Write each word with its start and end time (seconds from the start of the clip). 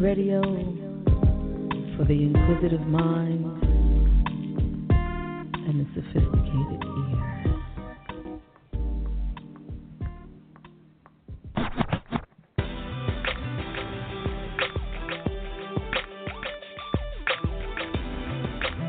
Radio 0.00 0.40
for 1.96 2.04
the 2.04 2.22
inquisitive 2.22 2.86
mind 2.86 3.69
the 5.80 5.86
sophisticated 5.94 6.84
ear. 6.84 7.20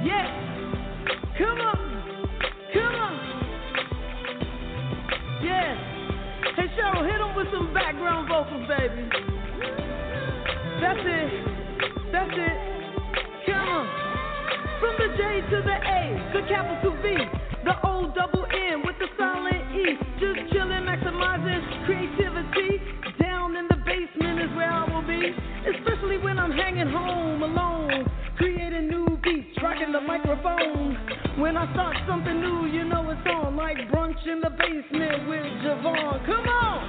Yeah. 0.03 0.28
Come 1.38 1.61
on. 1.61 1.80
Come 2.73 2.95
on. 2.95 3.14
Yeah. 5.42 5.76
Hey, 6.55 6.67
Cheryl, 6.76 7.05
hit 7.09 7.22
him 7.22 7.36
with 7.36 7.48
some 7.53 7.73
background 7.73 8.28
vocals, 8.28 8.67
baby. 8.67 9.31
To 15.52 15.58
the 15.58 15.68
A, 15.68 16.32
the 16.32 16.48
capital 16.48 16.96
V, 17.04 17.12
the 17.66 17.76
O 17.84 18.10
double 18.16 18.46
N 18.46 18.84
with 18.86 18.96
the 19.00 19.08
silent 19.18 19.76
E. 19.76 20.00
Just 20.16 20.48
chilling, 20.54 20.88
maximizing 20.88 21.86
creativity. 21.86 22.80
Down 23.20 23.58
in 23.58 23.68
the 23.68 23.76
basement 23.84 24.40
is 24.40 24.56
where 24.56 24.72
I 24.72 24.88
will 24.88 25.06
be. 25.06 25.36
Especially 25.76 26.20
when 26.20 26.40
I'm 26.40 26.54
hanging 26.54 26.88
home 26.88 27.44
alone. 27.44 28.10
Creating 28.38 28.88
new 28.88 29.20
beats, 29.22 29.52
rocking 29.62 29.92
the 29.92 30.00
microphone. 30.00 30.96
When 31.38 31.58
I 31.58 31.70
start 31.74 31.98
something 32.08 32.40
new, 32.40 32.68
you 32.68 32.86
know 32.86 33.10
it's 33.10 33.20
on. 33.28 33.58
Like 33.58 33.76
brunch 33.92 34.26
in 34.26 34.40
the 34.40 34.52
basement 34.52 35.28
with 35.28 35.44
JaVonne. 35.68 36.26
Come 36.28 36.48
on! 36.48 36.80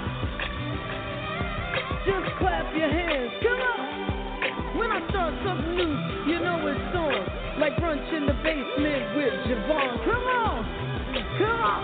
Just 2.06 2.38
clap 2.38 2.72
your 2.76 2.88
hands. 2.88 3.32
Come 3.42 3.58
on! 3.58 4.01
When 4.76 4.90
I 4.90 5.06
start 5.10 5.34
something 5.44 5.76
new, 5.76 6.32
you 6.32 6.40
know 6.40 6.66
it's 6.66 6.96
on. 6.96 7.60
Like 7.60 7.76
brunch 7.76 8.08
in 8.16 8.24
the 8.26 8.32
basement 8.42 9.16
with 9.16 9.34
JaVonne. 9.44 10.04
Come 10.04 10.24
on! 10.24 10.64
Come 11.38 11.60
on! 11.60 11.82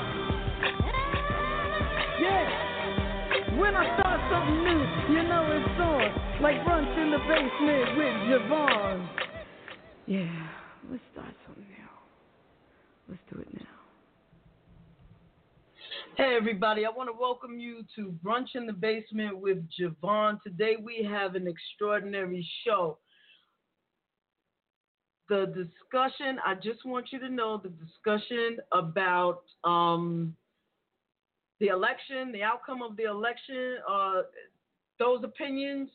Yeah! 2.21 3.59
When 3.59 3.75
I 3.75 3.85
start 4.01 4.21
something 4.33 4.65
new, 4.65 5.17
you 5.17 5.23
know 5.29 5.45
it's 5.53 5.81
on. 5.81 6.43
Like 6.43 6.57
brunch 6.65 6.97
in 6.97 7.11
the 7.11 7.19
basement 7.19 7.97
with 7.99 8.15
JaVonne. 8.31 9.09
Yeah, 10.07 10.49
let's 10.91 11.03
start 11.13 11.35
something 11.47 11.65
new. 11.65 11.77
Let's 13.11 13.23
do 13.31 13.41
it 13.41 13.49
now. 13.53 13.58
Hey, 16.21 16.35
everybody, 16.37 16.85
I 16.85 16.91
want 16.91 17.09
to 17.09 17.17
welcome 17.17 17.61
you 17.61 17.85
to 17.95 18.13
Brunch 18.25 18.57
in 18.57 18.67
the 18.67 18.73
Basement 18.73 19.39
with 19.39 19.59
JaVonne. 19.79 20.43
Today 20.43 20.75
we 20.83 21.09
have 21.09 21.37
an 21.37 21.47
extraordinary 21.47 22.45
show. 22.67 22.99
The 25.29 25.47
discussion, 25.47 26.41
I 26.45 26.57
just 26.57 26.85
want 26.85 27.13
you 27.13 27.21
to 27.21 27.29
know 27.29 27.63
the 27.63 27.69
discussion 27.69 28.57
about 28.73 29.43
um, 29.63 30.35
the 31.61 31.69
election, 31.69 32.33
the 32.33 32.43
outcome 32.43 32.83
of 32.83 32.97
the 32.97 33.05
election, 33.05 33.77
uh, 33.89 34.23
those 34.99 35.23
opinions 35.23 35.89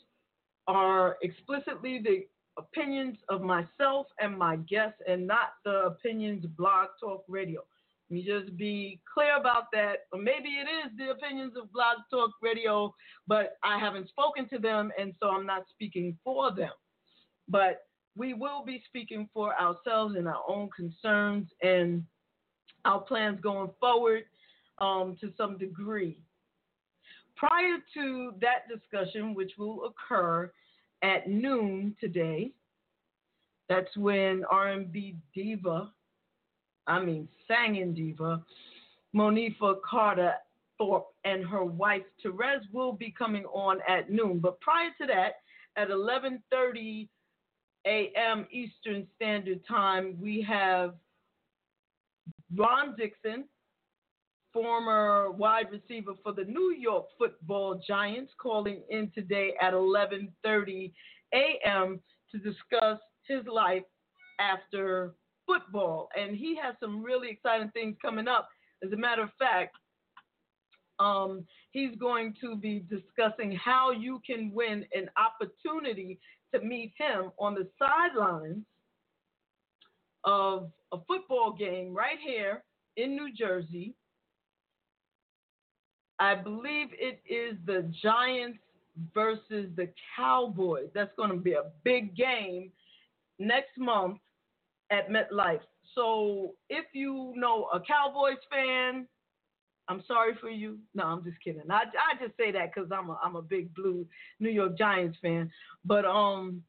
are 0.68 1.18
explicitly 1.22 2.00
the 2.02 2.26
opinions 2.58 3.18
of 3.28 3.42
myself 3.42 4.08
and 4.22 4.38
my 4.38 4.56
guests 4.56 5.02
and 5.06 5.28
not 5.28 5.56
the 5.66 5.82
opinions 5.82 6.46
Blog 6.46 6.88
Talk 7.02 7.26
Radio. 7.28 7.66
Me 8.14 8.24
just 8.24 8.56
be 8.58 9.00
clear 9.12 9.38
about 9.38 9.72
that. 9.74 10.06
Or 10.12 10.20
maybe 10.20 10.50
it 10.50 10.68
is 10.86 10.92
the 11.00 11.10
opinions 11.10 11.54
of 11.60 11.74
Blog 11.74 11.98
Talk 12.12 12.30
Radio, 12.44 12.94
but 13.26 13.58
I 13.64 13.80
haven't 13.80 14.08
spoken 14.08 14.48
to 14.50 14.60
them 14.60 14.92
and 15.00 15.16
so 15.20 15.30
I'm 15.30 15.48
not 15.48 15.64
speaking 15.72 16.16
for 16.24 16.54
them. 16.54 16.70
But 17.50 17.88
we 18.16 18.36
will 18.36 18.64
be 18.64 18.84
speaking 18.86 19.28
for 19.34 19.60
ourselves 19.60 20.14
and 20.16 20.28
our 20.28 20.44
own 20.48 20.70
concerns 20.76 21.48
and 21.64 22.04
our 22.86 23.02
plans 23.02 23.40
going 23.42 23.72
forward 23.80 24.26
um, 24.78 25.18
to 25.20 25.34
some 25.36 25.58
degree. 25.58 26.20
Prior 27.36 27.78
to 27.96 28.34
that 28.42 28.70
discussion, 28.70 29.34
which 29.34 29.54
will 29.58 29.86
occur 29.86 30.52
at 31.02 31.28
noon 31.28 31.96
today. 32.00 32.52
That's 33.70 33.98
when 33.98 34.44
R&B 34.52 35.16
diva, 35.34 35.92
I 36.88 37.00
mean 37.00 37.28
singing 37.48 37.94
diva, 37.94 38.44
Monifah 39.16 39.76
Carter 39.90 40.34
Thorpe 40.78 41.08
and 41.24 41.46
her 41.46 41.64
wife 41.64 42.04
Terez 42.24 42.62
will 42.72 42.94
be 42.94 43.14
coming 43.18 43.46
on 43.46 43.80
at 43.88 44.12
noon. 44.12 44.40
But 44.40 44.60
prior 44.60 44.90
to 45.00 45.08
that, 45.08 45.42
at 45.76 45.90
11:30 45.90 47.08
a.m. 47.86 48.48
Eastern 48.52 49.08
Standard 49.16 49.62
Time, 49.68 50.18
we 50.22 50.42
have 50.42 50.96
Ron 52.56 52.96
Dixon, 52.96 53.46
former 54.52 55.32
wide 55.32 55.72
receiver 55.72 56.14
for 56.22 56.34
the 56.34 56.46
New 56.46 56.76
York 56.78 57.06
Football 57.18 57.82
Giants, 57.86 58.32
calling 58.38 58.82
in 58.90 59.12
today 59.16 59.54
at 59.62 59.74
11:30 59.74 60.92
a.m. 61.34 62.00
to 62.32 62.38
discuss 62.38 63.00
his 63.28 63.46
life 63.48 63.84
after 64.40 65.14
football, 65.46 66.10
and 66.20 66.36
he 66.36 66.56
has 66.62 66.76
some 66.80 67.04
really 67.04 67.30
exciting 67.30 67.70
things 67.70 67.96
coming 68.02 68.28
up. 68.28 68.50
As 68.84 68.92
a 68.92 68.98
matter 68.98 69.24
of 69.24 69.30
fact, 69.40 69.76
um, 71.00 71.46
he's 71.72 71.96
going 71.98 72.36
to 72.42 72.56
be 72.56 72.86
discussing 72.90 73.52
how 73.54 73.92
you 73.92 74.22
can 74.26 74.52
win 74.54 74.86
an 74.94 75.10
opportunity 75.18 76.20
to 76.54 76.62
meet 76.62 76.94
him 76.98 77.32
on 77.40 77.56
the 77.56 77.68
sidelines 77.80 78.64
of 80.24 80.72
a 80.92 80.98
football 81.08 81.52
game 81.52 81.94
right 81.94 82.20
here 82.24 82.64
in 82.98 83.16
New 83.16 83.34
Jersey. 83.34 83.96
I 86.20 86.36
believe 86.36 86.90
it 86.92 87.22
is 87.26 87.58
the 87.66 87.92
Giants 88.02 88.60
versus 89.14 89.68
the 89.76 89.90
Cowboys. 90.16 90.90
That's 90.94 91.12
going 91.18 91.32
to 91.32 91.38
be 91.38 91.54
a 91.54 91.72
big 91.84 92.16
game 92.16 92.72
next 93.40 93.78
month 93.78 94.20
at 94.94 95.10
MetLife. 95.10 95.62
So 95.96 96.54
if 96.70 96.86
you 96.94 97.34
know 97.36 97.68
a 97.74 97.80
Cowboys 97.80 98.38
fan, 98.50 99.08
I'm 99.90 100.04
sorry 100.08 100.34
for 100.40 100.50
you. 100.50 100.80
No, 100.94 101.04
I'm 101.04 101.24
just 101.24 101.44
kidding. 101.44 101.70
I, 101.70 101.84
I 101.84 102.24
just 102.24 102.38
say 102.38 102.52
that 102.52 102.74
because 102.74 102.90
I'm 102.92 103.10
a 103.10 103.20
I'm 103.24 103.36
a 103.36 103.42
big 103.42 103.74
blue 103.74 104.06
New 104.40 104.50
York 104.50 104.78
Giants 104.78 105.18
fan. 105.22 105.52
But 105.84 106.06
um, 106.06 106.62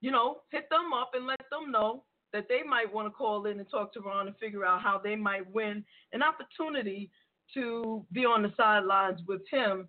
you 0.00 0.10
know, 0.10 0.40
hit 0.50 0.68
them 0.70 0.92
up 0.92 1.12
and 1.14 1.26
let 1.26 1.40
them 1.50 1.70
know 1.70 2.04
that 2.32 2.46
they 2.48 2.62
might 2.68 2.92
want 2.92 3.06
to 3.06 3.10
call 3.10 3.46
in 3.46 3.58
and 3.60 3.70
talk 3.70 3.92
to 3.94 4.00
Ron 4.00 4.26
and 4.26 4.36
figure 4.36 4.64
out 4.64 4.82
how 4.82 5.00
they 5.02 5.16
might 5.16 5.50
win 5.52 5.84
an 6.12 6.22
opportunity 6.22 7.10
to 7.54 8.04
be 8.12 8.24
on 8.24 8.42
the 8.42 8.52
sidelines 8.56 9.20
with 9.26 9.42
him 9.50 9.88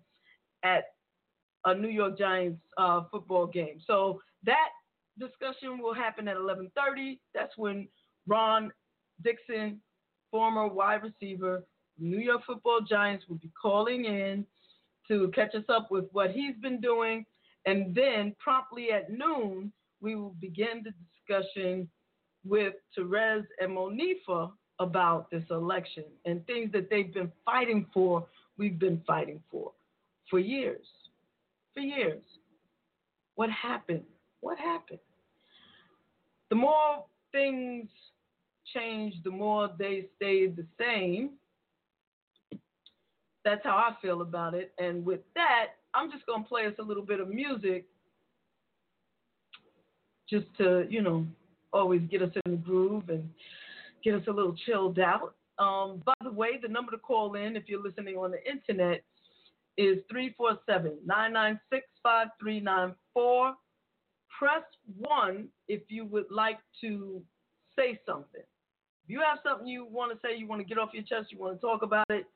at 0.62 0.84
a 1.64 1.74
New 1.74 1.88
York 1.88 2.16
Giants 2.16 2.60
uh, 2.78 3.02
football 3.10 3.46
game. 3.46 3.80
So 3.86 4.20
that 4.44 4.68
discussion 5.18 5.78
will 5.78 5.94
happen 5.94 6.28
at 6.28 6.36
11:30. 6.36 7.18
That's 7.34 7.56
when 7.56 7.88
Ron 8.26 8.72
Dixon, 9.22 9.80
former 10.30 10.66
wide 10.68 11.02
receiver, 11.02 11.64
New 11.98 12.18
York 12.18 12.44
Football 12.44 12.80
Giants, 12.82 13.26
will 13.28 13.38
be 13.38 13.50
calling 13.60 14.04
in 14.04 14.46
to 15.08 15.30
catch 15.34 15.54
us 15.54 15.64
up 15.68 15.90
with 15.90 16.06
what 16.12 16.30
he's 16.32 16.56
been 16.56 16.80
doing, 16.80 17.24
and 17.64 17.94
then 17.94 18.34
promptly 18.38 18.90
at 18.92 19.10
noon 19.10 19.72
we 20.00 20.14
will 20.14 20.34
begin 20.40 20.82
the 20.84 20.92
discussion 21.14 21.88
with 22.44 22.74
Terez 22.96 23.44
and 23.60 23.72
Monifah 23.76 24.52
about 24.78 25.30
this 25.30 25.44
election 25.50 26.04
and 26.26 26.46
things 26.46 26.70
that 26.72 26.90
they've 26.90 27.12
been 27.12 27.32
fighting 27.44 27.86
for, 27.94 28.26
we've 28.58 28.78
been 28.78 29.02
fighting 29.06 29.42
for 29.50 29.72
for 30.28 30.38
years. 30.38 30.86
For 31.74 31.80
years. 31.80 32.22
What 33.34 33.50
happened? 33.50 34.04
What 34.40 34.58
happened? 34.58 34.98
The 36.50 36.56
more 36.56 37.04
things 37.32 37.88
change, 38.74 39.14
the 39.24 39.30
more 39.30 39.70
they 39.78 40.06
stay 40.16 40.46
the 40.48 40.66
same. 40.78 41.30
That's 43.44 43.62
how 43.64 43.76
I 43.76 43.94
feel 44.02 44.22
about 44.22 44.54
it. 44.54 44.72
And 44.78 45.04
with 45.04 45.20
that, 45.34 45.66
I'm 45.94 46.10
just 46.10 46.26
going 46.26 46.42
to 46.42 46.48
play 46.48 46.66
us 46.66 46.74
a 46.78 46.82
little 46.82 47.04
bit 47.04 47.20
of 47.20 47.28
music 47.28 47.86
just 50.28 50.46
to, 50.58 50.86
you 50.90 51.02
know, 51.02 51.26
always 51.72 52.02
get 52.10 52.22
us 52.22 52.30
in 52.44 52.52
the 52.52 52.58
groove 52.58 53.08
and 53.08 53.28
get 54.02 54.14
us 54.14 54.22
a 54.28 54.32
little 54.32 54.56
chilled 54.66 54.98
out. 54.98 55.34
Um, 55.58 56.02
by 56.04 56.12
the 56.22 56.30
way, 56.30 56.58
the 56.60 56.68
number 56.68 56.90
to 56.92 56.98
call 56.98 57.34
in 57.34 57.56
if 57.56 57.64
you're 57.66 57.82
listening 57.82 58.16
on 58.16 58.30
the 58.30 58.44
internet 58.44 59.02
is 59.78 59.98
347 60.10 60.98
996 61.04 61.86
5394. 62.02 63.54
Press 64.38 64.62
1 64.98 65.48
if 65.68 65.82
you 65.88 66.04
would 66.06 66.26
like 66.30 66.58
to 66.82 67.22
say 67.76 67.98
something. 68.06 68.42
If 69.04 69.10
you 69.10 69.20
have 69.20 69.38
something 69.44 69.66
you 69.66 69.86
want 69.88 70.12
to 70.12 70.18
say, 70.26 70.36
you 70.36 70.46
want 70.46 70.60
to 70.60 70.66
get 70.66 70.78
off 70.78 70.90
your 70.92 71.04
chest, 71.04 71.30
you 71.30 71.38
want 71.38 71.54
to 71.54 71.60
talk 71.60 71.82
about 71.82 72.06
it, 72.10 72.26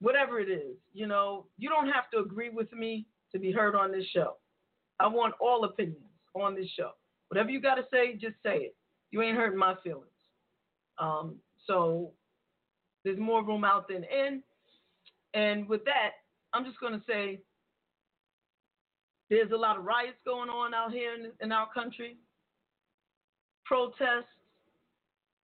whatever 0.00 0.40
it 0.40 0.50
is, 0.50 0.76
you 0.92 1.06
know, 1.06 1.46
you 1.58 1.68
don't 1.68 1.86
have 1.88 2.10
to 2.12 2.18
agree 2.18 2.50
with 2.50 2.72
me 2.72 3.06
to 3.32 3.38
be 3.38 3.52
heard 3.52 3.74
on 3.74 3.92
this 3.92 4.06
show. 4.12 4.36
I 4.98 5.06
want 5.06 5.34
all 5.40 5.64
opinions 5.64 6.04
on 6.34 6.54
this 6.54 6.68
show. 6.76 6.90
Whatever 7.28 7.50
you 7.50 7.60
got 7.60 7.76
to 7.76 7.84
say, 7.92 8.14
just 8.14 8.34
say 8.42 8.56
it. 8.56 8.76
You 9.10 9.22
ain't 9.22 9.36
hurting 9.36 9.58
my 9.58 9.74
feelings. 9.84 10.06
Um, 10.98 11.36
so 11.66 12.12
there's 13.04 13.18
more 13.18 13.44
room 13.44 13.64
out 13.64 13.88
than 13.88 14.04
in. 14.04 14.42
And 15.34 15.68
with 15.68 15.84
that, 15.84 16.12
I'm 16.52 16.64
just 16.64 16.80
going 16.80 16.92
to 16.92 17.02
say 17.08 17.40
there's 19.32 19.50
a 19.50 19.56
lot 19.56 19.78
of 19.78 19.84
riots 19.84 20.18
going 20.26 20.50
on 20.50 20.74
out 20.74 20.92
here 20.92 21.14
in, 21.14 21.30
in 21.40 21.52
our 21.52 21.66
country, 21.72 22.18
protests, 23.64 24.26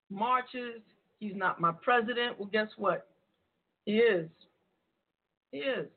marches. 0.09 0.81
He's 1.19 1.35
not 1.35 1.59
my 1.59 1.73
president. 1.81 2.39
Well, 2.39 2.49
guess 2.49 2.69
what? 2.77 3.07
He 3.83 3.97
is. 3.97 4.29
He 5.51 5.57
is. 5.57 5.87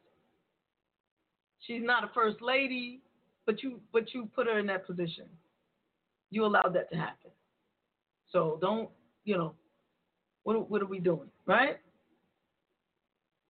She's 1.61 1.83
not 1.83 2.03
a 2.03 2.11
first 2.12 2.43
lady, 2.43 3.03
but 3.47 3.62
you 3.62 3.81
but 3.93 4.12
you 4.12 4.29
put 4.35 4.49
her 4.49 4.59
in 4.59 4.67
that 4.67 4.85
position. 4.85 5.27
You 6.31 6.44
allowed 6.44 6.75
that 6.75 6.91
to 6.91 6.97
happen. 6.97 7.31
So 8.33 8.59
don't, 8.61 8.88
you 9.25 9.38
know, 9.38 9.55
what 10.43 10.69
what 10.69 10.83
are 10.83 10.87
we 10.87 10.99
doing, 10.99 11.29
right? 11.47 11.77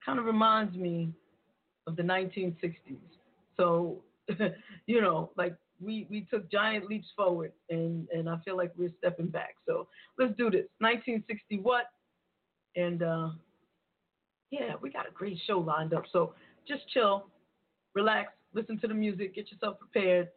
Kind 0.05 0.19
of 0.19 0.25
reminds 0.25 0.75
me 0.75 1.09
of 1.87 1.95
the 1.95 2.03
1960s. 2.03 2.99
So, 3.57 4.03
you 4.87 5.01
know, 5.01 5.31
like 5.37 5.55
we 5.79 6.07
we 6.09 6.27
took 6.29 6.49
giant 6.51 6.87
leaps 6.87 7.07
forward, 7.15 7.51
and 7.69 8.07
and 8.11 8.29
I 8.29 8.37
feel 8.43 8.57
like 8.57 8.73
we're 8.77 8.93
stepping 8.97 9.27
back. 9.27 9.55
So 9.67 9.87
let's 10.17 10.35
do 10.37 10.49
this. 10.49 10.65
1960 10.79 11.59
what? 11.59 11.85
And 12.75 13.01
uh, 13.03 13.29
yeah, 14.51 14.73
we 14.81 14.91
got 14.91 15.07
a 15.07 15.11
great 15.11 15.37
show 15.45 15.59
lined 15.59 15.93
up. 15.93 16.03
So 16.11 16.33
just 16.67 16.87
chill, 16.93 17.27
relax, 17.95 18.31
listen 18.53 18.79
to 18.79 18.87
the 18.87 18.93
music, 18.93 19.35
get 19.35 19.51
yourself 19.51 19.77
prepared, 19.79 20.29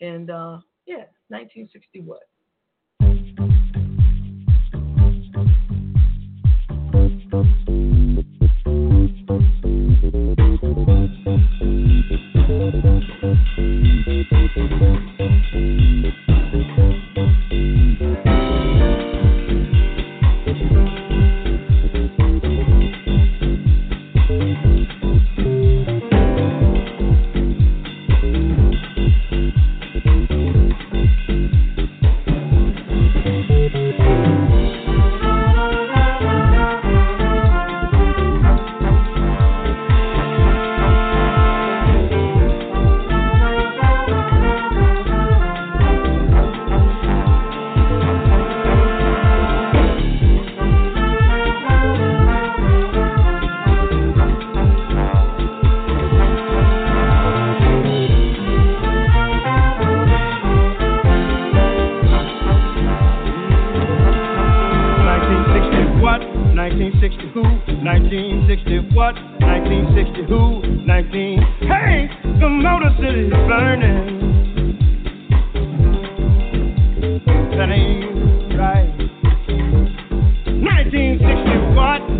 and 0.00 0.30
uh, 0.30 0.58
yeah, 0.86 1.04
1960 1.28 2.00
what? 2.00 2.22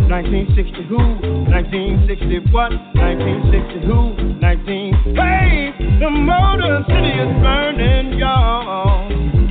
1960 0.09 0.83
who? 0.83 0.97
1960 1.49 2.51
what? 2.51 2.71
1960 2.95 3.87
who? 3.87 4.39
19. 4.39 4.93
Hey, 5.15 5.73
the 5.99 6.09
motor 6.09 6.83
city 6.87 7.09
is 7.09 7.31
burning, 7.41 8.19
y'all. 8.19 9.48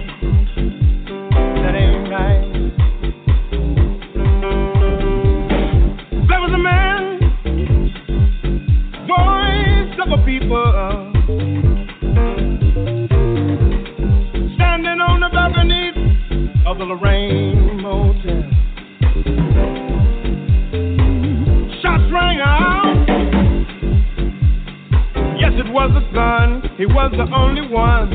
son, 26.19 26.63
he 26.77 26.87
was 26.87 27.13
the 27.15 27.27
only 27.31 27.69
one. 27.71 28.11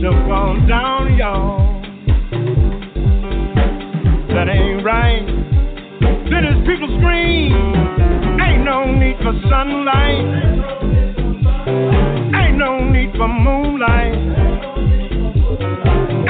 to 0.00 0.08
on 0.32 0.66
down, 0.66 1.14
y'all. 1.20 1.82
That 4.32 4.48
ain't 4.48 4.82
right. 4.82 5.26
Then 6.30 6.42
his 6.48 6.60
people 6.64 6.88
scream, 6.96 7.52
ain't 8.40 8.64
no 8.64 8.88
need 8.96 9.16
for 9.20 9.34
sunlight. 9.52 10.24
Ain't 12.40 12.56
no 12.56 12.80
need 12.88 13.12
for 13.12 13.28
moonlight. 13.28 14.16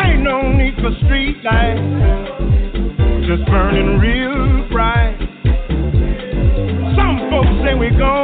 Ain't 0.03 0.23
no 0.23 0.51
need 0.51 0.75
for 0.83 0.91
street 1.07 1.39
lights. 1.47 1.87
Just 3.29 3.47
burning 3.47 4.01
real 4.03 4.69
bright. 4.69 5.17
Some 6.99 7.31
folks 7.31 7.55
say 7.63 7.79
we're 7.79 7.97
gone 7.97 8.24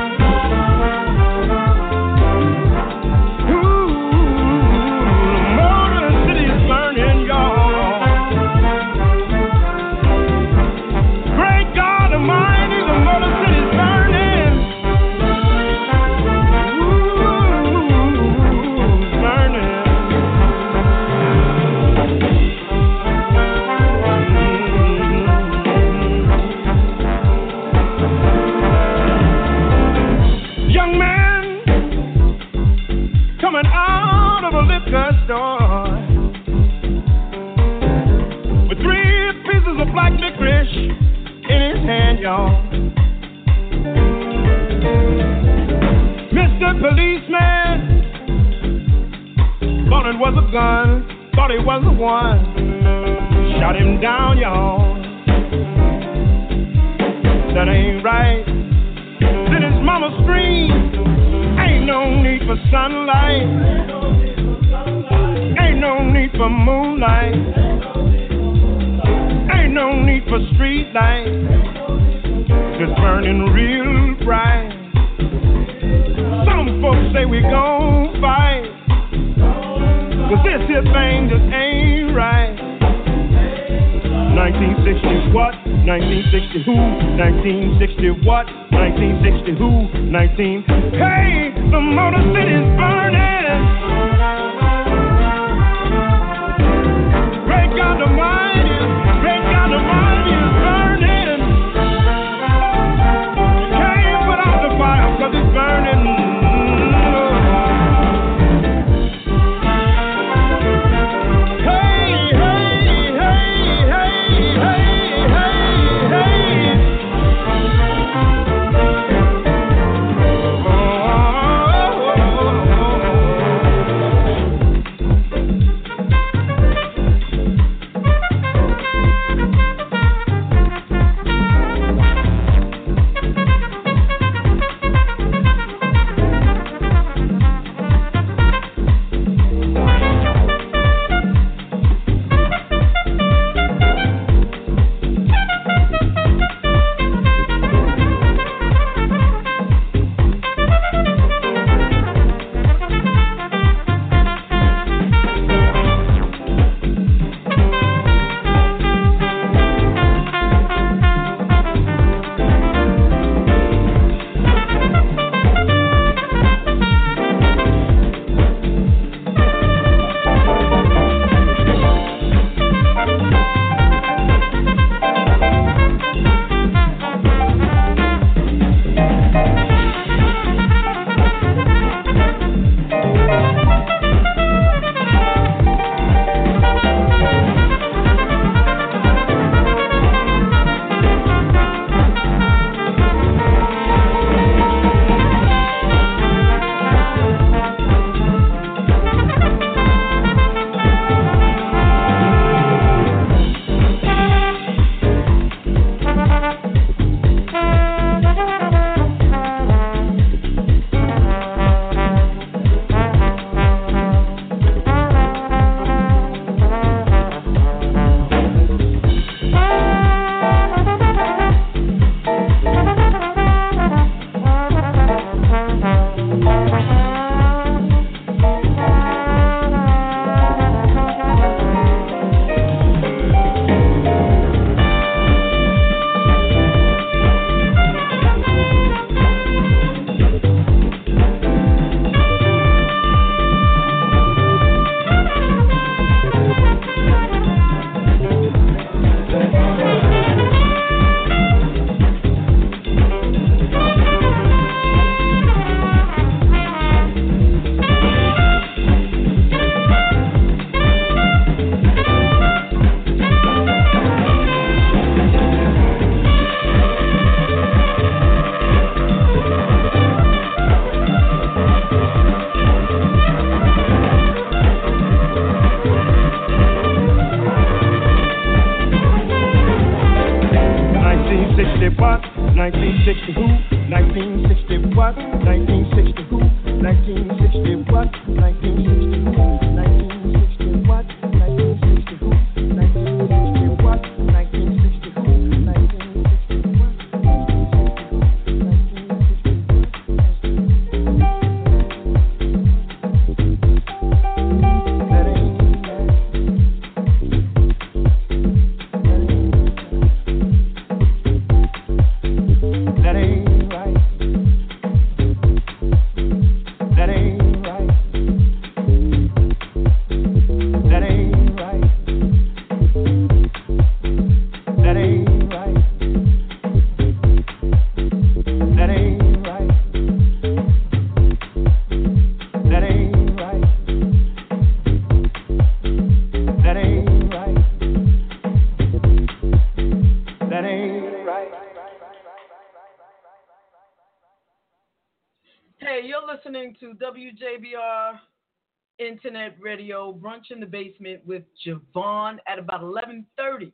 Brunch 350.31 350.51
in 350.51 350.59
the 350.59 350.65
Basement 350.65 351.25
with 351.25 351.43
JaVonne 351.65 352.37
at 352.47 352.59
about 352.59 352.81
11:30. 352.81 353.71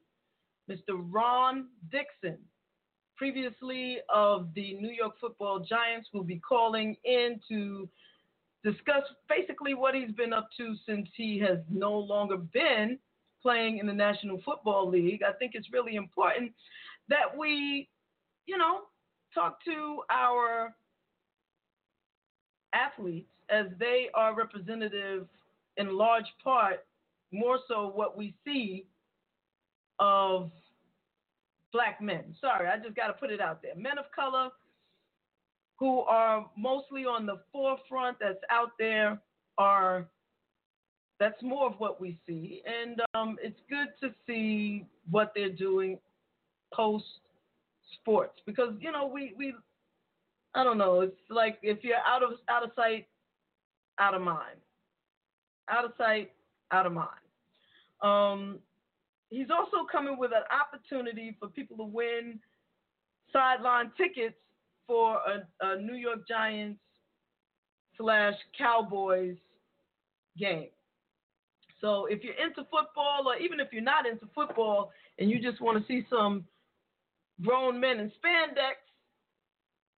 Mr. 0.70 1.00
Ron 1.12 1.68
Dixon, 1.92 2.38
previously 3.16 4.00
of 4.10 4.54
the 4.54 4.74
New 4.76 4.92
York 4.92 5.18
Football 5.20 5.60
Giants, 5.60 6.10
will 6.14 6.24
be 6.24 6.40
calling 6.40 6.98
in 7.06 7.40
to 7.48 7.90
discuss 8.64 9.04
basically 9.30 9.74
what 9.76 9.96
he's 9.96 10.12
been 10.12 10.34
up 10.34 10.50
to 10.58 10.76
since 10.86 11.08
he 11.16 11.40
has 11.40 11.60
no 11.70 11.98
longer 11.98 12.38
been 12.38 13.00
playing 13.42 13.78
in 13.78 13.86
the 13.86 13.94
National 13.94 14.42
Football 14.42 14.90
League. 14.90 15.22
I 15.24 15.32
think 15.34 15.54
it's 15.54 15.72
really 15.72 15.96
important 15.96 16.52
that 17.08 17.38
we, 17.38 17.88
you 18.46 18.58
know, 18.58 18.82
talk 19.34 19.64
to 19.64 20.04
our 20.10 20.76
athletes 22.74 23.32
as 23.50 23.68
they 23.80 24.10
are 24.14 24.36
representative 24.36 25.28
in 25.78 25.98
large 25.98 26.26
part, 26.44 26.86
more 27.32 27.60
so 27.68 27.92
what 27.94 28.18
we 28.18 28.36
see 28.46 28.86
of 30.00 30.52
black 31.72 32.02
men. 32.02 32.36
Sorry, 32.40 32.68
I 32.68 32.78
just 32.78 32.96
got 32.96 33.08
to 33.08 33.14
put 33.14 33.32
it 33.32 33.42
out 33.42 33.62
there. 33.62 33.76
Men 33.76 33.98
of 33.98 34.06
color 34.16 34.50
who 35.80 36.00
are 36.02 36.50
mostly 36.58 37.06
on 37.06 37.26
the 37.26 37.40
forefront 37.52 38.18
that's 38.20 38.40
out 38.50 38.72
there 38.80 39.20
are 39.58 40.08
that's 41.20 41.42
more 41.42 41.68
of 41.68 41.74
what 41.80 42.00
we 42.00 42.18
see 42.28 42.62
and 42.66 43.02
um, 43.16 43.38
it's 43.42 43.60
good 43.70 43.88
to 44.02 44.14
see 44.28 44.86
what 45.10 45.32
they're 45.36 45.50
doing 45.50 45.98
post 46.74 47.06
sports 48.00 48.40
because 48.46 48.74
you 48.80 48.92
know 48.92 49.08
we 49.08 49.34
we 49.38 49.54
I 50.56 50.64
don't 50.64 50.78
know 50.78 51.02
it's 51.02 51.16
like 51.30 51.58
if 51.62 51.84
you're 51.84 51.96
out 52.08 52.24
of 52.24 52.32
out 52.50 52.64
of 52.64 52.72
sight 52.76 53.08
out 54.00 54.14
of 54.14 54.22
mind 54.22 54.60
out 55.70 55.86
of 55.86 55.92
sight 55.98 56.32
out 56.72 56.86
of 56.86 56.94
mind 56.94 57.10
um, 58.02 58.60
he's 59.30 59.48
also 59.50 59.86
coming 59.92 60.18
with 60.18 60.32
an 60.32 60.44
opportunity 60.52 61.36
for 61.40 61.48
people 61.50 61.78
to 61.78 61.84
win 61.84 62.40
sideline 63.34 63.92
tickets 63.98 64.36
for 64.88 65.16
a, 65.16 65.66
a 65.66 65.82
New 65.82 65.96
York 65.96 66.28
Giants 66.28 66.80
slash 67.98 68.36
Cowboys 68.58 69.36
game. 70.38 70.70
So 71.82 72.06
if 72.06 72.24
you're 72.24 72.34
into 72.34 72.64
football, 72.72 73.28
or 73.28 73.36
even 73.38 73.60
if 73.60 73.68
you're 73.72 73.84
not 73.84 74.08
into 74.08 74.28
football 74.34 74.92
and 75.20 75.30
you 75.30 75.40
just 75.40 75.62
want 75.62 75.78
to 75.78 75.88
see 75.88 76.06
some 76.10 76.46
grown 77.44 77.80
men 77.80 78.00
in 78.00 78.08
spandex, 78.08 78.78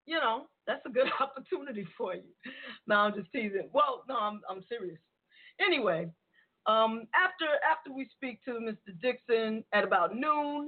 you 0.06 0.16
know, 0.16 0.48
that's 0.68 0.86
a 0.86 0.90
good 0.90 1.08
opportunity 1.20 1.88
for 1.98 2.16
you. 2.16 2.24
No, 2.88 2.96
I'm 2.96 3.14
just 3.14 3.32
teasing. 3.32 3.70
Well, 3.74 4.04
no, 4.10 4.18
I'm 4.18 4.42
I'm 4.50 4.64
serious. 4.68 5.00
Anyway, 5.66 6.10
um, 6.66 7.08
after 7.16 7.46
after 7.70 7.92
we 7.94 8.08
speak 8.16 8.44
to 8.46 8.52
Mr. 8.52 9.00
Dixon 9.02 9.64
at 9.74 9.84
about 9.84 10.16
noon, 10.16 10.68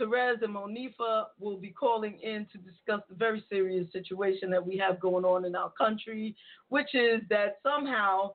Terez 0.00 0.42
and 0.42 0.54
Monifah 0.54 1.26
will 1.38 1.56
be 1.56 1.70
calling 1.70 2.18
in 2.20 2.46
to 2.52 2.58
discuss 2.58 3.00
the 3.08 3.14
very 3.14 3.44
serious 3.48 3.90
situation 3.92 4.50
that 4.50 4.64
we 4.64 4.76
have 4.76 5.00
going 5.00 5.24
on 5.24 5.44
in 5.44 5.54
our 5.54 5.70
country, 5.70 6.36
which 6.68 6.94
is 6.94 7.20
that 7.30 7.56
somehow 7.62 8.32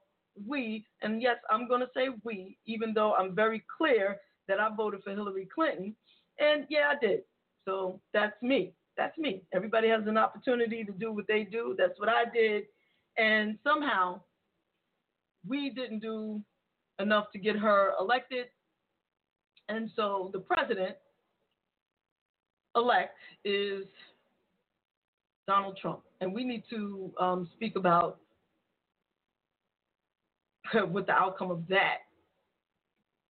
we, 0.47 0.86
and 1.02 1.21
yes, 1.21 1.38
I'm 1.50 1.67
going 1.67 1.82
to 1.82 1.89
say 1.95 2.10
we, 2.24 2.58
even 2.65 2.93
though 2.93 3.13
I'm 3.13 3.36
very 3.36 3.63
clear 3.78 4.17
that 4.47 4.60
I 4.60 4.69
voted 4.76 5.04
for 5.04 5.12
Hillary 5.12 5.47
Clinton, 5.54 5.95
and 6.39 6.65
yeah, 6.69 6.93
I 6.95 7.06
did. 7.06 7.21
So 7.65 8.00
that's 8.13 8.41
me. 8.41 8.74
That's 8.97 9.17
me. 9.17 9.43
Everybody 9.54 9.89
has 9.89 10.08
an 10.08 10.17
opportunity 10.17 10.84
to 10.84 10.91
do 10.91 11.12
what 11.12 11.28
they 11.28 11.43
do. 11.43 11.76
That's 11.78 12.00
what 12.00 12.10
I 12.10 12.26
did. 12.34 12.63
And 13.17 13.58
somehow 13.63 14.21
we 15.47 15.69
didn't 15.69 15.99
do 15.99 16.41
enough 16.99 17.32
to 17.32 17.39
get 17.39 17.56
her 17.56 17.93
elected. 17.99 18.47
And 19.69 19.89
so 19.95 20.30
the 20.34 20.39
president 20.39 20.95
elect 22.75 23.17
is 23.45 23.86
Donald 25.47 25.78
Trump. 25.82 26.02
And 26.21 26.34
we 26.34 26.43
need 26.43 26.63
to 26.69 27.12
um, 27.19 27.49
speak 27.56 27.75
about 27.75 28.19
what 30.89 31.08
the 31.08 31.13
outcome 31.13 31.52
of 31.52 31.67
that 31.69 31.99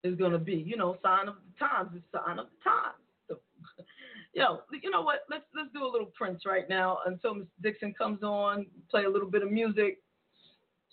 is 0.05 0.16
going 0.16 0.33
to 0.33 0.38
be. 0.38 0.55
You 0.55 0.77
know, 0.77 0.97
sign 1.03 1.29
of 1.29 1.35
the 1.35 1.64
times. 1.66 1.90
It's 1.95 2.05
sign 2.12 2.38
of 2.38 2.47
the 2.47 2.71
times. 2.71 2.97
So, 3.29 3.38
you 4.35 4.42
know, 4.42 4.61
you 4.83 4.90
know 4.90 5.03
what? 5.03 5.21
Let's 5.31 5.45
let's 5.55 5.69
do 5.75 5.85
a 5.85 5.90
little 5.90 6.11
Prince 6.14 6.42
right 6.47 6.69
now 6.69 6.99
until 7.07 7.35
Mr. 7.35 7.47
Dixon 7.62 7.95
comes 7.97 8.23
on. 8.23 8.66
Play 8.90 9.05
a 9.05 9.11
little 9.11 9.31
bit 9.31 9.42
of 9.42 9.51
music. 9.51 9.99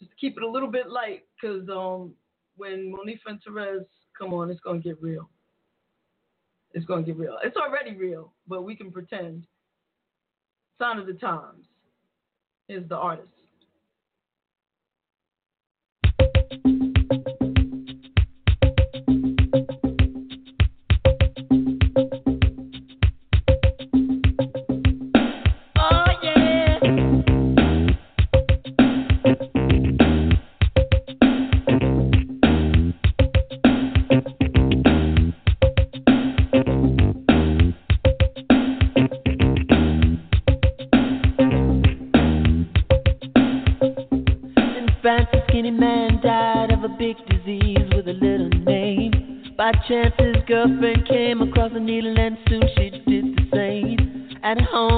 Just 0.04 0.20
keep 0.20 0.38
it 0.38 0.44
a 0.44 0.48
little 0.48 0.70
bit 0.70 0.89
light, 0.89 1.24
because 1.42 1.68
um, 1.70 2.13
when 2.58 2.94
Monifah 2.94 3.28
and 3.28 3.39
Terez 3.44 3.86
come 4.18 4.34
on, 4.34 4.50
it's 4.50 4.60
gonna 4.60 4.80
get 4.80 5.02
real. 5.02 5.30
It's 6.74 6.86
gonna 6.86 7.04
get 7.04 7.18
real. 7.18 7.38
It's 7.44 7.56
already 7.56 7.96
real, 7.96 8.34
but 8.48 8.63
we 8.63 8.76
can 8.76 8.92
pretend. 8.92 9.46
Sign 10.80 10.98
of 10.98 11.06
the 11.06 11.13
times 11.13 11.66
is 12.68 12.88
the 12.89 12.96
artist. 12.96 13.30
His 50.17 50.36
girlfriend 50.47 51.08
came 51.08 51.41
across 51.41 51.71
a 51.75 51.79
needle 51.79 52.17
and 52.17 52.36
soon 52.49 52.63
she 52.75 52.89
did 52.89 53.06
the 53.06 53.49
same. 53.53 54.29
At 54.43 54.60
home 54.60 54.92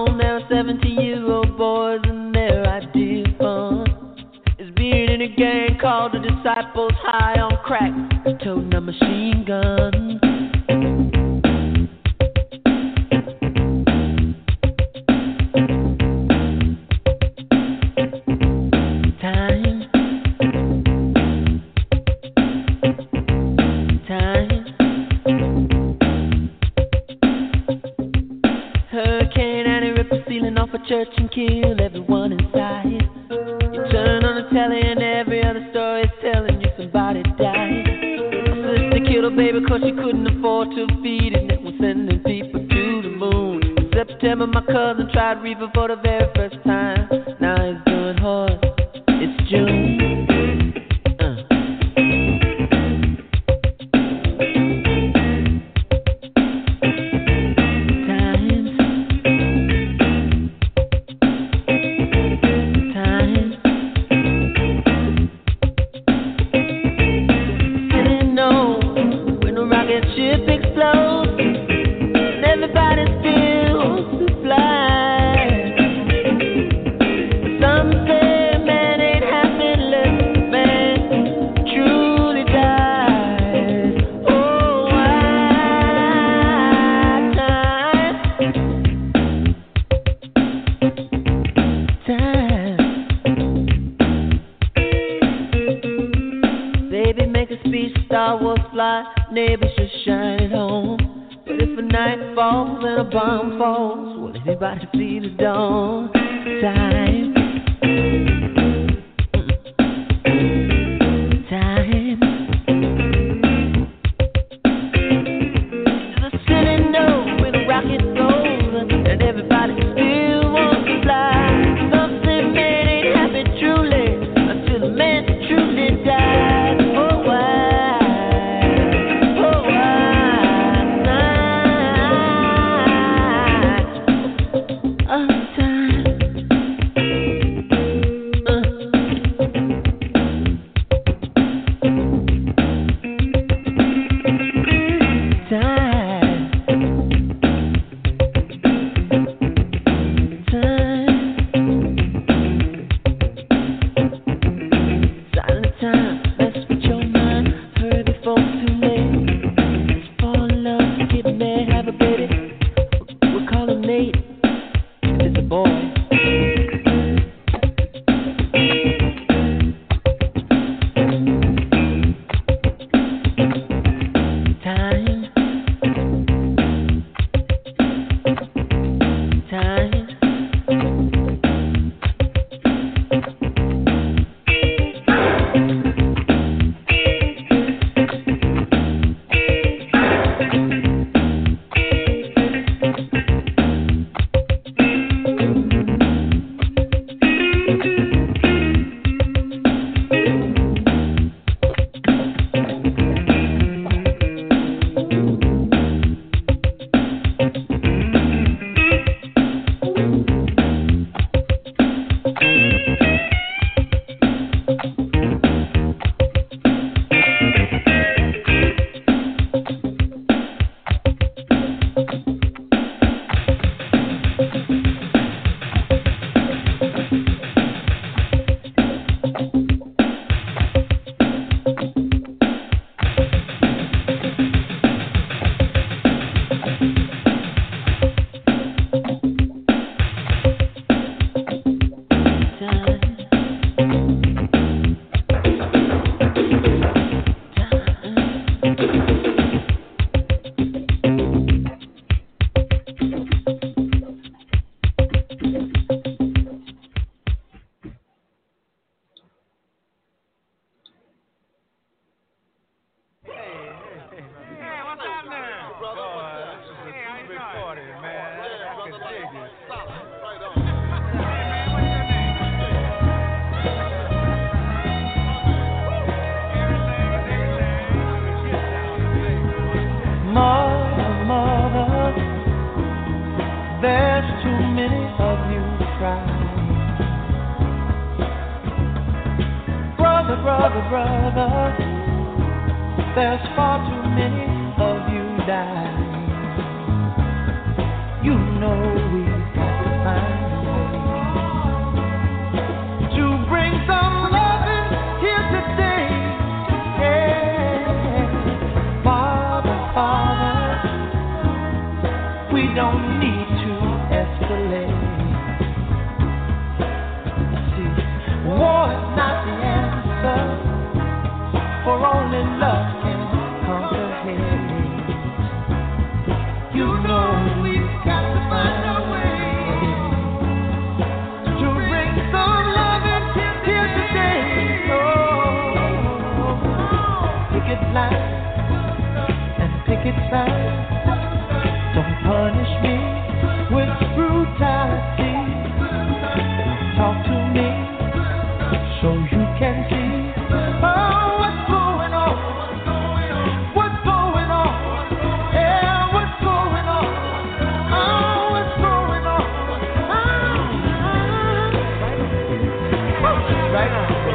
Thank 364.07 364.19
you. 364.25 364.34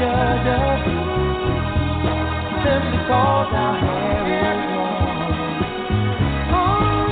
Judge 0.00 0.48
us 0.48 0.80
simply 2.64 3.00
cause 3.04 3.52
our 3.52 3.76
hair 3.84 4.24
is 4.32 4.64
long. 4.72 5.20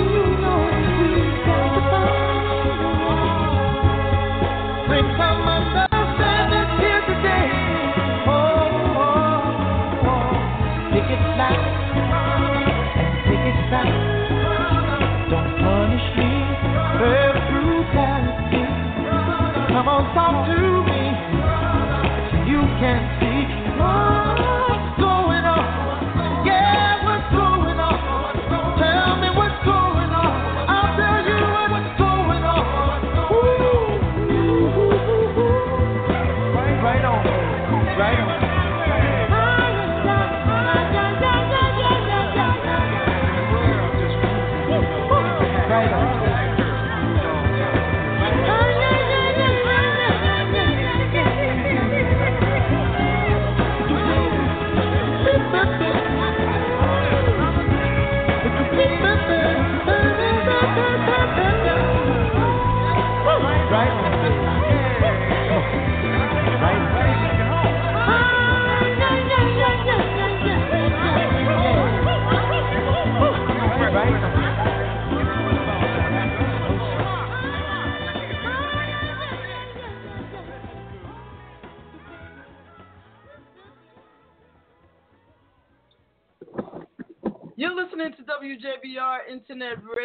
You 0.09 0.25
know 0.41 0.61
we've 0.73 1.45
got 1.45 1.69
to 1.77 1.83
find. 1.93 2.89
Bring 4.89 5.09
here 6.81 7.05
today. 7.13 7.49
Oh, 8.25 8.33
oh, 9.05 10.09
oh. 10.09 10.97
It 10.97 11.05
pick 13.29 13.45
it 13.53 13.59
tight. 13.69 14.01
Don't 15.29 15.53
punish 15.61 16.09
me. 16.17 16.33
Come 19.77 19.89
on, 19.89 20.03
talk 20.15 20.49
to 20.49 20.57
me. 20.83 20.88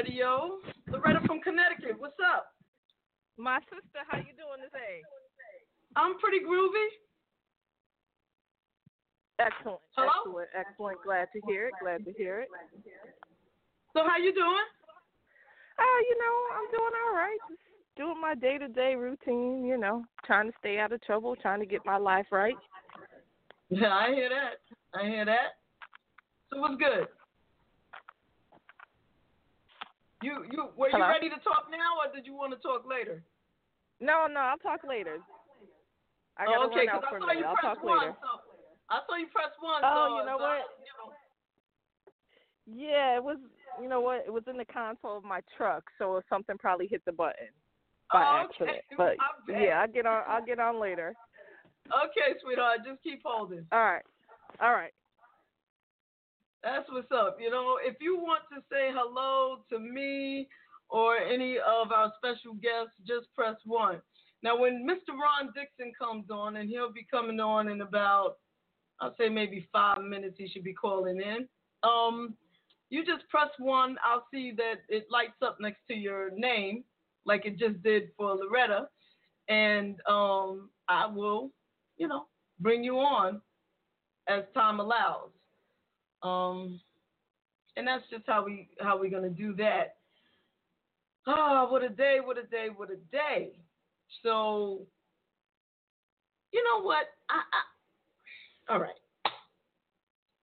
Radio. 0.03 0.59
Loretta 0.89 1.21
from 1.25 1.39
Connecticut, 1.39 1.95
what's 1.97 2.19
up? 2.19 2.47
My 3.37 3.59
sister, 3.71 4.03
how 4.07 4.17
you 4.17 4.35
doing 4.35 4.59
today? 4.59 4.99
I'm 5.95 6.19
pretty 6.19 6.39
groovy. 6.43 6.87
Excellent. 9.39 9.79
Hello? 9.95 10.11
Excellent. 10.11 10.49
Excellent. 10.59 10.97
Glad 11.05 11.27
to 11.33 11.39
hear 11.47 11.67
it. 11.67 11.73
Glad 11.81 12.03
to 12.05 12.11
hear 12.17 12.41
it. 12.41 12.49
So 13.93 14.01
how 14.05 14.17
you 14.17 14.33
doing? 14.33 14.67
Oh, 15.79 16.03
you 16.09 16.17
know, 16.19 16.35
I'm 16.57 16.69
doing 16.71 16.93
all 17.07 17.15
right. 17.15 17.37
Just 17.47 17.61
doing 17.95 18.19
my 18.19 18.35
day 18.35 18.57
to 18.57 18.67
day 18.67 18.95
routine, 18.95 19.63
you 19.65 19.77
know, 19.77 20.03
trying 20.25 20.47
to 20.47 20.53
stay 20.59 20.79
out 20.79 20.91
of 20.91 21.01
trouble, 21.03 21.35
trying 21.37 21.61
to 21.61 21.65
get 21.65 21.85
my 21.85 21.97
life 21.97 22.27
right. 22.29 22.55
Yeah, 23.69 23.87
I 23.93 24.13
hear 24.13 24.29
that. 24.29 24.99
I 24.99 25.07
hear 25.07 25.23
that. 25.25 25.63
So 26.51 26.59
what's 26.59 26.75
good? 26.75 27.07
You 30.23 30.47
you 30.49 30.71
were 30.79 30.89
you 30.89 31.03
ready 31.03 31.27
to 31.27 31.39
talk 31.43 31.67
now 31.67 31.99
or 31.99 32.07
did 32.13 32.25
you 32.25 32.33
want 32.33 32.55
to 32.55 32.59
talk 32.63 32.87
later? 32.87 33.21
No, 33.99 34.27
no, 34.31 34.39
I'll 34.39 34.57
talk 34.57 34.81
later. 34.87 35.19
I 36.37 36.45
gotta 36.45 36.65
oh, 36.65 36.71
okay, 36.71 36.87
run 36.87 36.95
out 36.95 37.03
for 37.09 37.15
I 37.15 37.19
a 37.19 37.21
saw 37.21 37.27
minute. 37.27 37.39
you 37.39 37.45
I'll 37.45 37.55
press 37.55 37.75
talk 37.75 37.83
one. 37.83 37.99
later. 37.99 38.15
So 38.23 38.31
I 38.89 38.97
saw 39.05 39.15
you 39.19 39.27
press 39.27 39.51
one. 39.59 39.81
Oh, 39.83 39.91
so, 39.91 40.17
you 40.17 40.25
know 40.25 40.37
so, 40.39 40.43
what? 40.47 40.63
you 40.79 40.93
know. 40.95 41.11
Yeah, 42.65 43.17
it 43.17 43.23
was. 43.23 43.37
You 43.81 43.89
know 43.89 44.01
what? 44.01 44.23
It 44.25 44.31
was 44.31 44.43
in 44.47 44.57
the 44.57 44.65
console 44.65 45.17
of 45.17 45.23
my 45.23 45.41
truck, 45.57 45.83
so 45.97 46.21
something 46.29 46.57
probably 46.57 46.87
hit 46.87 47.03
the 47.05 47.11
button 47.11 47.51
by 48.11 48.23
Oh, 48.23 48.45
accident. 48.47 48.77
But 48.97 49.17
yeah, 49.49 49.81
I'll 49.81 49.91
get 49.91 50.05
on. 50.05 50.23
I'll 50.27 50.45
get 50.45 50.59
on 50.59 50.79
later. 50.79 51.13
Okay, 51.87 52.39
sweetheart, 52.41 52.79
just 52.87 53.03
keep 53.03 53.21
holding. 53.25 53.65
All 53.71 53.83
right. 53.83 54.03
All 54.61 54.71
right. 54.71 54.93
That's 56.63 56.89
what's 56.89 57.11
up. 57.11 57.37
You 57.41 57.51
know, 57.51 57.77
if 57.83 57.97
you 57.99 58.17
want 58.17 58.43
to 58.53 58.61
say 58.71 58.89
hello 58.93 59.65
to 59.69 59.79
me 59.79 60.47
or 60.89 61.17
any 61.17 61.57
of 61.57 61.91
our 61.91 62.11
special 62.17 62.53
guests, 62.53 62.93
just 63.05 63.27
press 63.35 63.57
one. 63.65 64.01
Now, 64.43 64.57
when 64.57 64.87
Mr. 64.87 65.13
Ron 65.13 65.51
Dixon 65.53 65.91
comes 65.97 66.25
on, 66.29 66.57
and 66.57 66.69
he'll 66.69 66.91
be 66.91 67.05
coming 67.09 67.39
on 67.39 67.67
in 67.67 67.81
about, 67.81 68.37
I'll 69.01 69.15
say 69.17 69.27
maybe 69.27 69.67
five 69.73 70.01
minutes, 70.01 70.35
he 70.37 70.47
should 70.47 70.63
be 70.63 70.73
calling 70.73 71.19
in. 71.21 71.47
Um, 71.83 72.35
you 72.89 73.05
just 73.05 73.27
press 73.29 73.49
one. 73.57 73.97
I'll 74.03 74.25
see 74.31 74.53
that 74.57 74.75
it 74.87 75.07
lights 75.09 75.41
up 75.41 75.57
next 75.59 75.79
to 75.89 75.93
your 75.93 76.31
name, 76.31 76.83
like 77.25 77.45
it 77.45 77.57
just 77.57 77.81
did 77.83 78.09
for 78.17 78.35
Loretta, 78.35 78.87
and 79.49 79.95
um, 80.07 80.69
I 80.87 81.07
will, 81.07 81.51
you 81.97 82.07
know, 82.07 82.27
bring 82.59 82.83
you 82.83 82.97
on 82.97 83.41
as 84.29 84.43
time 84.53 84.79
allows. 84.79 85.29
Um, 86.23 86.79
and 87.75 87.87
that's 87.87 88.03
just 88.09 88.23
how 88.27 88.45
we 88.45 88.69
how 88.79 88.99
we're 88.99 89.11
gonna 89.11 89.29
do 89.29 89.53
that. 89.55 89.95
Ah, 91.27 91.69
what 91.69 91.83
a 91.83 91.89
day! 91.89 92.17
What 92.23 92.37
a 92.37 92.43
day! 92.43 92.67
What 92.73 92.89
a 92.89 92.97
day! 93.11 93.51
So, 94.21 94.81
you 96.51 96.63
know 96.63 96.83
what? 96.83 97.05
I, 97.29 97.35
I 97.35 98.73
all 98.73 98.79
right. 98.79 98.91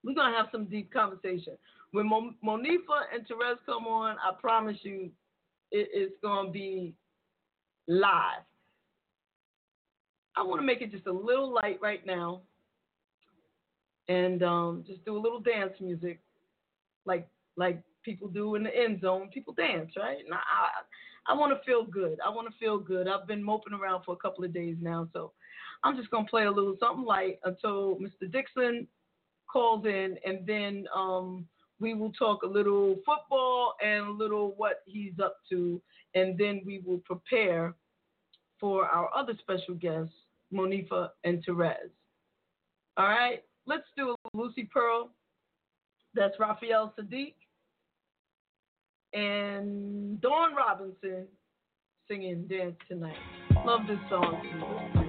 We're 0.04 0.14
gonna 0.14 0.36
have 0.36 0.48
some 0.50 0.64
deep 0.64 0.92
conversation 0.92 1.56
when 1.92 2.08
Mo, 2.08 2.32
Monifah 2.44 3.08
and 3.14 3.26
Terez 3.26 3.56
come 3.66 3.86
on. 3.86 4.16
I 4.18 4.32
promise 4.40 4.78
you, 4.82 5.10
it, 5.70 5.88
it's 5.92 6.14
gonna 6.22 6.50
be 6.50 6.94
live. 7.86 8.42
I 10.36 10.42
want 10.42 10.60
to 10.60 10.66
make 10.66 10.80
it 10.80 10.92
just 10.92 11.06
a 11.06 11.12
little 11.12 11.52
light 11.52 11.78
right 11.82 12.04
now 12.06 12.42
and 14.10 14.42
um, 14.42 14.84
just 14.86 15.04
do 15.04 15.16
a 15.16 15.20
little 15.20 15.40
dance 15.40 15.72
music, 15.80 16.20
like 17.06 17.28
like 17.56 17.80
people 18.04 18.28
do 18.28 18.56
in 18.56 18.64
the 18.64 18.76
end 18.76 19.00
zone. 19.00 19.30
People 19.32 19.54
dance, 19.54 19.92
right? 19.96 20.18
And 20.18 20.34
I 20.34 21.32
I, 21.32 21.34
want 21.34 21.52
to 21.52 21.64
feel 21.64 21.84
good. 21.84 22.18
I 22.26 22.28
want 22.28 22.48
to 22.48 22.58
feel 22.58 22.76
good. 22.76 23.06
I've 23.06 23.28
been 23.28 23.42
moping 23.42 23.72
around 23.72 24.02
for 24.04 24.12
a 24.12 24.16
couple 24.16 24.44
of 24.44 24.52
days 24.52 24.76
now, 24.80 25.08
so 25.12 25.32
I'm 25.84 25.96
just 25.96 26.10
gonna 26.10 26.26
play 26.26 26.46
a 26.46 26.50
little 26.50 26.76
something 26.80 27.04
light 27.04 27.38
until 27.44 27.96
Mr. 27.96 28.30
Dixon 28.30 28.88
calls 29.46 29.86
in, 29.86 30.16
and 30.26 30.44
then 30.44 30.86
um, 30.94 31.46
we 31.78 31.94
will 31.94 32.12
talk 32.12 32.42
a 32.42 32.48
little 32.48 32.96
football 33.06 33.74
and 33.84 34.06
a 34.08 34.10
little 34.10 34.54
what 34.56 34.82
he's 34.86 35.14
up 35.22 35.36
to, 35.50 35.80
and 36.16 36.36
then 36.36 36.62
we 36.66 36.82
will 36.84 37.00
prepare 37.04 37.74
for 38.58 38.86
our 38.86 39.08
other 39.16 39.34
special 39.38 39.74
guests, 39.74 40.12
Monifah 40.52 41.10
and 41.22 41.44
Terez. 41.46 41.90
All 42.96 43.06
right, 43.06 43.42
let's 43.66 43.86
do 43.96 44.14
Lucy 44.34 44.68
Pearl. 44.72 45.10
That's 46.14 46.34
Raphael 46.38 46.92
Saadiq 46.98 47.34
and 49.12 50.20
Dawn 50.20 50.54
Robinson 50.54 51.26
singing 52.08 52.46
Dance 52.48 52.76
Tonight. 52.88 53.16
Love 53.64 53.80
this 53.86 53.98
song. 54.08 54.99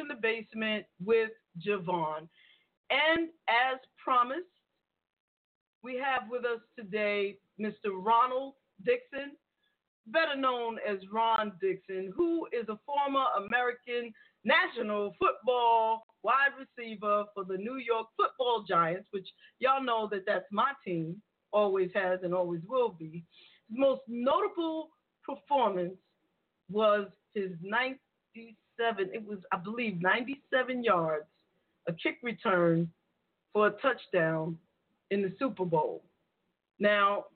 In 0.00 0.08
the 0.08 0.14
Basement 0.14 0.84
with 1.04 1.30
JaVonne. 1.66 2.28
And 2.90 3.28
as 3.48 3.78
promised, 4.02 4.46
we 5.82 5.96
have 5.96 6.30
with 6.30 6.44
us 6.44 6.60
today 6.78 7.36
Mr. 7.60 7.90
Ronald 7.92 8.54
Dixon, 8.84 9.32
better 10.06 10.36
known 10.36 10.78
as 10.88 10.98
Ron 11.12 11.52
Dixon, 11.60 12.12
who 12.16 12.46
is 12.46 12.68
a 12.68 12.78
former 12.86 13.24
American 13.44 14.12
National 14.44 15.14
Football 15.18 16.04
wide 16.22 16.52
receiver 16.58 17.24
for 17.34 17.44
the 17.44 17.56
New 17.56 17.76
York 17.76 18.06
Football 18.16 18.64
Giants, 18.68 19.08
which 19.10 19.28
y'all 19.58 19.82
know 19.82 20.08
that 20.10 20.24
that's 20.26 20.46
my 20.50 20.72
team, 20.84 21.20
always 21.52 21.90
has 21.94 22.20
and 22.22 22.34
always 22.34 22.60
will 22.68 22.90
be. 22.90 23.24
His 23.68 23.78
most 23.78 24.02
notable 24.08 24.90
performance 25.24 25.96
was 26.70 27.08
his 27.34 27.50
97, 28.78 29.10
it 29.14 29.26
was, 29.26 29.38
I 29.52 29.56
believe, 29.56 30.00
97 30.00 30.82
yards, 30.82 31.24
a 31.86 31.92
kick 31.92 32.18
return 32.22 32.90
for 33.52 33.68
a 33.68 33.70
touchdown 33.70 34.58
in 35.10 35.22
the 35.22 35.32
Super 35.38 35.64
Bowl. 35.64 36.04
Now, 36.78 37.26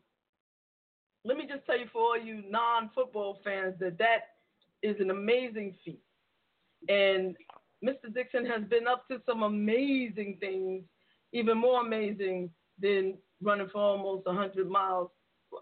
let 1.24 1.36
me 1.36 1.44
just 1.48 1.64
tell 1.66 1.78
you 1.78 1.86
for 1.92 2.02
all 2.02 2.18
you 2.18 2.42
non 2.48 2.90
football 2.94 3.40
fans 3.44 3.74
that 3.80 3.98
that 3.98 4.36
is 4.82 4.96
an 5.00 5.10
amazing 5.10 5.74
feat. 5.84 6.02
And 6.88 7.36
Mr. 7.84 8.12
Dixon 8.12 8.44
has 8.46 8.62
been 8.68 8.86
up 8.86 9.06
to 9.08 9.20
some 9.26 9.42
amazing 9.42 10.38
things, 10.40 10.82
even 11.32 11.58
more 11.58 11.80
amazing 11.80 12.50
than 12.80 13.14
running 13.40 13.68
for 13.72 13.80
almost 13.80 14.26
100 14.26 14.68
miles, 14.68 15.10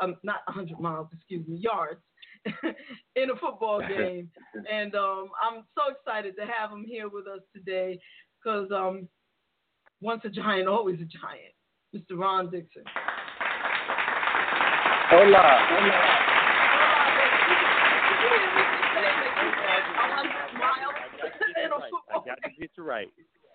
um, 0.00 0.16
not 0.22 0.40
100 0.46 0.80
miles, 0.80 1.08
excuse 1.12 1.46
me, 1.46 1.56
yards 1.56 2.00
in 3.16 3.30
a 3.30 3.36
football 3.36 3.80
game. 3.88 4.30
and 4.70 4.94
um, 4.94 5.30
I'm 5.42 5.64
so 5.74 5.92
excited 5.94 6.36
to 6.36 6.42
have 6.42 6.70
him 6.70 6.84
here 6.86 7.08
with 7.08 7.26
us 7.26 7.40
today 7.54 7.98
because 8.42 8.70
um, 8.72 9.08
once 10.00 10.22
a 10.24 10.28
giant, 10.30 10.68
always 10.68 10.96
a 10.96 11.04
giant. 11.04 11.54
Mr. 11.94 12.18
Ron 12.18 12.50
Dixon. 12.50 12.84
Hola. 15.10 15.66
Hola. 15.70 16.16
I 22.10 22.14
got 22.26 22.38
to 22.44 22.50
get 22.60 22.70
you 22.76 22.84
right. 22.84 23.08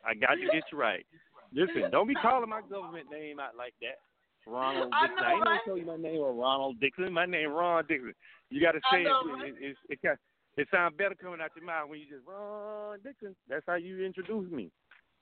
I 0.06 0.14
got 0.14 0.36
to 0.36 0.42
get 0.52 0.64
you 0.72 0.78
right. 0.78 1.06
Listen, 1.54 1.90
don't 1.92 2.08
be 2.08 2.16
calling 2.16 2.50
my 2.50 2.62
government 2.70 3.08
name 3.12 3.40
out 3.40 3.56
like 3.58 3.74
that. 3.82 4.00
Ronald 4.46 4.93
Dixon. 5.02 5.18
I, 5.18 5.22
know, 5.22 5.28
I 5.28 5.32
ain't 5.34 5.43
gonna 5.43 5.60
tell 5.66 5.78
you 5.78 5.86
my 5.86 5.98
name 5.98 6.20
or 6.22 6.34
Ronald 6.34 6.80
Dixon. 6.80 7.12
My 7.12 7.26
name 7.26 7.50
Ron 7.50 7.86
Dixon. 7.88 8.14
You 8.50 8.62
got 8.62 8.74
to 8.74 8.82
say 8.91 9.04
know, 9.04 9.22
it. 9.43 9.56
It, 9.60 9.76
it, 9.89 10.00
it, 10.04 10.20
it 10.58 10.68
sounds 10.72 10.96
better 10.98 11.16
coming 11.16 11.41
out 11.41 11.52
your 11.56 11.66
mouth 11.66 11.89
when 11.89 12.00
you 12.00 12.06
just 12.06 12.28
Ron 12.28 13.00
Dixon. 13.04 13.36
That's 13.50 13.66
how 13.68 13.76
you 13.76 14.06
introduce 14.06 14.52
me. 14.52 14.72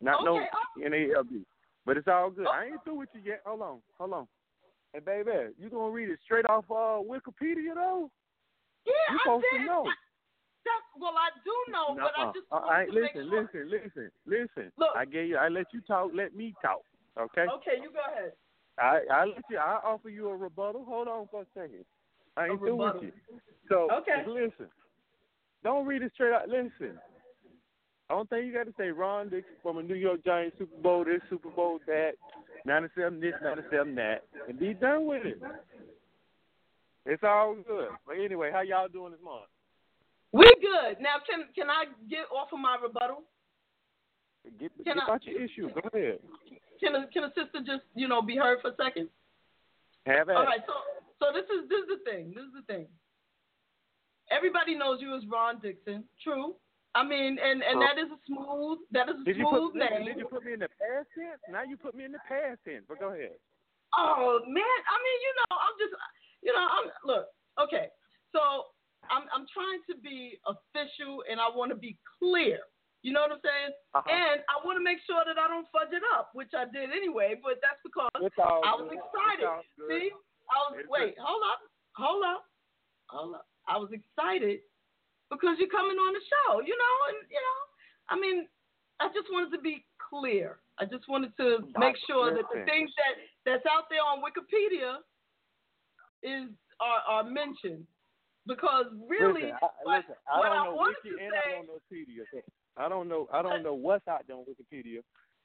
Not 0.02 0.28
okay, 0.28 0.46
no 0.80 0.86
N 0.86 0.94
A 0.94 1.16
L 1.16 1.24
B. 1.24 1.46
But 1.86 1.98
it's 1.98 2.08
all 2.08 2.30
good. 2.30 2.48
I 2.48 2.66
ain't 2.66 2.84
through 2.84 3.00
with 3.00 3.10
you 3.14 3.22
yet. 3.24 3.42
Hold 3.46 3.62
on, 3.62 3.80
hold 3.98 4.14
on. 4.14 4.28
Hey, 4.94 5.00
baby, 5.00 5.32
you 5.58 5.70
gonna 5.70 5.92
read 5.92 6.10
it 6.10 6.20
straight 6.24 6.46
off 6.48 6.66
uh, 6.70 7.02
Wikipedia 7.02 7.74
though? 7.76 8.12
Yeah, 8.86 8.94
you 9.12 9.20
supposed 9.24 9.46
to 9.54 9.66
know. 9.66 9.86
That's, 10.64 11.02
well, 11.02 11.16
I 11.18 11.28
do 11.44 11.52
know, 11.72 11.96
no, 11.96 12.04
but 12.08 12.14
I 12.16 12.32
just 12.32 12.48
want 12.52 12.70
right, 12.70 12.88
to 12.88 12.94
listen, 12.94 13.28
make 13.28 13.52
sure. 13.52 13.68
listen, 13.68 13.72
listen, 13.72 14.12
listen. 14.26 14.72
Look, 14.78 14.96
I 14.96 15.04
gave 15.04 15.28
you. 15.28 15.38
I 15.38 15.50
let 15.50 15.66
you 15.74 15.82
talk. 15.82 16.12
Let 16.14 16.36
me 16.36 16.54
talk. 16.62 16.84
Okay. 17.20 17.48
Okay, 17.48 17.82
you 17.82 17.92
go 17.92 18.00
ahead. 18.12 18.32
I 18.80 19.00
I 19.12 19.26
let 19.26 19.44
you. 19.50 19.58
I 19.58 19.80
offer 19.84 20.10
you 20.10 20.30
a 20.30 20.36
rebuttal. 20.36 20.86
Hold 20.88 21.08
on 21.08 21.28
for 21.30 21.42
a 21.42 21.46
second. 21.54 21.86
I 22.36 22.48
ain't 22.48 22.60
through 22.60 22.76
with 22.76 23.04
you. 23.04 23.12
So 23.70 23.88
okay. 23.92 24.24
listen. 24.28 24.68
Don't 25.64 25.86
read 25.86 26.02
it 26.02 26.12
straight 26.14 26.34
out. 26.34 26.50
Listen. 26.50 27.00
I 28.10 28.16
don't 28.16 28.30
think 28.30 28.46
you 28.46 28.54
got 28.54 28.66
to 28.66 28.74
say 28.78 28.90
Ron 28.90 29.30
Dixon 29.30 29.54
from 29.62 29.78
a 29.78 29.84
New 29.84 29.96
York 29.96 30.24
Giants 30.26 30.58
Super 30.60 30.82
Bowl 30.82 31.06
this, 31.06 31.22
Super 31.30 31.50
Bowl 31.50 31.80
that, 31.88 32.12
97 32.66 33.20
this, 33.22 33.34
97 33.42 33.96
that, 33.96 34.26
and 34.48 34.60
be 34.60 34.74
done 34.74 35.08
with 35.08 35.26
it. 35.26 35.42
It's 37.06 37.24
all 37.24 37.56
good. 37.56 37.90
But 38.06 38.18
anyway, 38.24 38.52
how 38.54 38.62
y'all 38.62 38.88
doing 38.88 39.14
this 39.14 39.22
month? 39.24 39.46
We 40.32 40.46
good. 40.62 41.02
Now, 41.02 41.16
can 41.30 41.46
can 41.56 41.70
I 41.70 41.86
get 42.10 42.26
off 42.34 42.50
of 42.52 42.60
my 42.60 42.78
rebuttal? 42.82 43.24
Get, 44.60 44.72
get 44.84 44.98
I, 44.98 45.18
your 45.22 45.42
issue. 45.42 45.70
Go 45.70 45.90
ahead. 45.94 46.20
Can 46.84 46.96
a, 46.96 47.08
can 47.08 47.24
a 47.24 47.32
sister 47.32 47.64
just 47.64 47.88
you 47.96 48.08
know 48.08 48.22
be 48.22 48.36
heard 48.36 48.60
for 48.62 48.72
a 48.72 48.76
second? 48.76 49.08
Have 50.06 50.28
it. 50.28 50.36
All 50.36 50.44
right. 50.44 50.60
So 50.68 50.76
so 51.24 51.26
this 51.32 51.48
is 51.48 51.70
this 51.72 51.80
is 51.88 51.90
the 51.96 52.02
thing. 52.04 52.36
This 52.36 52.44
is 52.44 52.56
the 52.60 52.68
thing. 52.68 52.88
Everybody 54.28 54.76
knows 54.76 55.00
you 55.00 55.16
as 55.16 55.24
Ron 55.32 55.60
Dixon. 55.64 56.04
True. 56.24 56.56
I 56.96 57.08
mean, 57.08 57.40
and 57.40 57.64
and 57.64 57.80
that 57.80 57.96
is 57.96 58.12
a 58.12 58.20
smooth 58.28 58.84
that 58.92 59.08
is 59.08 59.16
a 59.16 59.24
did 59.24 59.40
smooth 59.40 59.74
put, 59.74 59.80
name. 59.80 60.06
Did 60.06 60.20
you 60.20 60.28
put 60.28 60.44
me 60.44 60.54
in 60.54 60.60
the 60.60 60.70
past 60.76 61.08
tense? 61.16 61.40
Now 61.48 61.64
you 61.64 61.80
put 61.80 61.96
me 61.96 62.04
in 62.04 62.12
the 62.12 62.22
past 62.28 62.60
tense. 62.68 62.84
But 62.84 63.00
go 63.00 63.16
ahead. 63.16 63.40
Oh 63.96 64.44
man, 64.46 64.78
I 64.92 64.96
mean, 65.00 65.20
you 65.24 65.34
know, 65.40 65.54
I'm 65.56 65.76
just, 65.80 65.94
you 66.44 66.52
know, 66.52 66.66
I'm 66.68 66.86
look. 67.08 67.32
Okay, 67.64 67.88
so 68.36 68.76
I'm 69.10 69.26
I'm 69.32 69.48
trying 69.50 69.82
to 69.90 69.96
be 70.04 70.38
official 70.46 71.24
and 71.30 71.40
I 71.40 71.48
want 71.48 71.72
to 71.72 71.80
be 71.80 71.98
clear. 72.20 72.60
You 73.04 73.12
know 73.12 73.28
what 73.28 73.36
I'm 73.36 73.44
saying? 73.44 73.72
Uh-huh. 74.00 74.08
And 74.08 74.40
I 74.48 74.64
want 74.64 74.80
to 74.80 74.84
make 74.84 75.04
sure 75.04 75.20
that 75.28 75.36
I 75.36 75.52
don't 75.52 75.68
fudge 75.76 75.92
it 75.92 76.04
up, 76.16 76.32
which 76.32 76.56
I 76.56 76.64
did 76.72 76.88
anyway. 76.88 77.36
But 77.36 77.60
that's 77.60 77.84
because 77.84 78.10
I 78.16 78.74
was 78.80 78.88
excited. 78.96 79.44
See, 79.92 80.08
I 80.48 80.58
was 80.72 80.80
it's 80.80 80.88
wait, 80.88 81.20
good. 81.20 81.24
hold 81.24 81.44
up, 81.44 81.60
hold 82.00 82.24
up, 82.24 82.42
hold 83.12 83.32
up. 83.36 83.46
I 83.68 83.76
was 83.76 83.92
excited 83.92 84.64
because 85.28 85.60
you're 85.60 85.72
coming 85.72 86.00
on 86.00 86.12
the 86.16 86.24
show. 86.24 86.64
You 86.64 86.76
know, 86.80 86.96
and 87.12 87.20
you 87.28 87.44
know, 87.44 87.60
I 88.08 88.16
mean, 88.16 88.48
I 89.04 89.12
just 89.12 89.28
wanted 89.28 89.52
to 89.52 89.60
be 89.60 89.84
clear. 90.00 90.64
I 90.80 90.88
just 90.88 91.04
wanted 91.12 91.36
to 91.44 91.68
make 91.76 92.00
sure 92.08 92.32
that 92.32 92.48
the 92.56 92.64
things 92.64 92.88
that 92.96 93.14
that's 93.44 93.68
out 93.68 93.92
there 93.92 94.02
on 94.02 94.24
Wikipedia 94.24 95.04
is 96.24 96.48
are, 96.80 97.04
are 97.04 97.28
mentioned 97.28 97.84
because 98.48 98.88
really, 99.08 99.52
listen, 99.52 99.60
I, 99.60 99.68
what, 99.84 99.98
listen, 100.00 100.16
I 100.24 100.40
what 100.40 100.48
don't 100.48 100.56
I 100.56 100.64
know 100.66 100.76
wanted 100.76 101.04
to 101.04 101.14
say, 101.20 101.52
I 102.78 102.90
don't 102.90 103.08
know 103.08 103.28
I 103.32 103.42
don't 103.42 103.52
know. 103.52 103.52
I 103.52 103.54
don't 103.56 103.64
know 103.64 103.74
what's 103.74 104.08
out 104.08 104.24
there 104.28 104.36
on 104.36 104.46
Wikipedia. 104.46 105.00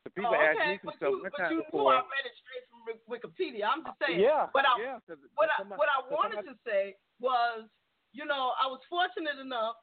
The 0.05 0.11
people 0.11 0.33
oh, 0.33 0.41
ask 0.41 0.57
okay, 0.57 0.71
me 0.71 0.79
some 0.81 0.89
but 0.89 0.97
stuff. 0.97 1.11
you, 1.11 1.29
but 1.29 1.51
you 1.51 1.63
before. 1.65 1.93
knew 1.93 1.99
I 1.99 2.07
read 2.09 2.25
it 2.25 2.37
straight 2.41 2.65
from 2.71 2.81
Wikipedia. 3.11 3.65
I'm 3.69 3.85
just 3.85 3.99
saying. 4.01 4.21
Yeah, 4.21 4.47
But 4.55 4.65
I, 4.65 4.81
yeah. 4.81 4.99
What 5.35 5.49
I, 5.53 5.59
somebody, 5.61 5.79
what 5.79 5.89
I 5.93 5.99
wanted 6.09 6.41
somebody, 6.47 6.57
to 6.57 6.65
say 6.65 6.83
was, 7.21 7.69
you 8.15 8.25
know, 8.25 8.53
I 8.57 8.67
was 8.71 8.81
fortunate 8.89 9.37
enough 9.43 9.75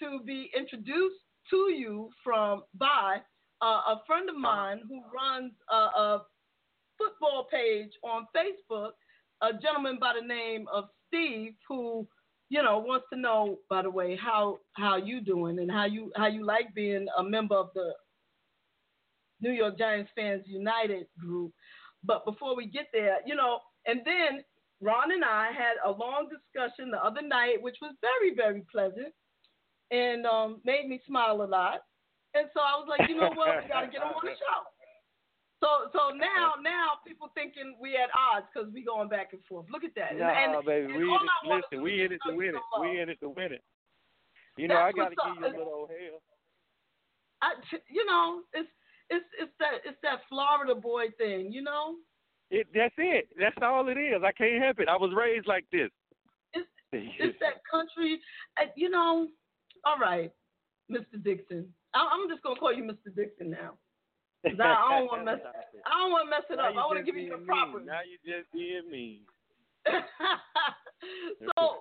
to 0.00 0.20
be 0.26 0.50
introduced 0.56 1.22
to 1.50 1.72
you 1.72 2.10
from 2.22 2.64
by 2.74 3.22
uh, 3.62 3.94
a 3.94 4.02
friend 4.06 4.28
of 4.28 4.36
Uh-huh. 4.36 4.42
mine 4.42 4.80
who 4.88 5.00
runs 5.14 5.52
a, 5.70 5.74
a 5.76 6.22
football 6.98 7.46
page 7.50 7.92
on 8.02 8.26
Facebook. 8.36 8.92
A 9.42 9.54
gentleman 9.54 9.96
by 9.98 10.12
the 10.20 10.26
name 10.26 10.66
of 10.70 10.84
Steve, 11.08 11.54
who 11.66 12.06
you 12.50 12.62
know 12.62 12.78
wants 12.78 13.06
to 13.12 13.18
know, 13.18 13.58
by 13.70 13.82
the 13.82 13.90
way, 13.90 14.18
how 14.20 14.58
how 14.72 14.96
you 14.96 15.20
doing 15.20 15.58
and 15.58 15.70
how 15.70 15.86
you 15.86 16.12
how 16.16 16.26
you 16.26 16.44
like 16.44 16.74
being 16.74 17.06
a 17.16 17.22
member 17.22 17.54
of 17.54 17.70
the 17.74 17.92
New 19.40 19.52
York 19.52 19.78
Giants 19.78 20.10
Fans 20.14 20.42
United 20.46 21.06
group. 21.18 21.52
But 22.04 22.24
before 22.24 22.56
we 22.56 22.66
get 22.66 22.88
there, 22.92 23.18
you 23.24 23.34
know, 23.34 23.60
and 23.86 24.00
then 24.04 24.42
Ron 24.80 25.12
and 25.12 25.24
I 25.24 25.52
had 25.52 25.76
a 25.84 25.90
long 25.90 26.28
discussion 26.28 26.90
the 26.90 27.02
other 27.04 27.22
night, 27.22 27.60
which 27.60 27.76
was 27.80 27.94
very, 28.00 28.34
very 28.34 28.64
pleasant 28.72 29.12
and 29.90 30.26
um, 30.26 30.60
made 30.64 30.88
me 30.88 31.00
smile 31.06 31.42
a 31.42 31.44
lot. 31.44 31.80
And 32.34 32.48
so 32.54 32.60
I 32.60 32.78
was 32.78 32.86
like, 32.88 33.08
you 33.08 33.16
know 33.16 33.30
what, 33.34 33.62
we 33.62 33.68
got 33.68 33.82
to 33.82 33.86
get 33.86 34.02
him 34.02 34.08
on 34.08 34.22
the 34.22 34.30
show. 34.38 34.79
So, 35.60 35.92
so 35.92 36.16
now, 36.16 36.56
now 36.64 37.04
people 37.06 37.28
thinking 37.34 37.76
we 37.80 37.94
at 37.94 38.08
odds 38.16 38.46
because 38.48 38.72
we 38.72 38.82
going 38.82 39.08
back 39.08 39.32
and 39.32 39.44
forth. 39.44 39.66
Look 39.70 39.84
at 39.84 39.94
that. 39.94 40.16
No, 40.16 40.24
and, 40.24 40.56
and, 40.56 40.64
baby, 40.64 40.88
and 40.88 40.96
we 40.96 41.04
in 41.04 41.20
it, 41.20 41.30
listen, 41.44 41.84
we 41.84 42.04
in 42.04 42.12
it 42.12 42.20
to 42.26 42.34
win 42.34 42.56
it. 42.56 42.64
We 42.80 43.00
in 43.00 43.08
it 43.10 43.20
to 43.20 43.28
win 43.28 43.52
it. 43.52 43.62
You 44.56 44.68
know, 44.68 44.80
That's 44.80 44.96
I 44.96 44.96
gotta 44.96 45.14
give 45.14 45.36
you 45.36 45.46
a 45.46 45.52
little 45.58 45.72
old 45.72 45.90
hell. 45.90 46.20
I, 47.42 47.52
you 47.88 48.04
know, 48.06 48.40
it's 48.52 48.68
it's 49.10 49.24
it's 49.38 49.52
that 49.58 49.84
it's 49.84 49.98
that 50.02 50.20
Florida 50.28 50.74
boy 50.74 51.06
thing, 51.18 51.52
you 51.52 51.62
know. 51.62 51.96
It 52.50 52.66
that's 52.74 52.94
it. 52.96 53.28
That's 53.38 53.56
all 53.62 53.88
it 53.88 53.98
is. 53.98 54.22
I 54.24 54.32
can't 54.32 54.62
help 54.62 54.80
it. 54.80 54.88
I 54.88 54.96
was 54.96 55.12
raised 55.16 55.46
like 55.46 55.64
this. 55.70 55.90
It's 56.54 56.68
it's 56.92 57.38
that 57.40 57.60
country, 57.70 58.18
uh, 58.60 58.66
you 58.76 58.88
know. 58.88 59.28
All 59.84 59.98
right, 60.00 60.32
Mr. 60.90 61.22
Dixon. 61.22 61.68
I, 61.94 62.08
I'm 62.12 62.28
just 62.30 62.42
gonna 62.42 62.58
call 62.58 62.72
you 62.72 62.84
Mr. 62.84 63.14
Dixon 63.14 63.50
now. 63.50 63.74
I, 64.44 64.50
don't 64.96 65.06
want 65.06 65.20
to 65.20 65.36
mess. 65.36 65.40
I 65.84 66.00
don't 66.00 66.12
want 66.12 66.24
to 66.26 66.30
mess 66.30 66.46
it 66.48 66.56
Now 66.56 66.70
up. 66.70 66.76
I 66.76 66.86
want 66.88 66.98
to 66.98 67.04
give 67.04 67.16
you 67.16 67.30
the 67.30 67.44
proper. 67.44 67.80
Now 67.80 68.00
you 68.00 68.16
just 68.24 68.50
being 68.52 68.88
mean. 68.90 69.20
so 71.56 71.80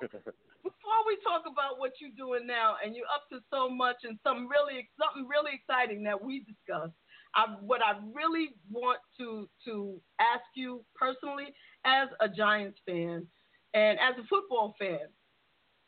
before 0.64 1.02
we 1.08 1.16
talk 1.24 1.44
about 1.48 1.80
what 1.80 1.94
you're 2.00 2.16
doing 2.16 2.48
now, 2.48 2.76
and 2.84 2.96
you're 2.96 3.08
up 3.14 3.28
to 3.32 3.40
so 3.52 3.70
much 3.70 4.04
and 4.04 4.20
some 4.24 4.48
really 4.48 4.90
something 5.00 5.28
really 5.28 5.56
exciting 5.56 6.04
that 6.04 6.20
we 6.20 6.44
discussed, 6.44 6.96
I, 7.36 7.56
what 7.62 7.82
I 7.84 7.96
really 8.14 8.56
want 8.72 9.00
to 9.20 9.48
to 9.66 10.02
ask 10.20 10.44
you 10.56 10.84
personally, 10.96 11.56
as 11.86 12.08
a 12.20 12.28
Giants 12.28 12.80
fan 12.86 13.26
and 13.74 14.00
as 14.00 14.16
a 14.20 14.28
football 14.28 14.76
fan, 14.80 15.08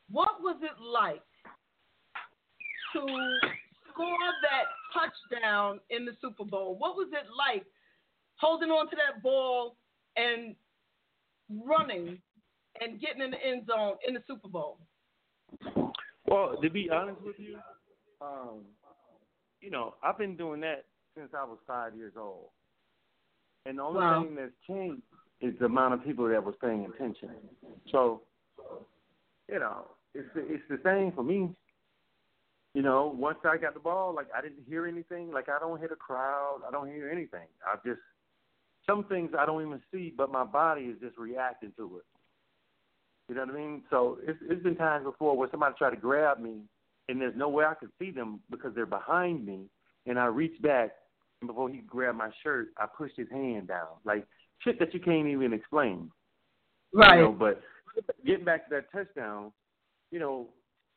what 0.10 0.42
was 0.42 0.58
it 0.62 0.80
like 0.80 1.24
to 2.94 3.06
score 3.94 4.18
that 4.42 4.66
touchdown 4.94 5.80
in 5.89 6.06
the 6.06 6.14
Super 6.22 6.46
Bowl? 6.46 6.76
What 6.78 6.96
was 6.96 7.08
it 7.12 7.28
like 7.38 7.66
holding 8.36 8.70
on 8.70 8.89
to 8.89 8.96
that 8.96 9.22
ball 9.22 9.76
and 10.16 10.56
running 11.66 12.20
and 12.80 13.00
getting 13.00 13.22
in 13.22 13.32
the 13.32 13.46
end 13.46 13.68
zone 13.68 13.96
in 14.08 14.14
the 14.14 14.24
Super 14.28 14.48
Bowl? 14.48 14.78
Well, 16.26 16.58
to 16.62 16.70
be 16.70 16.89
honest 16.89 17.22
with 17.22 17.36
you, 17.38 17.58
um, 18.22 18.62
you 19.60 19.70
know, 19.70 19.96
I've 20.04 20.18
been 20.18 20.38
doing 20.38 20.62
that 20.62 20.86
since 21.16 21.30
I 21.38 21.44
was 21.44 21.58
five 21.68 21.96
years 21.96 22.14
old. 22.18 22.50
And 23.66 23.78
the 23.78 23.84
only 23.84 24.00
Wow. 24.00 24.24
thing 24.24 24.36
that's 24.36 24.52
changed 24.68 25.04
is 25.42 25.58
the 25.60 25.66
amount 25.66 25.94
of 25.94 26.04
people 26.04 26.28
that 26.28 26.44
was 26.44 26.56
paying 26.62 26.86
attention. 26.86 27.30
So, 27.92 28.22
you 29.50 29.60
know, 29.60 29.86
it's 30.14 30.28
the, 30.34 30.42
it's 30.42 30.64
the 30.70 30.80
same 30.84 31.12
for 31.12 31.24
me. 31.24 31.56
You 32.74 32.82
know, 32.82 33.14
once 33.18 33.40
I 33.44 33.58
got 33.58 33.74
the 33.74 33.80
ball, 33.82 34.16
like 34.16 34.28
I 34.36 34.42
didn't 34.42 34.64
hear 34.68 34.88
anything. 34.88 35.32
Like 35.32 35.50
I 35.50 35.60
don't 35.60 35.80
hear 35.80 35.90
the 35.90 35.96
crowd. 35.96 36.62
I 36.68 36.72
don't 36.72 36.88
hear 36.88 37.10
anything. 37.10 37.48
I 37.66 37.76
just 37.86 38.00
some 38.88 39.04
things 39.06 39.32
I 39.38 39.46
don't 39.46 39.62
even 39.66 39.82
see, 39.92 40.14
but 40.16 40.32
my 40.32 40.44
body 40.44 40.84
is 40.84 40.98
just 41.02 41.18
reacting 41.18 41.74
to 41.78 41.98
it. 41.98 42.06
You 43.30 43.36
know 43.36 43.46
what 43.46 43.56
I 43.56 43.58
mean? 43.58 43.84
So 43.90 44.20
it's 44.26 44.40
it's 44.50 44.64
been 44.64 44.76
times 44.76 45.06
before 45.06 45.38
where 45.38 45.50
somebody 45.52 45.76
tried 45.78 45.92
to 45.92 45.98
grab 45.98 46.40
me, 46.40 46.62
and 47.10 47.20
there's 47.20 47.36
no 47.36 47.50
way 47.50 47.66
I 47.66 47.74
could 47.74 47.92
see 48.00 48.12
them 48.12 48.40
because 48.50 48.74
they're 48.74 48.86
behind 48.86 49.46
me, 49.46 49.66
and 50.06 50.18
I 50.18 50.26
reach 50.26 50.62
back, 50.62 50.92
and 51.42 51.48
before 51.48 51.70
he 51.70 51.80
grabbed 51.80 52.18
my 52.18 52.30
shirt, 52.42 52.70
I 52.78 52.86
pushed 52.86 53.18
his 53.18 53.30
hand 53.30 53.68
down, 53.68 53.88
like 54.06 54.26
shit 54.60 54.80
that 54.80 54.94
you 54.94 55.00
can't 55.00 55.28
even 55.28 55.54
explain. 55.54 56.10
Right. 56.94 57.18
You 57.18 57.24
know, 57.24 57.32
but 57.32 57.62
getting 58.26 58.46
back 58.46 58.70
to 58.70 58.76
that 58.76 58.92
touchdown, 58.92 59.52
you 60.12 60.20
know, 60.20 60.48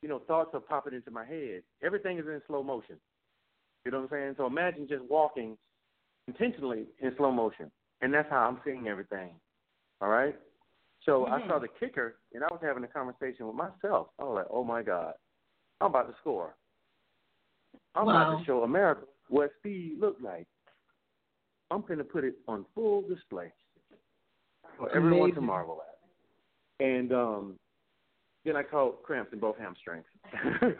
you 0.05 0.11
know, 0.11 0.20
thoughts 0.26 0.50
are 0.52 0.61
popping 0.61 0.92
into 0.92 1.11
my 1.11 1.24
head. 1.24 1.62
Everything 1.82 2.18
is 2.18 2.26
in 2.26 2.38
slow 2.46 2.62
motion. 2.62 2.96
You 3.86 3.90
know 3.90 4.02
what 4.02 4.12
I'm 4.12 4.20
saying? 4.20 4.34
So 4.36 4.44
imagine 4.44 4.86
just 4.86 5.02
walking 5.09 5.57
intentionally 6.28 6.84
in 7.00 7.11
slow 7.16 7.32
motion, 7.32 7.70
and 8.02 8.12
that's 8.12 8.28
how 8.28 8.40
I'm 8.40 8.61
seeing 8.66 8.86
everything. 8.86 9.30
All 10.02 10.11
right. 10.11 10.36
So 11.07 11.26
I 11.26 11.40
saw 11.48 11.59
the 11.59 11.68
kicker, 11.80 12.16
and 12.34 12.44
I 12.44 12.48
was 12.50 12.61
having 12.62 12.84
a 12.84 12.86
conversation 12.86 13.46
with 13.46 13.57
myself. 13.57 14.09
I 14.18 14.24
was 14.24 14.34
like, 14.36 14.46
"Oh 14.50 14.62
my 14.62 14.82
God, 14.82 15.14
I'm 15.80 15.86
about 15.86 16.11
to 16.11 16.14
score. 16.20 16.55
I'm 17.94 18.07
about 18.07 18.38
to 18.38 18.44
show 18.44 18.62
America 18.62 19.07
what 19.28 19.52
speed 19.59 19.96
looked 19.98 20.20
like. 20.20 20.46
I'm 21.70 21.80
going 21.80 21.96
to 21.96 22.05
put 22.05 22.24
it 22.24 22.34
on 22.46 22.66
full 22.74 23.09
display 23.09 23.50
for 24.76 24.94
everyone 24.94 25.34
to 25.34 25.40
marvel 25.40 25.80
at." 25.80 26.86
And 26.86 27.11
um, 27.11 27.59
then 28.45 28.57
I 28.57 28.62
caught 28.62 29.03
cramps 29.03 29.32
in 29.32 29.38
both 29.38 29.57
hamstrings. 29.59 30.05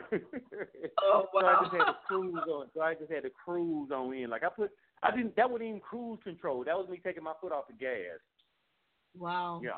Oh 1.03 1.27
So 1.33 1.47
I 1.47 1.63
just 1.63 1.73
had 1.75 1.85
to 1.85 1.97
cruise 2.07 2.35
on. 2.49 2.67
So 2.75 2.81
I 2.81 2.95
just 2.95 3.11
had 3.11 3.23
to 3.25 3.31
cruise 3.31 3.91
on 3.91 4.15
in. 4.15 4.31
Like 4.31 4.45
I 4.45 4.49
put, 4.49 4.71
I 5.03 5.11
didn't. 5.15 5.35
That 5.37 5.51
wasn't 5.51 5.69
even 5.69 5.81
cruise 5.81 6.19
control. 6.25 6.65
That 6.65 6.77
was 6.77 6.89
me 6.89 7.01
taking 7.03 7.23
my 7.25 7.33
foot 7.41 7.53
off 7.53 7.67
the 7.69 7.75
gas. 7.75 8.21
wow. 9.19 9.61
Yeah. 9.63 9.71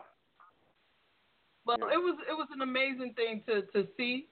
Well, 1.64 1.78
Yeah. 1.80 1.94
it 1.94 1.98
was 1.98 2.18
it 2.28 2.32
was 2.32 2.48
an 2.52 2.62
amazing 2.62 3.14
thing 3.14 3.42
to 3.46 3.62
to 3.72 3.88
see, 3.96 4.28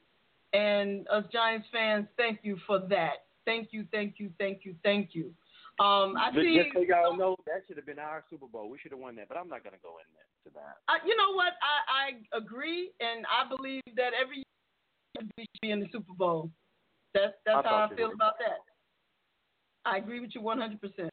and 0.53 1.07
us 1.09 1.25
Giants 1.33 1.67
fans, 1.73 2.07
thank 2.17 2.41
you 2.43 2.59
for 2.67 2.81
that. 2.89 3.25
Thank 3.45 3.69
you, 3.73 3.87
thank 3.93 4.15
you, 4.19 4.31
thank 4.39 4.65
you, 4.65 4.75
thank 4.83 5.15
you. 5.15 5.33
Um, 5.81 6.15
I 6.17 6.31
But 6.31 6.43
see. 6.43 6.55
just 6.55 6.71
so 6.73 6.81
y'all 6.81 7.17
know, 7.17 7.35
that 7.47 7.67
should 7.67 7.77
have 7.77 7.87
been 7.87 7.99
our 7.99 8.23
Super 8.31 8.47
Bowl. 8.47 8.71
We 8.71 8.79
should 8.79 8.93
have 8.93 9.01
won 9.01 9.17
that, 9.17 9.29
but 9.29 9.37
I'm 9.37 9.49
not 9.49 9.65
gonna 9.65 9.83
go 9.83 9.99
in 9.99 10.07
there 10.15 10.31
to 10.47 10.51
that. 10.55 10.79
I, 10.87 11.05
you 11.05 11.17
know 11.17 11.35
what? 11.35 11.55
I, 11.63 12.15
I 12.15 12.39
agree, 12.39 12.93
and 13.01 13.27
I 13.27 13.49
believe 13.49 13.83
that 13.97 14.13
every 14.15 14.37
year 14.37 15.27
we 15.37 15.45
should 15.45 15.61
be 15.63 15.71
in 15.73 15.81
the 15.81 15.89
Super 15.91 16.15
Bowl. 16.15 16.51
That's 17.13 17.35
I 17.47 17.55
that's 17.55 17.67
how 17.67 17.89
I 17.91 17.97
feel 17.97 18.13
about 18.13 18.39
that. 18.39 18.63
I 19.85 19.99
agree 19.99 20.21
with 20.21 20.31
you 20.35 20.41
100. 20.41 20.81
percent 20.81 21.11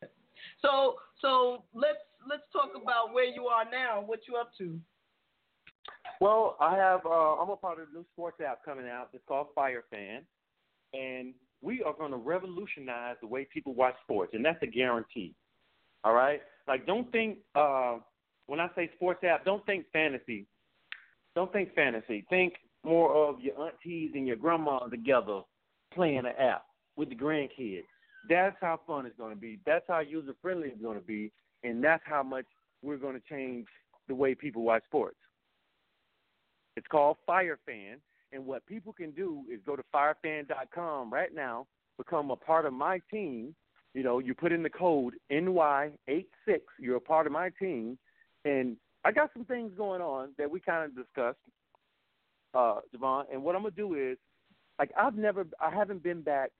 So 0.62 0.96
so 1.22 1.64
let's 1.74 2.00
let's 2.30 2.44
talk 2.54 2.72
about 2.80 3.14
where 3.14 3.26
you 3.26 3.48
are 3.48 3.66
now. 3.66 4.02
What 4.02 4.22
you 4.28 4.36
up 4.38 4.52
to? 4.60 4.80
Well, 6.20 6.56
I 6.62 6.76
have. 6.76 7.06
Uh, 7.06 7.42
I'm 7.42 7.50
a 7.50 7.56
part 7.56 7.80
of 7.80 7.88
the 7.88 8.00
new 8.00 8.06
sports 8.14 8.40
app 8.42 8.64
coming 8.64 8.88
out. 8.88 9.10
It's 9.14 9.24
called 9.28 9.48
Fire 9.56 9.84
Fan, 9.90 10.22
and 10.94 11.34
we 11.62 11.84
are 11.84 11.94
going 11.94 12.12
to 12.12 12.18
revolutionize 12.18 13.16
the 13.22 13.28
way 13.28 13.48
people 13.52 13.74
watch 13.74 13.96
sports, 14.04 14.34
and 14.34 14.44
that's 14.44 14.62
a 14.64 14.68
guarantee. 14.68 15.34
All 16.04 16.14
right. 16.14 16.42
Like, 16.68 16.86
don't 16.88 17.12
think 17.12 17.38
uh, 17.56 17.98
when 18.48 18.60
I 18.60 18.68
say 18.76 18.90
sports 18.96 19.24
app, 19.24 19.46
don't 19.46 19.66
think 19.66 19.86
fantasy. 19.94 20.46
Don't 21.36 21.52
think 21.54 21.74
fantasy. 21.76 22.26
Think 22.30 22.54
more 22.84 23.14
of 23.14 23.40
your 23.40 23.60
aunties 23.62 24.12
and 24.16 24.28
your 24.28 24.36
grandma 24.36 24.80
together 24.88 25.42
playing 25.94 26.20
an 26.20 26.34
app 26.40 26.66
with 26.96 27.10
the 27.10 27.16
grandkids. 27.16 27.84
That's 28.30 28.56
how 28.62 28.80
fun 28.86 29.06
it's 29.06 29.18
going 29.18 29.34
to 29.34 29.40
be. 29.40 29.60
That's 29.66 29.86
how 29.88 30.00
user 30.00 30.34
friendly 30.42 30.70
it's 30.70 30.82
going 30.82 31.00
to 31.00 31.06
be, 31.06 31.32
and 31.64 31.84
that's 31.84 32.04
how 32.06 32.24
much 32.24 32.46
we're 32.82 32.98
going 32.98 33.16
to 33.16 33.22
change 33.30 33.68
the 34.08 34.16
way 34.16 34.36
people 34.36 34.64
watch 34.64 34.84
sports. 34.86 35.18
It's 36.76 36.88
called 36.88 37.18
Fire 37.26 37.60
Fan, 37.66 37.98
and 38.32 38.46
what 38.46 38.66
people 38.66 38.94
can 38.94 39.12
do 39.12 39.44
is 39.52 39.60
go 39.66 39.76
to 39.76 39.84
firefan.com 39.94 41.12
right 41.12 41.34
now, 41.34 41.68
become 41.98 42.32
a 42.32 42.36
part 42.36 42.66
of 42.66 42.74
my 42.74 43.00
team. 43.12 43.56
You 43.94 44.04
know, 44.04 44.20
you 44.20 44.34
put 44.34 44.52
in 44.52 44.64
the 44.64 44.70
code 44.70 45.16
NY86, 45.32 46.62
you're 46.80 46.96
a 46.96 47.02
part 47.02 47.28
of 47.28 47.34
my 47.34 47.50
team, 47.60 47.98
and 48.46 48.78
I 49.04 49.12
got 49.12 49.32
some 49.34 49.46
things 49.46 49.74
going 49.76 50.02
on 50.02 50.30
that 50.38 50.50
we 50.50 50.60
kind 50.60 50.86
of 50.86 50.96
discussed, 50.96 51.40
uh, 52.54 52.80
JaVonne. 52.96 53.26
And 53.34 53.44
what 53.44 53.56
I'm 53.56 53.64
gonna 53.64 53.76
do 53.76 53.96
is, 53.96 54.18
like, 54.80 54.92
I've 54.98 55.16
never, 55.16 55.46
I 55.60 55.70
haven't 55.70 56.04
been 56.04 56.22
back 56.22 56.52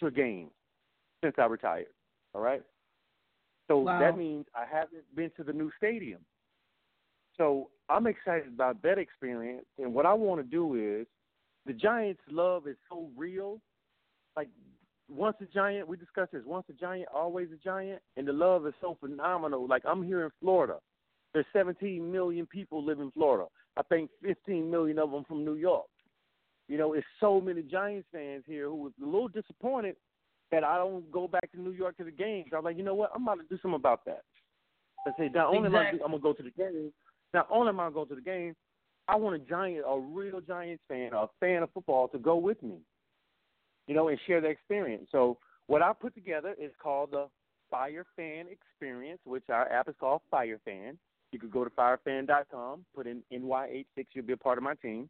to 0.00 0.06
a 0.06 0.10
game 0.10 0.50
since 1.24 1.34
I 1.38 1.46
retired. 1.46 1.86
All 2.34 2.42
right, 2.42 2.62
so 3.68 3.78
Wow. 3.78 3.98
that 3.98 4.18
means 4.18 4.46
I 4.54 4.66
haven't 4.66 5.04
been 5.14 5.30
to 5.36 5.44
the 5.44 5.52
new 5.52 5.70
stadium. 5.78 6.20
So 7.38 7.70
I'm 7.88 8.06
excited 8.06 8.48
about 8.48 8.82
that 8.82 8.98
experience. 8.98 9.64
And 9.78 9.94
what 9.94 10.04
I 10.04 10.12
want 10.12 10.40
to 10.40 10.46
do 10.46 10.74
is 10.74 11.06
the 11.64 11.72
Giants' 11.72 12.20
love 12.30 12.66
is 12.66 12.76
so 12.90 13.08
real. 13.16 13.60
Like 14.36 14.48
once 15.08 15.36
a 15.40 15.46
giant, 15.46 15.88
we 15.88 15.96
discussed 15.96 16.32
this. 16.32 16.42
Once 16.44 16.66
a 16.68 16.74
giant, 16.74 17.08
always 17.14 17.48
a 17.52 17.56
giant, 17.64 18.02
and 18.16 18.28
the 18.28 18.32
love 18.32 18.66
is 18.66 18.74
so 18.80 18.96
phenomenal. 19.00 19.66
Like 19.66 19.82
I'm 19.86 20.02
here 20.02 20.24
in 20.24 20.30
Florida. 20.40 20.76
There's 21.32 21.46
17 21.52 22.10
million 22.10 22.46
people 22.46 22.84
live 22.84 23.00
in 23.00 23.10
Florida. 23.12 23.46
I 23.76 23.82
think 23.84 24.10
15 24.22 24.70
million 24.70 24.98
of 24.98 25.10
them 25.10 25.24
from 25.24 25.44
New 25.44 25.54
York. 25.54 25.86
You 26.68 26.76
know, 26.76 26.92
it's 26.92 27.06
so 27.20 27.40
many 27.40 27.62
Giants 27.62 28.08
fans 28.12 28.44
here 28.46 28.66
who 28.66 28.74
was 28.74 28.92
a 29.02 29.04
little 29.04 29.28
disappointed 29.28 29.96
that 30.50 30.64
I 30.64 30.76
don't 30.76 31.10
go 31.10 31.28
back 31.28 31.50
to 31.52 31.60
New 31.60 31.72
York 31.72 31.96
to 31.98 32.04
the 32.04 32.10
games. 32.10 32.50
I'm 32.56 32.64
like, 32.64 32.76
you 32.76 32.82
know 32.82 32.94
what? 32.94 33.10
I'm 33.14 33.22
about 33.22 33.36
to 33.36 33.42
do 33.48 33.60
something 33.62 33.76
about 33.76 34.04
that. 34.06 34.22
I 35.06 35.10
say, 35.18 35.30
not 35.32 35.54
only 35.54 35.68
am 35.68 35.76
I, 35.76 35.90
I'm 35.90 35.98
gonna 36.10 36.18
go 36.18 36.32
to 36.32 36.42
the 36.42 36.50
game, 36.50 36.92
not 37.34 37.48
only 37.50 37.68
am 37.68 37.80
I 37.80 37.84
gonna 37.84 37.94
go 37.94 38.04
to 38.06 38.14
the 38.14 38.20
game, 38.20 38.54
I 39.08 39.16
want 39.16 39.36
a 39.36 39.38
giant, 39.38 39.84
a 39.88 39.98
real 39.98 40.40
Giants 40.40 40.82
fan, 40.88 41.10
a 41.14 41.26
fan 41.40 41.62
of 41.62 41.70
football, 41.72 42.08
to 42.08 42.18
go 42.18 42.36
with 42.36 42.62
me. 42.62 42.78
You 43.86 43.94
know, 43.94 44.08
and 44.08 44.18
share 44.26 44.42
the 44.42 44.48
experience. 44.48 45.08
So 45.10 45.38
what 45.66 45.80
I 45.80 45.92
put 45.98 46.14
together 46.14 46.54
is 46.60 46.72
called 46.82 47.12
the 47.12 47.26
Fire 47.70 48.04
Fan 48.16 48.46
Experience, 48.50 49.20
which 49.24 49.44
our 49.48 49.70
app 49.72 49.88
is 49.88 49.94
called 49.98 50.20
Fire 50.30 50.60
Fan. 50.64 50.98
You 51.32 51.38
could 51.38 51.50
go 51.50 51.64
to 51.64 51.70
firefan.com, 51.70 52.84
put 52.94 53.06
in 53.06 53.22
NY86, 53.32 54.06
you'll 54.12 54.26
be 54.26 54.34
a 54.34 54.36
part 54.36 54.58
of 54.58 54.64
my 54.64 54.74
team. 54.74 55.08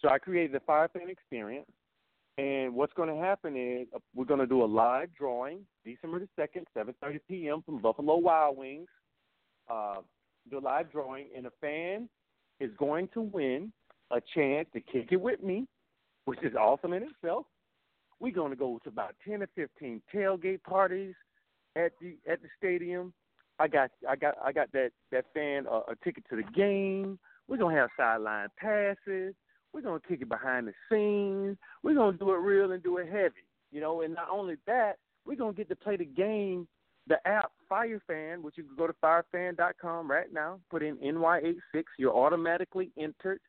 So 0.00 0.08
I 0.08 0.18
created 0.18 0.52
the 0.52 0.60
Fire 0.60 0.88
Fan 0.88 1.10
Experience. 1.10 1.70
And 2.38 2.74
what's 2.74 2.92
going 2.94 3.08
to 3.10 3.22
happen 3.22 3.56
is 3.56 3.88
uh, 3.94 3.98
we're 4.14 4.24
going 4.24 4.40
to 4.40 4.46
do 4.46 4.62
a 4.62 4.64
live 4.64 5.10
drawing 5.14 5.60
December 5.84 6.20
the 6.20 6.28
2nd, 6.42 6.64
7.30 6.76 7.20
p.m. 7.28 7.62
from 7.66 7.82
Buffalo 7.82 8.16
Wild 8.16 8.56
Wings. 8.56 8.88
Uh, 9.68 9.96
a 10.52 10.58
live 10.58 10.90
drawing, 10.90 11.26
and 11.36 11.46
a 11.46 11.52
fan 11.60 12.08
is 12.58 12.70
going 12.78 13.08
to 13.14 13.22
win 13.22 13.72
a 14.10 14.20
chance 14.34 14.68
to 14.72 14.80
kick 14.80 15.08
it 15.10 15.20
with 15.20 15.42
me, 15.42 15.66
which 16.24 16.42
is 16.42 16.54
awesome 16.54 16.92
in 16.92 17.04
itself. 17.04 17.46
We're 18.18 18.34
going 18.34 18.50
to 18.50 18.56
go 18.56 18.78
to 18.84 18.88
about 18.88 19.14
10 19.26 19.42
or 19.42 19.48
15 19.54 20.02
tailgate 20.14 20.62
parties 20.62 21.14
at 21.76 21.92
the 22.00 22.16
at 22.30 22.42
the 22.42 22.48
stadium. 22.58 23.12
I 23.58 23.68
got 23.68 23.90
I 24.08 24.16
got 24.16 24.34
I 24.44 24.52
got 24.52 24.72
that 24.72 24.90
that 25.12 25.26
fan 25.34 25.66
uh, 25.70 25.82
a 25.88 25.96
ticket 26.02 26.24
to 26.30 26.36
the 26.36 26.42
game. 26.54 27.18
We're 27.48 27.58
gonna 27.58 27.76
have 27.76 27.90
sideline 27.96 28.48
passes. 28.56 29.34
We're 29.72 29.82
gonna 29.82 30.00
kick 30.06 30.22
it 30.22 30.28
behind 30.28 30.68
the 30.68 30.72
scenes. 30.90 31.56
We're 31.82 31.94
gonna 31.94 32.16
do 32.16 32.32
it 32.32 32.38
real 32.38 32.72
and 32.72 32.82
do 32.82 32.98
it 32.98 33.08
heavy, 33.10 33.44
you 33.70 33.80
know. 33.80 34.02
And 34.02 34.14
not 34.14 34.28
only 34.30 34.56
that, 34.66 34.96
we're 35.26 35.36
gonna 35.36 35.52
get 35.52 35.68
to 35.68 35.76
play 35.76 35.96
the 35.96 36.04
game, 36.04 36.66
the 37.10 37.16
app 37.28 37.50
FireFan, 37.70 38.40
which 38.40 38.56
you 38.56 38.62
can 38.62 38.76
go 38.76 38.86
to 38.86 38.94
firefan.com 39.04 40.10
right 40.10 40.32
now. 40.32 40.60
Put 40.70 40.82
in 40.82 40.96
NY86. 40.96 41.82
You're 41.98 42.16
automatically 42.16 42.92
entered 42.96 43.40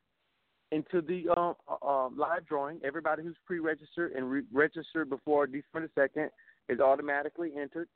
into 0.71 1.01
the 1.01 1.29
um, 1.37 1.53
uh, 1.69 1.75
uh, 1.87 2.09
live 2.09 2.45
drawing. 2.47 2.79
Everybody 2.83 3.23
who's 3.23 3.37
pre-registered 3.45 4.13
and 4.13 4.29
re- 4.29 4.43
registered 4.51 5.09
before 5.09 5.45
December 5.45 5.87
the 5.95 6.01
second 6.01 6.31
is 6.69 6.79
automatically 6.79 7.51
entered. 7.55 7.87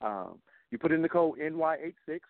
Um, 0.00 0.38
you 0.70 0.78
put 0.78 0.90
in 0.90 1.02
the 1.02 1.08
code 1.08 1.38
NY86, 1.38 2.20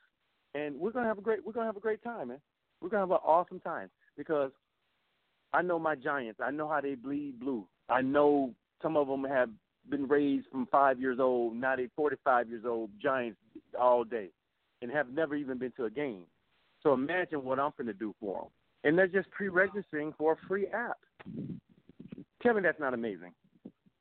and 0.54 0.74
we're 0.78 0.90
gonna 0.90 1.06
have 1.06 1.18
a 1.18 1.22
great 1.22 1.46
we're 1.46 1.52
gonna 1.52 1.66
have 1.66 1.76
a 1.76 1.80
great 1.80 2.02
time, 2.02 2.28
man. 2.28 2.40
We're 2.80 2.88
gonna 2.88 3.02
have 3.02 3.10
an 3.12 3.18
awesome 3.24 3.60
time 3.60 3.88
because 4.16 4.50
I 5.52 5.62
know 5.62 5.78
my 5.78 5.94
Giants. 5.94 6.40
I 6.42 6.50
know 6.50 6.68
how 6.68 6.80
they 6.80 6.96
bleed 6.96 7.38
blue. 7.38 7.68
I 7.88 8.02
know 8.02 8.52
some 8.82 8.96
of 8.96 9.06
them 9.06 9.22
have 9.24 9.48
been 9.88 10.06
raised 10.06 10.46
from 10.50 10.66
five 10.66 11.00
years 11.00 11.18
old, 11.20 11.56
now 11.56 11.76
they 11.76 11.88
45 11.96 12.48
years 12.48 12.64
old, 12.66 12.90
Giants 13.00 13.38
all 13.78 14.04
day, 14.04 14.28
and 14.80 14.90
have 14.90 15.10
never 15.10 15.34
even 15.34 15.58
been 15.58 15.72
to 15.72 15.84
a 15.84 15.90
game. 15.90 16.24
So 16.82 16.92
imagine 16.94 17.44
what 17.44 17.58
I'm 17.58 17.72
going 17.76 17.86
to 17.86 17.92
do 17.92 18.14
for 18.20 18.40
them. 18.40 18.50
And 18.84 18.98
they're 18.98 19.06
just 19.06 19.30
pre-registering 19.30 20.12
for 20.18 20.32
a 20.32 20.48
free 20.48 20.66
app. 20.68 20.98
Tell 22.42 22.54
me 22.54 22.62
that's 22.62 22.80
not 22.80 22.94
amazing. 22.94 23.32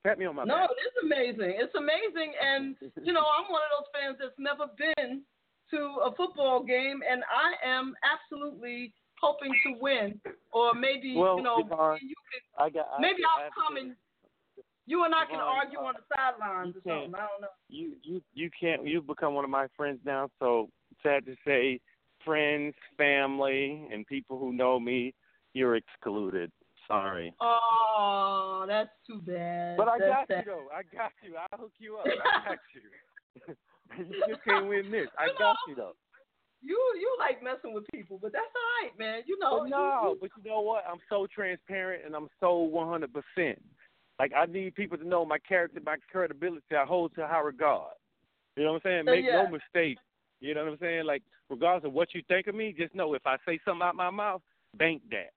Pat 0.03 0.17
me 0.17 0.25
on 0.25 0.35
my 0.35 0.43
no, 0.45 0.55
back. 0.55 0.69
it 0.71 0.81
is 0.81 0.97
amazing. 1.05 1.53
It's 1.61 1.75
amazing, 1.75 2.33
and 2.41 2.75
you 3.05 3.13
know 3.13 3.21
I'm 3.21 3.51
one 3.51 3.61
of 3.61 3.69
those 3.77 3.89
fans 3.93 4.17
that's 4.19 4.33
never 4.39 4.65
been 4.73 5.21
to 5.69 5.77
a 6.05 6.15
football 6.15 6.63
game, 6.63 7.01
and 7.07 7.21
I 7.29 7.53
am 7.61 7.93
absolutely 8.01 8.93
hoping 9.21 9.51
to 9.67 9.77
win, 9.79 10.19
or 10.51 10.73
maybe 10.73 11.13
well, 11.15 11.37
you 11.37 11.43
know 11.43 11.61
JaVonne, 11.61 12.01
you 12.01 12.17
could, 12.33 12.43
I 12.57 12.69
got, 12.71 12.89
I, 12.97 12.99
maybe 12.99 13.21
I 13.21 13.45
I'll 13.45 13.53
come 13.53 13.77
and 13.77 13.95
you 14.91 15.03
and 15.05 15.13
I 15.15 15.25
can 15.25 15.39
argue 15.39 15.79
on 15.79 15.93
the 15.99 16.05
sidelines 16.15 16.75
or 16.75 16.81
something. 16.85 17.15
I 17.15 17.25
don't 17.29 17.41
know. 17.45 17.53
you 17.69 17.87
you 18.03 18.21
you 18.33 18.49
can't 18.59 18.85
you've 18.85 19.07
become 19.07 19.33
one 19.33 19.45
of 19.45 19.49
my 19.49 19.67
friends 19.77 19.99
now 20.05 20.29
so 20.39 20.69
sad 21.03 21.25
to 21.25 21.35
say 21.47 21.79
friends 22.25 22.75
family 22.97 23.87
and 23.91 24.05
people 24.05 24.37
who 24.37 24.51
know 24.53 24.79
me 24.79 25.13
you're 25.53 25.75
excluded 25.75 26.51
sorry 26.87 27.33
Oh, 27.41 28.65
that's 28.67 28.89
too 29.07 29.19
bad. 29.25 29.77
but 29.77 29.87
i 29.87 29.97
That's 29.97 30.11
got 30.11 30.27
sad. 30.27 30.43
you 30.45 30.51
though 30.51 30.67
i 30.73 30.81
got 30.95 31.11
you 31.23 31.33
i'll 31.37 31.59
hook 31.59 31.71
you 31.79 31.97
up 31.97 32.05
i 32.05 32.49
got 32.49 32.57
you 32.75 33.55
you 34.09 34.21
just 34.29 34.43
can't 34.43 34.67
win 34.67 34.91
this 34.91 35.07
i 35.17 35.25
You 35.25 35.33
got 35.39 35.53
know, 35.53 35.55
you 35.69 35.75
though 35.75 35.95
You 36.61 36.77
you 37.03 37.09
like 37.19 37.41
messing 37.43 37.73
with 37.73 37.85
people, 37.91 38.19
but 38.21 38.31
that's 38.31 38.53
all 38.61 38.69
right, 38.83 38.93
man. 38.99 39.23
You 39.25 39.39
know. 39.39 39.59
but 39.59 39.63
you- 39.65 39.69
no 39.71 40.01
you- 40.11 40.17
but 40.21 40.29
you 40.37 40.43
know 40.51 40.61
what 40.61 40.83
i'm 40.91 40.99
so 41.09 41.25
transparent 41.33 42.05
and 42.05 42.15
i'm 42.15 42.29
so 42.39 42.49
one 42.59 42.87
hundred 42.87 43.11
percent 43.13 43.57
like 44.19 44.31
i 44.35 44.45
need 44.45 44.75
people 44.75 44.97
to 44.97 45.07
know 45.07 45.25
my 45.25 45.37
character 45.39 45.79
my 45.85 45.95
credibility. 46.11 46.63
I 46.71 46.85
hold 46.85 47.13
to 47.15 47.27
high 47.27 47.39
regard. 47.39 47.93
You 48.55 48.63
know 48.63 48.73
what 48.73 48.85
i'm 48.85 48.89
saying? 48.89 49.05
Make 49.05 49.25
yeah. 49.25 49.43
no 49.43 49.49
mistake. 49.49 49.97
You 50.39 50.53
know 50.55 50.63
what 50.65 50.73
i'm 50.73 50.79
saying? 50.79 51.05
Like 51.05 51.23
regardless 51.49 51.87
of 51.87 51.93
what 51.93 52.13
you 52.13 52.21
think 52.27 52.47
of 52.47 52.55
me 52.55 52.73
just 52.77 52.95
know 52.95 53.13
if 53.13 53.25
i 53.25 53.35
say 53.47 53.59
something 53.65 53.85
out 53.85 53.95
my 53.95 54.09
mouth 54.09 54.41
bank 54.77 55.01
that. 55.11 55.31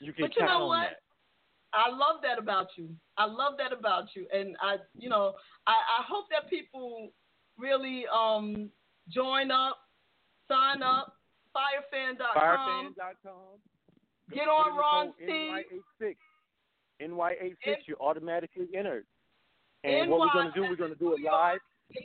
You 0.00 0.12
can 0.12 0.24
But 0.24 0.36
you 0.36 0.40
count 0.40 0.52
know 0.52 0.62
on 0.64 0.68
what? 0.68 0.88
that. 0.90 0.96
I 1.72 1.90
love 1.90 2.22
that 2.22 2.38
about 2.38 2.68
you. 2.76 2.88
I 3.18 3.26
love 3.26 3.54
that 3.58 3.72
about 3.72 4.04
you, 4.14 4.26
and 4.32 4.56
I, 4.62 4.76
you 4.96 5.08
know, 5.08 5.34
I, 5.66 5.72
I 5.72 6.04
hope 6.08 6.26
that 6.30 6.48
people 6.48 7.10
really 7.58 8.04
um 8.14 8.70
join 9.08 9.50
up, 9.50 9.78
sign 10.48 10.82
up, 10.82 11.14
firefan.com, 11.54 12.36
firefan.com 12.36 13.58
get 14.32 14.48
on 14.48 14.76
Ron's 14.76 15.14
team. 15.18 15.56
NY86 17.00 17.10
NY86 17.10 17.76
you're 17.86 18.00
automatically 18.00 18.68
entered 18.74 19.04
and 19.84 20.10
what 20.10 20.20
we're 20.20 20.32
going 20.32 20.52
to 20.52 20.54
do 20.54 20.62
we're 20.62 20.76
going 20.76 20.92
to 20.92 20.98
do 20.98 21.14
a 21.14 21.20
live 21.24 21.60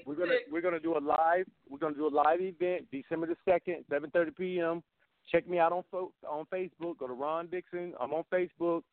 We're 0.06 0.16
gonna 0.16 0.36
we're 0.52 0.62
gonna 0.62 0.80
do 0.80 0.98
a 0.98 1.00
live 1.00 1.46
we're 1.70 1.80
gonna 1.80 1.96
do 1.96 2.08
a 2.08 2.14
live 2.14 2.40
event 2.40 2.86
December 2.92 3.28
the 3.28 3.36
second, 3.50 3.84
seven 3.90 4.12
thirty 4.12 4.32
p.m. 4.32 4.84
Check 5.32 5.48
me 5.48 5.60
out 5.60 5.72
on 5.72 5.84
fo- 5.90 6.14
on 6.28 6.46
Facebook. 6.54 6.98
Go 7.00 7.08
to 7.08 7.14
Ron 7.14 7.48
Dixon. 7.48 7.94
I'm 8.00 8.14
on 8.14 8.24
Facebook, 8.32 8.84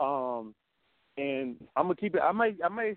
um, 0.00 0.54
and 1.16 1.56
I'm 1.76 1.84
gonna 1.84 1.96
keep 1.96 2.14
it. 2.14 2.22
I 2.22 2.32
may 2.32 2.56
I 2.64 2.68
may. 2.68 2.96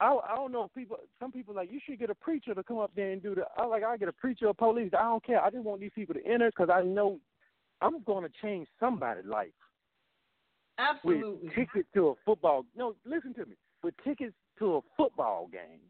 I 0.00 0.06
I 0.06 0.36
don't 0.36 0.52
know 0.52 0.64
if 0.64 0.74
people. 0.74 0.98
Some 1.18 1.32
people 1.32 1.54
like 1.54 1.72
you 1.72 1.80
should 1.84 1.98
get 1.98 2.10
a 2.10 2.14
preacher 2.14 2.54
to 2.54 2.62
come 2.62 2.78
up 2.78 2.92
there 2.94 3.10
and 3.10 3.22
do 3.22 3.34
the. 3.34 3.44
I 3.56 3.66
like 3.66 3.82
I 3.82 3.96
get 3.96 4.08
a 4.08 4.12
preacher 4.12 4.46
or 4.46 4.54
police. 4.54 4.92
I 4.96 5.02
don't 5.02 5.24
care. 5.24 5.42
I 5.42 5.50
just 5.50 5.64
want 5.64 5.80
these 5.80 5.90
people 5.94 6.14
to 6.14 6.24
enter 6.24 6.48
because 6.50 6.68
I 6.72 6.82
know 6.82 7.18
I'm 7.80 8.02
going 8.04 8.24
to 8.24 8.30
change 8.40 8.68
somebody's 8.78 9.26
life 9.26 9.50
Absolutely. 10.78 11.48
with 11.48 11.54
tickets 11.54 11.88
to 11.94 12.08
a 12.08 12.14
football. 12.24 12.64
No, 12.76 12.94
listen 13.04 13.34
to 13.34 13.46
me. 13.46 13.56
With 13.82 13.94
tickets 14.02 14.34
to 14.58 14.76
a 14.76 14.80
football 14.96 15.48
game, 15.52 15.80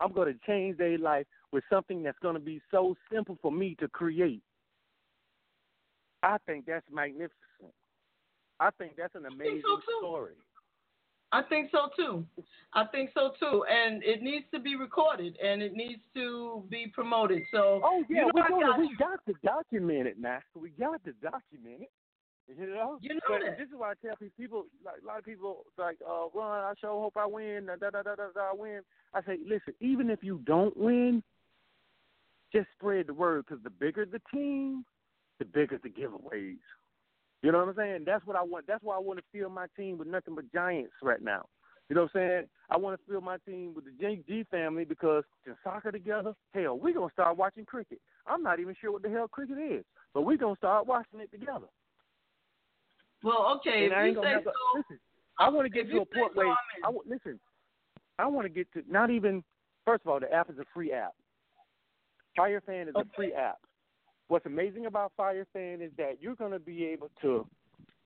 I'm 0.00 0.12
going 0.12 0.32
to 0.32 0.38
change 0.46 0.78
their 0.78 0.98
life 0.98 1.26
with 1.52 1.64
something 1.70 2.02
that's 2.02 2.18
going 2.22 2.34
to 2.34 2.40
be 2.40 2.60
so 2.70 2.96
simple 3.12 3.36
for 3.42 3.52
me 3.52 3.76
to 3.80 3.88
create. 3.88 4.42
I 6.22 6.36
think 6.46 6.66
that's 6.66 6.86
magnificent. 6.92 7.34
I 8.58 8.70
think 8.78 8.92
that's 8.96 9.14
an 9.14 9.26
amazing 9.26 9.62
so, 9.64 9.80
story. 10.00 10.34
I 11.32 11.42
think 11.42 11.70
so 11.70 11.88
too. 11.96 12.26
I 12.74 12.84
think 12.86 13.10
so 13.14 13.32
too, 13.38 13.64
and 13.70 14.02
it 14.02 14.20
needs 14.20 14.44
to 14.52 14.58
be 14.58 14.74
recorded 14.74 15.36
and 15.42 15.62
it 15.62 15.74
needs 15.74 16.02
to 16.14 16.62
be 16.68 16.90
promoted. 16.92 17.42
So 17.52 17.80
Oh 17.84 18.04
yeah, 18.08 18.16
you 18.16 18.26
know 18.26 18.30
we 18.34 18.40
got 18.42 18.60
got 18.60 18.78
we 18.78 18.96
got 18.98 19.24
to 19.26 19.34
document 19.44 20.08
it 20.08 20.18
now. 20.18 20.40
We 20.54 20.70
got 20.70 21.02
to 21.04 21.12
document 21.22 21.82
it. 21.82 21.90
You 22.48 22.66
know, 22.66 22.98
You 23.00 23.14
know 23.14 23.20
but 23.28 23.40
that. 23.46 23.58
this 23.58 23.68
is 23.68 23.74
why 23.76 23.92
I 23.92 23.94
tell 24.04 24.16
people, 24.16 24.34
people 24.36 24.66
like 24.84 25.02
a 25.02 25.06
lot 25.06 25.18
of 25.18 25.24
people 25.24 25.64
like, 25.78 25.98
uh, 26.06 26.26
Ron, 26.34 26.64
I 26.64 26.72
sure 26.80 26.90
hope 26.90 27.16
I 27.16 27.26
win. 27.26 27.66
Da 27.66 27.76
da 27.76 27.90
da 27.90 28.02
da 28.02 28.16
da. 28.16 28.24
da 28.34 28.40
I 28.50 28.54
win. 28.54 28.80
I 29.14 29.22
say, 29.22 29.38
listen, 29.46 29.74
even 29.80 30.10
if 30.10 30.22
you 30.22 30.40
don't 30.44 30.76
win, 30.76 31.22
just 32.52 32.66
spread 32.76 33.06
the 33.06 33.14
word 33.14 33.44
because 33.46 33.62
the 33.62 33.70
bigger 33.70 34.04
the 34.04 34.20
team, 34.32 34.84
the 35.38 35.44
bigger 35.44 35.78
the 35.82 35.88
giveaways. 35.88 36.58
You 37.42 37.52
know 37.52 37.58
what 37.58 37.68
I'm 37.68 37.74
saying? 37.76 38.02
That's 38.04 38.26
what 38.26 38.36
I 38.36 38.42
want. 38.42 38.66
That's 38.66 38.82
why 38.82 38.96
I 38.96 38.98
want 38.98 39.18
to 39.18 39.24
fill 39.32 39.48
my 39.48 39.66
team 39.76 39.96
with 39.96 40.08
nothing 40.08 40.34
but 40.34 40.52
giants 40.52 40.92
right 41.02 41.22
now. 41.22 41.46
You 41.88 41.96
know 41.96 42.02
what 42.02 42.10
I'm 42.14 42.28
saying? 42.28 42.44
I 42.68 42.76
want 42.76 43.00
to 43.00 43.10
fill 43.10 43.20
my 43.20 43.38
team 43.46 43.72
with 43.74 43.84
the 43.84 43.90
G, 43.98 44.22
G 44.28 44.44
family 44.50 44.84
because 44.84 45.24
in 45.46 45.54
soccer 45.64 45.90
together, 45.90 46.34
hell, 46.54 46.78
we're 46.78 46.94
going 46.94 47.08
to 47.08 47.12
start 47.12 47.36
watching 47.36 47.64
cricket. 47.64 48.00
I'm 48.26 48.42
not 48.42 48.60
even 48.60 48.76
sure 48.80 48.92
what 48.92 49.02
the 49.02 49.10
hell 49.10 49.26
cricket 49.26 49.58
is, 49.58 49.84
but 50.14 50.22
we're 50.22 50.36
going 50.36 50.54
to 50.54 50.58
start 50.58 50.86
watching 50.86 51.18
it 51.20 51.32
together. 51.32 51.66
Well, 53.22 53.58
okay, 53.58 53.86
and 53.86 53.94
I 53.94 54.02
if 54.02 54.06
ain't 54.06 54.16
you 54.16 54.22
say 54.22 54.34
so. 54.44 54.78
listen, 54.78 54.98
I 55.38 55.48
want 55.48 55.66
to 55.66 55.70
get 55.70 55.88
to 55.88 55.94
you 55.94 56.02
a 56.02 56.06
point 56.06 56.34
where. 56.34 56.48
I 56.48 56.90
listen. 57.06 57.38
I 58.18 58.26
want 58.26 58.44
to 58.46 58.48
get 58.48 58.72
to 58.72 58.82
not 58.90 59.10
even. 59.10 59.42
First 59.84 60.04
of 60.04 60.10
all, 60.10 60.20
the 60.20 60.32
app 60.32 60.50
is 60.50 60.58
a 60.58 60.64
free 60.74 60.92
app. 60.92 61.14
FireFan 62.38 62.88
is 62.88 62.94
a 62.94 63.04
free 63.16 63.32
app. 63.32 63.58
What's 64.28 64.46
amazing 64.46 64.86
about 64.86 65.12
FireFan 65.18 65.82
is 65.84 65.90
that 65.96 66.18
you're 66.20 66.36
going 66.36 66.52
to 66.52 66.58
be 66.60 66.84
able 66.84 67.10
to 67.22 67.46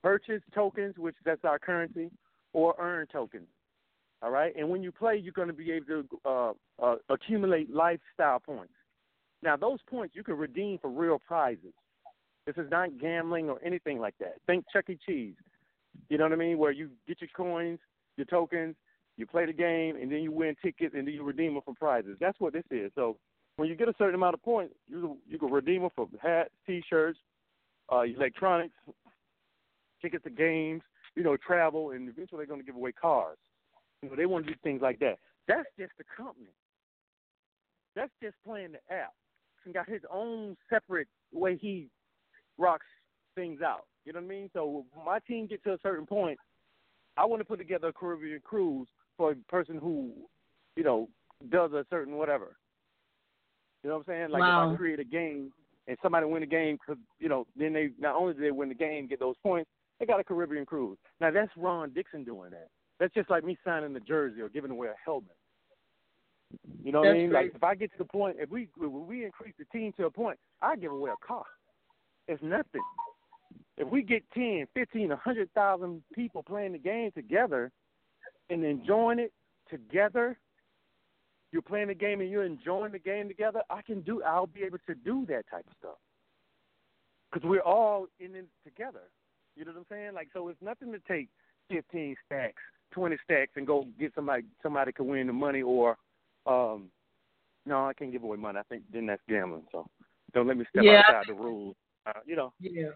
purchase 0.02 0.40
tokens, 0.54 0.94
which 0.96 1.16
that's 1.24 1.44
our 1.44 1.58
currency, 1.58 2.10
or 2.52 2.74
earn 2.78 3.06
tokens. 3.12 3.48
All 4.22 4.30
right, 4.30 4.54
and 4.56 4.68
when 4.70 4.82
you 4.82 4.90
play, 4.90 5.16
you're 5.16 5.34
going 5.34 5.48
to 5.48 5.54
be 5.54 5.70
able 5.72 5.86
to 5.86 6.04
uh, 6.24 6.52
uh, 6.82 6.96
accumulate 7.10 7.70
lifestyle 7.70 8.40
points. 8.40 8.72
Now, 9.42 9.56
those 9.56 9.80
points 9.90 10.16
you 10.16 10.24
can 10.24 10.38
redeem 10.38 10.78
for 10.78 10.88
real 10.88 11.20
prizes. 11.26 11.74
This 12.46 12.56
is 12.56 12.70
not 12.70 12.98
gambling 12.98 13.48
or 13.48 13.58
anything 13.64 13.98
like 13.98 14.14
that. 14.20 14.34
Think 14.46 14.64
Chuck 14.72 14.90
E. 14.90 14.98
Cheese. 15.06 15.34
You 16.08 16.18
know 16.18 16.24
what 16.24 16.32
I 16.32 16.36
mean? 16.36 16.58
Where 16.58 16.72
you 16.72 16.90
get 17.06 17.20
your 17.20 17.30
coins, 17.34 17.78
your 18.16 18.26
tokens, 18.26 18.76
you 19.16 19.26
play 19.26 19.46
the 19.46 19.52
game, 19.52 19.96
and 19.96 20.10
then 20.10 20.18
you 20.20 20.32
win 20.32 20.54
tickets, 20.62 20.94
and 20.96 21.06
then 21.06 21.14
you 21.14 21.22
redeem 21.22 21.54
them 21.54 21.62
for 21.64 21.74
prizes. 21.74 22.16
That's 22.20 22.38
what 22.40 22.52
this 22.52 22.64
is. 22.70 22.90
So 22.94 23.16
when 23.56 23.68
you 23.68 23.76
get 23.76 23.88
a 23.88 23.94
certain 23.96 24.14
amount 24.14 24.34
of 24.34 24.42
points, 24.42 24.74
you 24.88 25.16
you 25.28 25.38
can 25.38 25.50
redeem 25.50 25.82
them 25.82 25.90
for 25.94 26.08
hats, 26.20 26.50
T-shirts, 26.66 27.18
uh, 27.92 28.02
electronics, 28.02 28.74
tickets 30.02 30.24
to 30.24 30.30
games, 30.30 30.82
you 31.14 31.22
know, 31.22 31.36
travel, 31.36 31.92
and 31.92 32.08
eventually 32.08 32.38
they're 32.38 32.46
going 32.46 32.60
to 32.60 32.66
give 32.66 32.76
away 32.76 32.92
cars. 32.92 33.38
You 34.02 34.10
know, 34.10 34.16
they 34.16 34.26
want 34.26 34.46
to 34.46 34.52
do 34.52 34.58
things 34.62 34.82
like 34.82 34.98
that. 34.98 35.18
That's 35.48 35.68
just 35.78 35.92
the 35.96 36.04
company. 36.16 36.50
That's 37.96 38.12
just 38.22 38.34
playing 38.44 38.72
the 38.72 38.94
app. 38.94 39.12
And 39.64 39.72
got 39.72 39.88
his 39.88 40.02
own 40.12 40.56
separate 40.68 41.08
way 41.32 41.56
he 41.56 41.88
rocks 42.58 42.86
things 43.34 43.60
out. 43.62 43.84
You 44.04 44.12
know 44.12 44.20
what 44.20 44.26
I 44.26 44.28
mean? 44.28 44.50
So 44.52 44.84
my 45.04 45.18
team 45.20 45.46
gets 45.46 45.62
to 45.64 45.72
a 45.72 45.78
certain 45.82 46.06
point, 46.06 46.38
I 47.16 47.24
want 47.24 47.40
to 47.40 47.44
put 47.44 47.58
together 47.58 47.88
a 47.88 47.92
Caribbean 47.92 48.40
cruise 48.44 48.88
for 49.16 49.32
a 49.32 49.34
person 49.48 49.78
who, 49.78 50.12
you 50.76 50.84
know, 50.84 51.08
does 51.50 51.72
a 51.72 51.84
certain 51.90 52.16
whatever. 52.16 52.56
You 53.82 53.90
know 53.90 53.96
what 53.96 54.08
I'm 54.08 54.14
saying? 54.14 54.30
Like 54.30 54.40
if 54.40 54.74
I 54.74 54.76
create 54.76 55.00
a 55.00 55.04
game 55.04 55.52
and 55.86 55.96
somebody 56.02 56.26
win 56.26 56.40
the 56.40 56.46
game, 56.46 56.78
cause 56.84 56.96
you 57.18 57.28
know, 57.28 57.46
then 57.56 57.72
they 57.72 57.90
not 57.98 58.16
only 58.16 58.34
do 58.34 58.40
they 58.40 58.50
win 58.50 58.70
the 58.70 58.74
game, 58.74 59.06
get 59.06 59.20
those 59.20 59.36
points, 59.42 59.70
they 60.00 60.06
got 60.06 60.20
a 60.20 60.24
Caribbean 60.24 60.64
cruise. 60.64 60.98
Now 61.20 61.30
that's 61.30 61.50
Ron 61.56 61.90
Dixon 61.90 62.24
doing 62.24 62.50
that. 62.50 62.68
That's 62.98 63.12
just 63.12 63.30
like 63.30 63.44
me 63.44 63.58
signing 63.64 63.94
a 63.94 64.00
jersey 64.00 64.40
or 64.40 64.48
giving 64.48 64.70
away 64.70 64.88
a 64.88 64.94
helmet. 65.04 65.36
You 66.82 66.92
know 66.92 67.00
what 67.00 67.08
I 67.08 67.12
mean? 67.12 67.30
great. 67.30 67.46
Like 67.46 67.54
if 67.56 67.64
I 67.64 67.74
get 67.74 67.92
to 67.92 67.98
the 67.98 68.04
point, 68.04 68.36
if 68.38 68.50
we 68.50 68.68
if 68.80 68.90
we 68.90 69.24
increase 69.24 69.54
the 69.58 69.64
team 69.66 69.92
to 69.98 70.06
a 70.06 70.10
point, 70.10 70.38
I 70.62 70.76
give 70.76 70.92
away 70.92 71.10
a 71.10 71.26
car. 71.26 71.44
It's 72.28 72.42
nothing. 72.42 72.82
If 73.76 73.88
we 73.88 74.02
get 74.02 74.22
ten, 74.32 74.66
fifteen, 74.74 75.12
a 75.12 75.16
hundred 75.16 75.52
thousand 75.52 76.02
people 76.14 76.42
playing 76.42 76.72
the 76.72 76.78
game 76.78 77.10
together 77.12 77.70
and 78.50 78.64
enjoying 78.64 79.18
it 79.18 79.32
together, 79.68 80.38
you're 81.52 81.62
playing 81.62 81.88
the 81.88 81.94
game 81.94 82.20
and 82.20 82.30
you're 82.30 82.44
enjoying 82.44 82.92
the 82.92 82.98
game 82.98 83.28
together. 83.28 83.62
I 83.70 83.82
can 83.82 84.00
do. 84.02 84.22
I'll 84.22 84.46
be 84.46 84.62
able 84.62 84.78
to 84.86 84.94
do 84.94 85.26
that 85.28 85.44
type 85.50 85.66
of 85.66 85.72
stuff 85.78 85.98
because 87.32 87.48
we're 87.48 87.60
all 87.60 88.06
in 88.20 88.34
it 88.36 88.46
together. 88.64 89.02
You 89.56 89.64
know 89.64 89.72
what 89.72 89.78
I'm 89.78 89.86
saying? 89.90 90.14
Like 90.14 90.28
so, 90.32 90.48
it's 90.48 90.62
nothing 90.62 90.92
to 90.92 91.00
take 91.08 91.28
fifteen 91.68 92.16
stacks, 92.26 92.62
twenty 92.92 93.16
stacks, 93.24 93.52
and 93.56 93.66
go 93.66 93.86
get 93.98 94.12
somebody 94.14 94.44
somebody 94.62 94.92
could 94.92 95.06
win 95.06 95.26
the 95.26 95.32
money 95.32 95.62
or 95.62 95.96
um 96.46 96.90
no, 97.66 97.86
I 97.86 97.92
can't 97.94 98.12
give 98.12 98.22
away 98.22 98.36
money. 98.36 98.58
I 98.58 98.62
think 98.64 98.82
then 98.92 99.06
that's 99.06 99.22
gambling. 99.28 99.64
So 99.72 99.86
don't 100.32 100.46
let 100.46 100.56
me 100.56 100.64
step 100.70 100.84
Yeah. 100.84 101.02
outside 101.08 101.24
the 101.28 101.34
rules. 101.34 101.76
Uh, 102.06 102.12
you 102.26 102.36
know. 102.36 102.52
Yeah. 102.60 102.90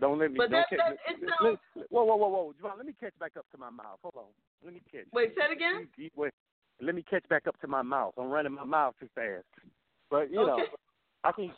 Don't 0.00 0.18
let 0.18 0.30
me. 0.30 0.38
But 0.38 0.50
don't 0.50 0.60
that, 0.60 0.68
catch, 0.70 0.78
that, 0.78 0.92
it 0.92 1.20
let, 1.22 1.30
sounds, 1.40 1.58
let, 1.74 1.90
whoa, 1.90 2.04
whoa, 2.04 2.16
whoa, 2.16 2.28
whoa, 2.28 2.54
JaVonne, 2.62 2.76
let 2.76 2.86
me 2.86 2.94
catch 2.98 3.18
back 3.18 3.32
up 3.36 3.46
to 3.50 3.58
my 3.58 3.70
mouth. 3.70 3.98
Hold 4.02 4.14
on. 4.16 4.30
Let 4.64 4.74
me 4.74 4.82
catch. 4.90 5.06
Wait, 5.12 5.34
say 5.36 5.44
it 5.50 5.52
again. 5.52 5.88
Wait, 5.98 6.12
wait. 6.14 6.32
Let 6.80 6.94
me 6.94 7.02
catch 7.02 7.28
back 7.28 7.48
up 7.48 7.58
to 7.60 7.66
my 7.66 7.82
mouth. 7.82 8.14
I'm 8.16 8.28
running 8.28 8.52
my 8.52 8.64
mouth 8.64 8.94
too 9.00 9.08
fast. 9.14 9.44
But 10.10 10.30
you 10.30 10.40
Okay. 10.40 10.46
know, 10.48 10.64
I 11.24 11.32
think. 11.32 11.52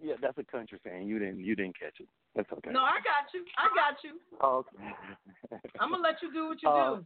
Yeah, 0.00 0.14
that's 0.20 0.38
a 0.38 0.44
country 0.44 0.78
saying. 0.84 1.08
You 1.08 1.18
didn't. 1.18 1.40
You 1.40 1.56
didn't 1.56 1.78
catch 1.78 1.98
it. 1.98 2.08
That's 2.36 2.50
okay. 2.52 2.70
No, 2.70 2.80
I 2.80 2.98
got 3.02 3.32
you. 3.34 3.44
I 3.58 3.68
got 3.74 4.02
you. 4.04 4.18
Oh, 4.40 4.64
okay. 5.52 5.68
I'm 5.80 5.90
gonna 5.90 6.02
let 6.02 6.22
you 6.22 6.32
do 6.32 6.48
what 6.48 6.62
you 6.62 6.68
Uh, 6.68 6.94
do. 6.96 7.04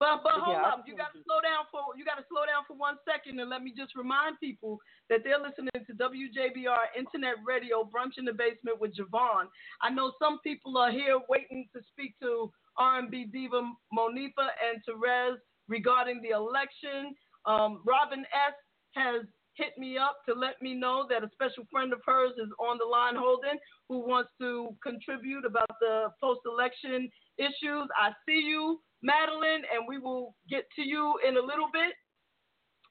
But 0.00 0.24
but 0.24 0.40
hold 0.40 0.56
yeah, 0.56 0.64
up, 0.64 0.88
you 0.88 0.96
got 0.96 1.12
to 1.12 1.20
slow 1.28 1.44
down 1.44 1.68
for 1.70 1.92
you 1.92 2.08
got 2.08 2.16
to 2.16 2.24
slow 2.32 2.48
down 2.48 2.64
for 2.66 2.72
one 2.72 2.96
second 3.04 3.38
and 3.38 3.52
let 3.52 3.62
me 3.62 3.72
just 3.76 3.92
remind 3.94 4.40
people 4.40 4.80
that 5.12 5.20
they're 5.22 5.38
listening 5.38 5.76
to 5.76 5.92
WJBR 5.92 6.96
Internet 6.96 7.44
Radio 7.44 7.84
Brunch 7.84 8.16
in 8.16 8.24
the 8.24 8.32
Basement 8.32 8.80
with 8.80 8.96
JaVonne. 8.96 9.52
I 9.84 9.90
know 9.92 10.16
some 10.16 10.40
people 10.40 10.78
are 10.78 10.90
here 10.90 11.20
waiting 11.28 11.68
to 11.76 11.82
speak 11.92 12.16
to 12.24 12.50
R&B 12.78 13.28
diva 13.30 13.60
Monifah 13.92 14.56
and 14.64 14.80
Terez 14.88 15.36
regarding 15.68 16.22
the 16.22 16.30
election. 16.30 17.14
Um, 17.44 17.82
Robin 17.84 18.24
S 18.32 18.56
has 18.96 19.28
hit 19.54 19.76
me 19.76 19.98
up 19.98 20.16
to 20.26 20.34
let 20.34 20.62
me 20.62 20.72
know 20.72 21.04
that 21.10 21.22
a 21.22 21.28
special 21.32 21.64
friend 21.70 21.92
of 21.92 22.00
hers 22.06 22.32
is 22.38 22.48
on 22.58 22.78
the 22.78 22.88
line 22.88 23.16
holding 23.16 23.58
who 23.88 24.00
wants 24.00 24.30
to 24.40 24.74
contribute 24.82 25.44
about 25.44 25.68
the 25.80 26.08
post-election 26.20 27.10
issues. 27.36 27.88
I 28.00 28.12
see 28.26 28.40
you. 28.48 28.80
Madeline, 29.02 29.62
and 29.72 29.86
we 29.88 29.98
will 29.98 30.34
get 30.48 30.64
to 30.76 30.82
you 30.82 31.14
in 31.26 31.36
a 31.36 31.40
little 31.40 31.68
bit. 31.72 31.94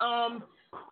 Um, 0.01 0.43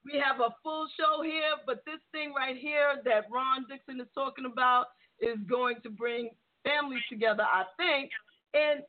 we 0.05 0.19
have 0.19 0.39
a 0.41 0.53
full 0.63 0.87
show 0.99 1.23
here, 1.23 1.55
but 1.65 1.81
this 1.85 2.01
thing 2.11 2.33
right 2.33 2.57
here 2.57 3.01
that 3.05 3.25
Ron 3.31 3.65
Dixon 3.69 4.01
is 4.01 4.07
talking 4.13 4.45
about 4.45 4.85
is 5.19 5.37
going 5.49 5.77
to 5.83 5.89
bring 5.89 6.29
families 6.63 7.03
together, 7.09 7.43
I 7.43 7.63
think. 7.77 8.09
And 8.53 8.81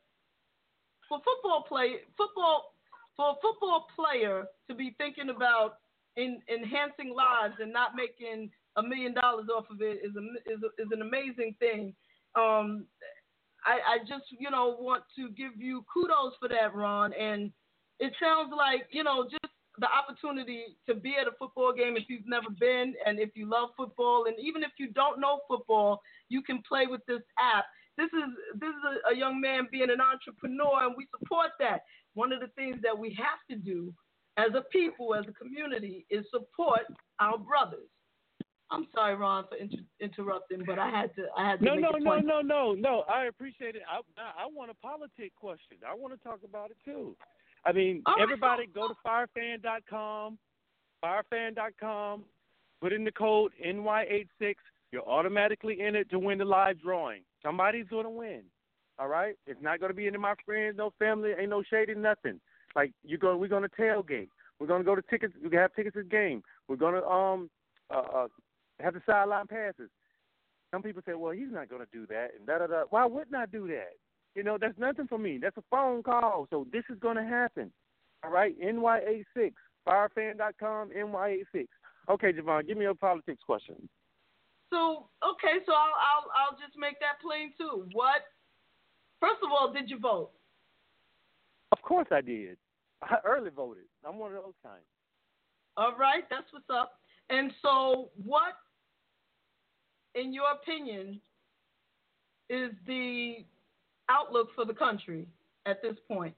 for 1.07 1.19
football 1.23 1.63
play, 1.67 2.05
football 2.17 2.73
for 3.15 3.31
a 3.31 3.41
football 3.41 3.87
player 3.95 4.45
to 4.69 4.75
be 4.75 4.95
thinking 4.97 5.29
about 5.29 5.75
in, 6.15 6.39
enhancing 6.47 7.13
lives 7.13 7.55
and 7.59 7.73
not 7.73 7.91
making 7.95 8.49
a 8.77 8.83
million 8.83 9.13
dollars 9.13 9.47
off 9.53 9.65
of 9.69 9.81
it 9.81 9.99
is 10.03 10.15
a, 10.15 10.51
is, 10.51 10.59
a, 10.63 10.81
is 10.81 10.87
an 10.91 11.01
amazing 11.01 11.55
thing. 11.59 11.93
Um, 12.35 12.85
I, 13.65 13.95
I 13.95 13.97
just, 13.99 14.25
you 14.37 14.49
know, 14.49 14.77
want 14.79 15.03
to 15.17 15.29
give 15.29 15.51
you 15.57 15.85
kudos 15.91 16.33
for 16.39 16.47
that, 16.49 16.73
Ron. 16.73 17.13
And 17.13 17.51
it 17.99 18.13
sounds 18.21 18.51
like, 18.55 18.87
you 18.91 19.03
know, 19.03 19.23
just 19.23 19.53
the 19.79 19.87
opportunity 19.87 20.77
to 20.87 20.95
be 20.95 21.15
at 21.19 21.27
a 21.27 21.31
football 21.39 21.73
game 21.73 21.95
if 21.95 22.03
you've 22.09 22.27
never 22.27 22.49
been 22.59 22.93
and 23.05 23.19
if 23.19 23.29
you 23.35 23.49
love 23.49 23.69
football 23.77 24.25
and 24.27 24.35
even 24.39 24.63
if 24.63 24.71
you 24.77 24.91
don't 24.91 25.19
know 25.19 25.39
football, 25.47 26.01
you 26.27 26.41
can 26.41 26.61
play 26.67 26.85
with 26.87 27.01
this 27.07 27.21
app. 27.39 27.65
This 27.97 28.09
is 28.13 28.59
this 28.59 28.69
is 28.69 28.83
a, 29.05 29.13
a 29.13 29.17
young 29.17 29.41
man 29.41 29.67
being 29.71 29.89
an 29.89 29.99
entrepreneur 29.99 30.85
and 30.85 30.95
we 30.97 31.07
support 31.17 31.51
that. 31.59 31.81
One 32.13 32.31
of 32.31 32.39
the 32.39 32.47
things 32.55 32.77
that 32.83 32.97
we 32.97 33.15
have 33.17 33.39
to 33.49 33.55
do 33.55 33.93
as 34.37 34.51
a 34.55 34.61
people, 34.71 35.15
as 35.15 35.25
a 35.27 35.33
community, 35.33 36.05
is 36.09 36.25
support 36.31 36.81
our 37.19 37.37
brothers. 37.37 37.89
I'm 38.71 38.87
sorry, 38.93 39.15
Ron, 39.15 39.45
for 39.49 39.55
inter- 39.55 39.83
interrupting, 39.99 40.63
but 40.65 40.77
I 40.77 40.89
had 40.89 41.15
to. 41.15 41.25
I 41.35 41.49
had 41.49 41.59
to 41.59 41.65
No, 41.65 41.73
no, 41.75 41.89
no, 41.91 42.11
point. 42.11 42.25
no, 42.25 42.41
no, 42.41 42.73
no. 42.73 43.03
I 43.11 43.25
appreciate 43.25 43.75
it. 43.75 43.81
I, 43.89 43.97
I 44.43 44.45
want 44.53 44.69
a 44.69 44.75
politic 44.75 45.33
question. 45.35 45.77
I 45.87 45.95
want 45.95 46.13
to 46.13 46.23
talk 46.23 46.39
about 46.43 46.69
it 46.71 46.77
too. 46.85 47.15
I 47.65 47.71
mean, 47.71 48.03
everybody 48.21 48.67
go 48.67 48.87
to 48.87 48.93
firefan.com, 49.05 50.37
firefan.com, 51.03 52.23
put 52.81 52.93
in 52.93 53.03
the 53.03 53.11
code 53.11 53.51
NY86. 53.65 54.55
You're 54.91 55.07
automatically 55.07 55.81
entered 55.81 56.09
to 56.11 56.19
win 56.19 56.37
the 56.37 56.45
live 56.45 56.81
drawing. 56.81 57.21
Somebody's 57.43 57.87
going 57.89 58.05
to 58.05 58.09
win. 58.09 58.43
All 58.97 59.07
right? 59.07 59.35
It's 59.45 59.61
not 59.61 59.79
going 59.79 59.91
to 59.91 59.95
be 59.95 60.07
any 60.07 60.15
of 60.15 60.21
my 60.21 60.33
friends, 60.45 60.75
no 60.77 60.93
family, 60.99 61.31
ain't 61.39 61.49
no 61.49 61.63
shady, 61.69 61.95
nothing. 61.95 62.39
Like 62.75 62.91
you 63.03 63.17
go, 63.17 63.35
we're 63.37 63.47
going 63.47 63.63
to 63.63 63.69
tailgate. 63.81 64.29
We're 64.59 64.67
going 64.67 64.81
to 64.81 64.85
go 64.85 64.95
to 64.95 65.01
tickets. 65.09 65.33
We 65.43 65.55
have 65.57 65.73
tickets 65.75 65.95
to 65.95 66.03
the 66.03 66.09
game. 66.09 66.43
We're 66.67 66.75
going 66.75 66.95
to 66.95 67.07
um 67.07 67.49
uh, 67.93 67.97
uh 68.15 68.27
have 68.79 68.93
the 68.93 69.01
sideline 69.05 69.47
passes. 69.47 69.89
Some 70.71 70.83
people 70.83 71.01
say, 71.05 71.13
well, 71.13 71.31
he's 71.31 71.51
not 71.51 71.69
going 71.69 71.81
to 71.81 71.87
do 71.91 72.05
that, 72.07 72.29
and 72.37 72.45
da 72.45 72.59
da 72.59 72.67
da. 72.67 72.83
Why 72.89 73.05
wouldn't 73.05 73.35
I 73.35 73.45
do 73.45 73.67
that? 73.67 73.93
You 74.35 74.43
know, 74.43 74.57
that's 74.59 74.77
nothing 74.77 75.07
for 75.07 75.17
me. 75.17 75.39
That's 75.41 75.57
a 75.57 75.63
phone 75.71 76.03
call. 76.03 76.47
So 76.49 76.67
this 76.71 76.83
is 76.89 76.99
going 76.99 77.17
to 77.17 77.23
happen. 77.23 77.71
All 78.23 78.31
right, 78.31 78.55
NY86, 78.61 79.53
firefan.com, 79.87 80.89
NY86. 80.89 81.67
Okay, 82.09 82.33
JaVonne, 82.33 82.67
give 82.67 82.77
me 82.77 82.85
a 82.85 82.93
politics 82.93 83.41
question. 83.45 83.75
So 84.69 85.07
okay, 85.25 85.63
so 85.65 85.73
I'll 85.73 85.97
I'll 85.97 86.29
I'll 86.37 86.57
just 86.57 86.77
make 86.77 86.99
that 86.99 87.19
plain 87.21 87.53
too. 87.57 87.87
What? 87.93 88.21
First 89.19 89.41
of 89.43 89.49
all, 89.51 89.73
did 89.73 89.89
you 89.89 89.99
vote? 89.99 90.29
Of 91.71 91.81
course 91.81 92.07
I 92.11 92.21
did. 92.21 92.57
I 93.01 93.17
early 93.25 93.49
voted. 93.49 93.85
I'm 94.07 94.17
one 94.17 94.35
of 94.35 94.43
those 94.43 94.53
kinds. 94.63 94.85
All 95.77 95.95
right, 95.97 96.23
that's 96.29 96.51
what's 96.51 96.69
up. 96.69 96.99
And 97.29 97.51
so, 97.61 98.09
what, 98.23 98.53
in 100.15 100.33
your 100.33 100.51
opinion, 100.51 101.19
is 102.49 102.71
the 102.87 103.45
outlook 104.09 104.49
for 104.55 104.65
the 104.65 104.73
country 104.73 105.27
at 105.65 105.81
this 105.81 105.95
point? 106.07 106.35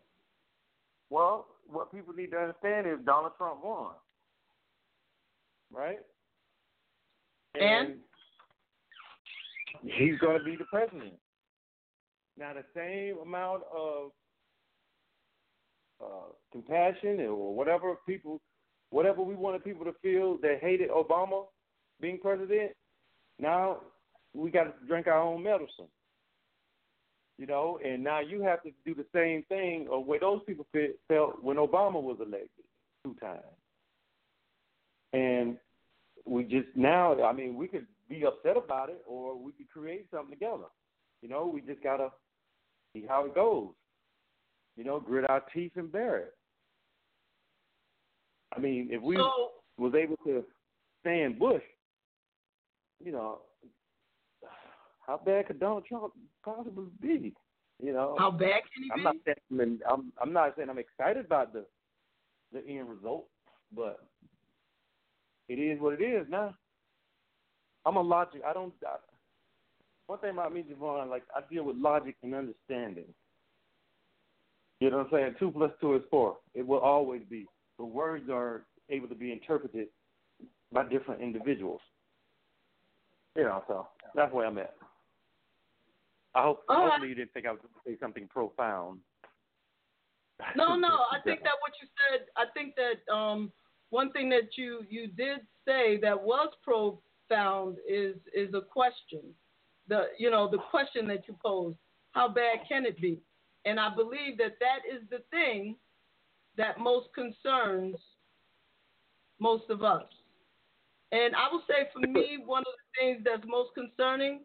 Well, 1.09 1.47
what 1.67 1.91
people 1.93 2.13
need 2.13 2.31
to 2.31 2.37
understand 2.37 2.87
is 2.87 3.05
Donald 3.05 3.33
Trump 3.37 3.63
won. 3.63 3.91
Right? 5.71 5.99
And? 7.59 7.95
he's 9.83 10.17
going 10.19 10.37
to 10.37 10.43
be 10.43 10.55
the 10.55 10.65
president. 10.65 11.13
Now, 12.37 12.53
the 12.53 12.63
same 12.75 13.17
amount 13.21 13.63
of 13.75 14.11
uh, 16.03 16.31
compassion 16.51 17.19
or 17.21 17.55
whatever 17.55 17.95
people, 18.07 18.41
whatever 18.89 19.21
we 19.21 19.35
wanted 19.35 19.63
people 19.63 19.85
to 19.85 19.93
feel 20.01 20.37
that 20.41 20.59
hated 20.61 20.89
Obama 20.89 21.45
being 21.99 22.19
president, 22.19 22.71
now 23.41 23.77
we 24.33 24.49
got 24.51 24.63
to 24.63 24.87
drink 24.87 25.07
our 25.07 25.21
own 25.21 25.43
medicine. 25.43 25.87
You 27.37 27.47
know, 27.47 27.79
and 27.83 28.03
now 28.03 28.19
you 28.19 28.41
have 28.43 28.61
to 28.63 28.71
do 28.85 28.93
the 28.93 29.05
same 29.13 29.43
thing 29.49 29.87
of 29.91 30.05
what 30.05 30.21
those 30.21 30.41
people 30.45 30.67
fe- 30.71 30.93
felt 31.07 31.43
when 31.43 31.57
Obama 31.57 32.01
was 32.01 32.17
elected 32.19 32.49
two 33.03 33.15
times. 33.19 33.41
And 35.13 35.57
we 36.25 36.43
just 36.43 36.67
now, 36.75 37.21
I 37.23 37.33
mean, 37.33 37.55
we 37.55 37.67
could 37.67 37.87
be 38.07 38.25
upset 38.25 38.57
about 38.57 38.89
it 38.89 39.01
or 39.07 39.35
we 39.35 39.53
could 39.53 39.69
create 39.71 40.05
something 40.11 40.37
together. 40.37 40.65
You 41.23 41.29
know, 41.29 41.49
we 41.51 41.61
just 41.61 41.81
got 41.81 41.97
to 41.97 42.09
see 42.93 43.05
how 43.07 43.25
it 43.25 43.33
goes. 43.33 43.69
You 44.77 44.83
know, 44.83 44.99
grit 44.99 45.29
our 45.29 45.43
teeth 45.53 45.73
and 45.75 45.91
bear 45.91 46.17
it. 46.17 46.33
I 48.55 48.59
mean, 48.59 48.89
if 48.91 49.01
we 49.01 49.15
So, 49.15 49.51
was 49.77 49.93
able 49.95 50.17
to 50.25 50.43
stand 51.01 51.39
Bush, 51.39 51.63
you 53.03 53.11
know, 53.11 53.39
how 55.05 55.19
bad 55.23 55.47
could 55.47 55.59
Donald 55.59 55.85
Trump 55.85 56.13
possibly 56.43 56.85
be? 57.01 57.33
You 57.81 57.93
know, 57.93 58.15
how 58.17 58.31
bad 58.31 58.61
can 58.73 58.83
he 58.83 58.91
I'm 58.91 58.99
be? 58.99 59.03
not 59.03 59.15
saying 59.25 59.79
I'm 59.89 60.13
I'm 60.21 60.33
not 60.33 60.53
saying 60.55 60.69
I'm 60.69 60.77
excited 60.77 61.25
about 61.25 61.53
the 61.53 61.65
the 62.53 62.65
end 62.67 62.89
result, 62.89 63.27
but 63.75 64.05
it 65.49 65.55
is 65.55 65.81
what 65.81 65.99
it 65.99 66.03
is 66.03 66.27
now. 66.29 66.55
I'm 67.85 67.95
a 67.95 68.01
logic. 68.01 68.41
I 68.47 68.53
don't. 68.53 68.73
I, 68.85 68.97
one 70.07 70.19
thing 70.19 70.31
about 70.31 70.53
me, 70.53 70.63
JaVonne, 70.63 71.09
like 71.09 71.23
I 71.35 71.41
deal 71.51 71.63
with 71.63 71.77
logic 71.77 72.15
and 72.21 72.35
understanding. 72.35 73.05
You 74.79 74.89
know 74.89 74.97
what 74.97 75.07
I'm 75.07 75.11
saying? 75.11 75.35
Two 75.39 75.51
plus 75.51 75.71
two 75.79 75.95
is 75.95 76.03
four. 76.11 76.37
It 76.53 76.65
will 76.65 76.79
always 76.79 77.21
be. 77.29 77.47
The 77.79 77.85
words 77.85 78.29
are 78.29 78.63
able 78.89 79.07
to 79.07 79.15
be 79.15 79.31
interpreted 79.31 79.87
by 80.71 80.83
different 80.87 81.21
individuals. 81.21 81.81
You 83.35 83.43
know, 83.43 83.63
so 83.67 83.87
that's 84.13 84.33
where 84.33 84.45
I'm 84.45 84.57
at. 84.57 84.75
I 86.35 86.43
hope 86.43 86.63
All 86.69 86.77
right. 86.77 86.89
hopefully 86.91 87.09
you 87.09 87.15
didn't 87.15 87.33
think 87.33 87.45
I 87.45 87.51
was 87.51 87.59
going 87.61 87.73
to 87.73 87.91
say 87.91 87.99
something 87.99 88.27
profound. 88.27 88.99
No, 90.55 90.75
no. 90.75 90.87
I 91.11 91.19
think 91.23 91.41
that 91.43 91.53
what 91.61 91.73
you 91.81 91.87
said. 92.09 92.25
I 92.37 92.45
think 92.53 92.75
that 92.75 93.13
um, 93.13 93.51
one 93.89 94.11
thing 94.11 94.29
that 94.29 94.57
you 94.57 94.83
you 94.89 95.07
did 95.07 95.39
say 95.65 95.97
that 96.01 96.21
was 96.21 96.49
profound 96.63 97.77
is 97.87 98.15
is 98.33 98.53
a 98.53 98.61
question. 98.61 99.21
The 99.87 100.07
you 100.17 100.29
know 100.31 100.49
the 100.49 100.59
question 100.69 101.07
that 101.07 101.27
you 101.27 101.35
posed. 101.43 101.77
How 102.11 102.27
bad 102.27 102.59
can 102.67 102.85
it 102.85 102.99
be? 102.99 103.21
And 103.63 103.79
I 103.79 103.93
believe 103.93 104.37
that 104.37 104.57
that 104.59 104.79
is 104.89 105.01
the 105.09 105.19
thing 105.31 105.75
that 106.57 106.79
most 106.79 107.07
concerns 107.13 107.95
most 109.39 109.69
of 109.69 109.83
us. 109.83 110.03
And 111.11 111.35
I 111.35 111.51
will 111.51 111.63
say 111.67 111.89
for 111.91 111.99
me, 111.99 112.39
one 112.45 112.61
of 112.61 112.73
the 112.73 112.99
things 112.99 113.21
that's 113.25 113.43
most 113.45 113.71
concerning 113.75 114.41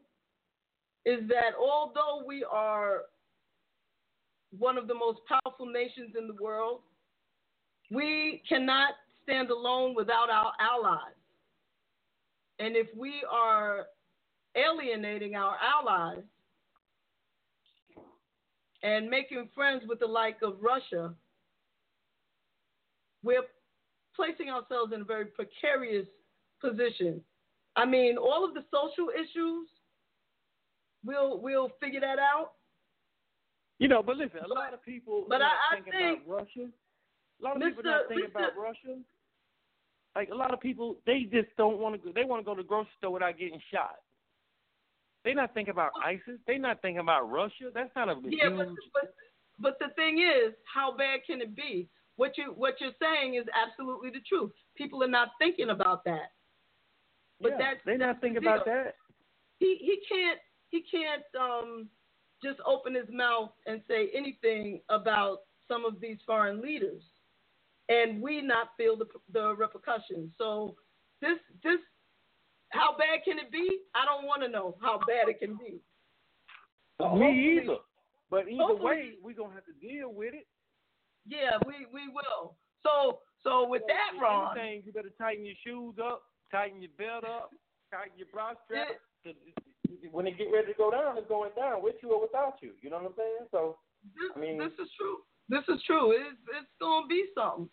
is 1.05 1.21
that 1.29 1.55
although 1.59 2.25
we 2.27 2.45
are 2.45 3.03
one 4.59 4.77
of 4.77 4.89
the 4.89 4.95
most 4.95 5.21
powerful 5.29 5.67
nations 5.67 6.15
in 6.19 6.27
the 6.27 6.43
world, 6.43 6.81
we 7.91 8.43
cannot 8.49 8.95
stand 9.23 9.51
alone 9.51 9.95
without 9.95 10.29
our 10.31 10.53
allies. 10.61 11.15
And 12.59 12.75
if 12.75 12.89
we 12.97 13.23
are 13.31 13.87
alienating 14.57 15.37
our 15.37 15.57
allies 15.63 16.25
and 18.83 19.09
making 19.09 19.49
friends 19.55 19.85
with 19.87 20.01
the 20.01 20.07
like 20.07 20.39
of 20.43 20.57
Russia, 20.61 21.15
we're 23.23 23.43
placing 24.15 24.51
ourselves 24.51 24.93
in 24.95 25.03
a 25.03 25.05
very 25.05 25.27
precarious 25.27 26.07
position. 26.61 27.21
I 27.77 27.85
mean, 27.85 28.17
all 28.17 28.45
of 28.45 28.55
the 28.55 28.65
social 28.73 29.09
issues, 29.11 29.69
we'll 31.05 31.41
we'll 31.41 31.71
figure 31.81 32.01
that 32.01 32.19
out. 32.19 32.53
You 33.79 33.89
know, 33.89 34.03
but 34.03 34.17
listen, 34.17 34.41
a 34.45 34.49
lot 34.49 34.73
of 34.73 34.83
people 34.83 35.27
but 35.29 35.39
not 35.39 35.53
I, 35.53 35.75
I 35.75 35.75
thinking 35.77 35.93
think 35.93 36.23
about 36.25 36.37
Russia. 36.39 36.69
A 37.41 37.45
lot 37.45 37.57
of 37.57 37.63
Mr. 37.63 37.67
people 37.69 37.83
not 37.85 38.09
thinking 38.09 38.27
Mr. 38.27 38.31
about 38.31 38.57
Russia. 38.57 38.99
Like 40.15 40.31
a 40.31 40.35
lot 40.35 40.55
of 40.55 40.61
people, 40.61 40.97
they 41.05 41.29
just 41.31 41.49
don't 41.59 41.79
want 41.79 41.95
to 41.95 41.99
go. 41.99 42.13
They 42.15 42.25
want 42.25 42.41
to 42.41 42.45
go 42.45 42.55
to 42.55 42.63
the 42.63 42.67
grocery 42.67 42.89
store 42.99 43.13
without 43.13 43.39
getting 43.39 43.61
shot. 43.71 43.97
They're 45.25 45.35
not 45.35 45.53
thinking 45.53 45.73
about 45.73 45.91
ISIS. 46.03 46.41
They're 46.47 46.59
not 46.59 46.81
thinking 46.81 47.01
about 47.01 47.31
Russia. 47.31 47.71
That's 47.75 47.91
not 47.95 48.09
a 48.09 48.15
Yeah, 48.25 48.49
huge. 48.49 48.57
but, 48.57 48.69
but 48.95 49.15
but 49.59 49.79
the 49.79 49.93
thing 49.95 50.19
is, 50.19 50.55
how 50.73 50.97
bad 50.97 51.21
can 51.27 51.41
it 51.41 51.55
be? 51.55 51.89
What 52.17 52.39
you 52.39 52.55
what 52.57 52.81
you're 52.81 52.97
saying 53.03 53.35
is 53.35 53.45
absolutely 53.55 54.11
the 54.11 54.21
truth. 54.27 54.53
People 54.77 55.03
are 55.03 55.09
not 55.09 55.29
thinking 55.39 55.71
about 55.71 56.05
that. 56.05 56.33
But 57.41 57.53
yeah, 57.53 57.59
that's 57.59 57.81
they 57.85 57.97
not 57.97 58.21
think 58.21 58.39
about 58.39 58.65
that. 58.65 58.95
He 59.59 59.77
he 59.81 59.99
can't 60.09 60.39
he 60.69 60.83
can't 60.91 61.23
um 61.39 61.89
just 62.43 62.59
open 62.67 62.95
his 62.95 63.09
mouth 63.11 63.51
and 63.67 63.81
say 63.89 64.11
anything 64.15 64.81
about 64.89 65.41
some 65.69 65.85
of 65.85 66.01
these 66.01 66.19
foreign 66.27 66.61
leaders, 66.61 67.03
and 67.89 68.23
we 68.23 68.41
not 68.41 68.69
feel 68.77 68.97
the 68.97 69.07
the 69.33 69.55
repercussions. 69.55 70.33
So 70.39 70.77
this 71.21 71.39
this 71.63 71.81
how 72.71 72.97
bad 72.97 73.25
can 73.25 73.39
it 73.39 73.51
be? 73.53 73.81
I 73.95 74.05
don't 74.05 74.27
want 74.27 74.43
to 74.43 74.49
know 74.49 74.77
how 74.83 74.99
bad 74.99 75.29
it 75.29 75.39
can 75.39 75.57
be. 75.57 75.81
Me 77.01 77.61
either. 77.63 77.77
But 78.31 78.49
either 78.49 78.75
way, 78.75 79.13
we're 79.23 79.37
gonna 79.37 79.55
have 79.55 79.65
to 79.67 79.87
deal 79.87 80.13
with 80.13 80.35
it. 80.35 80.47
Yeah, 81.27 81.59
we 81.67 81.87
we 81.93 82.09
will. 82.09 82.57
So 82.83 83.21
so 83.43 83.69
with 83.69 83.83
that, 83.87 84.15
If 84.15 84.23
Ron, 84.23 84.59
anything, 84.59 84.83
you 84.85 84.93
better 84.93 85.13
tighten 85.17 85.45
your 85.45 85.55
shoes 85.65 85.95
up, 86.03 86.23
tighten 86.51 86.81
your 86.83 86.91
belt 86.99 87.25
up, 87.25 87.51
tighten 87.93 88.17
your 88.17 88.29
bra 88.33 88.53
strap. 88.65 88.89
'cause 89.25 89.35
When 90.11 90.27
it 90.27 90.37
get 90.39 90.51
ready 90.53 90.69
to 90.69 90.75
go 90.79 90.91
down, 90.91 91.17
it's 91.19 91.29
going 91.29 91.53
down 91.57 91.83
with 91.83 91.97
you 92.03 92.13
or 92.13 92.21
without 92.21 92.61
you. 92.63 92.73
You 92.83 92.91
know 92.91 92.99
what 92.99 93.07
I'm 93.11 93.15
saying? 93.17 93.47
So 93.51 93.79
this, 94.15 94.31
I 94.35 94.39
mean- 94.39 94.59
this 94.59 94.73
is 94.79 94.91
true. 94.97 95.19
This 95.49 95.63
is 95.69 95.83
true. 95.85 96.11
It's 96.13 96.39
it's 96.59 96.73
gonna 96.81 97.07
be 97.07 97.27
something. 97.35 97.71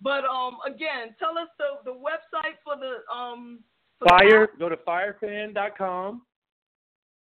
But 0.00 0.24
um, 0.24 0.58
again, 0.64 1.14
tell 1.18 1.36
us 1.36 1.48
the 1.58 1.78
the 1.84 1.94
website 1.96 2.56
for 2.64 2.76
the 2.76 3.02
um. 3.12 3.64
For 3.98 4.06
Fire, 4.08 4.44
app. 4.44 4.58
go 4.60 4.68
to 4.68 4.76
firefan.com, 4.76 6.22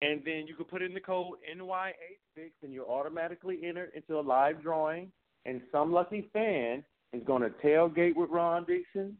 and 0.04 0.24
then 0.24 0.46
you 0.46 0.56
can 0.56 0.66
put 0.66 0.84
in 0.84 0.94
the 0.94 1.00
code 1.00 1.40
NY86, 1.52 2.52
and 2.62 2.72
you're 2.72 2.88
automatically 2.88 3.60
entered 3.64 3.92
into 3.96 4.20
a 4.20 4.22
live 4.22 4.62
drawing. 4.62 5.12
And 5.46 5.62
some 5.72 5.92
lucky 5.92 6.30
fan 6.34 6.84
is 7.14 7.24
going 7.24 7.42
to 7.42 7.50
tailgate 7.66 8.16
with 8.16 8.30
Ron 8.30 8.66
Dixon. 8.66 9.18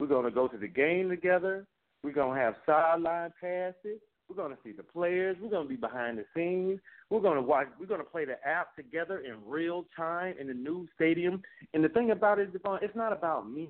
We're 0.00 0.06
going 0.06 0.24
to 0.24 0.30
go 0.30 0.48
to 0.48 0.56
the 0.56 0.66
game 0.66 1.10
together. 1.10 1.66
We're 2.02 2.12
going 2.12 2.34
to 2.34 2.40
have 2.40 2.54
sideline 2.64 3.34
passes. 3.38 4.00
We're 4.28 4.36
going 4.36 4.52
to 4.52 4.58
see 4.64 4.72
the 4.72 4.82
players. 4.82 5.36
We're 5.42 5.50
going 5.50 5.66
to 5.66 5.68
be 5.68 5.76
behind 5.76 6.16
the 6.16 6.24
scenes. 6.34 6.80
We're 7.10 7.20
going 7.20 7.36
to 7.36 7.42
watch. 7.42 7.66
We're 7.78 7.86
going 7.86 8.00
to 8.00 8.06
play 8.06 8.24
the 8.24 8.36
app 8.48 8.74
together 8.76 9.18
in 9.18 9.34
real 9.46 9.84
time 9.94 10.36
in 10.40 10.46
the 10.46 10.54
new 10.54 10.88
stadium. 10.94 11.42
And 11.74 11.84
the 11.84 11.90
thing 11.90 12.12
about 12.12 12.38
it, 12.38 12.50
Devon, 12.50 12.78
it's 12.80 12.96
not 12.96 13.12
about 13.12 13.50
me. 13.50 13.68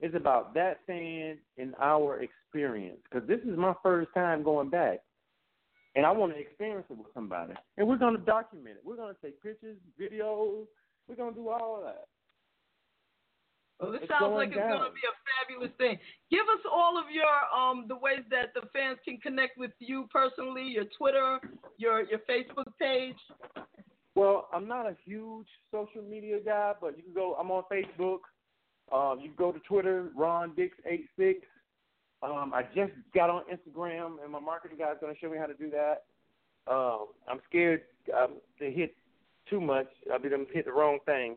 It's 0.00 0.16
about 0.16 0.54
that 0.54 0.80
fan 0.88 1.38
and 1.56 1.74
our 1.80 2.20
experience. 2.20 2.98
Because 3.08 3.28
this 3.28 3.40
is 3.40 3.56
my 3.56 3.74
first 3.80 4.08
time 4.12 4.42
going 4.42 4.70
back. 4.70 5.02
And 5.94 6.04
I 6.04 6.10
want 6.10 6.32
to 6.32 6.40
experience 6.40 6.86
it 6.90 6.98
with 6.98 7.14
somebody. 7.14 7.54
And 7.76 7.86
we're 7.86 7.98
going 7.98 8.16
to 8.16 8.24
document 8.24 8.78
it. 8.78 8.82
We're 8.84 8.96
going 8.96 9.14
to 9.14 9.20
take 9.22 9.40
pictures, 9.40 9.76
videos. 10.00 10.64
We're 11.06 11.14
going 11.14 11.34
to 11.34 11.40
do 11.40 11.48
all 11.48 11.80
that. 11.84 12.08
Well, 13.80 13.92
this 13.92 14.02
It's 14.02 14.10
sounds 14.10 14.20
going 14.20 14.34
like 14.34 14.48
it's 14.48 14.58
down. 14.58 14.78
gonna 14.78 14.94
be 14.94 15.02
a 15.02 15.16
fabulous 15.42 15.72
thing. 15.78 15.98
Give 16.30 16.46
us 16.48 16.62
all 16.70 16.96
of 16.98 17.04
your 17.10 17.26
um 17.54 17.86
the 17.88 17.96
ways 17.96 18.22
that 18.30 18.54
the 18.54 18.68
fans 18.72 18.98
can 19.04 19.18
connect 19.18 19.58
with 19.58 19.72
you 19.78 20.08
personally, 20.12 20.62
your 20.62 20.84
Twitter, 20.96 21.40
your 21.76 22.02
your 22.02 22.20
Facebook 22.20 22.70
page. 22.80 23.16
Well, 24.14 24.48
I'm 24.52 24.68
not 24.68 24.86
a 24.86 24.96
huge 25.04 25.48
social 25.72 26.02
media 26.02 26.38
guy, 26.44 26.72
but 26.80 26.96
you 26.96 27.02
can 27.02 27.14
go. 27.14 27.34
I'm 27.34 27.50
on 27.50 27.64
Facebook. 27.70 28.20
Um, 28.92 29.18
you 29.20 29.28
can 29.28 29.36
go 29.36 29.50
to 29.50 29.58
Twitter, 29.60 30.10
Ron 30.14 30.52
Dix86. 30.52 31.36
Um, 32.22 32.52
I 32.54 32.62
just 32.74 32.92
got 33.14 33.28
on 33.28 33.42
Instagram, 33.52 34.22
and 34.22 34.30
my 34.30 34.38
marketing 34.38 34.78
guy 34.78 34.92
is 34.92 34.98
going 35.00 35.12
to 35.12 35.18
show 35.18 35.30
me 35.30 35.36
how 35.38 35.46
to 35.46 35.54
do 35.54 35.70
that. 35.70 36.04
Um, 36.70 37.06
I'm 37.28 37.40
scared 37.48 37.82
um, 38.16 38.36
to 38.60 38.70
hit 38.70 38.94
too 39.50 39.60
much. 39.60 39.88
I'll 40.12 40.20
be 40.20 40.28
them 40.28 40.46
hit 40.52 40.64
the 40.66 40.72
wrong 40.72 40.98
thing. 41.06 41.36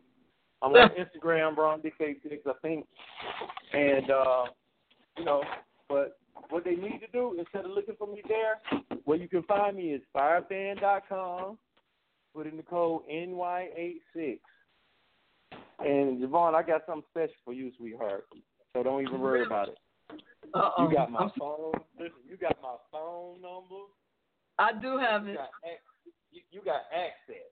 I'm 0.62 0.72
on 0.72 0.90
Instagram, 0.98 1.56
Ron 1.56 1.80
Dix86, 1.80 2.38
I 2.46 2.52
think, 2.62 2.86
and 3.72 4.10
uh, 4.10 4.44
you 5.16 5.24
know, 5.24 5.42
but 5.88 6.18
what 6.50 6.64
they 6.64 6.74
need 6.76 7.00
to 7.00 7.06
do 7.12 7.36
instead 7.38 7.64
of 7.64 7.70
looking 7.72 7.94
for 7.98 8.06
me 8.08 8.22
there, 8.28 8.60
where 9.04 9.18
you 9.18 9.28
can 9.28 9.42
find 9.44 9.76
me 9.76 9.90
is 9.92 10.02
firefan.com. 10.16 11.58
Put 12.34 12.46
in 12.46 12.56
the 12.56 12.62
code 12.62 13.02
NY86. 13.12 14.38
And 15.80 16.20
JaVonne, 16.22 16.54
I 16.54 16.62
got 16.62 16.82
something 16.86 17.04
special 17.10 17.34
for 17.44 17.52
you, 17.52 17.72
sweetheart. 17.78 18.26
So 18.72 18.82
don't 18.82 19.02
even 19.02 19.20
worry 19.20 19.44
about 19.46 19.68
it. 19.68 19.78
Uh-oh. 20.54 20.88
You 20.88 20.94
got 20.94 21.10
my 21.10 21.28
phone. 21.38 21.72
Listen, 21.98 22.12
you 22.28 22.36
got 22.36 22.56
my 22.62 22.76
phone 22.92 23.40
number. 23.42 23.84
I 24.58 24.72
do 24.72 24.98
have 24.98 25.26
You 25.26 25.32
it. 25.32 25.36
got, 25.36 25.48
you, 26.32 26.40
you 26.50 26.60
got 26.64 26.82
access. 26.92 27.46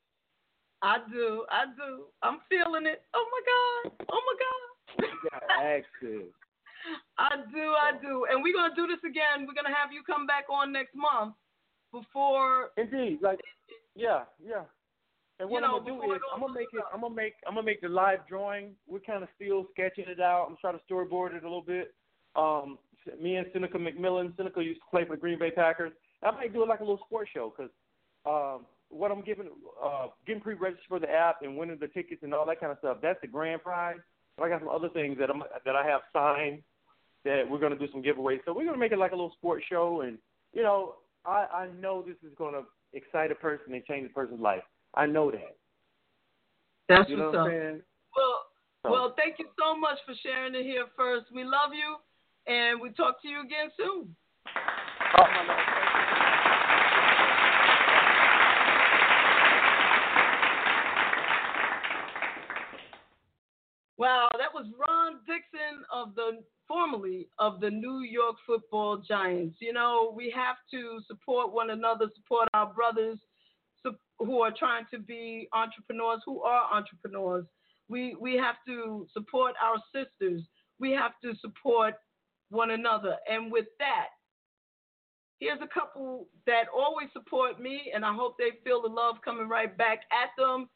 I 0.82 0.98
do. 1.10 1.44
I 1.50 1.66
do. 1.76 2.04
I'm 2.22 2.38
feeling 2.48 2.86
it. 2.86 3.02
Oh 3.14 3.26
my 3.32 3.42
God. 3.46 4.06
Oh 4.12 4.20
my 4.20 4.36
God. 4.38 5.10
You 5.12 5.30
got 5.30 5.42
access. 5.60 6.30
I 7.18 7.36
do, 7.50 7.74
I 7.74 7.92
do. 8.00 8.26
And 8.30 8.42
we're 8.42 8.54
gonna 8.54 8.74
do 8.74 8.86
this 8.86 9.02
again. 9.08 9.46
We're 9.46 9.54
gonna 9.54 9.74
have 9.74 9.92
you 9.92 10.02
come 10.02 10.26
back 10.26 10.44
on 10.50 10.72
next 10.72 10.94
month 10.94 11.34
before 11.92 12.70
Indeed, 12.76 13.18
like 13.22 13.40
yeah, 13.96 14.24
yeah. 14.44 14.62
And 15.38 15.50
what 15.50 15.62
You 15.62 15.68
know, 15.68 15.76
I'm 15.78 15.84
gonna 15.84 16.06
do 16.06 16.12
is 16.14 16.20
I'm 16.32 16.40
gonna 16.40 16.54
make 16.54 16.68
it. 16.72 16.82
I'm 16.92 17.00
gonna 17.00 17.14
make. 17.14 17.34
I'm 17.46 17.54
gonna 17.54 17.66
make 17.66 17.80
the 17.80 17.88
live 17.88 18.20
drawing. 18.28 18.72
We're 18.86 19.00
kind 19.00 19.22
of 19.22 19.28
still 19.36 19.66
sketching 19.72 20.04
it 20.08 20.20
out. 20.20 20.46
I'm 20.48 20.56
trying 20.60 20.78
to 20.78 20.84
storyboard 20.92 21.34
it 21.34 21.42
a 21.42 21.48
little 21.48 21.62
bit. 21.62 21.94
Um, 22.36 22.78
me 23.20 23.36
and 23.36 23.46
Seneca 23.52 23.78
McMillan. 23.78 24.36
Seneca 24.36 24.62
used 24.62 24.80
to 24.80 24.86
play 24.90 25.04
for 25.04 25.16
the 25.16 25.20
Green 25.20 25.38
Bay 25.38 25.50
Packers. 25.50 25.92
I 26.22 26.30
might 26.30 26.52
do 26.52 26.62
it 26.62 26.68
like 26.68 26.80
a 26.80 26.84
little 26.84 27.04
sports 27.06 27.30
show 27.34 27.52
because 27.56 27.70
um, 28.24 28.66
what 28.88 29.10
I'm 29.10 29.22
giving, 29.22 29.48
uh, 29.82 30.08
getting 30.26 30.42
pre-registered 30.42 30.86
for 30.88 30.98
the 30.98 31.10
app 31.10 31.42
and 31.42 31.56
winning 31.56 31.78
the 31.80 31.88
tickets 31.88 32.22
and 32.22 32.32
all 32.32 32.46
that 32.46 32.60
kind 32.60 32.72
of 32.72 32.78
stuff. 32.78 32.98
That's 33.02 33.20
the 33.20 33.26
grand 33.26 33.62
prize. 33.62 33.98
But 34.36 34.44
I 34.44 34.48
got 34.50 34.60
some 34.60 34.68
other 34.68 34.88
things 34.90 35.18
that 35.18 35.30
I'm 35.30 35.42
that 35.64 35.76
I 35.76 35.86
have 35.86 36.02
signed 36.12 36.62
that 37.24 37.48
we're 37.48 37.58
gonna 37.58 37.78
do 37.78 37.88
some 37.90 38.02
giveaways. 38.02 38.40
So 38.44 38.52
we're 38.52 38.66
gonna 38.66 38.78
make 38.78 38.92
it 38.92 38.98
like 38.98 39.12
a 39.12 39.16
little 39.16 39.32
sports 39.38 39.64
show, 39.68 40.02
and 40.02 40.18
you 40.52 40.62
know, 40.62 40.96
I 41.24 41.46
I 41.52 41.68
know 41.80 42.02
this 42.02 42.16
is 42.22 42.34
gonna 42.36 42.62
excite 42.92 43.30
a 43.32 43.34
person 43.34 43.74
and 43.74 43.84
change 43.84 44.10
a 44.10 44.12
person's 44.12 44.40
life. 44.40 44.62
I 44.94 45.06
know 45.06 45.30
that. 45.30 45.56
That's 46.88 47.08
You 47.10 47.16
know 47.16 47.24
what's 47.26 47.36
what. 47.36 47.46
I'm 47.46 47.50
saying? 47.50 47.82
Well, 48.16 48.42
So- 48.82 48.90
well, 48.92 49.14
thank 49.16 49.38
you 49.38 49.48
so 49.58 49.76
much 49.76 49.98
for 50.06 50.14
sharing 50.22 50.54
it 50.54 50.62
here 50.62 50.86
first. 50.96 51.26
We 51.32 51.42
love 51.44 51.74
you, 51.74 51.96
and 52.46 52.80
we 52.80 52.90
talk 52.90 53.20
to 53.22 53.28
you 53.28 53.40
again 53.40 53.70
soon. 53.76 54.14
Oh, 55.18 55.82
Wow, 63.98 64.28
that 64.38 64.52
was 64.52 64.66
Ron 64.78 65.20
Dixon 65.26 65.82
of 65.92 66.14
the 66.14 66.42
formerly 66.68 67.28
of 67.38 67.60
the 67.60 67.70
New 67.70 68.00
York 68.00 68.36
Football 68.46 68.98
Giants. 68.98 69.56
You 69.60 69.72
know, 69.72 70.12
we 70.14 70.30
have 70.36 70.56
to 70.72 71.00
support 71.06 71.52
one 71.52 71.70
another, 71.70 72.06
support 72.14 72.48
our 72.52 72.72
brothers 72.72 73.18
who 74.18 74.40
are 74.40 74.52
trying 74.56 74.84
to 74.90 74.98
be 74.98 75.48
entrepreneurs, 75.52 76.20
who 76.24 76.42
are 76.42 76.72
entrepreneurs. 76.72 77.44
We 77.88 78.16
we 78.20 78.34
have 78.36 78.56
to 78.66 79.06
support 79.12 79.54
our 79.62 79.76
sisters. 79.94 80.42
We 80.78 80.92
have 80.92 81.12
to 81.22 81.34
support 81.40 81.94
one 82.50 82.70
another. 82.70 83.16
And 83.30 83.50
with 83.50 83.66
that, 83.78 84.08
here's 85.38 85.60
a 85.62 85.68
couple 85.68 86.28
that 86.46 86.64
always 86.74 87.08
support 87.12 87.60
me, 87.60 87.92
and 87.94 88.04
I 88.04 88.14
hope 88.14 88.36
they 88.38 88.58
feel 88.64 88.82
the 88.82 88.88
love 88.88 89.16
coming 89.24 89.48
right 89.48 89.76
back 89.76 90.00
at 90.12 90.30
them. 90.38 90.68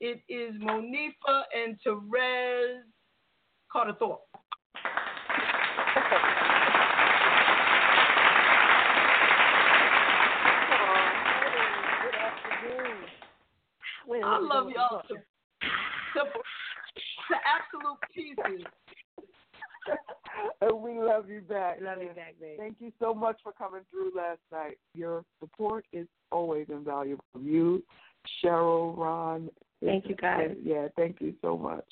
It 0.00 0.20
is 0.28 0.54
Monifah 0.62 1.42
and 1.54 1.76
Terez 1.84 2.82
Carter 3.70 3.94
Thorpe. 3.98 4.20
I 14.24 14.38
love 14.40 14.70
y'all 14.70 15.02
to, 15.08 15.14
to, 15.14 16.22
to 16.24 17.36
absolute 17.44 17.98
pieces. 18.14 18.66
And 20.60 20.82
we 20.82 20.98
love 20.98 21.18
love 21.18 21.28
you 21.28 21.40
back. 21.40 21.78
Love 21.80 22.00
you 22.00 22.08
back, 22.08 22.34
babe. 22.40 22.58
Thank 22.58 22.76
you 22.80 22.92
so 23.00 23.12
much 23.12 23.38
for 23.42 23.52
coming 23.52 23.82
through 23.90 24.12
last 24.16 24.40
night. 24.52 24.78
Your 24.94 25.24
support 25.40 25.84
is 25.92 26.06
always 26.30 26.66
invaluable. 26.68 27.24
You, 27.40 27.82
Cheryl, 28.42 28.96
Ron. 28.96 29.50
Thank 29.84 30.08
you, 30.08 30.14
guys. 30.14 30.56
Yeah, 30.62 30.88
thank 30.96 31.20
you 31.20 31.34
so 31.42 31.56
much. 31.58 31.84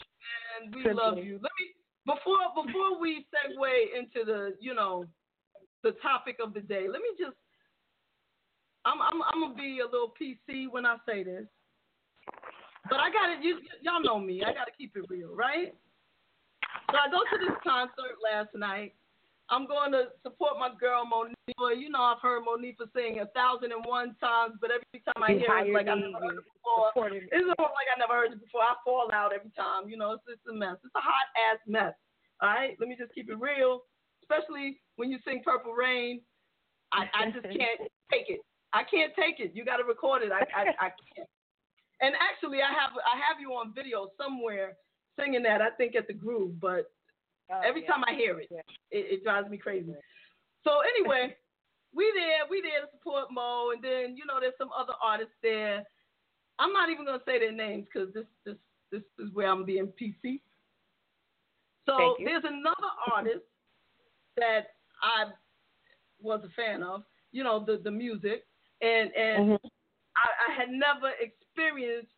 And 0.60 0.74
we 0.74 0.92
love 0.92 1.18
you. 1.18 1.34
Let 1.34 1.52
me 1.58 1.74
before 2.04 2.64
before 2.64 3.00
we 3.00 3.26
segue 3.34 3.98
into 3.98 4.24
the 4.24 4.54
you 4.60 4.74
know 4.74 5.06
the 5.82 5.92
topic 6.02 6.36
of 6.42 6.54
the 6.54 6.60
day. 6.60 6.86
Let 6.88 7.00
me 7.00 7.10
just 7.18 7.36
I'm 8.84 9.00
I'm 9.00 9.22
I'm 9.32 9.40
gonna 9.42 9.54
be 9.54 9.80
a 9.80 9.84
little 9.84 10.12
PC 10.20 10.70
when 10.70 10.86
I 10.86 10.96
say 11.06 11.24
this, 11.24 11.44
but 12.88 12.98
I 13.00 13.10
got 13.10 13.40
to 13.40 13.46
You 13.46 13.58
y'all 13.82 14.02
know 14.02 14.18
me. 14.18 14.42
I 14.42 14.52
got 14.52 14.64
to 14.64 14.72
keep 14.76 14.96
it 14.96 15.04
real, 15.08 15.34
right? 15.34 15.74
So 16.90 16.96
I 16.96 17.10
go 17.10 17.22
to 17.26 17.36
this 17.42 17.56
concert 17.62 18.18
last 18.22 18.54
night. 18.54 18.94
I'm 19.48 19.66
going 19.66 19.94
to 19.94 20.10
support 20.26 20.58
my 20.58 20.74
girl 20.74 21.06
Monifah. 21.06 21.78
You 21.78 21.90
know, 21.90 22.02
I've 22.02 22.22
heard 22.22 22.42
Monifah 22.42 22.90
sing 22.90 23.22
a 23.22 23.30
thousand 23.30 23.70
and 23.70 23.84
one 23.86 24.18
times, 24.18 24.58
but 24.60 24.74
every 24.74 24.98
time 25.06 25.22
I 25.22 25.38
hear 25.38 25.46
it, 25.46 25.70
it's 25.70 25.74
like 25.74 25.86
I 25.86 25.94
never 25.94 26.18
heard 26.18 26.42
it 26.42 26.46
before. 26.50 26.90
It's 27.14 27.50
almost 27.54 27.78
like 27.78 27.90
I 27.94 27.96
never 27.98 28.14
heard 28.18 28.34
it 28.34 28.42
before. 28.42 28.66
I 28.66 28.74
fall 28.82 29.06
out 29.14 29.30
every 29.30 29.54
time. 29.54 29.86
You 29.86 29.98
know, 29.98 30.18
it's 30.18 30.26
just 30.26 30.42
a 30.50 30.54
mess. 30.54 30.82
It's 30.82 30.94
a 30.98 31.02
hot 31.02 31.30
ass 31.38 31.62
mess. 31.66 31.94
All 32.42 32.50
right, 32.50 32.74
let 32.82 32.90
me 32.90 32.98
just 32.98 33.14
keep 33.14 33.30
it 33.30 33.38
real. 33.38 33.86
Especially 34.26 34.82
when 34.98 35.14
you 35.14 35.22
sing 35.22 35.42
Purple 35.46 35.72
Rain, 35.72 36.20
I, 36.90 37.06
I 37.14 37.30
just 37.30 37.46
can't 37.54 37.86
take 38.10 38.26
it. 38.26 38.42
I 38.74 38.82
can't 38.82 39.14
take 39.14 39.38
it. 39.38 39.54
You 39.54 39.64
got 39.64 39.78
to 39.78 39.86
record 39.86 40.26
it. 40.26 40.34
I, 40.34 40.42
I 40.50 40.90
I 40.90 40.90
can't. 41.14 41.30
And 42.02 42.18
actually, 42.18 42.60
I 42.66 42.74
have 42.74 42.90
I 42.98 43.14
have 43.14 43.38
you 43.38 43.54
on 43.54 43.72
video 43.72 44.10
somewhere 44.18 44.74
singing 45.18 45.42
that. 45.44 45.62
I 45.62 45.70
think 45.70 45.94
at 45.96 46.06
the 46.06 46.14
Groove, 46.14 46.60
but 46.60 46.90
Oh, 47.50 47.60
every 47.64 47.82
yeah. 47.82 47.88
time 47.88 48.04
I 48.06 48.14
hear 48.14 48.40
it, 48.40 48.48
Yeah. 48.50 48.60
it, 48.90 49.18
it 49.18 49.22
drives 49.24 49.48
me 49.48 49.56
crazy. 49.56 49.94
So 50.64 50.80
anyway, 50.80 51.36
we 51.94 52.12
there, 52.14 52.40
we 52.50 52.60
there 52.60 52.80
to 52.82 52.90
support 52.90 53.26
Mo, 53.30 53.70
and 53.74 53.82
then 53.82 54.16
you 54.16 54.26
know 54.26 54.40
there's 54.40 54.58
some 54.58 54.70
other 54.76 54.94
artists 55.02 55.34
there. 55.42 55.84
I'm 56.58 56.72
not 56.72 56.90
even 56.90 57.04
gonna 57.06 57.22
say 57.24 57.38
their 57.38 57.52
names 57.52 57.86
because 57.92 58.12
this 58.14 58.26
this 58.44 58.56
this 58.90 59.02
is 59.18 59.32
where 59.32 59.48
I'm 59.48 59.64
being 59.64 59.92
PC. 60.00 60.40
So 61.86 62.16
there's 62.24 62.44
another 62.44 62.92
artist 63.16 63.44
that 64.36 64.74
I 65.02 65.30
was 66.20 66.40
a 66.44 66.50
fan 66.54 66.82
of, 66.82 67.02
you 67.32 67.44
know 67.44 67.64
the 67.64 67.80
the 67.82 67.90
music, 67.90 68.44
and 68.82 69.12
and 69.14 69.50
Mhm. 69.50 69.58
I, 70.16 70.50
I 70.50 70.54
had 70.54 70.70
never 70.70 71.12
experienced 71.20 72.10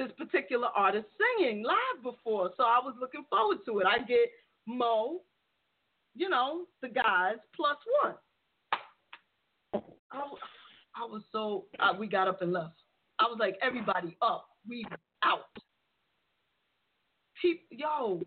this 0.00 0.10
particular 0.16 0.68
artist 0.74 1.04
singing 1.18 1.62
live 1.62 2.02
before, 2.02 2.50
so 2.56 2.62
I 2.62 2.80
was 2.82 2.94
looking 2.98 3.24
forward 3.28 3.58
to 3.66 3.80
it. 3.80 3.86
I 3.86 3.98
get 3.98 4.30
Mo, 4.66 5.20
you 6.16 6.30
know, 6.30 6.62
the 6.80 6.88
guys 6.88 7.36
plus 7.54 7.76
one. 8.02 8.14
I 10.12 11.04
was 11.04 11.22
so 11.30 11.66
uh, 11.78 11.92
we 11.98 12.06
got 12.06 12.28
up 12.28 12.40
and 12.40 12.50
left. 12.50 12.80
I 13.18 13.24
was 13.24 13.36
like, 13.38 13.58
everybody 13.62 14.16
up, 14.22 14.48
we 14.66 14.86
out. 15.22 15.40
Peop 17.40 17.60
yo, 17.70 18.22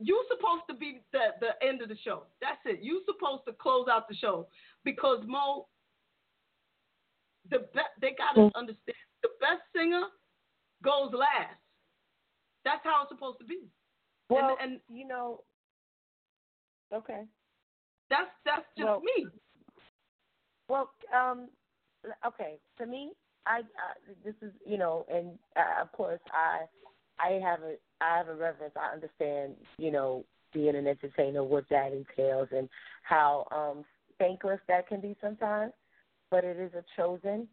you 0.00 0.24
supposed 0.28 0.62
to 0.68 0.74
be 0.74 1.02
the 1.12 1.18
the 1.40 1.66
end 1.66 1.82
of 1.82 1.88
the 1.88 1.96
show. 2.04 2.22
That's 2.40 2.60
it. 2.64 2.78
You 2.80 3.02
supposed 3.06 3.42
to 3.48 3.52
close 3.52 3.88
out 3.90 4.08
the 4.08 4.14
show 4.14 4.46
because 4.84 5.18
Mo, 5.26 5.66
the 7.50 7.58
be- 7.74 7.80
they 8.00 8.14
gotta 8.16 8.50
understand 8.56 8.96
the 9.22 9.30
best 9.40 9.62
singer 9.74 10.04
goes 10.82 11.12
last. 11.12 11.56
That's 12.64 12.80
how 12.84 13.02
it's 13.02 13.10
supposed 13.10 13.38
to 13.38 13.44
be. 13.44 13.60
Well, 14.28 14.56
and, 14.60 14.72
and 14.72 14.80
you 14.88 15.06
know, 15.06 15.40
okay. 16.92 17.24
that's 18.08 18.30
that's 18.44 18.66
just 18.76 18.86
Well- 18.86 19.00
me. 19.00 19.26
Well, 20.68 20.90
um, 21.12 21.48
okay. 22.24 22.58
For 22.76 22.86
me, 22.86 23.10
I, 23.46 23.58
I 23.58 24.12
this 24.24 24.34
is 24.40 24.52
you 24.64 24.78
know, 24.78 25.04
and 25.12 25.36
uh, 25.56 25.82
of 25.82 25.90
course, 25.92 26.20
I 26.32 26.66
I 27.18 27.40
have 27.40 27.60
a 27.62 27.74
I 28.00 28.18
have 28.18 28.28
a 28.28 28.34
reverence. 28.34 28.74
I 28.76 28.92
understand, 28.94 29.54
you 29.78 29.90
know, 29.90 30.24
being 30.52 30.76
an 30.76 30.86
entertainer, 30.86 31.42
what 31.42 31.64
that 31.70 31.92
entails, 31.92 32.48
and 32.52 32.68
how 33.02 33.48
um 33.50 33.84
thankless 34.18 34.60
that 34.68 34.86
can 34.86 35.00
be 35.00 35.16
sometimes. 35.20 35.72
But 36.30 36.44
it 36.44 36.56
is 36.56 36.72
a 36.74 36.84
chosen, 36.96 37.48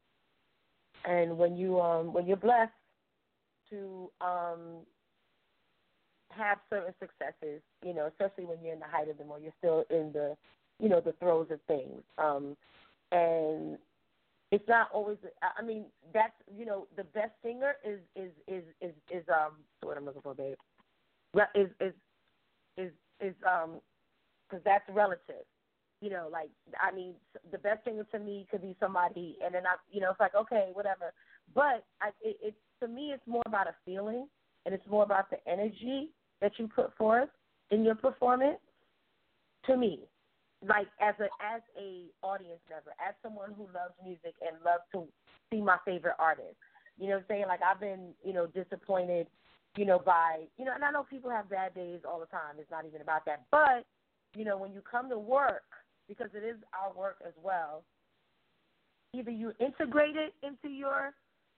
and 1.06 1.38
when 1.38 1.58
you 1.58 1.82
um 1.82 2.14
when 2.14 2.28
you're 2.28 2.38
blessed 2.38 2.72
to 3.70 4.10
um 4.22 4.86
have 6.32 6.60
certain 6.70 6.94
successes, 7.00 7.62
you 7.84 7.94
know, 7.94 8.08
especially 8.08 8.46
when 8.46 8.58
you're 8.62 8.74
in 8.74 8.80
the 8.80 8.86
height 8.86 9.10
of 9.10 9.18
them 9.18 9.32
or 9.32 9.40
you're 9.40 9.54
still 9.58 9.86
in 9.90 10.12
the 10.12 10.36
you 10.80 10.90
know 10.90 11.02
the 11.02 11.14
throes 11.14 11.48
of 11.52 11.60
things. 11.68 12.02
Um, 12.18 12.56
and 13.12 13.78
it's 14.52 14.68
not 14.68 14.90
always. 14.94 15.18
I 15.42 15.62
mean, 15.64 15.86
that's 16.14 16.34
you 16.56 16.66
know 16.66 16.88
the 16.96 17.04
best 17.04 17.32
singer 17.44 17.74
is 17.84 18.00
is 18.16 18.32
is 18.48 18.64
is 18.82 18.94
is 19.12 19.24
um 19.30 19.54
what 19.82 19.98
I'm 19.98 20.06
looking 20.06 20.22
for, 20.22 20.36
babe. 20.36 20.56
Is 21.56 21.70
is 21.80 21.94
is 22.78 22.92
is 23.20 23.36
um 23.46 23.82
because 24.50 24.64
that's 24.64 24.86
relative. 24.90 25.46
You 26.02 26.12
know, 26.12 26.30
like 26.32 26.50
I 26.80 26.94
mean, 26.96 27.16
the 27.52 27.58
best 27.58 27.84
singer 27.84 28.06
to 28.12 28.20
me 28.20 28.46
could 28.52 28.62
be 28.62 28.76
somebody, 28.80 29.38
and 29.44 29.54
then 29.54 29.66
I, 29.66 29.76
you 29.92 30.00
know, 30.00 30.12
it's 30.12 30.20
like 30.20 30.36
okay, 30.36 30.70
whatever. 30.74 31.12
But 31.56 31.86
I, 32.02 32.10
it, 32.22 32.38
it 32.42 32.56
to 32.82 32.88
me, 32.88 33.12
it's 33.14 33.26
more 33.28 33.44
about 33.46 33.68
a 33.68 33.76
feeling, 33.86 34.28
and 34.66 34.74
it's 34.74 34.88
more 34.90 35.04
about 35.04 35.30
the 35.30 35.38
energy 35.50 36.12
that 36.42 36.52
you 36.58 36.68
put 36.68 36.96
forth 36.98 37.30
in 37.72 37.84
your 37.84 37.96
performance. 37.96 38.60
To 39.66 39.76
me, 39.76 40.00
like 40.66 40.88
as 41.02 41.14
a 41.20 41.28
as 41.44 41.62
a 41.78 42.06
audience 42.26 42.62
member, 42.70 42.92
as 43.06 43.14
someone 43.22 43.52
who 43.58 43.64
loves 43.64 43.94
music 44.04 44.34
and 44.42 44.56
loves 44.64 44.84
to 44.94 45.04
see 45.52 45.62
my 45.62 45.78
favorite 45.86 46.16
artist. 46.20 46.56
You 46.98 47.08
know 47.08 47.16
what 47.16 47.20
I'm 47.20 47.26
saying? 47.28 47.46
Like 47.48 47.60
I've 47.62 47.80
been, 47.80 48.14
you 48.24 48.34
know, 48.34 48.48
disappointed, 48.48 49.28
you 49.76 49.86
know, 49.86 50.00
by 50.00 50.46
you 50.58 50.66
know, 50.66 50.72
and 50.74 50.84
I 50.84 50.92
know 50.92 51.04
people 51.04 51.30
have 51.30 51.50
bad 51.50 51.76
days 51.76 52.00
all 52.08 52.20
the 52.20 52.26
time. 52.28 52.56
It's 52.60 52.72
not 52.72 52.86
even 52.86 53.02
about 53.02 53.26
that. 53.26 53.44
But, 53.52 53.86
you 54.36 54.46
know, 54.46 54.58
when 54.58 54.72
you 54.72 54.82
come 54.90 55.10
to 55.10 55.20
work, 55.20 55.64
because 56.08 56.30
it 56.34 56.46
is 56.46 56.58
our 56.74 56.98
work 56.98 57.18
as 57.26 57.34
well, 57.44 57.84
either 59.14 59.32
you 59.32 59.54
integrate 59.60 60.16
it 60.16 60.34
into 60.42 60.74
your 60.74 61.14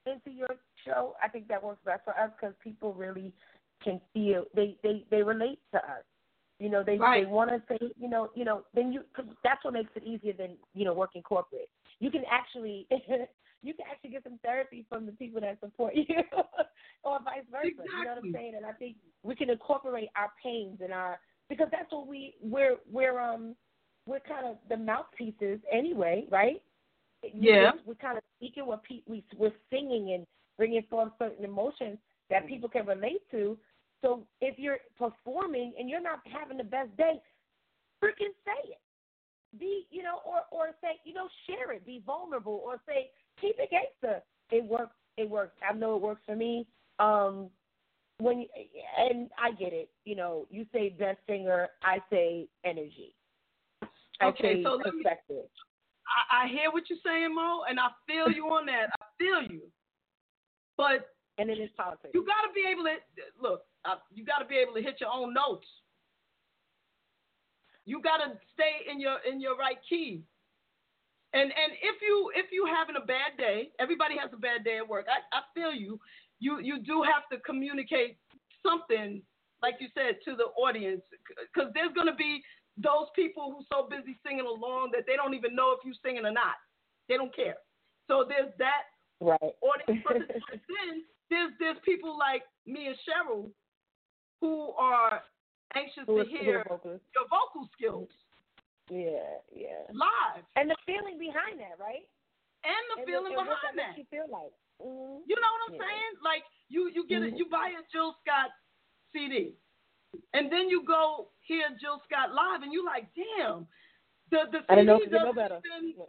into 0.10 0.36
your 0.36 0.50
show. 0.86 1.16
I 1.24 1.28
think 1.28 1.48
that 1.48 1.64
works 1.64 1.82
best 1.86 2.04
for 2.04 2.18
us 2.18 2.32
because 2.40 2.56
people 2.64 2.94
really 2.94 3.34
can 3.84 4.02
feel 4.14 4.46
they 4.56 4.78
they 4.84 5.06
they 5.10 5.24
relate 5.24 5.60
to 5.74 5.78
us. 5.78 6.04
You 6.60 6.70
know, 6.70 6.84
they 6.84 6.98
Right. 6.98 7.26
they 7.26 7.32
want 7.32 7.50
to 7.52 7.62
say, 7.70 7.80
you 7.98 8.10
know, 8.10 8.30
you 8.36 8.44
know, 8.46 8.64
then 8.74 8.92
you 8.92 9.04
cause 9.16 9.26
that's 9.44 9.64
what 9.64 9.74
makes 9.74 9.92
it 9.96 10.04
easier 10.04 10.34
than 10.34 10.58
you 10.74 10.86
know 10.86 10.94
working 10.94 11.24
corporate. 11.24 11.70
You 12.00 12.12
can 12.12 12.24
actually 12.30 12.88
you 13.62 13.74
can 13.74 13.86
actually 13.90 14.12
get 14.12 14.24
some 14.24 14.40
therapy 14.44 14.86
from 14.90 15.06
the 15.06 15.12
people 15.14 15.42
that 15.42 15.60
support 15.60 15.96
you, 15.96 16.06
or 17.04 17.20
vice 17.24 17.44
versa. 17.52 17.68
You 17.68 18.04
know 18.04 18.16
what 18.16 18.26
I'm 18.26 18.34
saying? 18.34 18.54
And 18.56 18.66
I 18.66 18.74
think 18.74 18.98
we 19.24 19.36
can 19.36 19.50
incorporate 19.50 20.10
our 20.16 20.32
pains 20.42 20.80
and 20.84 20.94
our 20.94 21.20
because 21.50 21.68
that's 21.72 21.92
what 21.92 22.08
we 22.08 22.36
we're 22.42 22.78
we're 22.92 23.20
um 23.20 23.56
we're 24.06 24.20
kind 24.22 24.46
of 24.46 24.58
the 24.70 24.78
mouthpieces 24.78 25.60
anyway, 25.72 26.26
right? 26.30 26.62
Yeah. 27.36 27.72
We're, 27.76 27.82
we're 27.88 27.96
kind 27.96 28.18
of 28.18 28.24
speaking 28.38 28.66
what 28.66 28.84
pe- 28.84 29.04
we 29.08 29.24
we're 29.38 29.52
singing 29.70 30.14
and 30.14 30.26
bringing 30.58 30.84
forth 30.90 31.12
certain 31.20 31.46
emotions 31.46 31.98
that 32.30 32.48
people 32.48 32.70
can 32.70 32.86
relate 32.86 33.22
to. 33.32 33.58
So 34.02 34.24
if 34.42 34.58
you're 34.58 34.80
performing 34.98 35.74
and 35.78 35.90
you're 35.90 36.02
not 36.02 36.20
having 36.32 36.58
the 36.58 36.64
best 36.64 36.96
day, 36.98 37.22
freaking 38.04 38.34
say 38.46 38.70
it. 38.70 38.80
Be 39.60 39.86
you 39.90 40.04
know, 40.04 40.20
or 40.26 40.42
or 40.52 40.68
say 40.82 41.00
you 41.04 41.14
know, 41.14 41.28
share 41.48 41.72
it. 41.74 41.86
Be 41.86 42.02
vulnerable, 42.06 42.62
or 42.64 42.80
say 42.88 43.10
keep 43.42 43.56
it 43.58 43.70
gangster. 43.72 44.22
It 44.52 44.64
works. 44.64 44.96
It 45.18 45.30
works. 45.30 45.56
I 45.68 45.74
know 45.74 45.96
it 45.96 46.02
works 46.02 46.22
for 46.26 46.36
me. 46.36 46.68
Um, 47.00 47.50
when 48.20 48.46
and 49.00 49.30
I 49.42 49.52
get 49.52 49.74
it. 49.74 49.90
You 50.06 50.16
know, 50.16 50.46
you 50.52 50.66
say 50.72 50.90
best 50.90 51.20
singer, 51.28 51.68
I 51.84 51.98
say 52.10 52.48
energy. 52.64 53.16
I 54.22 54.28
Okay, 54.28 54.56
say 54.58 54.64
so 54.64 54.76
let 54.76 54.94
me- 54.94 55.02
perspective. 55.04 55.46
I, 56.10 56.46
I 56.46 56.48
hear 56.48 56.72
what 56.72 56.90
you're 56.90 57.00
saying, 57.06 57.34
Mo, 57.34 57.64
and 57.70 57.80
I 57.80 57.90
feel 58.08 58.32
you 58.32 58.46
on 58.48 58.66
that. 58.66 58.90
I 59.02 59.06
feel 59.18 59.44
you. 59.50 59.62
But 60.78 61.14
and 61.38 61.50
it 61.50 61.60
is 61.60 61.70
politics. 61.78 62.12
you 62.14 62.26
got 62.26 62.44
to 62.48 62.52
be 62.54 62.68
able 62.68 62.84
to 62.84 62.98
look. 63.42 63.62
Uh, 63.86 63.96
you 64.12 64.26
got 64.26 64.40
to 64.40 64.46
be 64.46 64.56
able 64.56 64.74
to 64.74 64.82
hit 64.82 65.00
your 65.00 65.10
own 65.10 65.34
notes. 65.34 65.68
You 67.86 68.02
got 68.02 68.18
to 68.18 68.38
stay 68.54 68.92
in 68.92 69.00
your 69.00 69.18
in 69.30 69.40
your 69.40 69.58
right 69.58 69.78
key. 69.88 70.22
And 71.34 71.44
and 71.44 71.72
if 71.82 72.02
you 72.02 72.32
if 72.36 72.52
you 72.52 72.66
having 72.66 72.96
a 72.98 73.06
bad 73.06 73.38
day, 73.38 73.70
everybody 73.80 74.16
has 74.18 74.30
a 74.34 74.38
bad 74.38 74.64
day 74.64 74.78
at 74.78 74.88
work. 74.88 75.06
I, 75.08 75.22
I 75.36 75.42
feel 75.54 75.74
you. 75.74 76.00
You 76.40 76.60
you 76.60 76.80
do 76.80 77.04
have 77.04 77.30
to 77.32 77.40
communicate 77.46 78.18
something, 78.66 79.22
like 79.62 79.76
you 79.80 79.88
said, 79.94 80.18
to 80.26 80.36
the 80.36 80.52
audience, 80.60 81.02
because 81.54 81.72
there's 81.74 81.94
gonna 81.96 82.16
be 82.16 82.42
those 82.82 83.08
people 83.16 83.52
who 83.52 83.64
so 83.72 83.88
busy 83.90 84.18
singing 84.26 84.46
along 84.48 84.92
that 84.96 85.04
they 85.06 85.16
don't 85.16 85.34
even 85.34 85.56
know 85.56 85.72
if 85.76 85.84
you're 85.84 85.98
singing 86.04 86.26
or 86.26 86.32
not. 86.32 86.56
They 87.08 87.18
don't 87.18 87.36
care. 87.36 87.58
So 88.08 88.26
there's 88.28 88.54
that 88.58 88.84
Right. 89.22 89.54
audience. 89.62 90.02
But 90.08 90.24
then 90.32 91.04
there's 91.30 91.52
there's 91.60 91.78
people 91.84 92.18
like 92.18 92.44
me 92.66 92.88
and 92.88 92.96
Cheryl 93.04 93.52
who 94.42 94.72
are 94.80 95.22
anxious 95.76 96.04
Who 96.08 96.24
to 96.24 96.30
hear 96.30 96.64
vocals? 96.70 97.02
your 97.14 97.28
vocal 97.28 97.68
skills 97.76 98.10
Yeah, 98.90 99.44
yeah. 99.52 99.84
live 99.92 100.46
And 100.56 100.72
the 100.72 100.78
feeling 100.88 101.20
behind 101.20 101.60
that, 101.60 101.76
right? 101.78 102.08
and 102.64 102.84
the 102.96 103.04
And 103.04 103.08
feeling 103.08 103.36
what 103.36 103.46
behind 103.48 103.76
that. 103.78 103.96
you 104.00 104.06
feel 104.10 104.28
like. 104.32 104.52
Mm-hmm. 104.82 105.20
You 105.28 105.36
know 105.36 105.52
what 105.52 105.62
I'm 105.68 105.76
Yeah. 105.76 105.84
saying? 105.86 106.14
Like 106.24 106.44
you 106.70 106.88
you 106.96 107.04
get 107.08 107.22
it, 107.24 107.34
Mhm. 107.34 107.38
you 107.40 107.46
buy 107.52 107.70
a 107.76 107.84
Jill 107.92 108.16
Scott 108.24 108.52
CD, 109.12 109.56
and 110.34 110.52
then 110.52 110.70
you 110.70 110.84
go 110.86 111.30
hear 111.42 111.66
Jill 111.82 112.02
Scott 112.06 112.34
live, 112.34 112.62
and 112.64 112.72
you're 112.74 112.86
like, 112.86 113.08
damn, 113.16 113.68
the 114.32 114.46
the 114.52 114.62
know 114.84 115.00
CD 115.00 115.10
it 115.10 115.10
could 115.10 115.12
get 115.12 115.22
no 115.26 115.34
doesn't 115.34 115.36
better. 115.36 115.60
even, 115.66 116.06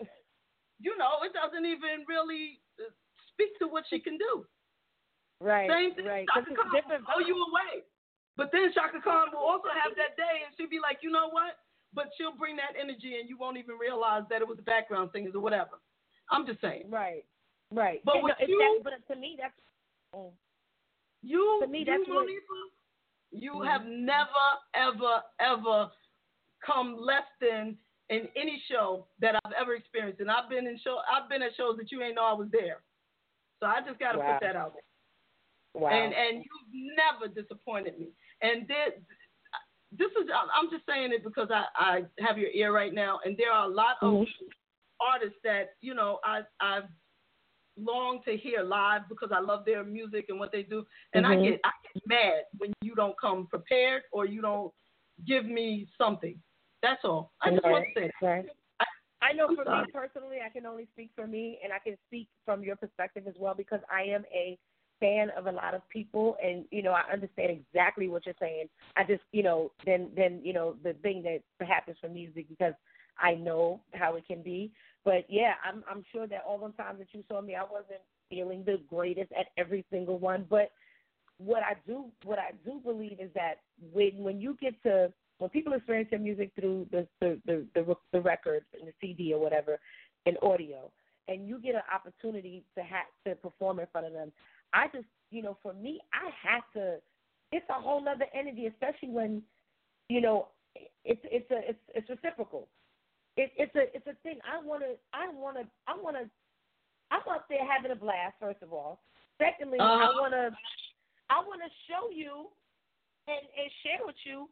you 0.81 0.97
know, 0.97 1.21
it 1.25 1.33
doesn't 1.33 1.65
even 1.67 2.05
really 2.09 2.61
uh, 2.81 2.89
speak 3.33 3.57
to 3.61 3.69
what 3.69 3.85
she 3.89 3.99
can 4.01 4.17
do. 4.19 4.45
Right, 5.41 5.69
Same 5.73 5.95
thing. 5.97 6.05
right. 6.05 6.27
Chaka 6.35 6.53
Khan 6.53 6.69
different. 6.69 7.01
will 7.09 7.17
blow 7.17 7.25
you 7.25 7.37
away, 7.49 7.85
but 8.37 8.53
then 8.53 8.69
Chaka 8.77 9.01
Khan 9.01 9.33
will 9.33 9.41
also 9.41 9.73
have 9.73 9.97
that 9.97 10.17
day, 10.21 10.45
and 10.45 10.53
she'll 10.57 10.69
be 10.69 10.81
like, 10.81 11.01
you 11.01 11.09
know 11.11 11.33
what? 11.33 11.57
But 11.97 12.13
she'll 12.17 12.37
bring 12.37 12.57
that 12.61 12.77
energy, 12.79 13.17
and 13.19 13.25
you 13.29 13.37
won't 13.41 13.57
even 13.57 13.81
realize 13.81 14.23
that 14.29 14.45
it 14.45 14.49
was 14.49 14.61
the 14.61 14.69
background 14.69 15.11
singers 15.17 15.33
or 15.35 15.41
whatever. 15.41 15.81
I'm 16.31 16.45
just 16.47 16.61
saying. 16.61 16.93
Right, 16.93 17.25
right. 17.73 17.99
But 18.05 18.23
with 18.23 18.37
you- 18.47 18.61
that, 18.85 18.85
but 18.85 19.15
to 19.15 19.19
me, 19.19 19.37
that's. 19.41 19.57
Mm. 20.15 20.31
You, 21.23 21.61
To 21.65 21.69
me, 21.69 21.81
you 21.81 21.85
that's 21.85 22.05
what- 22.09 22.29
Monifah, 22.29 22.65
you 23.33 23.55
Mhm. 23.55 23.67
have 23.67 23.85
never, 23.87 24.47
ever, 24.75 25.23
ever 25.39 25.91
come 26.65 26.97
less 26.97 27.27
than 27.41 27.79
in 28.09 28.29
any 28.35 28.59
show 28.69 29.07
that 29.21 29.39
I've 29.45 29.53
ever 29.53 29.75
experienced. 29.75 30.21
And 30.21 30.31
I've 30.31 30.49
been 30.49 30.67
in 30.67 30.79
show, 30.79 31.01
I've 31.11 31.29
been 31.29 31.43
at 31.43 31.55
shows 31.55 31.77
that 31.79 31.93
you 31.93 32.03
ain't 32.03 32.17
know 32.17 32.25
I 32.25 32.33
was 32.33 32.51
there. 32.51 32.83
So 33.61 33.67
I 33.67 33.81
just 33.87 33.99
got 34.01 34.13
to 34.13 34.19
Wow. 34.19 34.33
put 34.33 34.41
that 34.41 34.57
out 34.57 34.75
there. 34.75 35.81
Wow. 35.81 35.91
And 35.91 36.13
and 36.13 36.39
you've 36.45 36.97
never 36.97 37.29
disappointed 37.29 37.99
me. 37.99 38.09
And 38.43 38.67
this, 38.67 39.01
this 39.93 40.11
is, 40.13 40.29
I'm 40.35 40.71
just 40.71 40.85
saying 40.87 41.13
it 41.13 41.23
because 41.23 41.49
I 41.51 41.67
I 41.77 42.03
have 42.19 42.39
your 42.39 42.51
ear 42.51 42.73
right 42.73 42.93
now, 42.93 43.21
and 43.25 43.37
there 43.37 43.53
are 43.53 43.67
a 43.67 43.69
lot 43.73 43.97
of 44.03 44.15
Mhm. 44.15 44.27
artists 45.01 45.39
that 45.45 45.77
you 45.81 45.95
know 45.95 46.19
I 46.25 46.43
I've 46.61 46.89
long 47.81 48.21
to 48.25 48.37
hear 48.37 48.63
live 48.63 49.03
because 49.09 49.31
I 49.35 49.41
love 49.41 49.65
their 49.65 49.85
music 49.85 50.27
and 50.29 50.39
what 50.39 50.53
they 50.53 50.63
do, 50.63 50.87
and 51.15 51.27
I 51.27 51.35
Mhm. 51.37 51.45
get 51.45 51.61
I 51.65 51.71
get 51.83 52.07
mad 52.07 52.45
when 52.59 52.73
you 52.83 52.95
don't 52.95 53.19
come 53.19 53.47
prepared 53.47 54.05
or 54.13 54.27
you 54.27 54.41
don't 54.43 54.73
give 55.27 55.45
me 55.45 55.87
something. 55.99 56.41
That's 56.83 57.05
all. 57.05 57.33
I 57.43 57.51
just 57.51 57.65
want 57.65 57.87
to 57.95 58.01
say 58.01 58.07
that. 58.21 58.27
Right. 58.27 58.47
I 59.23 59.33
know 59.33 59.49
I'm 59.49 59.57
for 59.57 59.65
sorry. 59.65 59.87
me 59.87 59.93
personally, 59.93 60.39
I 60.45 60.49
can 60.49 60.65
only 60.65 60.87
speak 60.93 61.11
for 61.15 61.27
me, 61.27 61.59
and 61.63 61.73
I 61.73 61.79
can 61.79 61.97
speak 62.07 62.29
from 62.45 62.63
your 62.63 62.77
perspective 62.77 63.25
as 63.27 63.35
well 63.39 63.55
because 63.55 63.81
I 63.91 64.03
am 64.03 64.25
a 64.33 64.59
fan 64.99 65.31
of 65.37 65.47
a 65.47 65.53
lot 65.53 65.75
of 65.75 65.87
people, 65.89 66.37
and 66.43 66.65
you 66.71 66.83
know 66.83 66.93
I 66.93 67.03
understand 67.13 67.51
exactly 67.51 68.09
what 68.09 68.27
you're 68.27 68.35
saying. 68.41 68.69
I 68.97 69.05
just, 69.05 69.23
you 69.33 69.43
know, 69.43 69.73
then 69.85 70.11
then 70.17 70.41
you 70.43 70.53
know 70.53 70.77
the 70.83 70.95
thing 70.95 71.23
that 71.25 71.67
happens 71.67 71.99
for 72.01 72.09
music 72.09 72.49
because 72.49 72.75
I 73.19 73.35
know 73.35 73.81
how 73.93 74.17
it 74.17 74.27
can 74.27 74.43
be. 74.43 74.73
But 75.05 75.25
yeah, 75.29 75.55
I'm 75.65 75.83
I'm 75.91 76.05
sure 76.13 76.27
that 76.27 76.43
all 76.47 76.59
the 76.59 76.83
times 76.83 76.99
that 76.99 77.09
you 77.13 77.25
saw 77.29 77.41
me, 77.41 77.55
I 77.55 77.63
wasn't 77.63 78.01
feeling 78.29 78.65
the 78.65 78.81
greatest 78.89 79.33
at 79.33 79.47
every 79.57 79.85
single 79.91 80.19
one. 80.19 80.47
But 80.49 80.73
what 81.39 81.63
I 81.63 81.75
do 81.87 82.07
what 82.25 82.39
I 82.39 82.53
do 82.65 82.81
believe 82.85 83.19
is 83.21 83.31
that 83.35 83.61
when 83.93 84.19
when 84.19 84.41
you 84.41 84.57
get 84.61 84.81
to 84.83 85.13
when 85.39 85.51
people 85.51 85.73
experience 85.73 86.11
your 86.11 86.21
music 86.21 86.53
through 86.59 86.87
the 86.91 87.07
the 87.21 87.41
the, 87.47 87.67
the, 87.75 87.97
the 88.13 88.21
record 88.21 88.65
and 88.79 88.87
the 88.87 88.93
CD 89.01 89.33
or 89.33 89.41
whatever, 89.41 89.79
and 90.27 90.37
audio, 90.43 90.91
and 91.29 91.49
you 91.49 91.59
get 91.59 91.75
an 91.75 91.83
opportunity 91.93 92.65
to 92.77 92.83
have 92.83 93.07
to 93.27 93.35
perform 93.37 93.81
in 93.81 93.87
front 93.91 94.07
of 94.07 94.13
them, 94.13 94.33
I 94.75 94.87
just 94.93 95.07
you 95.31 95.43
know 95.43 95.57
for 95.63 95.73
me 95.73 96.01
I 96.13 96.31
have 96.49 96.65
to. 96.75 96.97
It's 97.53 97.67
a 97.69 97.81
whole 97.81 98.07
other 98.07 98.27
energy, 98.33 98.67
especially 98.67 99.09
when 99.09 99.43
you 100.09 100.21
know 100.21 100.49
it's 101.05 101.21
it's 101.25 101.51
a 101.51 101.71
it's 101.71 101.79
it's 101.95 102.11
reciprocal. 102.11 102.69
It, 103.37 103.53
it's 103.57 103.75
a 103.75 103.95
it's 103.97 104.07
a 104.07 104.15
thing. 104.23 104.39
I 104.45 104.61
wanna 104.65 104.95
I 105.15 105.29
wanna 105.33 105.65
I 105.87 105.95
wanna 106.01 106.25
I'm 107.11 107.21
up 107.31 107.47
there 107.49 107.65
having 107.67 107.91
a 107.91 107.97
blast. 107.97 108.35
First 108.41 108.63
of 108.63 108.73
all, 108.73 109.01
secondly, 109.39 109.79
I 109.79 109.85
Uh-huh. 109.85 110.21
wanna 110.21 110.51
I 111.31 111.39
wanna 111.47 111.69
show 111.89 112.11
you 112.11 112.49
and 113.29 113.41
and 113.57 113.71
share 113.83 114.05
with 114.05 114.17
you 114.25 114.49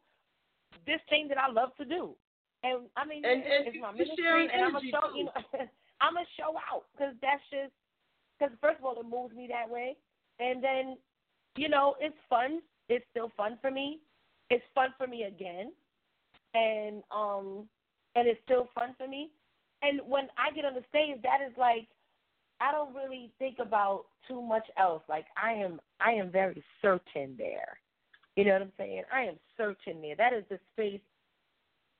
this 0.85 1.01
thing 1.09 1.27
that 1.27 1.37
I 1.37 1.49
love 1.51 1.75
to 1.77 1.85
do. 1.85 2.15
And 2.63 2.89
I 2.95 3.05
mean, 3.05 3.23
And- 3.25 3.41
it's, 3.41 3.51
and 3.51 3.67
it's 3.67 3.81
my 3.81 3.91
ministry, 3.91 4.49
and 4.51 4.63
I'm 4.65 4.71
gonna 4.73 4.89
show 4.91 5.13
you 5.15 5.25
know 5.25 5.33
I'm 6.01 6.13
gonna 6.13 6.25
show 6.37 6.55
out 6.71 6.85
because 6.93 7.15
that's 7.21 7.43
just 7.51 7.73
because 8.37 8.55
first 8.61 8.79
of 8.79 8.85
all 8.85 8.99
it 8.99 9.05
moves 9.05 9.35
me 9.35 9.47
that 9.47 9.69
way, 9.69 9.97
and 10.39 10.63
then 10.63 10.97
you 11.55 11.67
know 11.69 11.95
it's 11.99 12.17
fun. 12.29 12.61
It's 12.87 13.05
still 13.11 13.29
fun 13.37 13.57
for 13.61 13.69
me. 13.71 13.99
It's 14.49 14.65
fun 14.73 14.93
for 14.97 15.05
me 15.05 15.23
again, 15.23 15.71
and 16.53 17.03
um 17.11 17.67
and 18.19 18.27
it's 18.27 18.39
still 18.43 18.69
fun 18.75 18.95
for 18.97 19.07
me. 19.07 19.29
And 19.81 20.01
when 20.07 20.27
I 20.37 20.53
get 20.53 20.65
on 20.65 20.73
the 20.73 20.83
stage, 20.89 21.21
that 21.23 21.39
is 21.45 21.55
like 21.57 21.87
I 22.61 22.71
don't 22.71 22.93
really 22.93 23.31
think 23.39 23.57
about 23.59 24.05
too 24.27 24.41
much 24.41 24.65
else. 24.77 25.01
Like 25.07 25.25
I 25.41 25.53
am 25.53 25.79
I 25.99 26.11
am 26.11 26.31
very 26.31 26.63
certain 26.81 27.35
there. 27.37 27.77
You 28.35 28.45
know 28.45 28.53
what 28.53 28.61
I'm 28.63 28.71
saying? 28.77 29.03
I 29.13 29.23
am 29.23 29.35
certain 29.57 30.01
there. 30.01 30.15
That 30.15 30.33
is 30.33 30.43
the 30.49 30.59
space 30.73 31.01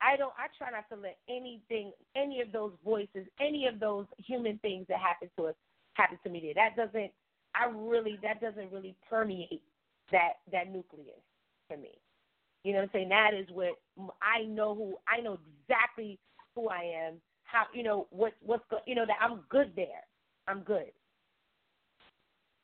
I 0.01 0.17
don't 0.17 0.33
I 0.37 0.47
try 0.57 0.71
not 0.71 0.89
to 0.93 1.01
let 1.01 1.17
anything 1.29 1.91
any 2.15 2.41
of 2.41 2.51
those 2.51 2.73
voices, 2.83 3.27
any 3.39 3.67
of 3.67 3.79
those 3.79 4.05
human 4.17 4.57
things 4.59 4.85
that 4.89 4.99
happen 4.99 5.29
to 5.37 5.47
us 5.47 5.55
happen 5.93 6.19
to 6.23 6.29
me 6.29 6.41
there. 6.41 6.53
That 6.55 6.75
doesn't 6.75 7.11
I 7.55 7.69
really 7.73 8.19
that 8.23 8.41
doesn't 8.41 8.71
really 8.71 8.95
permeate 9.09 9.61
that 10.11 10.33
that 10.51 10.67
nucleus 10.67 11.23
for 11.67 11.77
me. 11.77 11.91
You 12.63 12.73
know 12.73 12.79
what 12.79 12.85
I'm 12.85 12.89
saying? 12.93 13.09
That 13.09 13.31
is 13.33 13.47
what 13.51 13.79
I 14.21 14.43
know 14.45 14.75
who 14.75 14.95
I 15.07 15.21
know 15.21 15.39
exactly 15.63 16.19
who 16.55 16.69
I 16.69 16.83
am. 17.07 17.21
How 17.43 17.65
you 17.73 17.83
know 17.83 18.07
what 18.11 18.33
what's 18.41 18.63
go, 18.69 18.79
you 18.85 18.95
know 18.95 19.05
that 19.07 19.17
I'm 19.21 19.41
good 19.49 19.73
there. 19.75 20.03
I'm 20.47 20.61
good. 20.61 20.91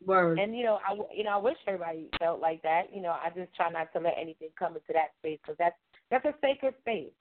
Word. 0.06 0.40
And 0.40 0.58
you 0.58 0.64
know, 0.64 0.80
I 0.88 0.94
you 1.16 1.24
know 1.24 1.32
I 1.32 1.38
wish 1.38 1.58
everybody 1.68 2.12
felt 2.20 2.42
like 2.42 2.62
that. 2.64 2.94
You 2.94 3.02
know, 3.02 3.12
I 3.12 3.30
just 3.36 3.54
try 3.56 3.70
not 3.72 3.92
to 3.94 4.00
let 4.00 4.16
anything 4.20 4.50
come 4.60 4.74
into 4.76 4.94
that 4.94 5.14
space 5.20 5.40
because 5.44 5.58
that's 5.60 5.76
that's 6.12 6.26
a 6.26 6.36
sacred 6.42 6.76
space. 6.82 7.14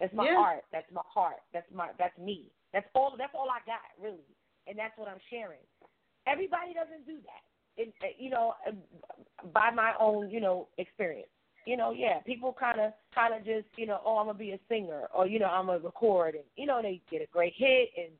That's 0.00 0.14
my 0.14 0.24
Yeah. 0.24 0.36
heart. 0.36 0.64
That's 0.72 0.90
my 0.92 1.02
heart. 1.06 1.40
That's 1.52 1.66
my 1.72 1.90
that's 1.98 2.16
me. 2.18 2.46
That's 2.72 2.86
all. 2.94 3.14
That's 3.18 3.34
all 3.34 3.48
I 3.50 3.60
got 3.66 3.82
really, 4.00 4.26
and 4.66 4.78
that's 4.78 4.96
what 4.98 5.08
I'm 5.08 5.20
sharing. 5.30 5.60
Everybody 6.26 6.74
doesn't 6.74 7.06
do 7.06 7.18
that. 7.24 7.44
It, 7.82 7.94
it- 8.02 8.16
you 8.18 8.30
know, 8.30 8.54
uh, 8.66 8.72
by 9.54 9.70
my 9.70 9.94
own 10.00 10.30
you 10.30 10.40
know 10.40 10.68
experience. 10.78 11.28
You 11.66 11.76
know, 11.76 11.92
yeah, 11.92 12.20
people 12.26 12.54
kind 12.58 12.80
of 12.80 12.92
kind 13.14 13.34
of 13.34 13.44
just 13.44 13.66
you 13.76 13.86
know, 13.86 14.00
oh, 14.04 14.18
I'm 14.18 14.26
gonna 14.26 14.38
be 14.38 14.52
a 14.52 14.58
singer, 14.68 15.08
or 15.14 15.26
you 15.26 15.38
know, 15.38 15.46
I'm 15.46 15.66
gonna 15.66 15.78
record, 15.78 16.34
and 16.34 16.44
you 16.56 16.66
know, 16.66 16.80
they 16.82 17.00
get 17.10 17.22
a 17.22 17.26
great 17.32 17.54
hit 17.56 17.90
and 17.96 18.12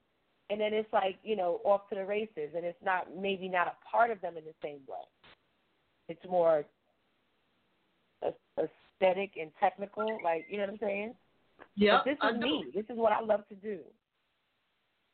and 0.50 0.60
then 0.60 0.74
it's 0.74 0.92
like 0.92 1.16
you 1.22 1.36
know 1.36 1.60
off 1.64 1.88
to 1.88 1.94
the 1.94 2.04
races 2.04 2.50
and 2.54 2.64
it's 2.64 2.82
not 2.84 3.06
maybe 3.16 3.48
not 3.48 3.66
a 3.66 3.90
part 3.90 4.10
of 4.10 4.20
them 4.20 4.36
in 4.36 4.44
the 4.44 4.54
same 4.62 4.80
way 4.86 5.04
it's 6.08 6.24
more 6.28 6.64
aesthetic 8.58 9.32
and 9.40 9.50
technical 9.58 10.18
like 10.22 10.44
you 10.50 10.58
know 10.58 10.64
what 10.64 10.72
i'm 10.72 10.78
saying 10.80 11.14
Yeah, 11.76 11.98
but 11.98 12.10
this 12.10 12.18
I 12.20 12.30
is 12.30 12.34
do. 12.36 12.40
me 12.40 12.64
this 12.74 12.84
is 12.90 12.96
what 12.96 13.12
i 13.12 13.20
love 13.20 13.46
to 13.48 13.54
do 13.54 13.78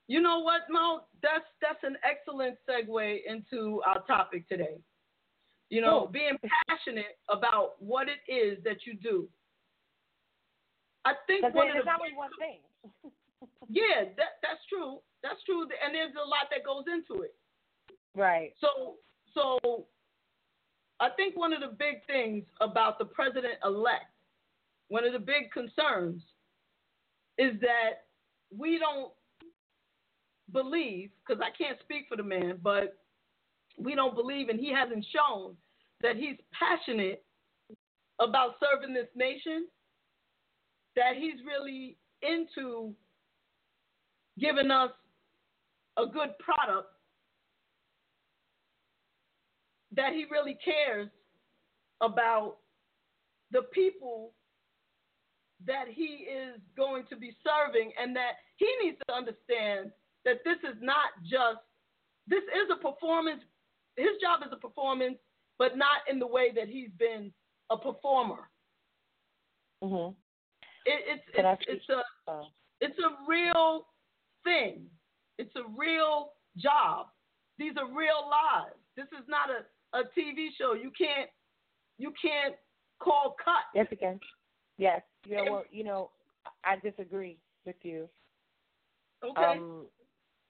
You 0.09 0.21
know 0.21 0.41
what, 0.41 0.63
Mo? 0.69 1.03
That's 1.23 1.47
that's 1.63 1.85
an 1.85 1.97
excellent 2.03 2.57
segue 2.69 3.19
into 3.29 3.81
our 3.87 4.03
topic 4.07 4.49
today. 4.49 4.79
You 5.71 5.81
know, 5.81 6.01
Cool. 6.01 6.09
being 6.09 6.39
passionate 6.69 7.19
about 7.29 7.81
what 7.81 8.09
it 8.09 8.21
is 8.31 8.63
that 8.65 8.87
you 8.87 8.95
do. 8.95 9.29
I 11.05 11.15
think 11.27 11.43
one 11.55 11.69
of 11.69 11.85
the 11.85 11.91
only 11.91 12.15
one 12.15 12.31
thing 12.39 12.61
yeah, 13.69 14.05
that 14.17 14.43
that's 14.43 14.61
true. 14.69 14.99
That's 15.23 15.43
true, 15.45 15.63
and 15.63 15.95
there's 15.95 16.15
a 16.15 16.29
lot 16.29 16.51
that 16.51 16.65
goes 16.65 16.85
into 16.93 17.23
it. 17.23 17.35
right 18.15 18.53
So 18.61 18.97
so 19.33 19.87
I 20.99 21.09
think 21.11 21.37
one 21.37 21.53
of 21.53 21.61
the 21.61 21.75
big 21.79 22.05
things 22.07 22.45
about 22.61 22.99
the 22.99 23.05
president 23.07 23.55
elect, 23.65 24.13
one 24.89 25.05
of 25.07 25.13
the 25.13 25.19
big 25.19 25.51
concerns 25.53 26.21
is 27.39 27.59
that 27.61 28.05
we 28.57 28.79
don't 28.79 29.13
believe, 30.53 31.11
because 31.25 31.41
I 31.41 31.57
can't 31.57 31.79
speak 31.81 32.07
for 32.09 32.17
the 32.17 32.23
man, 32.23 32.59
but 32.63 32.99
we 33.83 33.95
don't 33.95 34.15
believe 34.15 34.49
and 34.49 34.61
he 34.61 34.73
hasn't 34.73 35.05
shown 35.15 35.57
that 36.03 36.17
he's 36.17 36.37
passionate 36.53 37.25
about 38.21 38.55
serving 38.61 38.95
this 38.95 39.09
nation, 39.15 39.67
that 40.97 41.17
he's 41.17 41.45
really 41.47 41.97
into 42.23 42.95
giving 44.39 44.71
us 44.71 44.91
a 45.97 46.07
good 46.07 46.31
product 46.39 46.89
that 49.97 50.13
he 50.13 50.25
really 50.31 50.57
cares 50.65 51.09
about 52.01 52.57
the 53.51 53.63
people 53.75 54.33
that 55.67 55.87
he 55.93 56.27
is 56.27 56.61
going 56.77 57.05
to 57.11 57.17
be 57.17 57.37
serving 57.45 57.93
and 58.01 58.15
that 58.17 58.33
he 58.57 58.67
needs 58.83 58.97
to 59.09 59.15
understand 59.15 59.91
that 60.25 60.37
this 60.45 60.57
is 60.63 60.77
not 60.81 61.11
just 61.23 61.59
this 62.29 62.43
is 62.45 62.71
a 62.73 62.77
performance 62.77 63.43
his 63.97 64.17
job 64.21 64.41
is 64.47 64.53
a 64.53 64.57
performance 64.57 65.17
but 65.59 65.77
not 65.77 66.01
in 66.09 66.19
the 66.19 66.27
way 66.27 66.51
that 66.55 66.69
he's 66.69 66.91
been 66.99 67.33
a 67.71 67.77
performer 67.77 68.49
Mhm. 69.83 70.15
It, 70.87 71.05
it's 71.07 71.25
it's 71.35 71.65
it's 71.69 71.89
a 71.89 72.31
Uh, 72.31 72.45
it's 72.81 72.99
a 72.99 73.17
real 73.27 73.87
thing. 74.45 74.91
It's 75.39 75.55
a 75.57 75.65
real 75.77 76.33
job. 76.57 77.09
These 77.59 77.77
are 77.77 77.87
real 77.87 78.29
lives. 78.29 78.77
This 78.97 79.07
is 79.19 79.27
not 79.29 79.49
a, 79.51 79.99
a 79.99 80.05
TV 80.17 80.49
show. 80.59 80.75
You 80.75 80.91
can't 80.91 81.31
you 81.99 82.13
can't 82.21 82.57
call 82.99 83.37
cut. 83.43 83.65
yes, 83.75 83.87
again. 83.91 84.21
Yes. 84.79 85.03
Yeah. 85.27 85.43
Well, 85.43 85.65
you 85.71 85.85
know, 85.85 86.11
I 86.65 86.77
disagree 86.77 87.39
with 87.67 87.77
you. 87.83 88.09
Okay. 89.23 89.43
Um, 89.43 89.87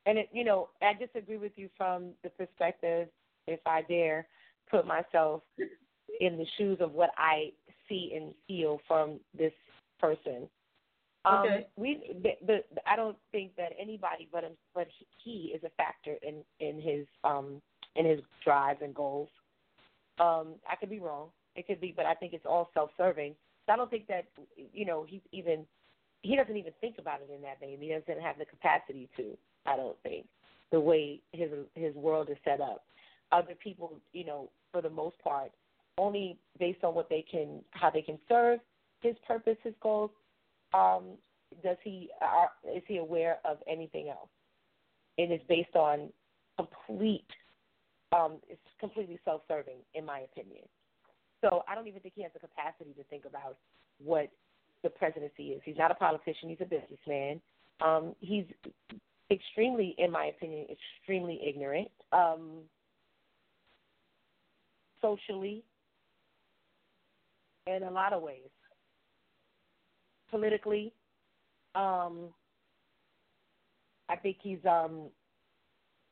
and 0.06 0.18
it, 0.18 0.28
you 0.32 0.44
know, 0.44 0.70
I 0.80 0.94
disagree 0.94 1.36
with 1.36 1.52
you 1.56 1.68
from 1.76 2.12
the 2.22 2.30
perspective, 2.30 3.08
if 3.50 3.60
I 3.66 3.82
dare 3.82 4.26
put 4.70 4.86
myself 4.86 5.42
in 6.20 6.36
the 6.36 6.46
shoes 6.56 6.78
of 6.80 6.92
what 6.92 7.10
I 7.16 7.52
see 7.88 8.12
and 8.14 8.34
feel 8.46 8.80
from 8.86 9.20
this 9.36 9.52
person. 9.98 10.48
Um, 11.24 11.42
Okay. 11.44 11.66
We, 11.76 12.18
the, 12.22 12.30
the, 12.46 12.64
I 12.86 12.96
don't 12.96 13.16
think 13.32 13.54
that 13.56 13.72
anybody 13.80 14.28
but 14.32 14.44
him, 14.44 14.52
but 14.74 14.88
he 15.22 15.52
is 15.54 15.62
a 15.64 15.70
factor 15.70 16.16
in 16.22 16.36
in 16.60 16.80
his 16.80 17.06
um 17.24 17.60
in 17.96 18.06
his 18.06 18.20
drives 18.44 18.80
and 18.82 18.94
goals. 18.94 19.28
Um, 20.18 20.54
I 20.68 20.76
could 20.76 20.90
be 20.90 21.00
wrong. 21.00 21.28
It 21.56 21.66
could 21.66 21.80
be, 21.80 21.92
but 21.94 22.06
I 22.06 22.14
think 22.14 22.32
it's 22.32 22.46
all 22.46 22.70
self-serving. 22.72 23.34
So 23.66 23.72
I 23.72 23.76
don't 23.76 23.90
think 23.90 24.06
that 24.06 24.26
you 24.72 24.86
know 24.86 25.04
he's 25.06 25.20
even 25.32 25.66
he 26.22 26.36
doesn't 26.36 26.56
even 26.56 26.72
think 26.80 26.96
about 26.98 27.20
it 27.20 27.30
in 27.34 27.42
that 27.42 27.60
vein. 27.60 27.78
He 27.80 27.88
doesn't 27.88 28.22
have 28.22 28.38
the 28.38 28.44
capacity 28.44 29.08
to. 29.16 29.36
I 29.66 29.76
don't 29.76 29.96
think 30.02 30.26
the 30.72 30.80
way 30.80 31.20
his 31.32 31.50
his 31.74 31.94
world 31.94 32.28
is 32.30 32.38
set 32.44 32.60
up. 32.60 32.84
Other 33.32 33.54
people, 33.62 34.00
you 34.12 34.24
know, 34.24 34.50
for 34.72 34.82
the 34.82 34.90
most 34.90 35.18
part, 35.22 35.52
only 35.98 36.38
based 36.58 36.82
on 36.84 36.94
what 36.94 37.08
they 37.08 37.24
can, 37.30 37.60
how 37.70 37.90
they 37.90 38.02
can 38.02 38.18
serve 38.28 38.60
his 39.00 39.16
purpose, 39.26 39.56
his 39.62 39.74
goals. 39.82 40.10
Um, 40.72 41.16
does 41.62 41.76
he 41.82 42.08
are, 42.20 42.50
is 42.76 42.82
he 42.86 42.98
aware 42.98 43.38
of 43.44 43.58
anything 43.68 44.08
else? 44.08 44.28
And 45.18 45.32
It 45.32 45.36
is 45.36 45.40
based 45.48 45.74
on 45.74 46.10
complete. 46.56 47.26
Um, 48.12 48.38
it's 48.48 48.60
completely 48.78 49.18
self-serving, 49.24 49.78
in 49.94 50.04
my 50.04 50.20
opinion. 50.20 50.64
So 51.40 51.62
I 51.68 51.74
don't 51.74 51.86
even 51.86 52.00
think 52.00 52.14
he 52.16 52.22
has 52.22 52.32
the 52.32 52.40
capacity 52.40 52.92
to 52.96 53.04
think 53.04 53.24
about 53.24 53.56
what 54.02 54.30
the 54.82 54.90
presidency 54.90 55.48
is. 55.48 55.60
He's 55.64 55.76
not 55.78 55.90
a 55.90 55.94
politician. 55.94 56.48
He's 56.48 56.60
a 56.60 56.64
businessman. 56.64 57.40
Um, 57.80 58.14
he's 58.20 58.44
extremely, 59.30 59.94
in 59.98 60.10
my 60.10 60.26
opinion, 60.26 60.66
extremely 60.70 61.40
ignorant. 61.46 61.88
Um, 62.12 62.62
socially, 65.00 65.62
in 67.66 67.82
a 67.82 67.90
lot 67.90 68.12
of 68.12 68.22
ways. 68.22 68.50
Politically, 70.30 70.92
um, 71.74 72.28
I 74.08 74.16
think 74.16 74.38
he's, 74.42 74.58
um, 74.68 75.08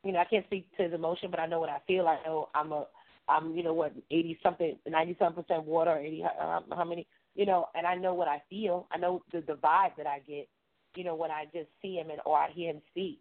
you 0.05 0.13
know, 0.13 0.19
I 0.19 0.25
can't 0.25 0.45
speak 0.47 0.69
to 0.77 0.89
the 0.89 0.95
emotion, 0.95 1.31
but 1.31 1.41
I 1.41 1.47
know 1.47 1.61
what 1.61 1.69
I 1.69 1.79
feel. 1.87 2.07
I 2.07 2.19
know 2.25 2.49
I'm 2.55 2.73
a, 2.73 2.87
I'm, 3.29 3.55
you 3.57 3.63
know, 3.63 3.75
what, 3.75 3.93
eighty 4.11 4.39
something, 4.43 4.77
ninety 4.89 5.17
something 5.19 5.43
percent 5.43 5.65
water, 5.65 5.97
eighty, 5.97 6.25
uh, 6.25 6.61
how 6.71 6.85
many, 6.85 7.07
you 7.35 7.47
know, 7.47 7.67
and 7.75 7.87
I 7.87 7.95
know 7.95 8.15
what 8.15 8.29
I 8.29 8.43
feel. 8.51 8.87
I 8.91 8.99
know 8.99 9.23
the 9.33 9.41
the 9.41 9.55
vibe 9.55 9.97
that 9.97 10.07
I 10.07 10.21
get, 10.27 10.49
you 10.95 11.05
know, 11.05 11.15
when 11.15 11.31
I 11.31 11.45
just 11.53 11.69
see 11.83 11.95
him 11.97 12.11
and 12.11 12.21
or 12.25 12.37
I 12.39 12.51
hear 12.51 12.71
him 12.71 12.83
speak. 12.91 13.21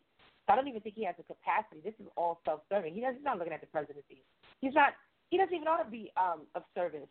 I 0.49 0.55
don't 0.55 0.69
even 0.69 0.79
think 0.79 0.95
he 0.95 1.03
has 1.03 1.15
the 1.17 1.23
capacity. 1.23 1.81
This 1.83 1.93
is 1.99 2.07
all 2.15 2.39
self-serving. 2.45 2.93
He 2.93 3.01
doesn't. 3.01 3.17
He's 3.17 3.25
not 3.25 3.37
looking 3.37 3.51
at 3.51 3.59
the 3.59 3.67
presidency. 3.67 4.23
He's 4.61 4.73
not. 4.73 4.93
He 5.29 5.37
doesn't 5.37 5.53
even 5.53 5.67
ought 5.67 5.83
to 5.83 5.89
be 5.89 6.11
um, 6.17 6.41
of 6.55 6.63
service. 6.73 7.07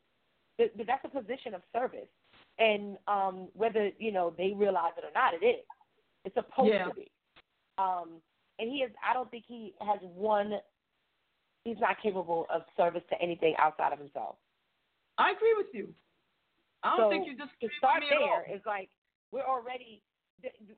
Th- 0.58 0.72
th- 0.74 0.86
That's 0.86 1.04
a 1.04 1.08
position 1.08 1.54
of 1.54 1.62
service, 1.72 2.08
and 2.58 2.96
um, 3.06 3.48
whether 3.54 3.90
you 3.98 4.12
know 4.12 4.32
they 4.36 4.52
realize 4.56 4.92
it 4.96 5.04
or 5.04 5.12
not, 5.14 5.34
it 5.34 5.44
is. 5.44 5.64
It's 6.24 6.34
supposed 6.34 6.72
Yeah. 6.72 6.86
to 6.88 6.94
be. 6.94 7.10
Um, 7.78 8.22
and 8.58 8.70
he 8.70 8.78
is. 8.78 8.90
I 9.06 9.12
don't 9.12 9.30
think 9.30 9.44
he 9.46 9.74
has 9.80 9.98
one. 10.00 10.54
He's 11.64 11.76
not 11.80 12.00
capable 12.02 12.46
of 12.52 12.62
service 12.76 13.02
to 13.10 13.20
anything 13.20 13.54
outside 13.58 13.92
of 13.92 13.98
himself. 13.98 14.36
I 15.18 15.32
agree 15.32 15.54
with 15.56 15.66
you. 15.74 15.92
I 16.82 16.96
don't 16.96 17.06
so 17.06 17.10
think 17.10 17.26
you 17.26 17.36
just 17.36 17.52
to 17.60 17.68
start 17.78 18.02
there 18.08 18.46
is 18.54 18.62
like 18.64 18.88
we're 19.32 19.44
already 19.44 20.02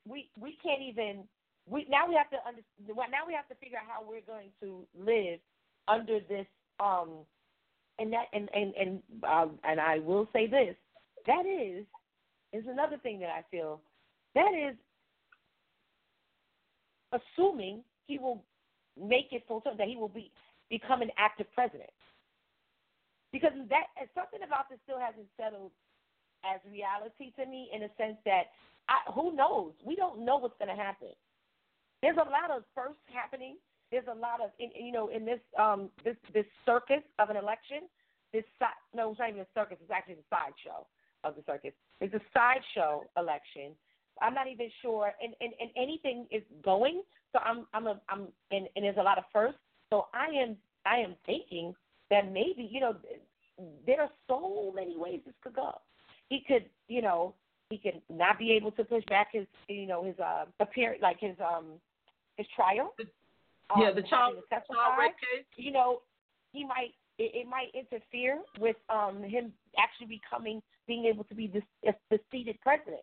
we 0.06 0.30
we 0.40 0.56
can't 0.62 0.80
even 0.80 1.24
we 1.68 1.86
now 1.90 2.08
we 2.08 2.14
have 2.14 2.30
to 2.30 2.38
under, 2.46 2.62
now 3.10 3.26
we 3.26 3.34
have 3.34 3.48
to 3.48 3.54
figure 3.56 3.78
out 3.78 3.84
how 3.86 4.00
we're 4.02 4.24
going 4.24 4.48
to 4.62 4.86
live 4.96 5.38
under 5.86 6.20
this 6.20 6.46
um 6.80 7.10
and 7.98 8.12
that 8.12 8.26
and 8.32 8.48
and 8.54 8.74
and 8.74 9.02
um, 9.24 9.58
and 9.64 9.80
I 9.80 9.98
will 9.98 10.28
say 10.32 10.46
this 10.46 10.76
that 11.26 11.44
is 11.46 11.84
is 12.52 12.64
another 12.68 12.96
thing 12.98 13.20
that 13.20 13.30
I 13.30 13.42
feel 13.50 13.80
that 14.34 14.52
is 14.54 14.76
assuming 17.12 17.82
he 18.06 18.18
will 18.18 18.44
make 18.98 19.28
it 19.32 19.44
full 19.48 19.60
term 19.60 19.76
that 19.78 19.88
he 19.88 19.96
will 19.96 20.08
be 20.08 20.30
become 20.70 21.02
an 21.02 21.10
active 21.18 21.46
president 21.54 21.90
because 23.32 23.52
that 23.68 23.86
something 24.14 24.40
about 24.46 24.68
this 24.70 24.78
still 24.84 24.98
hasn't 24.98 25.26
settled 25.36 25.72
as 26.44 26.60
reality 26.70 27.32
to 27.36 27.44
me 27.46 27.68
in 27.74 27.82
a 27.82 27.90
sense 27.98 28.16
that 28.24 28.54
I, 28.88 29.10
who 29.12 29.34
knows? 29.34 29.72
We 29.84 29.96
don't 29.96 30.24
know 30.24 30.38
what's 30.38 30.56
going 30.58 30.74
to 30.74 30.80
happen. 30.80 31.12
There's 32.00 32.16
a 32.16 32.30
lot 32.30 32.50
of 32.54 32.62
firsts 32.74 33.04
happening. 33.12 33.56
There's 33.90 34.06
a 34.10 34.14
lot 34.14 34.40
of 34.42 34.50
in, 34.58 34.70
you 34.74 34.92
know 34.92 35.08
in 35.08 35.24
this 35.24 35.40
um 35.58 35.90
this 36.04 36.16
this 36.34 36.44
circus 36.66 37.02
of 37.18 37.30
an 37.30 37.36
election. 37.36 37.88
This 38.32 38.44
si- 38.58 38.96
no, 38.96 39.10
it's 39.10 39.18
not 39.18 39.30
even 39.30 39.40
a 39.40 39.46
circus. 39.54 39.78
It's 39.80 39.90
actually 39.90 40.16
the 40.16 40.28
sideshow 40.28 40.86
of 41.24 41.34
the 41.36 41.42
circus. 41.46 41.72
It's 42.00 42.14
a 42.14 42.20
sideshow 42.34 43.02
election. 43.16 43.72
I'm 44.20 44.34
not 44.34 44.48
even 44.48 44.68
sure, 44.82 45.12
and, 45.22 45.34
and, 45.40 45.52
and 45.60 45.70
anything 45.76 46.26
is 46.30 46.42
going. 46.64 47.02
So 47.32 47.38
I'm 47.38 47.66
I'm 47.72 47.86
a 47.86 48.00
I'm 48.08 48.28
and, 48.50 48.68
and 48.76 48.84
there's 48.84 48.96
a 48.98 49.02
lot 49.02 49.18
of 49.18 49.24
firsts. 49.32 49.60
So 49.90 50.06
I 50.12 50.26
am 50.42 50.56
I 50.84 50.96
am 50.98 51.14
thinking 51.26 51.74
that 52.10 52.32
maybe 52.32 52.68
you 52.70 52.80
know 52.80 52.96
there 53.86 54.02
are 54.02 54.10
so 54.28 54.72
many 54.74 54.96
ways 54.96 55.20
this 55.24 55.34
could 55.42 55.54
go. 55.54 55.80
He 56.28 56.44
could 56.46 56.66
you 56.88 57.02
know 57.02 57.34
he 57.70 57.78
could 57.78 58.00
not 58.10 58.38
be 58.38 58.52
able 58.52 58.72
to 58.72 58.84
push 58.84 59.04
back 59.08 59.28
his 59.32 59.46
you 59.68 59.86
know 59.86 60.04
his 60.04 60.18
uh 60.18 60.44
appear 60.60 60.96
like 61.00 61.18
his 61.20 61.36
um 61.40 61.80
his 62.36 62.46
trial. 62.54 62.94
Yeah, 62.98 63.04
um, 63.74 63.94
the 63.94 64.02
child, 64.02 64.36
child 64.50 64.94
rape 64.98 65.16
case. 65.18 65.46
You 65.56 65.72
know, 65.72 66.02
he 66.52 66.64
might 66.64 66.94
it, 67.18 67.44
it 67.44 67.46
might 67.46 67.68
interfere 67.74 68.40
with 68.58 68.76
um 68.88 69.22
him 69.22 69.52
actually 69.78 70.18
becoming 70.20 70.62
being 70.86 71.04
able 71.04 71.24
to 71.24 71.34
be 71.34 71.46
the, 71.46 71.92
the 72.10 72.18
seated 72.32 72.58
president. 72.62 73.02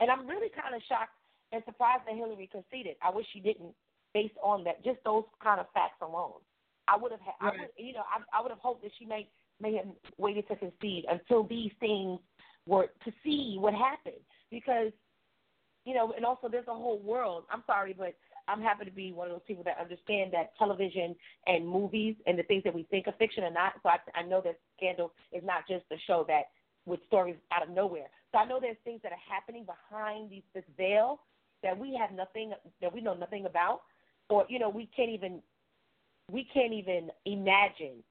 And 0.00 0.10
I'm 0.10 0.26
really 0.26 0.48
kind 0.48 0.74
of 0.74 0.82
shocked 0.88 1.10
and 1.52 1.62
surprised 1.64 2.02
that 2.06 2.14
Hillary 2.14 2.48
conceded. 2.50 2.96
I 3.02 3.10
wish 3.10 3.26
she 3.32 3.40
didn't, 3.40 3.74
based 4.14 4.36
on 4.42 4.62
that, 4.64 4.84
just 4.84 4.98
those 5.04 5.24
kind 5.42 5.60
of 5.60 5.66
facts 5.74 6.00
alone. 6.00 6.40
I 6.88 6.96
would 6.96 7.10
have, 7.10 7.20
had, 7.20 7.34
I 7.40 7.46
would, 7.46 7.70
you 7.76 7.92
know, 7.92 8.04
I, 8.06 8.38
I 8.38 8.42
would 8.42 8.50
have 8.50 8.60
hoped 8.60 8.82
that 8.82 8.92
she 8.98 9.04
may 9.04 9.28
may 9.60 9.74
have 9.76 9.86
waited 10.18 10.46
to 10.48 10.56
concede 10.56 11.06
until 11.10 11.42
these 11.44 11.72
things 11.80 12.20
were 12.68 12.88
to 13.04 13.12
see 13.24 13.56
what 13.58 13.74
happened 13.74 14.22
because, 14.50 14.92
you 15.84 15.94
know, 15.94 16.12
and 16.14 16.24
also 16.24 16.48
there's 16.48 16.68
a 16.68 16.74
whole 16.74 16.98
world. 16.98 17.44
I'm 17.50 17.64
sorry, 17.66 17.94
but 17.96 18.14
I'm 18.48 18.60
happy 18.60 18.84
to 18.84 18.90
be 18.90 19.12
one 19.12 19.28
of 19.28 19.32
those 19.32 19.46
people 19.46 19.64
that 19.64 19.78
understand 19.80 20.32
that 20.32 20.56
television 20.58 21.16
and 21.46 21.66
movies 21.66 22.14
and 22.26 22.38
the 22.38 22.44
things 22.44 22.62
that 22.64 22.74
we 22.74 22.84
think 22.84 23.06
are 23.08 23.14
fiction 23.18 23.44
are 23.44 23.50
not. 23.50 23.74
So 23.82 23.88
I, 23.88 23.98
I 24.14 24.22
know 24.22 24.40
that 24.44 24.58
Scandal 24.76 25.12
is 25.32 25.42
not 25.44 25.66
just 25.68 25.84
a 25.90 25.96
show 26.06 26.24
that 26.28 26.44
with 26.84 27.00
stories 27.06 27.36
out 27.52 27.62
of 27.62 27.74
nowhere. 27.74 28.06
So 28.32 28.38
I 28.38 28.44
know 28.44 28.58
there's 28.60 28.76
things 28.84 29.00
that 29.02 29.12
are 29.12 29.32
happening 29.32 29.66
behind 29.66 30.30
these, 30.30 30.42
this 30.54 30.64
veil 30.76 31.20
that 31.62 31.76
we 31.76 31.98
have 31.98 32.12
nothing, 32.12 32.52
that 32.80 32.94
we 32.94 33.00
know 33.00 33.14
nothing 33.14 33.46
about, 33.46 33.82
or 34.28 34.46
you 34.48 34.58
know, 34.58 34.68
we 34.68 34.88
can't 34.96 35.10
even, 35.10 35.42
we 36.30 36.46
can't 36.52 36.72
even 36.72 37.10
imagine 37.24 38.02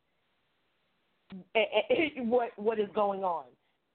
what 2.17 2.49
what 2.55 2.79
is 2.79 2.87
going 2.93 3.23
on. 3.23 3.45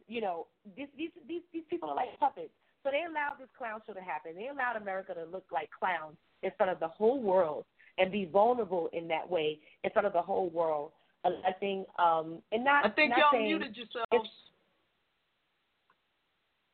You 0.08 0.20
know, 0.20 0.46
these 0.76 0.88
these 0.96 1.42
these 1.52 1.62
people 1.68 1.88
are 1.90 1.96
like 1.96 2.18
puppets. 2.18 2.50
So 2.82 2.90
they 2.90 3.04
allowed 3.08 3.36
this 3.38 3.48
clown 3.56 3.80
show 3.86 3.92
to 3.92 4.00
happen. 4.00 4.32
They 4.36 4.48
allowed 4.48 4.76
America 4.80 5.14
to 5.14 5.24
look 5.24 5.44
like 5.52 5.68
clowns 5.78 6.16
in 6.42 6.50
front 6.56 6.72
of 6.72 6.80
the 6.80 6.88
whole 6.88 7.20
world 7.20 7.64
and 7.98 8.10
be 8.10 8.24
vulnerable 8.24 8.88
in 8.92 9.06
that 9.08 9.28
way 9.28 9.58
in 9.84 9.90
front 9.90 10.06
of 10.06 10.12
the 10.14 10.22
whole 10.22 10.48
world, 10.50 10.92
electing 11.24 11.84
um 11.98 12.38
and 12.52 12.64
not. 12.64 12.86
I 12.86 12.88
think 12.90 13.10
not 13.10 13.18
y'all 13.18 13.28
saying 13.32 13.48
muted 13.48 13.76
yourselves. 13.76 14.30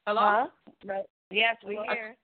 Hello? 0.06 0.20
Huh? 0.20 0.46
Right. 0.84 1.04
Yes, 1.32 1.56
we're 1.64 1.82
Hello? 1.82 1.92
here. 1.92 2.16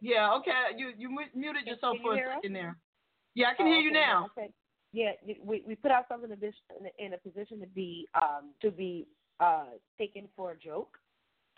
Yeah, 0.00 0.32
okay. 0.34 0.76
You 0.76 0.92
you 0.96 1.10
muted 1.34 1.66
yourself 1.66 1.96
for 2.02 2.12
a 2.12 2.16
hear 2.16 2.28
us? 2.30 2.36
second 2.36 2.52
there. 2.52 2.76
Yeah, 3.34 3.48
I 3.50 3.54
can 3.54 3.66
Oh, 3.66 3.70
hear 3.70 3.80
you 3.80 3.90
okay. 3.90 4.00
now. 4.00 4.26
Okay. 4.36 4.50
yeah, 4.92 5.12
we 5.44 5.62
we 5.66 5.74
put 5.74 5.90
ourselves 5.90 6.24
in 6.24 6.32
a 6.32 6.36
dis- 6.36 6.54
in 6.78 6.86
a, 6.86 7.06
in 7.06 7.14
a 7.14 7.18
position 7.18 7.58
to 7.60 7.66
be 7.66 8.06
um 8.14 8.50
to 8.62 8.70
be 8.70 9.06
uh 9.40 9.64
taken 9.98 10.28
for 10.36 10.52
a 10.52 10.56
joke. 10.56 10.98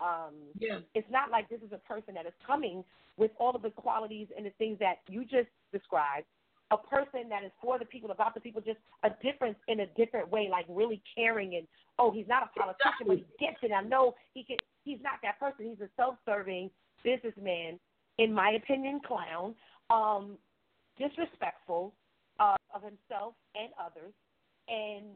Um, 0.00 0.34
Yeah. 0.58 0.80
it's 0.94 1.08
not 1.10 1.30
like 1.30 1.48
this 1.48 1.60
is 1.62 1.72
a 1.72 1.78
person 1.78 2.14
that 2.14 2.26
is 2.26 2.32
coming 2.46 2.84
with 3.16 3.30
all 3.38 3.54
of 3.54 3.62
the 3.62 3.70
qualities 3.70 4.28
and 4.36 4.46
the 4.46 4.50
things 4.50 4.78
that 4.78 5.00
you 5.08 5.24
just 5.24 5.48
described. 5.72 6.26
A 6.72 6.78
person 6.78 7.28
that 7.28 7.42
is 7.44 7.50
for 7.60 7.78
the 7.78 7.84
people, 7.84 8.10
about 8.12 8.32
the 8.32 8.40
people, 8.40 8.60
just 8.60 8.78
a 9.02 9.10
difference 9.22 9.58
in 9.68 9.80
a 9.80 9.86
different 9.86 10.30
way, 10.30 10.48
like 10.48 10.64
really 10.68 11.02
caring 11.14 11.56
and 11.56 11.66
oh, 11.98 12.10
he's 12.10 12.28
not 12.28 12.44
a 12.44 12.58
politician, 12.58 13.06
but 13.06 13.16
he 13.18 13.26
gets 13.38 13.58
it. 13.62 13.72
I 13.72 13.82
know 13.82 14.14
he 14.34 14.44
can. 14.44 14.56
he's 14.84 15.00
not 15.02 15.14
that 15.22 15.38
person. 15.38 15.68
He's 15.68 15.80
a 15.80 15.90
self-serving 15.96 16.70
businessman, 17.04 17.78
in 18.18 18.32
my 18.32 18.52
opinion, 18.52 19.00
clown, 19.06 19.54
um, 19.90 20.38
disrespectful 20.96 21.92
uh, 22.38 22.56
of 22.74 22.82
himself 22.82 23.34
and 23.54 23.70
others, 23.78 24.12
and 24.68 25.06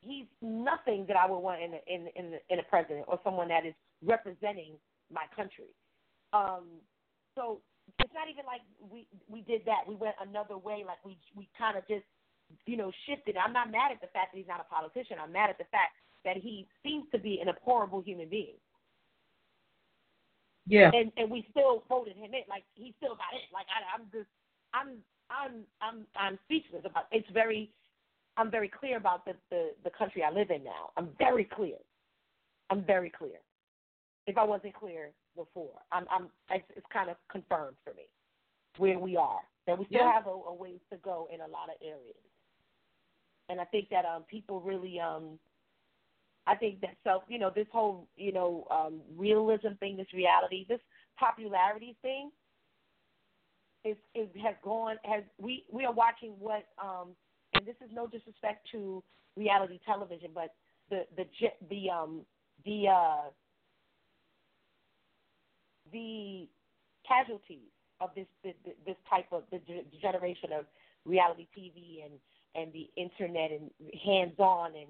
he's 0.00 0.26
nothing 0.40 1.06
that 1.08 1.16
I 1.16 1.28
would 1.30 1.38
want 1.38 1.62
in 1.62 1.74
a, 1.74 1.80
in 1.92 2.08
in 2.16 2.38
in 2.50 2.58
a 2.58 2.62
president 2.64 3.06
or 3.08 3.18
someone 3.24 3.48
that 3.48 3.64
is 3.66 3.74
representing 4.04 4.74
my 5.12 5.24
country. 5.34 5.70
Um, 6.32 6.66
so 7.34 7.60
it's 7.98 8.12
not 8.14 8.28
even 8.30 8.44
like 8.46 8.62
we 8.78 9.06
we 9.28 9.42
did 9.42 9.62
that. 9.66 9.86
We 9.86 9.94
went 9.94 10.14
another 10.20 10.58
way. 10.58 10.84
Like 10.86 11.02
we 11.04 11.18
we 11.36 11.48
kind 11.56 11.76
of 11.76 11.86
just 11.88 12.04
you 12.66 12.76
know 12.76 12.92
shifted. 13.06 13.36
I'm 13.36 13.52
not 13.52 13.70
mad 13.70 13.92
at 13.92 14.00
the 14.00 14.12
fact 14.12 14.32
that 14.32 14.38
he's 14.38 14.48
not 14.48 14.60
a 14.60 14.68
politician. 14.68 15.16
I'm 15.22 15.32
mad 15.32 15.50
at 15.50 15.58
the 15.58 15.68
fact 15.70 15.96
that 16.24 16.36
he 16.36 16.66
seems 16.82 17.04
to 17.12 17.18
be 17.18 17.40
an 17.42 17.48
abhorrible 17.48 18.02
human 18.02 18.28
being. 18.28 18.56
Yeah. 20.66 20.90
And 20.94 21.12
and 21.16 21.30
we 21.30 21.46
still 21.50 21.84
voted 21.88 22.16
him 22.16 22.32
in. 22.34 22.46
Like 22.48 22.64
he 22.74 22.94
still 22.98 23.16
got 23.16 23.34
in. 23.34 23.46
Like 23.52 23.66
I, 23.68 23.82
I'm 23.94 24.06
just 24.12 24.30
I'm 24.72 25.02
I'm 25.30 25.66
I'm 25.80 26.06
I'm 26.16 26.38
speechless 26.44 26.82
about. 26.84 27.06
It's 27.10 27.28
very 27.32 27.70
I'm 28.36 28.50
very 28.50 28.68
clear 28.68 28.96
about 28.96 29.24
the, 29.24 29.34
the 29.50 29.70
the 29.84 29.90
country 29.90 30.22
I 30.22 30.30
live 30.30 30.50
in 30.50 30.64
now. 30.64 30.90
I'm 30.96 31.10
very 31.18 31.44
clear. 31.44 31.76
I'm 32.70 32.84
very 32.84 33.10
clear. 33.10 33.38
If 34.26 34.38
I 34.38 34.44
wasn't 34.44 34.74
clear 34.74 35.10
before, 35.36 35.78
I'm 35.90 36.06
I'm 36.10 36.28
it's, 36.50 36.64
it's 36.76 36.86
kind 36.92 37.10
of 37.10 37.16
confirmed 37.30 37.76
for 37.84 37.92
me 37.94 38.04
where 38.78 38.98
we 38.98 39.16
are. 39.16 39.40
That 39.66 39.78
we 39.78 39.84
still 39.86 40.00
Yeah. 40.00 40.12
have 40.12 40.26
a, 40.26 40.30
a 40.30 40.54
ways 40.54 40.80
to 40.90 40.96
go 40.98 41.28
in 41.32 41.40
a 41.40 41.46
lot 41.46 41.68
of 41.68 41.76
areas. 41.82 42.16
And 43.48 43.60
I 43.60 43.64
think 43.64 43.88
that 43.90 44.04
um 44.04 44.24
people 44.24 44.60
really 44.60 44.98
um 45.00 45.38
I 46.46 46.54
think 46.56 46.80
that 46.80 46.96
self 47.04 47.24
you 47.28 47.38
know, 47.38 47.50
this 47.54 47.66
whole, 47.72 48.08
you 48.16 48.32
know, 48.32 48.66
um 48.70 49.00
realism 49.16 49.74
thing, 49.80 49.96
this 49.96 50.12
reality, 50.14 50.66
this 50.68 50.80
popularity 51.18 51.96
thing 52.02 52.30
is 53.84 53.96
is 54.14 54.28
has 54.42 54.54
gone 54.62 54.96
has 55.04 55.24
we 55.38 55.64
we 55.72 55.84
are 55.84 55.92
watching 55.92 56.32
what 56.38 56.66
um 56.82 57.08
and 57.54 57.66
this 57.66 57.76
is 57.84 57.90
no 57.92 58.06
disrespect 58.06 58.68
to 58.72 59.02
reality 59.36 59.78
television, 59.84 60.30
but 60.34 60.54
the 60.90 61.02
the 61.16 61.24
the 61.70 61.90
um 61.90 62.20
the 62.64 62.88
uh 62.88 63.30
the 65.92 66.48
casualties 67.06 67.70
of 68.00 68.10
this 68.16 68.26
this, 68.42 68.96
type 69.08 69.26
of 69.32 69.44
the 69.50 69.60
generation 70.00 70.50
of 70.52 70.66
reality 71.04 71.46
TV 71.56 72.04
and 72.04 72.14
and 72.54 72.72
the 72.72 72.90
internet 72.96 73.50
and 73.50 73.70
hands 74.04 74.38
on 74.38 74.72
and 74.76 74.88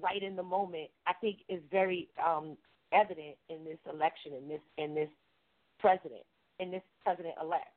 right, 0.00 0.22
in 0.22 0.36
the 0.36 0.42
moment, 0.42 0.88
I 1.06 1.12
think 1.14 1.38
is 1.48 1.60
very 1.70 2.08
um 2.24 2.56
evident 2.92 3.36
in 3.48 3.64
this 3.64 3.78
election 3.88 4.32
in 4.36 4.48
this 4.48 4.60
in 4.78 4.94
this 4.94 5.10
president 5.78 6.22
in 6.58 6.70
this 6.70 6.82
president 7.04 7.34
elect 7.40 7.70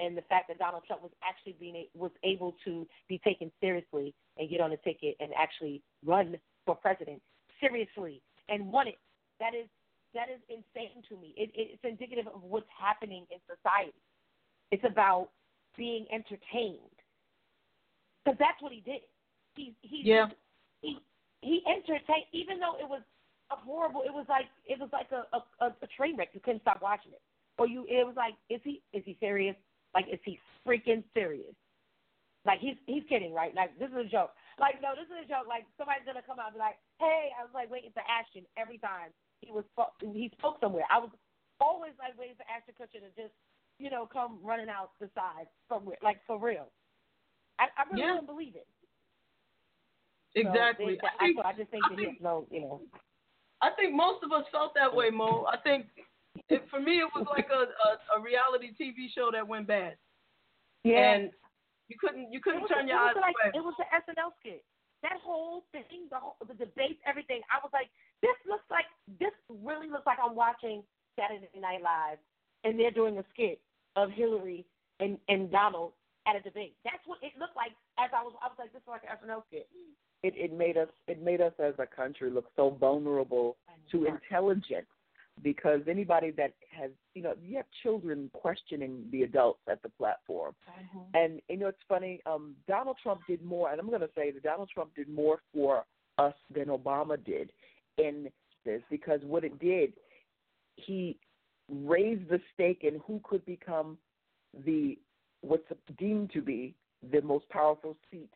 and 0.00 0.16
the 0.16 0.22
fact 0.22 0.48
that 0.48 0.58
Donald 0.58 0.82
Trump 0.86 1.02
was 1.02 1.12
actually 1.22 1.56
being 1.60 1.86
was 1.94 2.10
able 2.24 2.56
to 2.64 2.86
be 3.08 3.18
taken 3.18 3.50
seriously 3.60 4.14
and 4.38 4.48
get 4.50 4.60
on 4.60 4.72
a 4.72 4.76
ticket 4.78 5.16
and 5.20 5.30
actually 5.38 5.82
run 6.04 6.36
for 6.66 6.74
president 6.74 7.22
seriously 7.60 8.22
and 8.48 8.72
won 8.72 8.88
it. 8.88 8.98
That 9.38 9.54
is 9.54 9.68
that 10.14 10.28
is 10.28 10.40
insane 10.48 11.02
to 11.08 11.16
me. 11.16 11.34
It, 11.36 11.50
it's 11.54 11.84
indicative 11.84 12.26
of 12.26 12.42
what's 12.42 12.70
happening 12.70 13.26
in 13.30 13.38
society. 13.46 13.94
It's 14.70 14.84
about 14.84 15.30
being 15.76 16.06
entertained 16.12 16.94
because 18.24 18.38
that's 18.38 18.60
what 18.60 18.72
he 18.72 18.80
did. 18.80 19.02
He 19.54 19.74
he 19.82 20.02
Yeah. 20.04 20.28
he 20.82 20.98
he 21.42 21.62
entertained 21.66 22.26
even 22.32 22.58
though 22.58 22.76
it 22.78 22.88
was 22.88 23.02
a 23.50 23.56
horrible. 23.56 24.02
It 24.02 24.12
was 24.12 24.26
like 24.28 24.46
it 24.66 24.78
was 24.78 24.90
like 24.92 25.10
a 25.12 25.26
a, 25.34 25.66
a 25.70 25.86
train 25.96 26.16
wreck. 26.16 26.30
You 26.32 26.40
couldn't 26.40 26.62
stop 26.62 26.82
watching 26.82 27.12
it. 27.12 27.22
Or 27.58 27.66
you 27.66 27.86
it 27.88 28.06
was 28.06 28.16
like 28.16 28.34
is 28.48 28.60
he 28.64 28.82
is 28.92 29.02
he 29.04 29.16
serious? 29.20 29.56
Like 29.94 30.06
is 30.10 30.20
he 30.24 30.38
freaking 30.66 31.02
serious? 31.14 31.54
Like 32.46 32.60
he's 32.60 32.76
he's 32.86 33.02
kidding, 33.08 33.34
right? 33.34 33.54
Like 33.54 33.78
this 33.78 33.90
is 33.90 34.06
a 34.06 34.08
joke. 34.08 34.32
Like 34.58 34.80
no, 34.82 34.94
this 34.94 35.06
is 35.06 35.26
a 35.26 35.28
joke. 35.28 35.46
Like 35.48 35.66
somebody's 35.76 36.06
gonna 36.06 36.22
come 36.24 36.38
out 36.38 36.54
and 36.54 36.56
be 36.56 36.62
like, 36.62 36.78
hey, 36.98 37.32
I 37.38 37.42
was 37.42 37.52
like 37.52 37.70
waiting 37.70 37.90
for 37.92 38.02
Ashton 38.06 38.46
every 38.56 38.78
time 38.78 39.10
he 39.40 39.52
was 39.52 39.64
he 40.00 40.30
spoke 40.38 40.58
somewhere. 40.60 40.84
I 40.90 40.98
was 40.98 41.10
always 41.60 41.92
like 41.98 42.18
waiting 42.18 42.36
for 42.36 42.44
Ashton 42.48 42.74
Kutcher 42.78 43.00
to 43.04 43.10
just 43.20 43.34
you 43.78 43.90
know 43.90 44.06
come 44.06 44.38
running 44.42 44.68
out 44.68 44.92
the 45.00 45.08
side 45.14 45.46
somewhere, 45.68 45.96
like 46.02 46.20
for 46.26 46.38
real. 46.38 46.68
I, 47.58 47.64
I 47.76 47.84
really 47.90 48.02
Yeah. 48.02 48.12
couldn't 48.20 48.26
believe 48.26 48.56
it. 48.56 48.66
So, 50.34 50.40
Exactly. 50.40 50.98
I 51.02 51.24
think, 51.24 51.36
so 51.36 51.42
I 51.42 51.52
just 51.52 51.70
think 51.70 51.82
I 51.84 51.88
that 51.90 51.96
think- 51.96 52.20
no, 52.22 52.46
you 52.50 52.60
know. 52.60 52.80
I 53.62 53.70
think 53.76 53.92
most 53.94 54.22
of 54.24 54.32
us 54.32 54.44
felt 54.50 54.72
that 54.74 54.88
way, 54.94 55.10
Mo. 55.10 55.44
I 55.44 55.58
think 55.58 55.86
it, 56.48 56.64
for 56.70 56.80
me, 56.80 57.00
it 57.00 57.08
was 57.14 57.26
like 57.28 57.48
a, 57.52 57.68
a, 57.68 58.18
a 58.18 58.22
reality 58.22 58.72
TV 58.80 59.12
show 59.14 59.28
that 59.32 59.46
went 59.46 59.66
bad, 59.66 59.96
and 60.84 61.28
you 61.88 61.96
couldn't 62.00 62.32
you 62.32 62.40
couldn't 62.40 62.62
was, 62.62 62.70
turn 62.70 62.88
your 62.88 62.96
eyes 62.96 63.12
like 63.20 63.34
away. 63.44 63.52
it 63.52 63.60
was 63.60 63.74
the 63.76 63.84
SNL 63.92 64.32
skit. 64.40 64.64
That 65.02 65.18
whole 65.24 65.64
thing, 65.72 66.08
the 66.10 66.16
whole, 66.16 66.36
the 66.40 66.54
debates, 66.54 67.00
everything. 67.06 67.40
I 67.48 67.58
was 67.64 67.70
like, 67.72 67.88
this 68.20 68.36
looks 68.44 68.68
like 68.70 68.84
this 69.18 69.32
really 69.48 69.88
looks 69.88 70.04
like 70.04 70.18
I'm 70.22 70.36
watching 70.36 70.82
Saturday 71.16 71.48
Night 71.58 71.80
Live, 71.82 72.18
and 72.64 72.78
they're 72.78 72.90
doing 72.90 73.18
a 73.18 73.24
skit 73.32 73.60
of 73.96 74.10
Hillary 74.12 74.66
and 75.00 75.16
and 75.28 75.50
Donald 75.50 75.92
at 76.26 76.36
a 76.36 76.40
debate. 76.40 76.76
That's 76.84 77.00
what 77.06 77.18
it 77.22 77.32
looked 77.40 77.56
like. 77.56 77.72
As 77.98 78.10
I 78.12 78.22
was, 78.22 78.34
I 78.44 78.48
was 78.48 78.56
like, 78.58 78.72
this 78.72 78.82
is 78.82 78.88
like 78.88 79.02
an 79.08 79.16
SNL 79.16 79.42
skit. 79.48 79.68
It 80.22 80.34
it 80.36 80.52
made 80.52 80.76
us 80.76 80.88
it 81.08 81.22
made 81.22 81.40
us 81.40 81.52
as 81.58 81.74
a 81.78 81.86
country 81.86 82.30
look 82.30 82.46
so 82.56 82.76
vulnerable 82.78 83.56
to 83.92 84.04
intelligence 84.04 84.86
because 85.42 85.80
anybody 85.88 86.30
that 86.32 86.52
has 86.78 86.90
you 87.14 87.22
know 87.22 87.34
you 87.42 87.56
have 87.56 87.66
children 87.82 88.30
questioning 88.32 89.04
the 89.10 89.22
adults 89.22 89.60
at 89.70 89.82
the 89.82 89.88
platform. 89.90 90.54
And 91.14 91.40
you 91.48 91.56
know 91.58 91.68
it's 91.68 91.78
funny 91.88 92.20
um 92.26 92.54
donald 92.68 92.96
trump 93.02 93.20
did 93.26 93.42
more 93.44 93.70
and 93.70 93.80
i'm 93.80 93.88
going 93.88 94.00
to 94.00 94.10
say 94.14 94.30
that 94.30 94.42
donald 94.42 94.68
trump 94.72 94.90
did 94.94 95.08
more 95.08 95.40
for 95.52 95.84
us 96.18 96.34
than 96.54 96.66
obama 96.66 97.22
did 97.24 97.52
in 97.98 98.28
this 98.64 98.82
because 98.90 99.20
what 99.24 99.44
it 99.44 99.58
did 99.58 99.92
he 100.76 101.18
raised 101.68 102.28
the 102.28 102.40
stake 102.54 102.80
in 102.82 103.00
who 103.06 103.20
could 103.22 103.44
become 103.46 103.96
the 104.66 104.98
what's 105.42 105.64
deemed 105.98 106.30
to 106.32 106.42
be 106.42 106.74
the 107.12 107.22
most 107.22 107.48
powerful 107.48 107.96
seat 108.10 108.30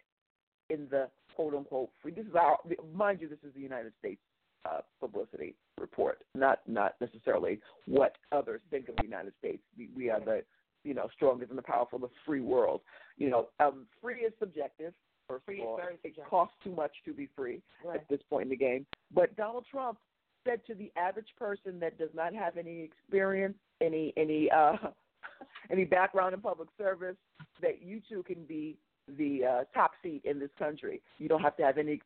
in 0.71 0.87
the 0.91 1.09
quote 1.35 1.55
unquote 1.55 1.91
free 2.01 2.13
this 2.13 2.27
is 2.27 2.35
our 2.35 2.57
mind 2.95 3.21
you 3.21 3.29
this 3.29 3.39
is 3.47 3.53
the 3.55 3.61
united 3.61 3.93
states 3.99 4.21
uh, 4.65 4.81
publicity 5.01 5.55
report, 5.81 6.23
not 6.35 6.61
not 6.67 6.95
necessarily 7.01 7.61
what 7.87 8.17
others 8.33 8.61
think 8.71 8.89
of 8.89 8.97
the 8.97 9.05
United 9.05 9.33
States. 9.39 9.63
We, 9.77 9.89
we 9.97 10.11
are 10.11 10.21
the 10.21 10.43
you 10.85 10.95
know 10.95 11.09
strongest 11.15 11.51
and 11.51 11.59
the 11.59 11.63
powerful, 11.63 11.99
the 11.99 12.11
free 12.27 12.41
world. 12.41 12.81
You 13.17 13.31
know, 13.31 13.49
um, 13.61 13.87
free 14.03 14.21
is 14.21 14.33
subjective. 14.39 14.93
First 15.29 15.47
Free 15.47 15.61
of 15.61 15.61
is 15.61 15.67
all, 15.67 15.79
it 16.03 16.15
costs 16.29 16.55
too 16.63 16.75
much 16.75 16.93
to 17.07 17.15
be 17.15 17.31
free 17.35 17.63
Right. 17.85 17.97
at 17.97 18.09
this 18.09 18.21
point 18.29 18.45
in 18.45 18.51
the 18.51 18.57
game. 18.57 18.85
But 19.15 19.35
Donald 19.37 19.65
Trump 19.71 19.99
said 20.47 20.61
to 20.67 20.75
the 20.75 20.93
average 20.97 21.29
person 21.39 21.81
that 21.81 21.99
does 21.99 22.11
not 22.15 22.35
have 22.35 22.59
any 22.59 22.81
experience, 22.83 23.57
any 23.81 24.13
any 24.17 24.51
uh, 24.51 24.77
any 25.71 25.85
background 25.85 26.35
in 26.35 26.41
public 26.41 26.69
service, 26.77 27.17
that 27.63 27.83
you 27.83 28.01
too 28.07 28.23
can 28.23 28.45
be 28.45 28.77
the 29.19 29.45
uh, 29.45 29.65
top 29.73 29.93
seat 30.03 30.23
in 30.25 30.39
this 30.39 30.51
country. 30.59 31.03
You 31.19 31.29
don't 31.29 31.41
have 31.41 31.57
to 31.57 31.63
have 31.63 31.79
any 31.79 32.01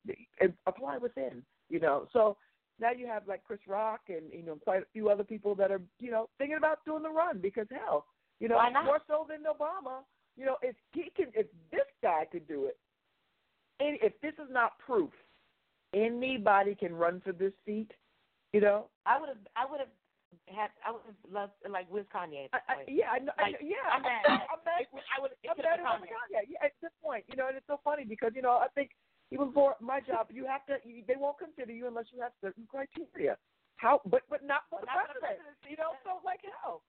apply 0.67 0.99
within. 0.99 1.43
You 1.69 1.81
know, 1.81 2.09
so 2.13 2.37
now 2.81 2.93
you 2.93 3.07
have 3.07 3.27
like 3.27 3.45
Chris 3.45 3.61
Rock 3.67 4.01
and 4.09 4.33
you 4.33 4.45
know 4.45 4.57
quite 4.63 4.83
a 4.83 4.87
few 4.93 5.09
other 5.09 5.25
people 5.25 5.55
that 5.57 5.71
are 5.71 5.81
you 5.99 6.11
know 6.11 6.29
thinking 6.39 6.57
about 6.57 6.85
doing 6.85 7.03
the 7.03 7.11
run 7.11 7.39
because 7.41 7.67
hell, 7.71 8.07
you 8.41 8.49
know 8.49 8.59
more 8.85 9.01
so 9.07 9.27
than 9.29 9.41
Obama. 9.45 10.03
You 10.37 10.47
know, 10.47 10.57
if 10.63 10.77
he 10.93 11.11
can, 11.17 11.35
if 11.35 11.47
this 11.73 11.89
guy 12.01 12.25
could 12.31 12.47
do 12.47 12.67
it, 12.67 12.79
and 13.81 13.99
if 14.01 14.13
this 14.23 14.35
is 14.35 14.47
not 14.51 14.79
proof, 14.79 15.11
anybody 15.93 16.77
can 16.77 16.95
run 16.95 17.21
for 17.25 17.33
this 17.33 17.53
seat. 17.67 17.91
You 18.53 18.61
know, 18.61 18.87
I 19.05 19.19
would 19.19 19.29
have, 19.29 19.43
I 19.57 19.69
would 19.69 19.81
have 19.81 19.91
had, 20.47 20.71
I 20.87 20.93
would 20.93 21.03
have 21.05 21.21
loved 21.27 21.53
like 21.69 21.91
with 21.91 22.07
Kanye. 22.15 22.47
At 22.55 22.63
I, 22.69 22.73
I, 22.73 22.85
yeah, 22.87 23.11
I 23.11 23.19
know, 23.19 23.33
I 23.37 23.51
Like, 23.51 23.61
know, 23.61 23.67
yeah, 23.67 23.87
I'm 23.91 24.03
mad. 24.03 24.23
I'm 24.31 24.63
mad. 24.63 24.87
I 24.95 25.21
would. 25.21 25.35
I'm 25.43 25.59
have 25.59 25.59
mad 25.59 25.83
Kanye. 25.83 26.07
Kanye. 26.07 26.43
Yeah, 26.47 26.65
at 26.65 26.73
this 26.81 26.95
point, 27.03 27.25
you 27.27 27.37
know, 27.37 27.49
and 27.49 27.57
it's 27.57 27.67
so 27.67 27.81
funny 27.83 28.05
because 28.05 28.31
you 28.35 28.43
know 28.43 28.63
I 28.63 28.69
think 28.75 28.91
even 29.31 29.53
for 29.53 29.77
my 29.81 30.01
job, 30.01 30.29
you 30.31 30.47
have 30.47 30.65
to. 30.67 30.77
You, 30.89 31.03
they 31.07 31.17
won't 31.17 31.39
consider 31.39 31.73
you 31.73 31.87
unless 31.87 32.07
you 32.15 32.21
have 32.23 32.33
certain 32.41 32.67
criteria. 32.69 33.37
How, 33.77 34.01
but 34.07 34.23
but 34.31 34.45
not 34.45 34.63
for 34.71 34.81
the 34.81 34.87
Not 34.87 35.13
presidency, 35.21 35.71
you 35.71 35.77
know. 35.77 35.93
So 36.05 36.21
like 36.25 36.41
how 36.63 36.81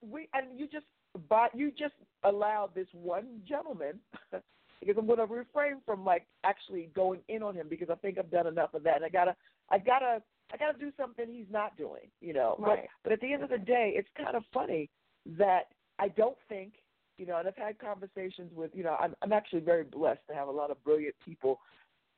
we 0.00 0.28
and 0.32 0.58
you 0.58 0.66
just 0.66 0.86
but 1.28 1.54
you 1.54 1.70
just 1.70 1.94
allow 2.24 2.70
this 2.74 2.88
one 2.92 3.42
gentleman. 3.46 3.98
because 4.80 4.96
I'm 4.98 5.06
going 5.06 5.18
to 5.18 5.26
refrain 5.26 5.80
from 5.84 6.04
like 6.04 6.26
actually 6.44 6.90
going 6.94 7.20
in 7.28 7.42
on 7.42 7.54
him 7.54 7.66
because 7.68 7.88
I 7.90 7.94
think 7.96 8.18
I've 8.18 8.30
done 8.30 8.46
enough 8.46 8.74
of 8.74 8.82
that. 8.84 8.96
And 8.96 9.04
I 9.04 9.08
gotta, 9.08 9.34
I 9.70 9.78
gotta, 9.78 10.22
I 10.52 10.56
gotta 10.56 10.78
do 10.78 10.92
something 10.96 11.26
he's 11.28 11.50
not 11.50 11.76
doing, 11.76 12.10
you 12.20 12.32
know. 12.32 12.56
Right. 12.58 12.88
But 13.02 13.10
but 13.10 13.12
at 13.12 13.20
the 13.20 13.32
end 13.32 13.42
of 13.42 13.50
the 13.50 13.58
day, 13.58 13.92
it's 13.96 14.08
kind 14.16 14.36
of 14.36 14.42
funny 14.52 14.90
that 15.38 15.68
I 15.98 16.08
don't 16.08 16.36
think, 16.48 16.74
you 17.18 17.26
know, 17.26 17.38
and 17.38 17.48
I've 17.48 17.56
had 17.56 17.78
conversations 17.78 18.50
with, 18.54 18.70
you 18.74 18.84
know, 18.84 18.96
I'm 19.00 19.14
I'm 19.22 19.32
actually 19.32 19.60
very 19.60 19.84
blessed 19.84 20.20
to 20.28 20.34
have 20.34 20.48
a 20.48 20.52
lot 20.52 20.70
of 20.70 20.82
brilliant 20.84 21.14
people 21.24 21.60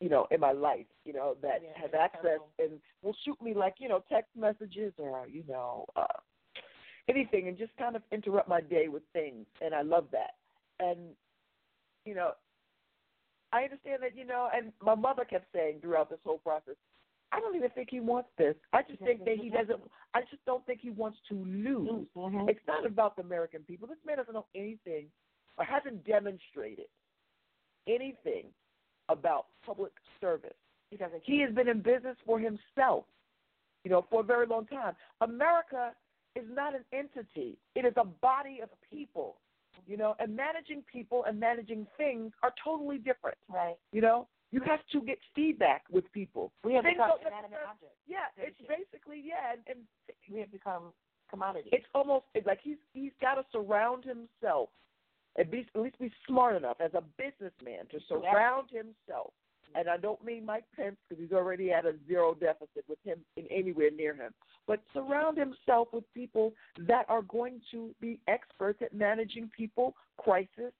you 0.01 0.09
know, 0.09 0.27
in 0.31 0.41
my 0.41 0.53
life, 0.53 0.87
you 1.05 1.13
know, 1.13 1.37
that 1.43 1.61
Yeah, 1.63 1.71
have 1.81 1.95
access 1.95 2.39
and 2.59 2.81
will 3.03 3.17
shoot 3.25 3.41
me 3.43 3.53
like, 3.55 3.75
you 3.79 3.89
know, 3.89 4.05
text 4.09 4.31
messages 4.37 4.93
or, 4.99 5.27
you 5.29 5.43
know, 5.49 5.85
uh 5.97 6.07
anything 7.09 7.49
and 7.49 7.57
just 7.57 7.75
kind 7.79 7.97
of 7.97 8.03
interrupt 8.13 8.49
my 8.49 8.61
day 8.61 8.89
with 8.89 9.03
things 9.13 9.47
and 9.61 9.75
I 9.75 9.83
love 9.83 10.07
that. 10.13 10.35
And 10.79 10.99
you 12.05 12.15
know, 12.15 12.33
I 13.53 13.65
understand 13.65 14.03
that, 14.03 14.17
you 14.17 14.25
know, 14.25 14.49
and 14.55 14.73
my 14.83 14.95
mother 14.95 15.25
kept 15.25 15.47
saying 15.53 15.81
throughout 15.81 16.11
this 16.11 16.19
whole 16.25 16.39
process, 16.39 16.75
I 17.33 17.41
don't 17.41 17.57
even 17.57 17.71
think 17.71 17.89
he 17.91 18.01
wants 18.01 18.29
this. 18.39 18.55
I 18.73 18.83
just 18.83 19.01
think 19.01 19.25
that 19.25 19.37
he 19.41 19.51
doesn't 19.59 19.81
I 20.15 20.21
just 20.31 20.38
don't 20.49 20.65
think 20.65 20.81
he 20.81 20.91
wants 20.91 21.19
to 21.29 21.35
lose. 21.35 22.09
Mhm. 22.17 22.49
It's 22.49 22.67
not 22.67 22.87
about 22.87 23.17
the 23.17 23.23
American 23.23 23.63
people. 23.65 23.87
This 23.87 24.03
man 24.07 24.17
doesn't 24.17 24.33
know 24.33 24.47
anything 24.55 25.13
or 25.59 25.65
hasn't 25.65 26.05
demonstrated 26.05 26.89
anything 27.87 28.47
about 29.11 29.47
public 29.63 29.93
service. 30.21 30.57
He 30.91 30.97
doesn't. 30.97 31.23
He 31.23 31.41
has 31.41 31.55
been 31.55 31.69
in 31.69 31.83
business 31.83 32.17
for 32.25 32.41
himself, 32.41 33.05
you 33.85 33.91
know, 33.91 34.03
for 34.11 34.21
a 34.23 34.25
very 34.25 34.47
long 34.47 34.65
time. 34.67 34.97
America 35.21 35.95
is 36.35 36.49
not 36.49 36.75
an 36.75 36.85
entity. 36.93 37.59
It 37.75 37.85
is 37.85 37.93
a 37.99 38.05
body 38.05 38.61
of 38.63 38.71
people, 38.91 39.37
you 39.87 39.99
know, 39.99 40.17
and 40.19 40.35
managing 40.35 40.83
people 40.91 41.25
and 41.25 41.39
managing 41.39 41.87
things 41.99 42.33
are 42.43 42.55
totally 42.65 42.97
different. 42.97 43.37
Right. 43.49 43.77
You 43.93 44.01
know, 44.01 44.29
you 44.51 44.61
have 44.65 44.81
to 44.93 45.01
get 45.03 45.19
feedback 45.35 45.85
with 45.91 46.11
people. 46.13 46.53
We 46.65 46.75
have 46.75 46.85
Things 46.85 46.97
become 46.97 47.19
inanimate 47.21 47.61
objects. 47.69 47.97
Yeah, 48.07 48.33
it's 48.37 48.59
basically 48.61 49.23
yeah, 49.25 49.53
and, 49.53 49.61
and 49.69 49.81
We 50.33 50.41
have 50.41 50.53
become 50.53 50.93
commodities. 51.31 51.71
it's 51.73 51.87
almost 51.95 52.25
it's 52.35 52.47
like 52.47 52.61
he's 52.63 52.79
he's 52.93 53.13
got 53.21 53.35
to 53.35 53.45
surround 53.53 54.05
himself 54.05 54.71
at 55.39 55.51
least 55.51 55.69
at 55.75 55.83
least 55.83 55.99
be 55.99 56.11
smart 56.27 56.57
enough 56.57 56.79
as 56.81 56.93
a 56.95 57.03
businessman 57.17 57.87
to 57.91 57.99
surround 58.09 58.69
himself. 58.71 59.33
And 59.75 59.89
I 59.89 59.99
don't 59.99 60.25
mean 60.25 60.47
Mike 60.47 60.65
Pence 60.75 60.97
because 61.09 61.23
he's 61.23 61.33
already 61.33 61.73
at 61.73 61.85
a 61.85 61.93
zero 62.07 62.35
deficit 62.35 62.85
with 62.89 62.99
him 63.05 63.19
in 63.37 63.45
anywhere 63.51 63.91
near 63.91 64.15
him, 64.15 64.33
but 64.67 64.83
surround 64.95 65.37
himself 65.37 65.89
with 65.93 66.05
people 66.15 66.55
that 66.87 67.05
are 67.09 67.21
going 67.23 67.61
to 67.73 67.95
be 68.01 68.19
experts 68.29 68.81
at 68.83 68.95
managing 68.95 69.51
people, 69.55 69.95
crisis, 70.17 70.73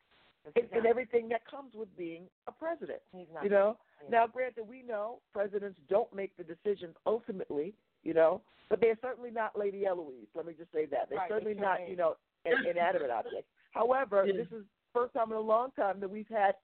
and, 0.57 0.67
and 0.73 0.87
everything 0.87 1.29
that 1.31 1.45
comes 1.47 1.75
with 1.75 1.89
being 1.97 2.23
a 2.47 2.53
president. 2.53 3.01
He's 3.13 3.27
not. 3.33 3.45
You 3.45 3.51
know. 3.51 3.77
Yeah. 4.05 4.11
Now, 4.11 4.27
granted, 4.27 4.65
we 4.69 4.83
know 4.83 5.21
presidents 5.33 5.79
don't 5.89 6.13
make 6.15 6.37
the 6.37 6.45
decisions 6.45 6.95
ultimately. 7.07 7.75
You 8.05 8.15
know, 8.15 8.41
but 8.71 8.81
they're 8.81 8.99
certainly 9.03 9.31
not 9.31 9.59
Lady 9.59 9.85
Eloise. 9.85 10.29
Let 10.35 10.47
me 10.47 10.55
just 10.57 10.73
say 10.73 10.87
that 10.87 11.09
they're 11.11 11.19
Right, 11.19 11.29
certainly 11.31 11.55
sure 11.55 11.63
not. 11.63 11.89
You 11.89 11.97
know, 11.97 12.17
an 12.45 12.53
inanimate 12.71 13.11
objects. 13.11 13.49
However, 13.73 14.25
Yeah. 14.25 14.35
this 14.45 14.53
is 14.53 14.65
first 14.95 15.13
time 15.15 15.31
in 15.31 15.37
a 15.37 15.41
long 15.41 15.71
time 15.73 16.01
that 16.01 16.09
we've 16.09 16.29
had 16.29 16.55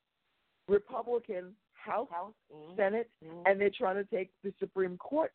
Republican 0.68 1.54
House, 1.72 2.08
House. 2.10 2.32
Mhm. 2.54 2.76
Senate, 2.76 3.10
Mhm. 3.22 3.42
and 3.46 3.60
they're 3.60 3.70
trying 3.70 3.96
to 3.96 4.04
take 4.04 4.30
the 4.42 4.52
Supreme 4.58 4.96
Court. 4.98 5.32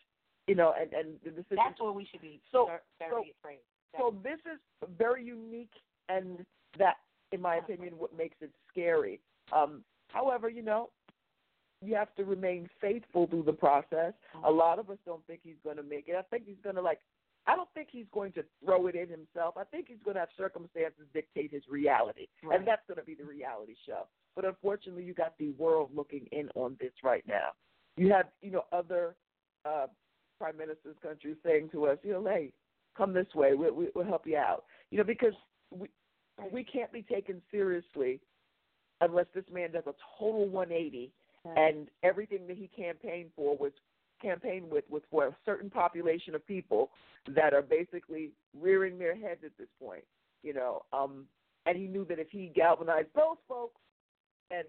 You 0.47 0.55
know, 0.55 0.73
and 0.73 0.91
and 0.93 1.19
the 1.21 1.29
decision. 1.29 1.57
That's 1.57 1.79
where 1.79 1.91
we 1.91 2.05
should 2.05 2.21
be 2.21 2.41
So- 2.51 2.65
very 2.97 3.11
so- 3.11 3.23
afraid. 3.39 3.59
So 3.97 4.11
this 4.23 4.39
is 4.47 4.59
very 4.97 5.23
unique, 5.23 5.73
and 6.09 6.43
that, 6.77 6.97
in 7.31 7.41
my 7.41 7.55
opinion, 7.57 7.93
what 7.97 8.15
makes 8.17 8.37
it 8.41 8.51
scary. 8.71 9.19
Um, 9.51 9.83
however, 10.09 10.49
you 10.49 10.61
know, 10.61 10.89
you 11.81 11.95
have 11.95 12.13
to 12.15 12.25
remain 12.25 12.67
faithful 12.81 13.27
through 13.27 13.43
the 13.43 13.53
process. 13.53 14.13
A 14.43 14.51
lot 14.51 14.79
of 14.79 14.89
us 14.89 14.97
don't 15.05 15.25
think 15.27 15.39
he's 15.43 15.55
going 15.63 15.77
to 15.77 15.83
make 15.83 16.07
it. 16.07 16.15
I 16.17 16.23
think 16.23 16.43
he's 16.45 16.57
going 16.63 16.75
to 16.75 16.81
like. 16.81 16.99
I 17.47 17.55
don't 17.55 17.69
think 17.73 17.87
he's 17.89 18.05
going 18.13 18.33
to 18.33 18.43
throw 18.63 18.87
it 18.87 18.95
in 18.95 19.07
himself. 19.07 19.55
I 19.57 19.63
think 19.63 19.87
he's 19.87 19.97
going 20.03 20.15
to 20.15 20.19
have 20.19 20.29
circumstances 20.37 21.05
dictate 21.13 21.51
his 21.51 21.63
reality, 21.69 22.27
Right. 22.43 22.59
and 22.59 22.67
that's 22.67 22.81
going 22.87 22.97
to 22.99 23.03
be 23.03 23.15
the 23.15 23.23
reality 23.23 23.75
show. 23.87 24.07
But 24.35 24.45
unfortunately, 24.45 25.03
you 25.03 25.13
got 25.13 25.37
the 25.39 25.51
world 25.51 25.89
looking 25.95 26.27
in 26.31 26.49
on 26.55 26.75
this 26.79 26.91
right 27.03 27.23
now. 27.27 27.49
You 27.97 28.11
have, 28.11 28.25
you 28.41 28.51
know, 28.51 28.65
other 28.71 29.15
uh, 29.65 29.87
prime 30.37 30.57
ministers, 30.57 30.95
countries 31.01 31.37
saying 31.43 31.69
to 31.71 31.87
us, 31.87 31.97
you 32.03 32.11
know, 32.11 32.25
hey, 32.25 32.51
come 32.95 33.13
this 33.13 33.33
way, 33.33 33.53
we, 33.55 33.71
we, 33.71 33.87
we'll 33.95 34.05
help 34.05 34.27
you 34.27 34.37
out. 34.37 34.65
You 34.91 34.97
know, 34.99 35.03
because 35.05 35.33
we 35.71 35.87
we 36.51 36.63
can't 36.63 36.91
be 36.91 37.01
taken 37.01 37.41
seriously 37.51 38.19
unless 39.01 39.25
this 39.33 39.45
man 39.51 39.71
does 39.71 39.83
a 39.87 39.93
total 40.17 40.47
180 40.47 41.11
and 41.55 41.87
everything 42.03 42.47
that 42.47 42.57
he 42.57 42.69
campaigned 42.75 43.29
for 43.35 43.55
was 43.57 43.71
campaigned 44.21 44.69
with 44.69 44.83
was 44.89 45.01
for 45.09 45.27
a 45.27 45.35
certain 45.45 45.69
population 45.69 46.35
of 46.35 46.45
people 46.45 46.89
that 47.35 47.53
are 47.53 47.61
basically 47.61 48.31
rearing 48.59 48.97
their 48.99 49.15
heads 49.15 49.41
at 49.45 49.57
this 49.57 49.69
point. 49.81 50.03
You 50.43 50.53
know, 50.53 50.83
um, 50.93 51.25
and 51.65 51.77
he 51.77 51.87
knew 51.87 52.05
that 52.05 52.19
if 52.19 52.29
he 52.29 52.51
galvanized 52.55 53.09
those 53.15 53.37
folks 53.47 53.79
and 54.51 54.63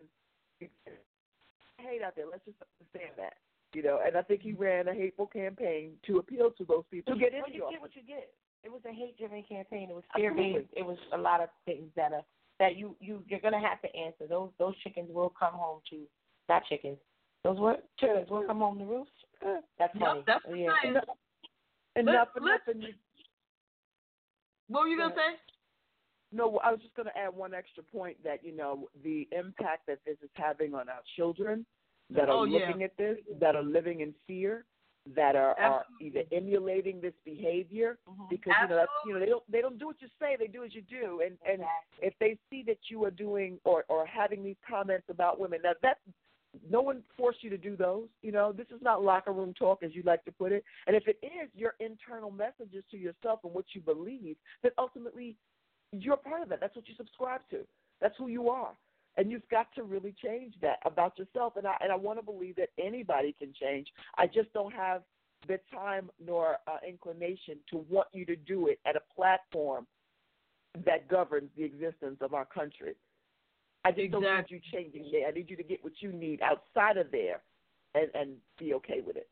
hate 0.59 2.03
out 2.03 2.17
there, 2.17 2.27
let's 2.31 2.45
just 2.45 2.59
understand 2.81 3.15
that. 3.17 3.35
You 3.73 3.85
know, 3.85 4.01
and 4.05 4.17
I 4.17 4.23
think 4.23 4.43
he 4.43 4.53
ran 4.53 4.89
a 4.89 4.95
hateful 4.95 5.27
campaign 5.27 5.93
to 6.07 6.19
appeal 6.19 6.51
to 6.59 6.65
those 6.65 6.85
people 6.91 7.15
to 7.15 7.21
get 7.21 7.33
well, 7.33 7.45
into 7.47 7.57
you 7.57 7.65
office. 7.65 7.75
get 7.75 7.83
what 7.83 7.97
you 7.97 8.03
get. 8.03 8.31
It 8.63 8.71
was 8.71 8.83
a 8.89 8.93
hate-driven 8.93 9.43
campaign. 9.49 9.89
It 9.91 9.95
was 9.95 10.05
fear-based. 10.15 10.69
It 10.77 10.85
was 10.85 10.99
a 11.13 11.19
lot 11.19 11.41
of 11.41 11.49
things 11.65 11.89
that 11.97 12.13
are 12.13 12.23
that 12.59 12.77
you 12.77 12.95
you 13.01 13.23
you're 13.27 13.41
gonna 13.41 13.61
have 13.61 13.81
to 13.83 13.97
answer. 13.97 14.27
Those 14.29 14.51
those 14.59 14.77
chickens 14.79 15.09
will 15.13 15.31
come 15.31 15.55
home 15.55 15.81
to 15.91 16.03
not 16.49 16.63
chickens. 16.69 16.99
Those 17.43 17.59
what 17.59 17.89
chickens 17.99 18.29
will 18.29 18.45
come 18.47 18.59
home 18.59 18.79
to 18.79 18.85
roost. 18.85 19.11
That's 19.79 19.95
Yep, 19.95 20.01
funny. 20.01 20.23
that's 20.27 20.45
the 20.47 20.57
yeah. 20.59 20.69
thing. 20.83 20.91
Enough, 20.91 21.05
Let- 21.97 22.03
enough, 22.09 22.29
let- 22.35 22.43
enough, 22.45 22.61
and 22.69 22.83
you 22.83 22.95
What 24.69 24.83
were 24.83 24.89
you 24.89 24.99
gonna 24.99 25.15
say? 25.15 25.39
No, 26.33 26.59
I 26.59 26.71
was 26.71 26.81
just 26.81 26.95
going 26.95 27.07
to 27.09 27.19
add 27.19 27.35
one 27.35 27.55
extra 27.55 27.83
point 27.83 28.17
that 28.23 28.45
you 28.45 28.53
know 28.55 28.89
the 29.03 29.27
impact 29.33 29.87
that 29.89 29.99
this 30.07 30.17
is 30.23 30.31
having 30.35 30.75
on 30.75 30.89
our 30.89 31.03
children 31.17 31.67
that 32.11 32.29
are 32.29 32.37
Oh, 32.39 32.45
yeah. 32.45 32.67
looking 32.67 32.85
at 32.85 32.97
this, 32.97 33.19
that 33.41 33.57
are 33.57 33.65
living 33.65 34.01
in 34.01 34.15
fear, 34.29 34.65
that 35.15 35.37
are, 35.37 35.59
are 35.59 35.85
either 36.01 36.23
emulating 36.33 37.01
this 37.01 37.15
behavior 37.25 37.99
Mhm. 38.09 38.29
because 38.29 38.55
you 38.63 38.69
know 38.69 38.77
that's 38.77 38.91
you 39.07 39.13
know 39.13 39.21
they 39.21 39.27
don't 39.27 39.51
they 39.51 39.61
don't 39.61 39.79
do 39.79 39.87
what 39.87 40.01
you 40.01 40.09
say, 40.21 40.37
they 40.37 40.47
do 40.47 40.65
as 40.65 40.75
you 40.75 40.83
do, 40.83 41.23
and 41.25 41.39
and 41.47 41.63
if 42.01 42.15
they 42.19 42.39
see 42.49 42.63
that 42.65 42.79
you 42.89 43.05
are 43.05 43.11
doing 43.11 43.59
or 43.65 43.85
or 43.89 44.07
having 44.07 44.43
these 44.43 44.57
comments 44.69 45.09
about 45.09 45.39
women, 45.39 45.61
now 45.63 45.73
that 45.83 45.99
no 46.69 46.81
one 46.81 47.03
forced 47.17 47.43
you 47.43 47.51
to 47.51 47.59
do 47.59 47.77
those. 47.77 48.09
You 48.23 48.33
know, 48.33 48.53
this 48.53 48.67
is 48.75 48.83
not 48.83 49.03
locker 49.05 49.33
room 49.33 49.55
talk, 49.55 49.83
as 49.83 49.95
you 49.95 50.03
like 50.03 50.25
to 50.25 50.33
put 50.33 50.53
it. 50.53 50.65
And 50.87 50.97
if 50.97 51.07
it 51.07 51.19
is 51.23 51.49
your 51.55 51.75
internal 51.81 52.31
messages 52.31 52.85
to 52.91 52.97
yourself 52.99 53.41
and 53.45 53.53
what 53.53 53.67
you 53.73 53.81
believe, 53.81 54.37
then 54.63 54.73
ultimately 54.79 55.37
you're 55.93 56.17
part 56.17 56.43
of 56.43 56.49
that. 56.49 56.61
That's 56.61 56.75
what 56.75 56.89
you 56.89 56.95
subscribe 56.97 57.43
to. 57.51 57.59
That's 58.01 58.17
who 58.17 58.29
you 58.29 58.49
are. 58.49 58.73
And 59.21 59.31
you've 59.31 59.47
got 59.51 59.67
to 59.75 59.83
really 59.83 60.15
change 60.25 60.55
that 60.63 60.79
about 60.87 61.19
yourself. 61.19 61.59
And 61.59 61.67
I 61.67 61.75
and 61.83 61.93
I 61.93 61.95
want 61.95 62.19
to 62.19 62.25
believe 62.25 62.57
that 62.57 62.71
anybody 62.83 63.37
can 63.39 63.53
change. 63.53 63.87
I 64.17 64.27
just 64.27 64.51
don't 64.55 64.73
have 64.73 65.03
the 65.47 65.61
time 65.71 66.09
nor 66.25 66.57
uh, 66.67 66.79
inclination 66.89 67.59
to 67.69 67.85
want 67.91 68.09
you 68.15 68.25
to 68.25 68.35
do 68.35 68.69
it 68.69 68.79
at 68.87 68.97
a 68.97 69.03
platform 69.15 69.87
that 70.87 71.07
governs 71.09 71.51
the 71.55 71.65
existence 71.65 72.17
of 72.23 72.33
our 72.33 72.47
country. 72.47 72.95
I 73.85 73.93
just 73.93 74.11
don't 74.11 74.23
need 74.23 74.45
you 74.49 74.59
changing 74.73 75.11
there. 75.13 75.29
I 75.29 75.33
need 75.33 75.51
you 75.51 75.57
to 75.57 75.63
get 75.63 75.85
what 75.85 75.93
you 76.01 76.13
need 76.13 76.41
outside 76.41 76.97
of 76.97 77.11
there, 77.11 77.43
and 77.95 78.09
and 78.15 78.31
be 78.59 78.73
okay 78.73 79.03
with 79.07 79.17
it. 79.17 79.29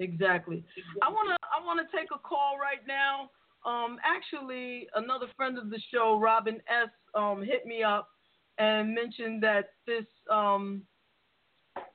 Exactly. 0.00 0.64
I 1.00 1.12
wanna 1.12 1.36
I 1.42 1.64
wanna 1.64 1.84
take 1.94 2.08
a 2.12 2.18
call 2.18 2.58
right 2.60 2.84
now. 2.88 3.30
Um, 3.64 3.98
actually, 4.04 4.88
another 4.96 5.26
friend 5.36 5.58
of 5.58 5.70
the 5.70 5.80
show, 5.92 6.18
Robin 6.20 6.56
S, 6.68 6.90
um, 7.14 7.40
hit 7.40 7.66
me 7.66 7.84
up 7.84 8.08
and 8.58 8.94
mentioned 8.94 9.42
that 9.42 9.70
this 9.86 10.06
um, 10.30 10.82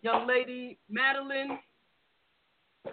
young 0.01 0.27
lady, 0.27 0.77
Madeline, 0.89 1.59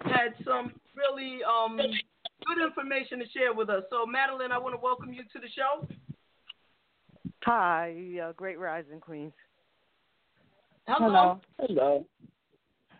had 0.03 0.33
some 0.45 0.73
really 0.95 1.39
um, 1.43 1.77
good 1.77 2.63
information 2.63 3.19
to 3.19 3.25
share 3.29 3.53
with 3.53 3.69
us. 3.69 3.83
So, 3.89 4.05
Madeline, 4.05 4.51
I 4.51 4.57
want 4.57 4.75
to 4.75 4.81
welcome 4.81 5.13
you 5.13 5.23
to 5.23 5.39
the 5.39 5.47
show. 5.55 5.87
Hi, 7.43 7.95
uh, 8.23 8.33
Great 8.33 8.59
Rising 8.59 8.99
Queens. 8.99 9.33
Hello. 10.87 11.39
Hello. 11.59 12.05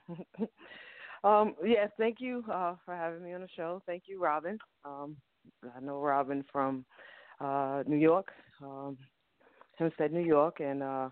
um, 1.24 1.56
yes, 1.66 1.90
thank 1.98 2.18
you 2.20 2.44
uh, 2.52 2.76
for 2.86 2.96
having 2.96 3.24
me 3.24 3.34
on 3.34 3.42
the 3.42 3.48
show. 3.56 3.82
Thank 3.86 4.04
you, 4.08 4.22
Robin. 4.22 4.58
Um, 4.86 5.18
I 5.76 5.80
know 5.80 6.00
Robin 6.00 6.44
from 6.52 6.86
uh, 7.40 7.84
New 7.88 7.98
York, 7.98 8.28
um, 8.62 8.98
Hempstead, 9.78 10.12
New 10.12 10.26
York, 10.26 10.60
and 10.60 10.84
uh, 10.84 11.10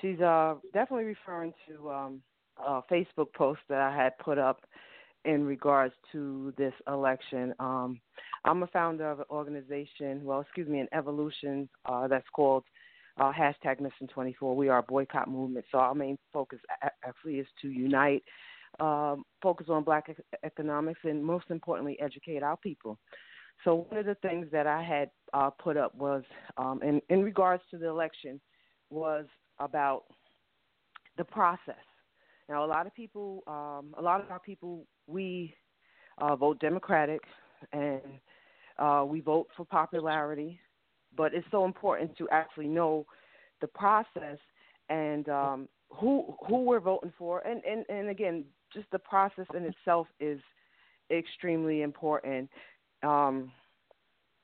she's 0.00 0.20
uh, 0.20 0.54
definitely 0.72 1.04
referring 1.04 1.52
to 1.68 1.90
um, 1.90 2.22
a 2.58 2.82
Facebook 2.90 3.32
post 3.34 3.60
that 3.68 3.80
I 3.80 3.94
had 3.94 4.16
put 4.18 4.38
up 4.38 4.60
in 5.24 5.44
regards 5.44 5.94
to 6.10 6.52
this 6.58 6.74
election. 6.88 7.54
Um, 7.60 8.00
I'm 8.44 8.62
a 8.62 8.66
founder 8.68 9.08
of 9.08 9.20
an 9.20 9.26
organization, 9.30 10.24
well, 10.24 10.40
excuse 10.40 10.68
me, 10.68 10.80
an 10.80 10.88
evolution 10.92 11.68
uh, 11.86 12.08
that's 12.08 12.28
called 12.34 12.64
uh, 13.18 13.32
hashtag 13.32 13.80
Mission 13.80 14.08
24. 14.12 14.56
We 14.56 14.68
are 14.68 14.78
a 14.78 14.82
boycott 14.82 15.30
movement. 15.30 15.64
So 15.70 15.78
our 15.78 15.94
main 15.94 16.18
focus 16.32 16.58
actually 17.04 17.34
is 17.34 17.46
to 17.60 17.68
unite, 17.68 18.24
um, 18.80 19.24
focus 19.42 19.66
on 19.70 19.84
black 19.84 20.06
economics, 20.44 21.00
and 21.04 21.24
most 21.24 21.46
importantly, 21.50 21.98
educate 22.00 22.42
our 22.42 22.56
people. 22.56 22.98
So 23.64 23.86
one 23.88 24.00
of 24.00 24.06
the 24.06 24.16
things 24.16 24.46
that 24.50 24.66
I 24.66 24.82
had 24.82 25.10
uh, 25.32 25.50
put 25.50 25.76
up 25.76 25.94
was, 25.94 26.22
um, 26.56 26.80
in, 26.82 27.00
in 27.08 27.22
regards 27.22 27.62
to 27.70 27.78
the 27.78 27.88
election, 27.88 28.40
was 28.90 29.26
about 29.58 30.04
the 31.16 31.24
process. 31.24 31.74
Now, 32.48 32.64
a 32.64 32.66
lot 32.66 32.86
of 32.86 32.94
people, 32.94 33.42
um, 33.46 33.94
a 33.98 34.02
lot 34.02 34.20
of 34.20 34.30
our 34.30 34.40
people, 34.40 34.86
we 35.06 35.54
uh, 36.18 36.36
vote 36.36 36.60
Democratic, 36.60 37.20
and 37.72 38.00
uh, 38.78 39.04
we 39.06 39.20
vote 39.20 39.48
for 39.56 39.64
popularity. 39.64 40.60
But 41.16 41.34
it's 41.34 41.46
so 41.50 41.64
important 41.64 42.16
to 42.18 42.28
actually 42.30 42.68
know 42.68 43.06
the 43.60 43.66
process 43.66 44.38
and 44.88 45.28
um, 45.28 45.68
who 45.90 46.34
who 46.46 46.62
we're 46.62 46.80
voting 46.80 47.12
for, 47.18 47.40
and, 47.46 47.62
and 47.64 47.84
and 47.88 48.08
again, 48.08 48.44
just 48.72 48.90
the 48.90 48.98
process 48.98 49.46
in 49.54 49.64
itself 49.64 50.06
is 50.20 50.40
extremely 51.10 51.82
important. 51.82 52.48
Um, 53.02 53.52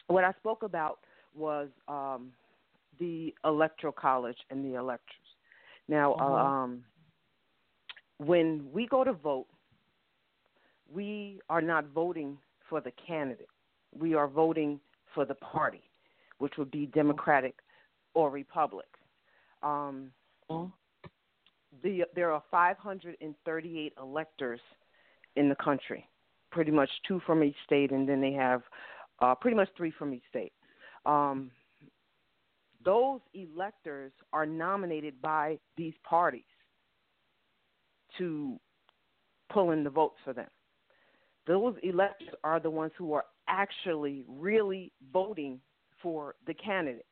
what 0.08 0.24
I 0.24 0.32
spoke 0.40 0.62
about 0.62 0.98
was 1.36 1.68
um, 1.86 2.32
the 2.98 3.34
electoral 3.44 3.92
college 3.92 4.36
and 4.50 4.64
the 4.64 4.76
electors. 4.76 5.14
Now, 5.88 6.14
uh-huh. 6.14 6.34
um, 6.34 6.84
when 8.18 8.66
we 8.72 8.86
go 8.86 9.04
to 9.04 9.12
vote, 9.12 9.46
we 10.92 11.40
are 11.48 11.62
not 11.62 11.86
voting 11.94 12.36
for 12.68 12.80
the 12.80 12.92
candidate. 13.06 13.48
We 13.98 14.14
are 14.14 14.26
voting 14.26 14.80
for 15.14 15.24
the 15.24 15.34
party, 15.34 15.82
which 16.38 16.54
would 16.58 16.70
be 16.70 16.86
Democratic 16.86 17.56
or 18.14 18.30
Republic. 18.30 18.86
Um, 19.62 20.10
uh-huh. 20.50 20.66
the, 21.82 22.04
there 22.14 22.32
are 22.32 22.42
538 22.50 23.92
electors 24.00 24.60
in 25.36 25.48
the 25.48 25.54
country, 25.56 26.08
pretty 26.50 26.70
much 26.70 26.90
two 27.06 27.20
from 27.26 27.44
each 27.44 27.56
state, 27.64 27.92
and 27.92 28.08
then 28.08 28.20
they 28.20 28.32
have 28.32 28.62
uh, 29.20 29.34
pretty 29.34 29.56
much 29.56 29.68
three 29.76 29.92
from 29.98 30.14
each 30.14 30.22
state. 30.28 30.52
Um, 31.06 31.50
those 32.84 33.20
electors 33.34 34.12
are 34.32 34.46
nominated 34.46 35.20
by 35.20 35.58
these 35.76 35.94
parties 36.08 36.42
to 38.18 38.58
pull 39.52 39.72
in 39.72 39.84
the 39.84 39.90
votes 39.90 40.16
for 40.24 40.32
them. 40.32 40.48
Those 41.46 41.74
electors 41.82 42.28
are 42.44 42.60
the 42.60 42.70
ones 42.70 42.92
who 42.96 43.12
are 43.14 43.24
actually 43.48 44.24
really 44.28 44.92
voting 45.12 45.60
for 46.02 46.34
the 46.46 46.54
candidate. 46.54 47.06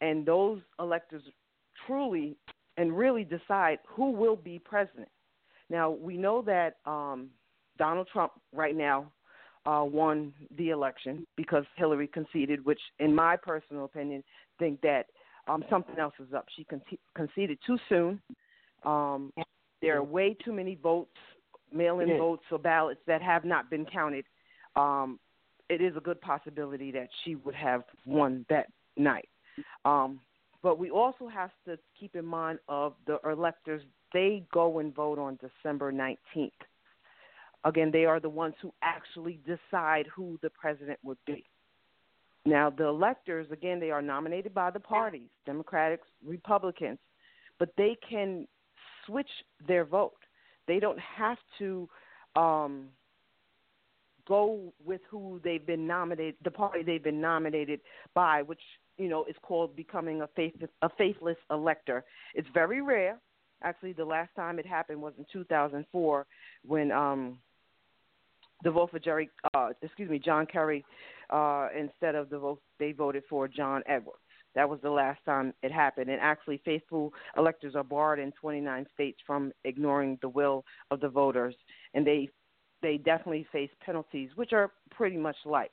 And 0.00 0.26
those 0.26 0.60
electors 0.80 1.22
truly 1.86 2.36
and 2.76 2.96
really 2.96 3.24
decide 3.24 3.78
who 3.86 4.10
will 4.10 4.36
be 4.36 4.58
president. 4.58 5.08
Now, 5.68 5.90
we 5.90 6.16
know 6.16 6.42
that 6.42 6.76
um, 6.86 7.28
Donald 7.78 8.08
Trump 8.12 8.32
right 8.52 8.76
now 8.76 9.12
uh, 9.66 9.84
won 9.84 10.32
the 10.56 10.70
election 10.70 11.26
because 11.36 11.64
Hillary 11.76 12.08
conceded, 12.08 12.64
which, 12.64 12.80
in 12.98 13.14
my 13.14 13.36
personal 13.36 13.84
opinion, 13.84 14.22
think 14.58 14.80
that 14.82 15.06
um, 15.48 15.64
something 15.70 15.98
else 15.98 16.14
is 16.20 16.32
up. 16.34 16.46
She 16.56 16.64
con- 16.64 16.82
conceded 17.14 17.58
too 17.66 17.78
soon. 17.88 18.20
Um, 18.84 19.32
there 19.80 19.96
are 19.96 20.02
way 20.02 20.36
too 20.44 20.52
many 20.52 20.76
votes, 20.76 21.16
mail-in 21.72 22.08
votes 22.18 22.44
or 22.50 22.58
ballots 22.58 23.00
that 23.06 23.22
have 23.22 23.44
not 23.44 23.70
been 23.70 23.84
counted. 23.86 24.24
Um, 24.76 25.18
it 25.68 25.80
is 25.80 25.96
a 25.96 26.00
good 26.00 26.20
possibility 26.20 26.90
that 26.92 27.08
she 27.24 27.34
would 27.36 27.54
have 27.54 27.82
won 28.06 28.44
that 28.48 28.66
night. 28.96 29.28
Um, 29.84 30.20
but 30.62 30.78
we 30.78 30.90
also 30.90 31.26
have 31.28 31.50
to 31.66 31.78
keep 31.98 32.14
in 32.14 32.24
mind 32.24 32.58
of 32.68 32.94
the 33.06 33.18
electors. 33.24 33.82
They 34.12 34.44
go 34.52 34.78
and 34.78 34.94
vote 34.94 35.18
on 35.18 35.38
December 35.40 35.92
19th. 35.92 36.50
Again, 37.64 37.90
they 37.92 38.04
are 38.04 38.18
the 38.18 38.28
ones 38.28 38.54
who 38.60 38.72
actually 38.82 39.40
decide 39.46 40.06
who 40.14 40.38
the 40.42 40.50
president 40.50 40.98
would 41.02 41.18
be. 41.26 41.44
Now, 42.44 42.70
the 42.70 42.86
electors, 42.86 43.46
again, 43.52 43.78
they 43.78 43.90
are 43.90 44.02
nominated 44.02 44.52
by 44.52 44.70
the 44.70 44.80
parties, 44.80 45.28
Democrats, 45.46 46.02
Republicans, 46.26 46.98
but 47.58 47.72
they 47.76 47.96
can 48.08 48.48
switch 49.06 49.28
their 49.66 49.84
vote. 49.84 50.18
They 50.66 50.80
don't 50.80 50.98
have 50.98 51.38
to 51.58 51.88
um, 52.34 52.88
go 54.26 54.72
with 54.84 55.00
who 55.08 55.40
they've 55.44 55.64
been 55.64 55.86
nominated, 55.86 56.34
the 56.42 56.50
party 56.50 56.82
they've 56.82 57.02
been 57.02 57.20
nominated 57.20 57.80
by, 58.14 58.42
which 58.42 58.60
you 58.98 59.08
know 59.08 59.24
is 59.24 59.36
called 59.42 59.74
becoming 59.76 60.22
a 60.22 60.28
faith 60.34 60.54
a 60.82 60.88
faithless 60.98 61.36
elector. 61.50 62.04
It's 62.34 62.48
very 62.52 62.80
rare. 62.80 63.18
Actually, 63.62 63.92
the 63.92 64.04
last 64.04 64.30
time 64.34 64.58
it 64.58 64.66
happened 64.66 65.00
was 65.00 65.12
in 65.18 65.26
2004 65.32 66.26
when 66.66 66.90
um, 66.90 67.38
the 68.62 68.70
vote 68.70 68.90
for 68.90 68.98
Jerry, 68.98 69.30
uh, 69.54 69.70
excuse 69.82 70.10
me, 70.10 70.18
John 70.18 70.46
Kerry, 70.46 70.84
uh, 71.30 71.68
instead 71.78 72.14
of 72.14 72.30
the 72.30 72.38
vote 72.38 72.60
they 72.78 72.92
voted 72.92 73.24
for 73.28 73.48
John 73.48 73.82
Edwards. 73.86 74.18
That 74.54 74.68
was 74.68 74.80
the 74.82 74.90
last 74.90 75.20
time 75.24 75.54
it 75.62 75.72
happened. 75.72 76.10
And 76.10 76.20
actually, 76.20 76.60
faithful 76.64 77.12
electors 77.38 77.74
are 77.74 77.84
barred 77.84 78.18
in 78.18 78.32
29 78.32 78.86
states 78.92 79.18
from 79.26 79.52
ignoring 79.64 80.18
the 80.20 80.28
will 80.28 80.64
of 80.90 81.00
the 81.00 81.08
voters, 81.08 81.54
and 81.94 82.06
they 82.06 82.28
they 82.82 82.98
definitely 82.98 83.46
face 83.52 83.70
penalties, 83.84 84.30
which 84.34 84.52
are 84.52 84.72
pretty 84.90 85.16
much 85.16 85.36
life. 85.44 85.70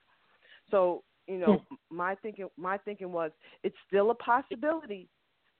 So, 0.69 1.03
you 1.27 1.39
know, 1.39 1.63
hmm. 1.67 1.75
my 1.95 2.15
thinking 2.15 2.47
my 2.57 2.77
thinking 2.77 3.11
was 3.11 3.31
it's 3.63 3.75
still 3.87 4.11
a 4.11 4.15
possibility 4.15 5.09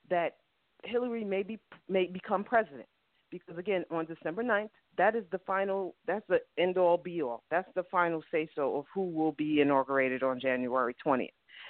that 0.08 0.36
Hillary 0.84 1.24
may 1.24 1.42
be 1.42 1.58
may 1.88 2.06
become 2.06 2.42
president 2.42 2.86
because 3.30 3.58
again 3.58 3.84
on 3.90 4.06
December 4.06 4.42
9th 4.42 4.70
that 4.98 5.14
is 5.14 5.24
the 5.32 5.38
final 5.46 5.94
that's 6.06 6.26
the 6.28 6.40
end 6.58 6.76
all 6.76 6.96
be 6.96 7.22
all 7.22 7.42
that's 7.50 7.68
the 7.74 7.84
final 7.90 8.22
say 8.30 8.48
so 8.54 8.76
of 8.76 8.84
who 8.92 9.08
will 9.10 9.32
be 9.32 9.60
inaugurated 9.60 10.22
on 10.22 10.40
January 10.40 10.94
20th 11.04 11.28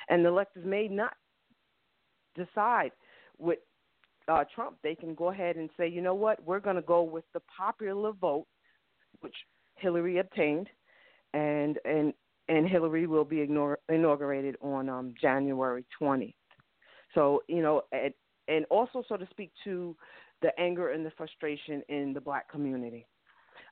and 0.09 0.25
the 0.25 0.29
electors 0.29 0.65
may 0.65 0.89
not 0.89 1.15
decide 2.37 2.93
with 3.39 3.59
uh, 4.29 4.45
Trump. 4.55 4.77
They 4.83 4.95
can 4.95 5.15
go 5.15 5.31
ahead 5.31 5.57
and 5.57 5.71
say 5.77 5.89
you 5.89 6.01
know 6.03 6.15
what? 6.15 6.45
We're 6.45 6.61
going 6.61 6.77
to 6.77 6.83
go 6.83 7.03
with 7.03 7.25
the 7.35 7.41
popular 7.57 8.13
vote 8.13 8.47
which 9.21 9.35
Hillary 9.77 10.19
obtained 10.19 10.69
and 11.35 11.79
and 11.85 12.13
and 12.49 12.69
Hillary 12.69 13.07
will 13.07 13.25
be 13.25 13.41
ignore, 13.41 13.79
inaugurated 13.89 14.57
on 14.61 14.89
um, 14.89 15.15
January 15.21 15.85
20th 16.01 16.35
so 17.15 17.43
you 17.49 17.63
know 17.63 17.83
and, 17.93 18.13
and 18.49 18.65
also 18.71 19.03
so 19.09 19.17
to 19.17 19.27
speak 19.31 19.51
to 19.65 19.97
the 20.43 20.59
anger 20.59 20.91
and 20.91 21.05
the 21.05 21.11
frustration 21.17 21.83
in 21.89 22.13
the 22.13 22.21
black 22.21 22.51
community. 22.51 23.07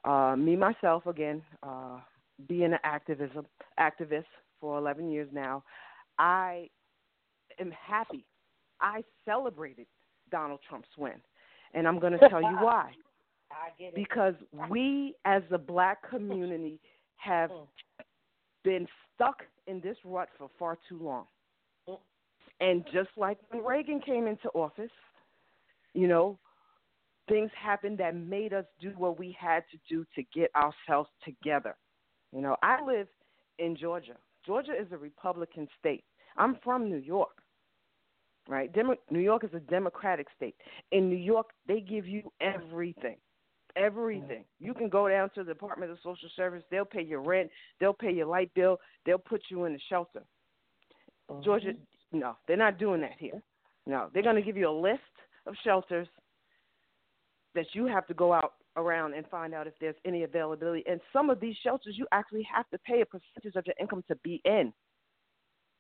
Uh, 0.05 0.37
me 0.37 0.57
myself, 0.57 1.07
again, 1.07 1.43
uh, 1.63 1.99
being 2.47 2.73
an 2.73 2.79
activism 2.85 3.47
activist 3.81 4.25
for 4.61 4.79
11 4.79 5.11
years 5.11 5.29
now, 5.33 5.65
I 6.19 6.69
am 7.59 7.71
happy. 7.71 8.25
I 8.81 9.03
celebrated 9.25 9.87
Donald 10.31 10.61
Trump's 10.69 10.89
win, 10.97 11.15
and 11.75 11.89
I'm 11.89 11.99
going 11.99 12.13
to 12.13 12.29
tell 12.29 12.43
you 12.43 12.57
why. 12.61 12.93
Because 13.95 14.35
we, 14.69 15.15
as 15.25 15.43
the 15.51 15.57
black 15.57 16.09
community, 16.09 16.79
have 17.17 17.49
mm. 17.49 17.67
been 18.63 18.87
stuck 19.15 19.43
in 19.67 19.81
this 19.81 19.97
rut 20.05 20.29
for 20.37 20.51
far 20.59 20.77
too 20.87 20.99
long. 21.01 21.25
Mm. 21.89 21.99
And 22.61 22.85
just 22.93 23.09
like 23.17 23.39
when 23.49 23.65
Reagan 23.65 24.01
came 24.01 24.27
into 24.27 24.49
office, 24.51 24.91
you 25.95 26.09
know, 26.09 26.39
things 27.29 27.51
happened 27.61 27.99
that 27.99 28.17
made 28.17 28.53
us 28.53 28.65
do 28.81 28.93
what 28.97 29.19
we 29.19 29.37
had 29.39 29.63
to 29.71 29.79
do 29.89 30.05
to 30.15 30.23
get 30.35 30.51
ourselves 30.55 31.09
together. 31.25 31.77
You 32.33 32.41
know, 32.43 32.57
I 32.63 32.85
live 32.85 33.09
in 33.59 33.77
Georgia. 33.77 34.17
Georgia 34.45 34.73
is 34.79 34.87
a 34.93 34.97
Republican 34.97 35.69
state. 35.79 36.05
I'm 36.37 36.59
from 36.63 36.89
New 36.89 36.99
York, 36.99 37.43
right? 38.49 38.73
Demo- 38.73 38.97
New 39.11 39.21
York 39.21 39.45
is 39.45 39.51
a 39.55 39.61
Democratic 39.61 40.27
state. 40.37 40.55
In 40.93 41.09
New 41.09 41.17
York, 41.17 41.51
they 41.67 41.81
give 41.81 42.07
you 42.07 42.23
everything. 42.41 43.17
Everything. 43.77 44.45
You 44.59 44.75
can 44.75 44.89
go 44.89 45.09
down 45.09 45.31
to 45.35 45.45
the 45.45 45.53
Department 45.53 45.93
of 45.93 45.99
Social 46.03 46.29
Service. 46.35 46.63
They'll 46.71 46.85
pay 46.85 47.03
your 47.03 47.21
rent. 47.21 47.51
They'll 47.79 47.93
pay 47.93 48.13
your 48.13 48.27
light 48.27 48.51
bill. 48.55 48.79
They'll 49.05 49.19
put 49.19 49.43
you 49.51 49.65
in 49.67 49.75
a 49.75 49.79
shelter. 49.89 50.23
Mm-hmm. 51.31 51.45
Georgia, 51.45 51.73
no, 52.13 52.37
they're 52.47 52.57
not 52.57 52.79
doing 52.79 53.01
that 53.03 53.17
here. 53.19 53.43
No, 53.87 54.09
they're 54.13 54.23
going 54.23 54.37
to 54.37 54.43
give 54.43 54.57
you 54.57 54.69
a 54.69 54.71
list 54.71 55.01
of 55.47 55.55
shelters 55.65 56.09
that 57.55 57.67
you 57.73 57.87
have 57.87 58.07
to 58.07 58.15
go 58.15 58.33
out 58.33 58.55
around 58.77 59.15
and 59.15 59.27
find 59.27 59.55
out 59.55 59.67
if 59.67 59.75
there's 59.81 59.97
any 60.05 60.23
availability. 60.23 60.85
And 60.89 61.01
some 61.13 61.31
of 61.31 61.41
these 61.41 61.57
shelters, 61.63 61.95
you 61.97 62.07
actually 62.13 62.47
have 62.55 62.69
to 62.71 62.79
pay 62.79 63.01
a 63.01 63.07
percentage 63.07 63.57
of 63.57 63.67
your 63.67 63.75
income 63.81 64.05
to 64.09 64.17
be 64.17 64.41
in. 64.45 64.73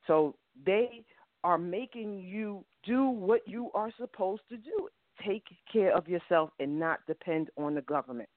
So 0.07 0.35
they 0.67 1.05
are 1.45 1.59
making 1.59 2.21
you 2.21 2.65
do 2.85 3.09
what 3.09 3.47
you 3.47 3.71
are 3.75 3.91
supposed 3.99 4.43
to 4.49 4.57
do 4.57 4.89
take 5.27 5.45
care 5.73 5.97
of 5.97 6.09
yourself 6.09 6.51
and 6.61 6.79
not 6.79 7.01
depend 7.07 7.51
on 7.57 7.75
the 7.75 7.83
government. 7.83 8.29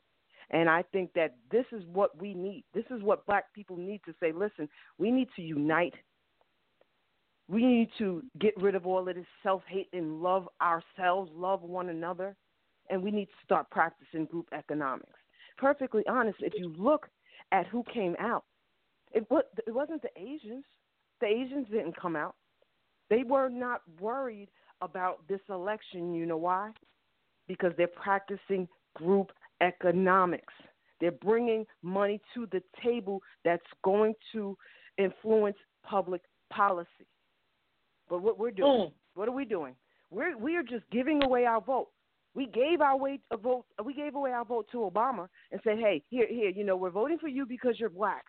And 0.50 0.70
I 0.70 0.84
think 0.92 1.12
that 1.14 1.36
this 1.52 1.66
is 1.72 1.84
what 1.94 2.20
we 2.20 2.34
need. 2.34 2.66
This 2.74 2.86
is 2.90 3.02
what 3.02 3.26
black 3.26 3.54
people 3.54 3.78
need 3.78 4.02
to 4.06 4.14
say 4.20 4.32
listen, 4.32 4.68
we 4.98 5.12
need 5.12 5.30
to 5.36 5.42
unite. 5.42 5.94
We 7.48 7.66
need 7.66 7.90
to 7.98 8.24
get 8.40 8.54
rid 8.58 8.76
of 8.76 8.86
all 8.86 9.08
of 9.08 9.16
this 9.16 9.26
self 9.44 9.62
hate 9.68 9.90
and 9.94 10.22
love 10.22 10.48
ourselves, 10.62 11.32
love 11.34 11.62
one 11.62 11.90
another 11.90 12.36
and 12.92 13.02
we 13.02 13.12
need 13.12 13.26
to 13.26 13.46
start 13.46 13.70
practicing 13.72 14.26
group 14.26 14.48
economics. 14.54 15.20
Perfectly 15.58 16.04
honest, 16.08 16.38
if 16.42 16.54
you 16.56 16.74
look 16.78 17.08
at 17.52 17.66
who 17.68 17.84
came 17.94 18.16
out, 18.20 18.44
it, 19.12 19.26
it 19.66 19.74
wasn't 19.74 20.02
the 20.02 20.10
Asians. 20.18 20.66
The 21.20 21.28
Asians 21.28 21.68
didn't 21.70 22.00
come 22.00 22.16
out. 22.16 22.36
They 23.10 23.24
were 23.24 23.50
not 23.50 23.82
worried 24.00 24.50
about 24.82 25.28
this 25.28 25.42
election. 25.50 26.14
You 26.14 26.26
know 26.26 26.38
why? 26.38 26.72
because 27.52 27.74
they're 27.76 27.88
practicing 27.88 28.66
group 28.96 29.32
economics. 29.62 30.54
They're 31.02 31.12
bringing 31.12 31.66
money 31.82 32.22
to 32.34 32.48
the 32.52 32.62
table 32.82 33.22
that's 33.44 33.62
going 33.84 34.14
to 34.32 34.58
influence 34.98 35.58
public 35.84 36.22
policy. 36.50 37.08
But 38.10 38.22
what 38.22 38.40
we're 38.40 38.52
doing, 38.52 38.72
mm. 38.72 38.92
what 39.16 39.28
are 39.28 39.34
we 39.34 39.44
doing? 39.44 39.76
We're 40.12 40.38
we 40.38 40.56
are 40.56 40.64
just 40.64 40.84
giving 40.92 41.24
away 41.24 41.46
our 41.46 41.60
vote. 41.60 41.90
We 42.34 42.48
gave 42.48 42.82
our 42.82 42.98
way 42.98 43.20
a 43.32 43.38
vote. 43.38 43.66
We 43.84 43.94
gave 43.94 44.16
away 44.16 44.32
our 44.32 44.46
vote 44.46 44.68
to 44.72 44.78
Obama 44.78 45.28
and 45.52 45.60
said, 45.64 45.80
"Hey, 45.80 46.04
here, 46.10 46.28
here, 46.28 46.50
you 46.50 46.64
know, 46.64 46.76
we're 46.76 46.90
voting 46.90 47.18
for 47.20 47.28
you 47.28 47.46
because 47.46 47.80
you're 47.80 47.90
black. 47.90 48.24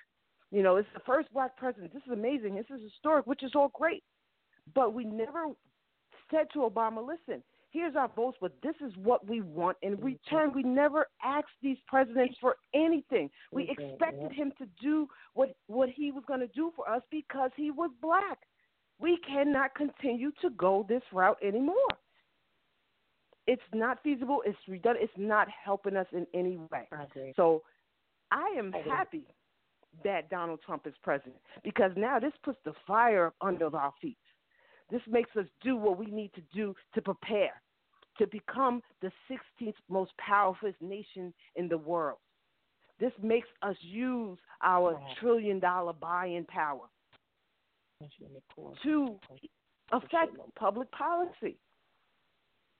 You 0.50 0.62
know, 0.62 0.76
it's 0.76 0.88
the 0.94 1.00
first 1.06 1.32
black 1.32 1.56
president. 1.56 1.92
This 1.92 2.02
is 2.06 2.12
amazing. 2.12 2.54
This 2.54 2.66
is 2.74 2.82
historic, 2.82 3.26
which 3.26 3.42
is 3.42 3.52
all 3.54 3.68
great." 3.68 4.02
But 4.74 4.92
we 4.92 5.04
never 5.04 5.46
said 6.30 6.46
to 6.54 6.60
Obama, 6.60 7.06
"Listen, 7.06 7.42
here's 7.72 7.96
our 7.96 8.08
votes, 8.14 8.36
but 8.40 8.52
this 8.62 8.74
is 8.86 8.92
what 8.96 9.26
we 9.26 9.40
want. 9.40 9.76
In 9.82 9.96
mm-hmm. 9.96 10.04
return, 10.04 10.52
we 10.54 10.62
never 10.62 11.06
asked 11.24 11.46
these 11.62 11.78
presidents 11.88 12.36
for 12.40 12.56
anything. 12.74 13.30
We 13.50 13.68
expected 13.70 14.30
him 14.32 14.52
to 14.58 14.66
do 14.80 15.08
what, 15.34 15.56
what 15.66 15.88
he 15.88 16.12
was 16.12 16.22
going 16.26 16.40
to 16.40 16.48
do 16.48 16.72
for 16.76 16.88
us 16.88 17.02
because 17.10 17.50
he 17.56 17.70
was 17.70 17.90
black. 18.00 18.38
We 19.00 19.18
cannot 19.26 19.74
continue 19.74 20.30
to 20.42 20.50
go 20.50 20.86
this 20.88 21.02
route 21.12 21.38
anymore. 21.42 21.74
It's 23.46 23.62
not 23.74 24.02
feasible. 24.02 24.42
It's 24.46 24.58
redundant. 24.68 25.04
It's 25.04 25.18
not 25.18 25.48
helping 25.48 25.96
us 25.96 26.06
in 26.12 26.26
any 26.34 26.56
way. 26.56 26.88
I 26.92 27.32
so 27.34 27.62
I 28.30 28.54
am 28.56 28.72
I 28.74 28.88
happy 28.88 29.26
that 30.04 30.30
Donald 30.30 30.60
Trump 30.64 30.86
is 30.86 30.94
president 31.02 31.36
because 31.64 31.90
now 31.96 32.18
this 32.18 32.32
puts 32.44 32.58
the 32.64 32.72
fire 32.86 33.32
under 33.40 33.74
our 33.76 33.92
feet. 34.00 34.16
This 34.90 35.02
makes 35.08 35.30
us 35.36 35.46
do 35.62 35.76
what 35.76 35.98
we 35.98 36.06
need 36.06 36.32
to 36.34 36.42
do 36.54 36.74
to 36.94 37.02
prepare 37.02 37.60
to 38.18 38.26
become 38.26 38.82
the 39.00 39.10
16th 39.30 39.74
most 39.88 40.12
powerful 40.18 40.72
nation 40.80 41.32
in 41.56 41.68
the 41.68 41.78
world. 41.78 42.18
This 43.00 43.12
makes 43.22 43.48
us 43.62 43.76
use 43.80 44.38
our 44.62 45.00
trillion 45.18 45.58
dollar 45.58 45.92
buying 45.92 46.44
power 46.44 46.86
to 48.82 49.18
affect 49.92 50.36
public 50.56 50.90
policy. 50.92 51.56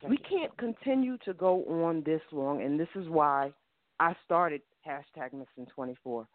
We 0.09 0.17
can't 0.19 0.57
continue 0.59 1.17
to 1.25 1.35
go 1.35 1.65
on 1.65 2.03
this 2.05 2.23
long, 2.33 2.63
and 2.63 2.79
this 2.79 2.89
is 2.95 3.09
why 3.09 3.53
I 4.01 4.15
started 4.25 4.63
hashtag 4.87 5.33
Missing 5.33 5.71
24. 5.75 6.27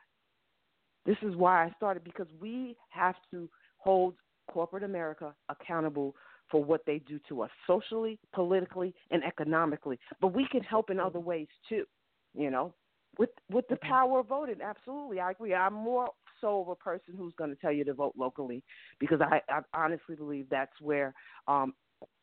This 1.06 1.18
is 1.22 1.35
why 1.35 1.65
I 1.65 1.72
started 1.76 2.03
because 2.03 2.27
we 2.39 2.76
have 2.89 3.15
to 3.31 3.49
hold 3.77 4.15
corporate 4.52 4.84
America 4.84 5.34
accountable 5.49 6.15
for 6.49 6.64
what 6.64 6.81
they 6.85 6.99
do 6.99 7.19
to 7.30 7.41
us 7.41 7.49
socially, 7.65 8.19
politically, 8.34 8.94
and 9.11 9.23
economically. 9.23 9.99
But 10.22 10.34
we 10.34 10.48
can 10.52 10.61
help 10.61 10.89
in 10.89 10.99
other 10.99 11.19
ways 11.19 11.48
too, 11.68 11.85
you 12.34 12.49
know, 12.49 12.73
with 13.18 13.30
with 13.52 13.68
the 13.68 13.76
mm-hmm. 13.76 13.89
power 13.89 14.19
of 14.19 14.27
voting. 14.27 14.61
Absolutely, 14.64 15.19
I 15.19 15.31
agree. 15.31 15.53
I'm 15.53 15.73
more 15.73 16.10
so 16.39 16.61
of 16.61 16.69
a 16.69 16.76
person 16.76 17.15
who's 17.18 17.34
going 17.38 17.49
to 17.49 17.56
tell 17.56 17.72
you 17.72 17.84
to 17.84 17.94
vote 17.94 18.14
locally 18.18 18.64
because 18.99 19.19
I, 19.22 19.41
I 19.49 19.61
honestly 19.73 20.15
believe 20.15 20.48
that's 20.49 20.80
where 20.81 21.14
um, 21.48 21.73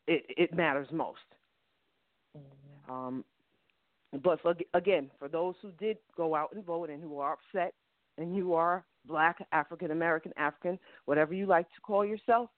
it, 0.07 0.25
it 0.29 0.55
matters 0.55 0.89
most. 0.93 1.19
Mm-hmm. 2.37 2.93
Um, 2.93 3.25
but 4.23 4.41
for, 4.43 4.55
again, 4.75 5.11
for 5.19 5.29
those 5.29 5.55
who 5.63 5.71
did 5.79 5.97
go 6.17 6.35
out 6.35 6.53
and 6.55 6.65
vote 6.65 6.91
and 6.91 7.03
who 7.03 7.19
are 7.19 7.35
upset, 7.35 7.75
and 8.17 8.37
you 8.37 8.55
are 8.55 8.85
black, 9.07 9.45
African 9.53 9.91
American, 9.91 10.33
African, 10.37 10.79
whatever 11.05 11.35
you 11.35 11.47
like 11.47 11.67
to 11.75 11.81
call 11.83 12.05
yourself, 12.05 12.49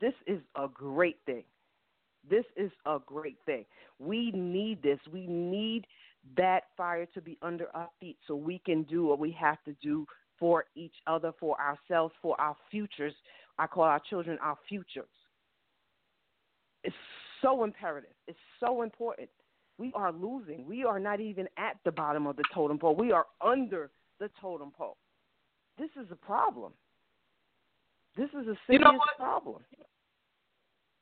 this 0.00 0.12
is 0.26 0.40
a 0.56 0.68
great 0.68 1.16
thing. 1.24 1.44
This 2.28 2.44
is 2.56 2.70
a 2.84 2.98
great 3.04 3.38
thing. 3.46 3.64
We 3.98 4.30
need 4.32 4.82
this. 4.82 4.98
We 5.10 5.26
need 5.26 5.86
that 6.36 6.64
fire 6.76 7.06
to 7.14 7.20
be 7.20 7.38
under 7.40 7.68
our 7.74 7.88
feet 8.00 8.18
so 8.26 8.34
we 8.34 8.60
can 8.66 8.82
do 8.82 9.06
what 9.06 9.18
we 9.18 9.30
have 9.32 9.62
to 9.64 9.74
do 9.80 10.06
for 10.38 10.64
each 10.74 10.96
other, 11.06 11.32
for 11.40 11.56
ourselves, 11.60 12.12
for 12.20 12.38
our 12.40 12.56
futures. 12.70 13.14
I 13.58 13.66
call 13.66 13.84
our 13.84 14.02
children 14.10 14.38
our 14.42 14.58
futures. 14.68 15.06
It's 16.84 16.96
so 17.42 17.64
imperative. 17.64 18.10
It's 18.26 18.38
so 18.60 18.82
important. 18.82 19.28
We 19.78 19.92
are 19.94 20.12
losing. 20.12 20.66
We 20.66 20.84
are 20.84 20.98
not 20.98 21.20
even 21.20 21.48
at 21.58 21.76
the 21.84 21.92
bottom 21.92 22.26
of 22.26 22.36
the 22.36 22.44
totem 22.54 22.78
pole. 22.78 22.96
We 22.96 23.12
are 23.12 23.26
under 23.44 23.90
the 24.20 24.30
totem 24.40 24.70
pole. 24.70 24.96
This 25.78 25.90
is 26.00 26.06
a 26.10 26.16
problem. 26.16 26.72
This 28.16 28.30
is 28.30 28.48
a 28.48 28.56
serious 28.66 28.70
you 28.70 28.78
know 28.78 28.98
problem. 29.18 29.62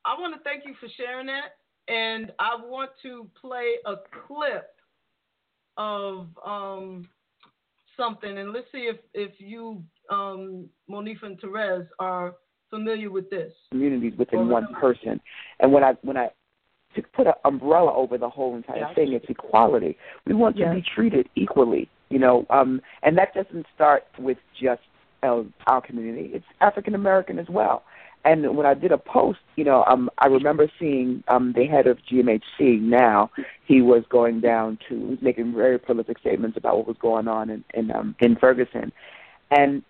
I 0.04 0.20
want 0.20 0.34
to 0.34 0.40
thank 0.42 0.64
you 0.66 0.74
for 0.80 0.88
sharing 0.96 1.26
that, 1.26 1.56
and 1.88 2.32
I 2.38 2.56
want 2.56 2.90
to 3.02 3.28
play 3.40 3.76
a 3.86 3.94
clip 4.26 4.68
of 5.76 6.26
um, 6.44 7.08
something, 7.96 8.38
and 8.38 8.52
let's 8.52 8.66
see 8.72 8.90
if 8.90 8.96
if 9.14 9.32
you, 9.38 9.82
um, 10.10 10.68
Monifah 10.90 11.22
and 11.22 11.40
Terez, 11.40 11.86
are 11.98 12.34
familiar 12.74 13.10
with 13.10 13.30
this. 13.30 13.52
Communities 13.70 14.14
within 14.18 14.48
one 14.48 14.66
person, 14.80 15.20
and 15.60 15.72
when 15.72 15.84
I 15.84 15.94
when 16.02 16.16
I 16.16 16.30
to 16.94 17.02
put 17.02 17.26
an 17.26 17.34
umbrella 17.44 17.92
over 17.92 18.18
the 18.18 18.28
whole 18.28 18.56
entire 18.56 18.78
yeah. 18.78 18.94
thing. 18.94 19.12
It's 19.12 19.26
equality. 19.28 19.96
We 20.26 20.34
want 20.34 20.56
to 20.58 20.70
be 20.72 20.82
treated 20.94 21.28
equally, 21.34 21.88
you 22.08 22.18
know, 22.18 22.46
um, 22.50 22.80
and 23.02 23.18
that 23.18 23.34
doesn't 23.34 23.66
start 23.74 24.04
with 24.18 24.38
just 24.60 24.82
uh, 25.22 25.42
our 25.66 25.80
community. 25.80 26.30
It's 26.32 26.44
African 26.60 26.94
American 26.94 27.38
as 27.38 27.48
well. 27.48 27.82
And 28.24 28.56
when 28.56 28.64
I 28.64 28.72
did 28.72 28.90
a 28.90 28.96
post, 28.96 29.40
you 29.56 29.64
know, 29.64 29.84
um, 29.86 30.08
I 30.16 30.28
remember 30.28 30.70
seeing 30.78 31.22
um, 31.28 31.52
the 31.54 31.66
head 31.66 31.86
of 31.86 31.98
GMHC. 32.10 32.80
Now 32.80 33.30
he 33.66 33.82
was 33.82 34.02
going 34.08 34.40
down 34.40 34.78
to, 34.88 34.98
he 34.98 35.04
was 35.04 35.18
making 35.20 35.52
very 35.54 35.78
prolific 35.78 36.18
statements 36.18 36.56
about 36.56 36.78
what 36.78 36.86
was 36.86 36.96
going 37.00 37.28
on 37.28 37.50
in 37.50 37.64
in, 37.74 37.90
um, 37.90 38.14
in 38.20 38.36
Ferguson, 38.36 38.92
and 39.50 39.82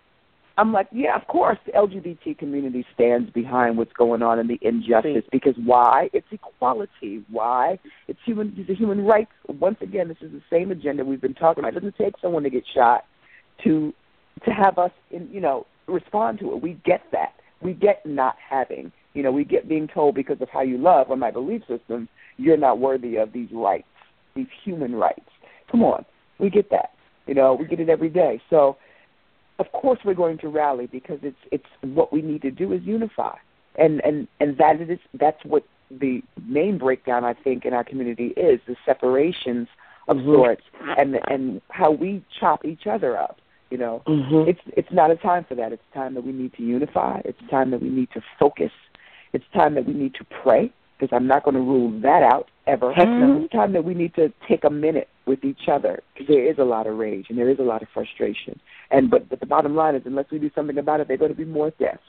I'm 0.57 0.71
like, 0.71 0.87
yeah, 0.91 1.15
of 1.15 1.27
course, 1.27 1.57
the 1.65 1.73
LGBT 1.73 2.37
community 2.37 2.85
stands 2.93 3.29
behind 3.31 3.77
what's 3.77 3.91
going 3.93 4.21
on 4.21 4.39
and 4.39 4.49
the 4.49 4.57
injustice 4.61 5.25
because 5.31 5.55
why? 5.63 6.09
It's 6.13 6.27
equality. 6.31 7.25
Why? 7.29 7.77
It's 8.07 8.19
human. 8.25 8.53
These 8.55 8.69
are 8.69 8.73
human 8.73 9.05
rights. 9.05 9.31
Once 9.47 9.77
again, 9.81 10.07
this 10.07 10.17
is 10.21 10.31
the 10.31 10.41
same 10.49 10.71
agenda 10.71 11.03
we've 11.03 11.21
been 11.21 11.33
talking 11.33 11.61
about. 11.61 11.73
It 11.73 11.81
doesn't 11.81 11.97
take 11.97 12.13
someone 12.21 12.43
to 12.43 12.49
get 12.49 12.63
shot 12.73 13.05
to 13.65 13.93
to 14.43 14.51
have 14.51 14.77
us, 14.77 14.91
in, 15.11 15.29
you 15.31 15.41
know, 15.41 15.65
respond 15.87 16.39
to 16.39 16.53
it. 16.53 16.61
We 16.61 16.79
get 16.85 17.01
that. 17.11 17.33
We 17.61 17.73
get 17.73 18.05
not 18.05 18.35
having. 18.49 18.91
You 19.13 19.23
know, 19.23 19.31
we 19.31 19.43
get 19.45 19.67
being 19.67 19.87
told 19.87 20.15
because 20.15 20.41
of 20.41 20.49
how 20.49 20.61
you 20.61 20.77
love 20.77 21.07
or 21.09 21.15
my 21.15 21.31
belief 21.31 21.61
system, 21.67 22.07
you're 22.37 22.57
not 22.57 22.79
worthy 22.79 23.15
of 23.15 23.31
these 23.31 23.49
rights, 23.51 23.87
these 24.35 24.47
human 24.63 24.95
rights. 24.95 25.29
Come 25.71 25.83
on, 25.83 26.05
we 26.37 26.49
get 26.49 26.69
that. 26.71 26.91
You 27.27 27.33
know, 27.33 27.55
we 27.55 27.65
get 27.65 27.79
it 27.79 27.89
every 27.89 28.09
day. 28.09 28.41
So 28.49 28.77
of 29.59 29.71
course 29.71 29.99
we're 30.03 30.13
going 30.13 30.37
to 30.39 30.47
rally 30.47 30.87
because 30.87 31.19
it's 31.21 31.37
it's 31.51 31.65
what 31.81 32.11
we 32.11 32.21
need 32.21 32.41
to 32.41 32.51
do 32.51 32.73
is 32.73 32.81
unify. 32.83 33.35
And 33.77 34.01
and 34.05 34.27
and 34.39 34.57
that 34.57 34.81
is 34.81 34.99
that's 35.13 35.43
what 35.43 35.63
the 35.91 36.23
main 36.47 36.79
breakdown 36.79 37.23
i 37.23 37.33
think 37.33 37.63
in 37.63 37.71
our 37.71 37.83
community 37.83 38.29
is 38.29 38.59
the 38.65 38.75
separations 38.85 39.67
of 40.07 40.17
mm-hmm. 40.17 40.33
sorts 40.33 40.63
and 40.97 41.19
and 41.27 41.61
how 41.69 41.91
we 41.91 42.25
chop 42.39 42.65
each 42.65 42.87
other 42.87 43.15
up 43.15 43.37
you 43.69 43.77
know? 43.77 44.01
Mm-hmm. 44.07 44.49
it's 44.49 44.61
it's 44.77 44.91
not 44.91 45.11
a 45.11 45.15
time 45.15 45.43
for 45.43 45.55
that. 45.55 45.73
It's 45.73 45.83
time 45.93 46.13
that 46.13 46.23
we 46.23 46.31
need 46.31 46.53
to 46.53 46.63
unify. 46.63 47.21
It's 47.25 47.39
time 47.49 47.71
that 47.71 47.81
we 47.81 47.89
need 47.89 48.09
to 48.13 48.21
focus. 48.39 48.71
It's 49.33 49.43
time 49.53 49.73
that 49.75 49.85
we 49.85 49.93
need 49.93 50.13
to 50.15 50.23
pray 50.43 50.71
because 50.97 51.15
i'm 51.15 51.27
not 51.27 51.43
going 51.43 51.55
to 51.55 51.61
rule 51.61 51.91
that 52.01 52.23
out 52.23 52.49
ever 52.67 52.93
mm-hmm. 52.93 53.43
it's 53.43 53.51
time 53.51 53.73
that 53.73 53.83
we 53.83 53.93
need 53.93 54.13
to 54.15 54.31
take 54.47 54.63
a 54.63 54.69
minute 54.69 55.07
with 55.25 55.43
each 55.43 55.67
other 55.71 56.01
because 56.13 56.27
there 56.27 56.49
is 56.49 56.57
a 56.57 56.63
lot 56.63 56.87
of 56.87 56.97
rage 56.97 57.27
and 57.29 57.37
there 57.37 57.49
is 57.49 57.59
a 57.59 57.63
lot 57.63 57.81
of 57.81 57.87
frustration 57.93 58.59
and 58.91 59.09
but 59.09 59.29
but 59.29 59.39
the 59.39 59.45
bottom 59.45 59.75
line 59.75 59.95
is, 59.95 60.03
unless 60.05 60.25
we 60.31 60.39
do 60.39 60.51
something 60.55 60.77
about 60.77 60.99
it, 60.99 61.07
they're 61.07 61.17
going 61.17 61.31
to 61.31 61.37
be 61.37 61.45
more 61.45 61.71
deaths. 61.71 61.99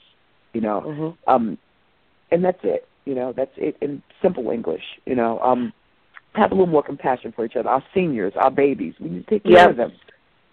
You 0.52 0.60
know, 0.60 0.82
mm-hmm. 0.86 1.30
um, 1.30 1.58
and 2.30 2.44
that's 2.44 2.60
it. 2.62 2.88
You 3.04 3.14
know, 3.14 3.32
that's 3.36 3.52
it 3.56 3.76
in 3.80 4.02
simple 4.22 4.50
English. 4.50 4.82
You 5.04 5.14
know, 5.14 5.38
um, 5.40 5.72
have 6.34 6.50
a 6.50 6.54
little 6.54 6.66
more 6.66 6.82
compassion 6.82 7.32
for 7.34 7.44
each 7.44 7.56
other. 7.56 7.68
Our 7.68 7.84
seniors, 7.94 8.32
our 8.36 8.50
babies, 8.50 8.94
we 9.00 9.08
need 9.08 9.26
to 9.26 9.30
take 9.30 9.44
care 9.44 9.52
yep. 9.52 9.70
of 9.70 9.76
them. 9.76 9.92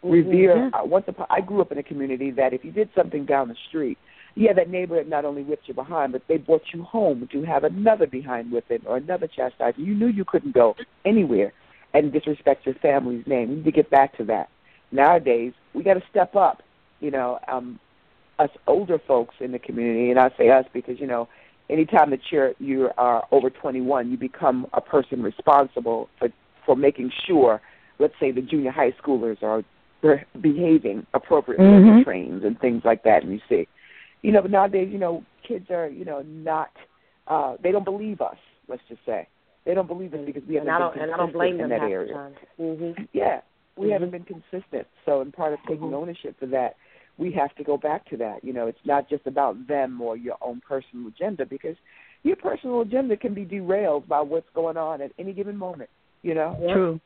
Revere. 0.01 0.55
Mm-hmm. 0.55 0.75
Uh, 0.75 0.85
once 0.85 1.05
upon, 1.07 1.27
I 1.29 1.41
grew 1.41 1.61
up 1.61 1.71
in 1.71 1.77
a 1.77 1.83
community 1.83 2.31
that 2.31 2.53
if 2.53 2.63
you 2.65 2.71
did 2.71 2.89
something 2.95 3.25
down 3.25 3.47
the 3.47 3.55
street, 3.69 3.97
yeah, 4.35 4.53
that 4.53 4.69
neighbor 4.69 5.03
not 5.03 5.25
only 5.25 5.43
whipped 5.43 5.67
you 5.67 5.73
behind, 5.73 6.11
but 6.11 6.23
they 6.27 6.37
brought 6.37 6.63
you 6.73 6.83
home 6.83 7.27
to 7.31 7.43
have 7.43 7.63
another 7.63 8.07
behind 8.07 8.51
whipping 8.51 8.81
or 8.85 8.97
another 8.97 9.27
chastisement. 9.27 9.87
You 9.87 9.93
knew 9.93 10.07
you 10.07 10.25
couldn't 10.25 10.53
go 10.53 10.75
anywhere 11.05 11.53
and 11.93 12.11
disrespect 12.11 12.65
your 12.65 12.75
family's 12.75 13.25
name. 13.27 13.49
We 13.49 13.55
need 13.57 13.65
to 13.65 13.71
get 13.71 13.89
back 13.89 14.17
to 14.17 14.23
that 14.25 14.49
nowadays 14.93 15.53
we 15.73 15.83
got 15.83 15.95
to 15.95 16.03
step 16.09 16.35
up. 16.35 16.61
You 17.01 17.11
know, 17.11 17.39
um, 17.49 17.79
us 18.39 18.49
older 18.67 18.97
folks 18.97 19.35
in 19.41 19.51
the 19.51 19.59
community, 19.59 20.09
and 20.09 20.19
I 20.19 20.31
say 20.37 20.49
us 20.49 20.65
because 20.71 20.99
you 20.99 21.07
know, 21.07 21.27
anytime 21.69 22.11
that 22.11 22.21
you're 22.31 22.53
you 22.59 22.91
are 22.97 23.27
over 23.31 23.49
21, 23.49 24.09
you 24.09 24.17
become 24.17 24.67
a 24.71 24.79
person 24.79 25.21
responsible 25.21 26.07
for 26.17 26.29
for 26.65 26.77
making 26.77 27.11
sure, 27.25 27.59
let's 27.99 28.13
say, 28.21 28.31
the 28.31 28.41
junior 28.41 28.71
high 28.71 28.91
schoolers 28.91 29.43
are 29.43 29.63
behaving 30.39 31.05
appropriately 31.13 31.65
mm-hmm. 31.65 31.89
in 31.89 31.97
the 31.97 32.03
trains 32.03 32.43
and 32.45 32.59
things 32.59 32.83
like 32.85 33.03
that. 33.03 33.23
And 33.23 33.33
you 33.33 33.41
see, 33.49 33.67
you 34.23 34.31
know, 34.31 34.41
but 34.41 34.49
nowadays, 34.51 34.89
you 34.91 34.97
know, 34.97 35.23
kids 35.47 35.67
are 35.69 35.87
you 35.87 36.05
know 36.05 36.23
not 36.23 36.71
uh, 37.27 37.55
they 37.61 37.71
don't 37.71 37.85
believe 37.85 38.19
us. 38.21 38.37
Let's 38.67 38.81
just 38.89 39.01
say 39.05 39.27
They 39.65 39.73
don't 39.73 39.87
believe 39.87 40.13
us 40.13 40.21
because 40.25 40.43
we 40.47 40.55
haven't 40.55 40.69
and 40.69 40.75
I 40.75 40.79
don't, 40.79 40.93
been 40.93 41.03
and 41.03 41.11
I 41.11 41.17
consistent 41.17 41.33
don't 41.33 41.33
blame 41.33 41.53
in 41.63 41.69
them 41.69 41.79
that 41.79 41.91
area. 41.91 42.31
Mm-hmm. 42.59 43.03
Yeah, 43.13 43.41
we 43.77 43.87
Mhm. 43.87 43.91
haven't 43.91 44.11
been 44.11 44.23
consistent. 44.25 44.87
So, 45.05 45.21
in 45.21 45.31
part 45.31 45.53
of 45.53 45.59
taking 45.67 45.89
Mhm. 45.89 45.93
ownership 46.01 46.37
for 46.39 46.47
that, 46.47 46.75
we 47.17 47.31
have 47.31 47.53
to 47.55 47.63
go 47.63 47.77
back 47.77 48.05
to 48.05 48.17
that. 48.17 48.43
You 48.43 48.53
know, 48.53 48.67
it's 48.67 48.85
not 48.85 49.07
just 49.09 49.27
about 49.27 49.67
them 49.67 50.01
or 50.01 50.17
your 50.17 50.37
own 50.41 50.61
personal 50.61 51.07
agenda 51.07 51.45
because 51.45 51.75
your 52.23 52.35
personal 52.37 52.81
agenda 52.81 53.15
can 53.17 53.33
be 53.33 53.45
derailed 53.45 54.07
by 54.07 54.21
what's 54.21 54.49
going 54.51 54.77
on 54.77 55.01
at 55.01 55.11
any 55.19 55.33
given 55.33 55.57
moment. 55.57 55.89
You 56.23 56.35
know, 56.35 56.57
True. 56.71 56.99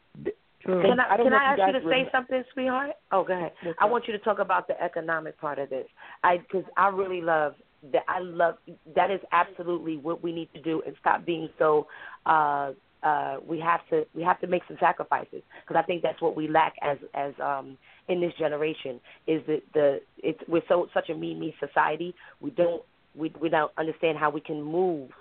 True. 0.68 0.81
Can 0.81 0.99
I, 0.99 1.14
I 1.14 1.18
can 1.18 1.34
I 1.34 1.44
ask 1.53 1.60
you 1.60 1.68
you 1.68 1.80
to 1.80 1.89
say 1.89 2.10
something, 2.11 2.44
sweetheart? 2.53 2.91
Oh, 3.14 3.23
go 3.23 3.34
ahead. 3.34 3.53
Yes, 3.64 3.76
I 3.80 3.85
want 3.85 4.06
you 4.06 4.11
to 4.11 4.19
talk 4.19 4.39
about 4.39 4.68
the 4.68 4.80
economic 4.84 5.39
part 5.39 5.60
of 5.60 5.69
this. 5.69 5.88
I 6.26 6.39
because 6.39 6.65
I 6.76 6.89
really 6.89 7.22
love 7.22 7.53
that. 7.94 8.03
I 8.10 8.19
love 8.19 8.56
that 8.94 9.10
is 9.10 9.22
absolutely 9.31 9.95
what 9.95 10.22
we 10.22 10.34
need 10.34 10.49
to 10.53 10.61
do 10.61 10.81
and 10.85 10.94
stop 10.99 11.26
being 11.26 11.48
so. 11.57 11.88
uh 12.26 12.73
uh 13.02 13.38
We 13.48 13.61
have 13.61 13.80
to 13.91 14.03
we 14.14 14.23
have 14.23 14.41
to 14.41 14.48
make 14.48 14.64
some 14.68 14.76
sacrifices 14.77 15.41
because 15.61 15.81
I 15.81 15.84
think 15.84 16.02
that's 16.03 16.22
what 16.22 16.35
we 16.35 16.49
lack 16.49 16.73
as 16.81 16.98
as 17.14 17.34
um 17.41 17.77
in 18.10 18.19
this 18.19 18.34
generation 18.38 18.99
is 19.26 19.41
that 19.48 19.61
the 19.73 20.02
it's 20.18 20.39
we're 20.49 20.64
so 20.68 20.88
such 20.94 21.10
a 21.10 21.15
me 21.15 21.34
me 21.34 21.56
society. 21.65 22.14
We 22.41 22.49
don't 22.52 22.81
we 23.15 23.31
we 23.39 23.48
don't 23.48 23.72
understand 23.77 24.18
how 24.18 24.31
we 24.31 24.41
can 24.41 24.61
move 24.61 25.11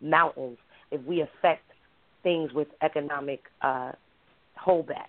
mountains 0.00 0.56
if 0.90 1.02
we 1.04 1.20
affect 1.20 1.64
things 2.22 2.54
with 2.54 2.68
economic 2.80 3.40
uh 3.60 3.92
holdback. 4.58 5.08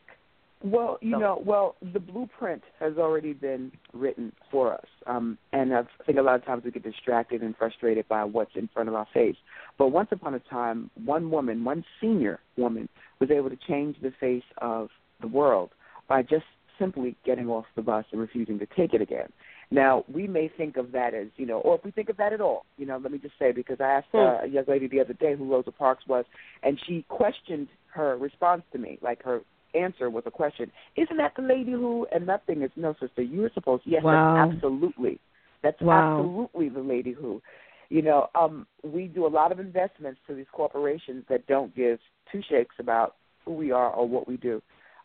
Well, 0.64 0.98
you 1.02 1.12
So- 1.12 1.20
know, 1.20 1.44
well, 1.46 1.76
the 1.82 2.00
blueprint 2.00 2.64
has 2.80 2.98
already 2.98 3.34
been 3.34 3.72
written 3.94 4.32
for 4.50 4.74
us, 4.74 4.86
um, 5.06 5.38
and 5.52 5.76
I 5.76 5.84
think 6.06 6.18
a 6.18 6.22
lot 6.22 6.36
of 6.36 6.46
times 6.46 6.64
we 6.64 6.72
get 6.72 6.84
distracted 6.84 7.44
and 7.44 7.56
frustrated 7.56 8.08
by 8.08 8.24
what's 8.24 8.56
in 8.56 8.68
front 8.70 8.90
of 8.90 8.96
our 8.96 9.06
face. 9.14 9.36
But 9.78 9.90
once 9.90 10.12
upon 10.12 10.34
a 10.34 10.40
time, 10.40 10.90
one 11.04 11.30
woman, 11.30 11.64
one 11.64 11.84
senior 12.02 12.40
woman, 12.58 12.90
was 13.20 13.30
able 13.30 13.50
to 13.50 13.58
change 13.58 14.00
the 14.02 14.12
face 14.12 14.44
of 14.58 14.90
the 15.20 15.28
world 15.28 15.72
by 16.08 16.24
just 16.24 16.46
simply 16.80 17.16
getting 17.24 17.50
off 17.50 17.66
the 17.76 17.82
bus 17.82 18.06
and 18.12 18.20
refusing 18.20 18.60
to 18.60 18.66
take 18.66 18.94
it 18.94 19.02
again. 19.02 19.32
Now, 19.72 20.04
we 20.12 20.28
may 20.28 20.48
think 20.48 20.78
of 20.78 20.92
that 20.92 21.14
as, 21.14 21.28
you 21.38 21.46
know, 21.46 21.60
or 21.60 21.76
if 21.76 21.84
we 21.84 21.92
think 21.92 22.10
of 22.10 22.18
that 22.18 22.34
at 22.34 22.42
all, 22.42 22.66
you 22.78 22.86
know, 22.86 22.98
let 22.98 23.12
me 23.12 23.18
just 23.18 23.38
say, 23.40 23.52
because 23.52 23.78
I 23.80 23.86
asked 23.86 24.14
uh, 24.14 24.40
a 24.44 24.48
young 24.48 24.66
lady 24.68 24.88
the 24.88 25.00
other 25.00 25.14
day 25.14 25.36
who 25.36 25.52
Rosa 25.52 25.72
Parks 25.72 26.06
was, 26.08 26.26
and 26.64 26.80
she 26.86 27.04
questioned 27.08 27.68
her 27.96 28.18
response 28.18 28.64
to 28.74 28.78
me, 28.78 29.00
like 29.02 29.24
her 29.24 29.42
answer 29.74 30.10
was 30.10 30.24
a 30.26 30.32
question. 30.32 30.72
Isn't 30.96 31.18
that 31.18 31.34
the 31.36 31.42
lady 31.42 31.72
who? 31.72 32.08
And 32.14 32.28
that 32.30 32.46
thing 32.46 32.62
is 32.62 32.72
no, 32.76 32.94
sister. 33.00 33.22
You 33.22 33.42
were 33.42 33.52
supposed. 33.54 33.84
Yes, 33.86 34.04
Wow. 34.04 34.34
that's 34.36 34.54
absolutely. 34.54 35.20
That's 35.64 35.82
Wow. 35.82 36.18
absolutely 36.20 36.70
the 36.70 36.82
lady 36.82 37.12
who. 37.12 37.42
You 37.90 38.02
know, 38.02 38.28
um, 38.34 38.66
we 38.84 39.08
do 39.08 39.26
a 39.26 39.30
lot 39.30 39.52
of 39.52 39.60
investments 39.60 40.20
to 40.28 40.34
these 40.36 40.48
corporations 40.52 41.24
that 41.30 41.46
don't 41.48 41.76
give 41.76 42.00
two 42.32 42.42
shakes 42.50 42.76
about 42.80 43.16
who 43.44 43.54
we 43.54 43.72
are 43.72 43.92
or 43.92 44.08
what 44.08 44.28
we 44.28 44.38
do. 44.38 44.62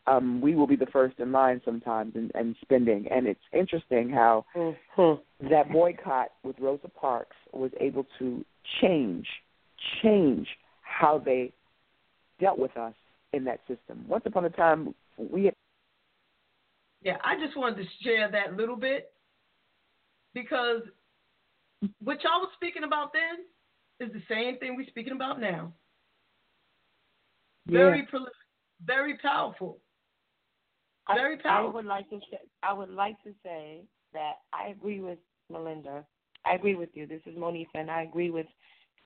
Um, 0.07 0.41
we 0.41 0.55
will 0.55 0.67
be 0.67 0.77
the 0.77 0.87
first 0.87 1.19
in 1.19 1.31
line 1.31 1.61
sometimes 1.65 2.17
in, 2.17 2.31
in 2.35 2.57
spending, 2.63 3.07
and 3.11 3.27
it's 3.27 3.41
interesting 3.53 4.09
how 4.11 4.45
Mm-hmm. 4.57 5.49
that 5.51 5.71
boycott 5.71 6.29
with 6.43 6.57
Rosa 6.59 6.89
Parks 6.89 7.37
was 7.53 7.71
able 7.81 8.07
to 8.19 8.45
change 8.81 9.27
change 10.03 10.47
how 10.83 11.19
they 11.19 11.53
dealt 12.41 12.59
with 12.59 12.77
us 12.77 12.95
in 13.33 13.45
that 13.45 13.61
system. 13.69 14.05
Once 14.09 14.25
upon 14.27 14.45
a 14.45 14.51
time, 14.51 14.95
we 15.19 15.45
had 15.47 15.55
Yeah, 17.03 17.17
I 17.25 17.37
just 17.45 17.57
wanted 17.57 17.77
to 17.77 17.89
share 18.03 18.31
that 18.31 18.57
little 18.57 18.77
bit 18.77 19.13
because 20.35 20.83
what 22.03 22.23
y'all 22.23 22.41
was 22.41 22.51
speaking 22.55 22.85
about 22.85 23.13
then 23.13 24.07
is 24.07 24.13
the 24.13 24.23
same 24.29 24.59
thing 24.59 24.77
we're 24.77 24.87
speaking 24.89 25.13
about 25.13 25.41
now. 25.41 25.73
Very 27.67 28.05
prolific, 28.05 28.35
very 28.85 29.17
powerful. 29.19 29.79
Very 31.15 31.37
I, 31.37 31.39
I 31.39 31.43
powerful. 31.43 31.73
would 31.73 31.85
like 31.85 32.09
to 32.11 32.19
say, 32.31 32.39
I 32.63 32.73
would 32.73 32.91
like 32.91 33.23
to 33.23 33.33
say 33.45 33.83
that 34.13 34.35
I 34.53 34.69
agree 34.69 35.01
with 35.01 35.19
Melinda. 35.51 36.05
I 36.45 36.55
agree 36.55 36.75
with 36.75 36.89
you. 36.95 37.07
This 37.07 37.21
is 37.27 37.37
Monifah, 37.37 37.67
and 37.75 37.91
I 37.91 38.03
agree 38.03 38.31
with 38.31 38.47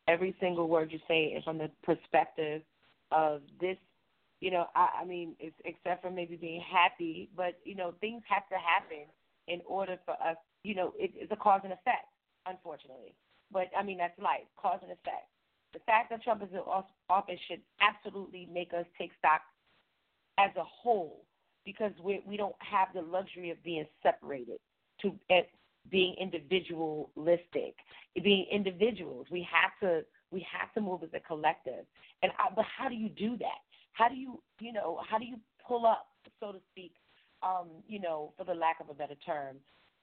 every 0.08 0.34
single 0.40 0.68
word 0.68 0.92
you 0.92 0.98
say 1.08 1.40
from 1.44 1.58
the 1.58 1.70
perspective 1.82 2.62
of 3.12 3.42
this. 3.60 3.76
You 4.40 4.50
know, 4.50 4.66
I, 4.74 5.02
I 5.02 5.04
mean, 5.04 5.34
it's, 5.38 5.56
except 5.64 6.02
for 6.02 6.10
maybe 6.10 6.36
being 6.36 6.60
happy, 6.60 7.30
but 7.36 7.58
you 7.64 7.74
know, 7.74 7.94
things 8.00 8.22
have 8.28 8.46
to 8.48 8.56
happen 8.56 9.06
in 9.48 9.60
order 9.66 9.96
for 10.04 10.12
us. 10.12 10.36
You 10.64 10.74
know, 10.74 10.92
it, 10.98 11.12
it's 11.14 11.32
a 11.32 11.36
cause 11.36 11.60
and 11.64 11.72
effect, 11.72 12.08
unfortunately. 12.46 13.14
But 13.52 13.70
I 13.78 13.82
mean, 13.82 13.98
that's 13.98 14.18
life, 14.18 14.46
cause 14.60 14.80
and 14.82 14.90
effect. 14.90 15.28
The 15.72 15.80
fact 15.80 16.10
that 16.10 16.22
Trump 16.22 16.42
is 16.42 16.48
in 16.52 16.60
office 17.08 17.40
should 17.48 17.60
absolutely 17.80 18.48
make 18.52 18.72
us 18.72 18.86
take 18.98 19.10
stock 19.18 19.40
as 20.38 20.50
a 20.56 20.64
whole 20.64 21.24
because 21.64 21.92
we 22.02 22.22
we 22.26 22.36
don't 22.36 22.54
have 22.58 22.88
the 22.94 23.02
luxury 23.02 23.50
of 23.50 23.62
being 23.62 23.84
separated 24.02 24.58
to 25.02 25.14
at 25.30 25.48
being 25.90 26.14
individualistic, 26.18 27.74
being 28.22 28.46
individuals. 28.50 29.26
We 29.30 29.46
have 29.50 29.72
to 29.80 30.04
we 30.30 30.46
have 30.50 30.72
to 30.74 30.80
move 30.80 31.02
as 31.02 31.10
a 31.14 31.20
collective. 31.20 31.84
And 32.22 32.32
I, 32.38 32.52
but 32.54 32.64
how 32.76 32.88
do 32.88 32.94
you 32.94 33.08
do 33.08 33.36
that? 33.38 33.60
How 33.92 34.08
do 34.08 34.14
you 34.14 34.40
you 34.60 34.72
know 34.72 35.00
how 35.08 35.18
do 35.18 35.24
you 35.24 35.36
pull 35.66 35.86
up 35.86 36.06
so 36.40 36.52
to 36.52 36.58
speak? 36.72 36.92
Um, 37.42 37.68
you 37.86 38.00
know, 38.00 38.32
for 38.38 38.44
the 38.44 38.54
lack 38.54 38.80
of 38.80 38.88
a 38.88 38.94
better 38.94 39.16
term, 39.26 39.56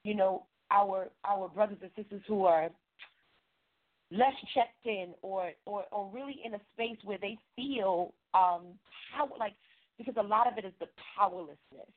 you 0.04 0.14
know, 0.14 0.46
our 0.70 1.08
our 1.24 1.48
brothers 1.48 1.78
and 1.82 1.90
sisters 1.96 2.22
who 2.26 2.44
are 2.44 2.70
less 4.12 4.34
checked 4.54 4.84
in 4.84 5.08
or 5.22 5.52
or 5.64 5.84
or 5.90 6.10
really 6.12 6.40
in 6.44 6.54
a 6.54 6.60
space 6.74 6.98
where 7.04 7.18
they 7.18 7.36
feel 7.56 8.12
um 8.34 8.62
how 9.12 9.28
like 9.38 9.54
because 9.98 10.14
a 10.18 10.22
lot 10.22 10.46
of 10.46 10.58
it 10.58 10.64
is 10.64 10.72
the 10.80 10.86
powerlessness 11.16 11.90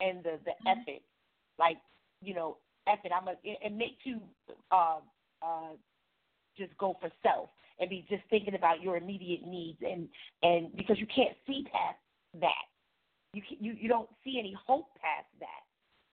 and 0.00 0.22
the 0.22 0.38
the 0.44 0.52
effort 0.70 1.02
like 1.58 1.76
you 2.22 2.34
know 2.34 2.56
effort 2.86 3.10
i'm 3.14 3.26
a 3.26 3.32
it, 3.42 3.58
it 3.64 3.72
makes 3.72 3.96
you 4.04 4.20
uh 4.70 4.98
uh 5.42 5.72
just 6.56 6.76
go 6.78 6.96
for 7.00 7.10
self 7.22 7.50
and 7.78 7.90
be 7.90 8.06
just 8.08 8.22
thinking 8.30 8.54
about 8.54 8.80
your 8.82 8.96
immediate 8.96 9.46
needs 9.46 9.78
and 9.86 10.08
and 10.42 10.74
because 10.76 10.98
you 10.98 11.06
can't 11.06 11.36
see 11.46 11.64
past 11.72 11.98
that. 12.40 12.66
You 13.32 13.42
you 13.60 13.76
you 13.78 13.88
don't 13.88 14.08
see 14.24 14.38
any 14.38 14.56
hope 14.66 14.88
past 14.94 15.28
that. 15.40 15.64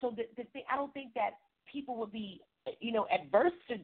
So 0.01 0.13
the 0.15 0.23
the 0.37 0.47
thing 0.51 0.63
i 0.71 0.75
don't 0.75 0.93
think 0.93 1.13
that 1.15 1.31
people 1.71 1.97
would 1.97 2.11
be 2.11 2.41
you 2.79 2.91
know 2.91 3.07
adverse 3.13 3.53
to 3.69 3.75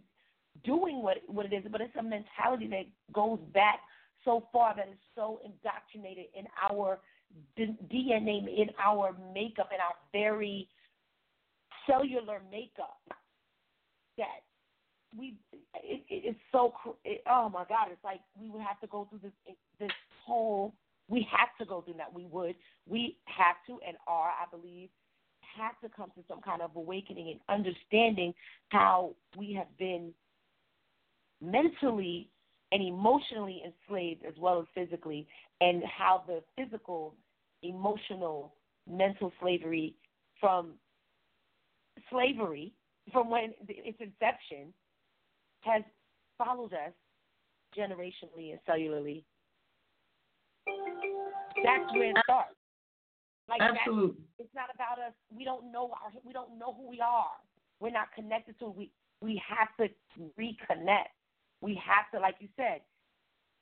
doing 0.63 1.01
what 1.01 1.17
what 1.27 1.45
it 1.45 1.53
is, 1.53 1.63
but 1.71 1.81
it's 1.81 1.95
a 1.97 2.03
mentality 2.03 2.67
that 2.67 2.85
goes 3.13 3.39
back 3.53 3.79
so 4.23 4.47
far 4.51 4.75
that 4.75 4.87
is 4.87 4.97
so 5.15 5.39
indoctrinated 5.43 6.25
in 6.37 6.45
our 6.69 6.99
DNA, 7.57 8.47
in 8.47 8.69
our 8.83 9.15
makeup, 9.33 9.69
in 9.73 9.79
our 9.79 9.95
very 10.11 10.67
cellular 11.85 12.41
makeup 12.51 12.97
that 14.17 14.44
we 15.17 15.35
it, 15.53 15.61
it, 15.73 16.03
it's 16.09 16.39
so 16.51 16.73
it, 17.03 17.21
oh 17.29 17.49
my 17.49 17.65
god 17.69 17.87
it's 17.91 18.03
like 18.03 18.21
we 18.39 18.49
would 18.49 18.61
have 18.61 18.79
to 18.81 18.87
go 18.87 19.07
through 19.09 19.19
this 19.23 19.55
this 19.79 19.91
whole 20.25 20.73
we 21.07 21.27
have 21.31 21.49
to 21.59 21.65
go 21.65 21.81
through 21.81 21.93
that. 21.97 22.11
We 22.11 22.25
would 22.25 22.55
we 22.87 23.17
have 23.25 23.55
to 23.67 23.79
and 23.87 23.97
are 24.07 24.29
i 24.29 24.49
believe 24.49 24.89
have 25.57 25.79
to 25.81 25.95
come 25.95 26.11
to 26.15 26.23
some 26.27 26.41
kind 26.41 26.61
of 26.61 26.75
awakening 26.75 27.39
and 27.47 27.65
understanding 27.65 28.33
how 28.69 29.15
we 29.37 29.53
have 29.53 29.67
been 29.77 30.11
mentally 31.41 32.29
and 32.71 32.81
emotionally 32.81 33.63
enslaved 33.65 34.25
as 34.25 34.33
well 34.37 34.59
as 34.59 34.65
physically, 34.73 35.27
and 35.61 35.83
how 35.85 36.23
the 36.27 36.41
physical, 36.57 37.15
emotional, 37.63 38.53
mental 38.89 39.31
slavery 39.39 39.95
from 40.39 40.73
slavery, 42.09 42.73
from 43.11 43.29
when 43.29 43.53
its 43.67 43.97
inception, 43.99 44.73
has 45.65 45.83
followed 46.37 46.73
us 46.73 46.93
generationally 47.77 48.51
and 48.51 48.59
cellularly. 48.67 49.23
That's 50.65 51.93
where 51.93 52.09
it 52.09 52.17
starts. 52.23 52.55
Like 53.47 53.61
Absolutely. 53.61 54.23
it's 54.39 54.53
not 54.55 54.69
about 54.73 54.97
us. 54.97 55.13
We 55.35 55.43
don't 55.45 55.71
know 55.71 55.91
our. 56.01 56.11
We 56.25 56.33
don't 56.33 56.57
know 56.57 56.73
who 56.73 56.89
we 56.89 56.99
are. 56.99 57.37
We're 57.79 57.91
not 57.91 58.11
connected 58.15 58.57
to. 58.59 58.69
We 58.69 58.89
we 59.21 59.41
have 59.47 59.69
to 59.77 59.93
reconnect. 60.39 61.13
We 61.61 61.79
have 61.85 62.09
to, 62.13 62.19
like 62.19 62.35
you 62.39 62.47
said, 62.55 62.81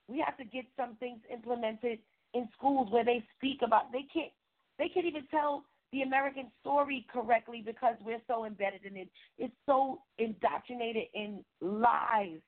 we 0.08 0.24
have 0.26 0.38
to 0.38 0.46
get 0.46 0.66
some 0.78 0.96
things 1.00 1.20
implemented 1.32 2.00
in 2.34 2.48
schools 2.58 2.92
where 2.92 3.04
they 3.04 3.24
speak 3.38 3.60
about. 3.64 3.92
They 3.92 4.06
can't. 4.14 4.32
They 4.80 4.88
can't 4.88 5.06
even 5.06 5.28
tell 5.30 5.66
the 5.94 6.02
American 6.02 6.48
story 6.60 7.06
correctly 7.14 7.64
because 7.66 7.96
we're 8.04 8.22
so 8.28 8.46
embedded 8.46 8.84
in 8.84 8.98
it. 8.98 9.10
It's 9.38 9.54
so 9.66 10.02
indoctrinated 10.18 11.04
in 11.14 11.46
lies, 11.62 12.40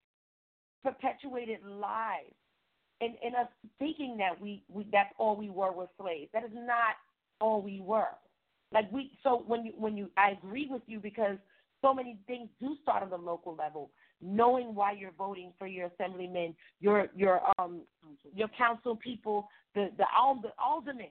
perpetuated 0.83 1.59
lies, 1.63 2.33
and 3.01 3.13
and 3.23 3.35
us 3.35 3.47
thinking 3.79 4.17
that 4.17 4.41
we, 4.41 4.63
we 4.67 4.87
that's 4.91 5.13
all 5.17 5.37
we 5.37 5.49
were 5.49 5.71
was 5.71 5.87
slaves. 5.97 6.29
That 6.33 6.43
is 6.43 6.51
not 6.53 6.95
all 7.39 7.61
we 7.61 7.79
were. 7.79 8.15
Like 8.73 8.91
we. 8.91 9.11
So 9.23 9.43
when 9.47 9.63
you 9.65 9.73
when 9.77 9.95
you, 9.95 10.09
I 10.17 10.31
agree 10.31 10.67
with 10.69 10.81
you 10.87 10.99
because 10.99 11.37
so 11.81 11.93
many 11.93 12.17
things 12.25 12.49
do 12.59 12.75
start 12.81 13.03
on 13.03 13.11
the 13.11 13.17
local 13.17 13.55
level. 13.55 13.91
Knowing 14.21 14.73
why 14.73 14.93
you're 14.93 15.11
voting 15.11 15.51
for 15.59 15.67
your 15.67 15.87
assemblymen, 15.87 16.55
your 16.79 17.09
your 17.15 17.41
um 17.59 17.81
your 18.33 18.47
council 18.57 18.95
people, 18.95 19.47
the 19.75 19.89
the 19.97 20.05
the 20.41 20.49
aldermen. 20.57 21.07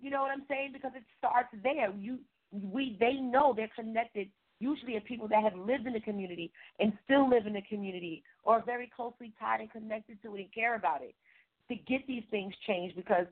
You 0.00 0.10
know 0.10 0.22
what 0.22 0.30
I'm 0.30 0.44
saying? 0.48 0.70
Because 0.72 0.92
it 0.94 1.04
starts 1.18 1.48
there. 1.62 1.92
You 1.98 2.18
we 2.52 2.96
they 3.00 3.14
know 3.14 3.52
they're 3.56 3.70
connected 3.74 4.28
usually 4.60 4.96
are 4.96 5.00
people 5.00 5.28
that 5.28 5.42
have 5.42 5.54
lived 5.56 5.86
in 5.86 5.92
the 5.92 6.00
community 6.00 6.50
and 6.78 6.92
still 7.04 7.28
live 7.28 7.46
in 7.46 7.52
the 7.52 7.62
community 7.62 8.22
or 8.44 8.56
are 8.56 8.64
very 8.64 8.90
closely 8.94 9.32
tied 9.38 9.60
and 9.60 9.70
connected 9.70 10.22
to 10.22 10.34
it 10.36 10.40
and 10.40 10.54
care 10.54 10.76
about 10.76 11.02
it 11.02 11.14
to 11.68 11.74
get 11.74 12.06
these 12.06 12.22
things 12.30 12.54
changed 12.66 12.94
because 12.96 13.26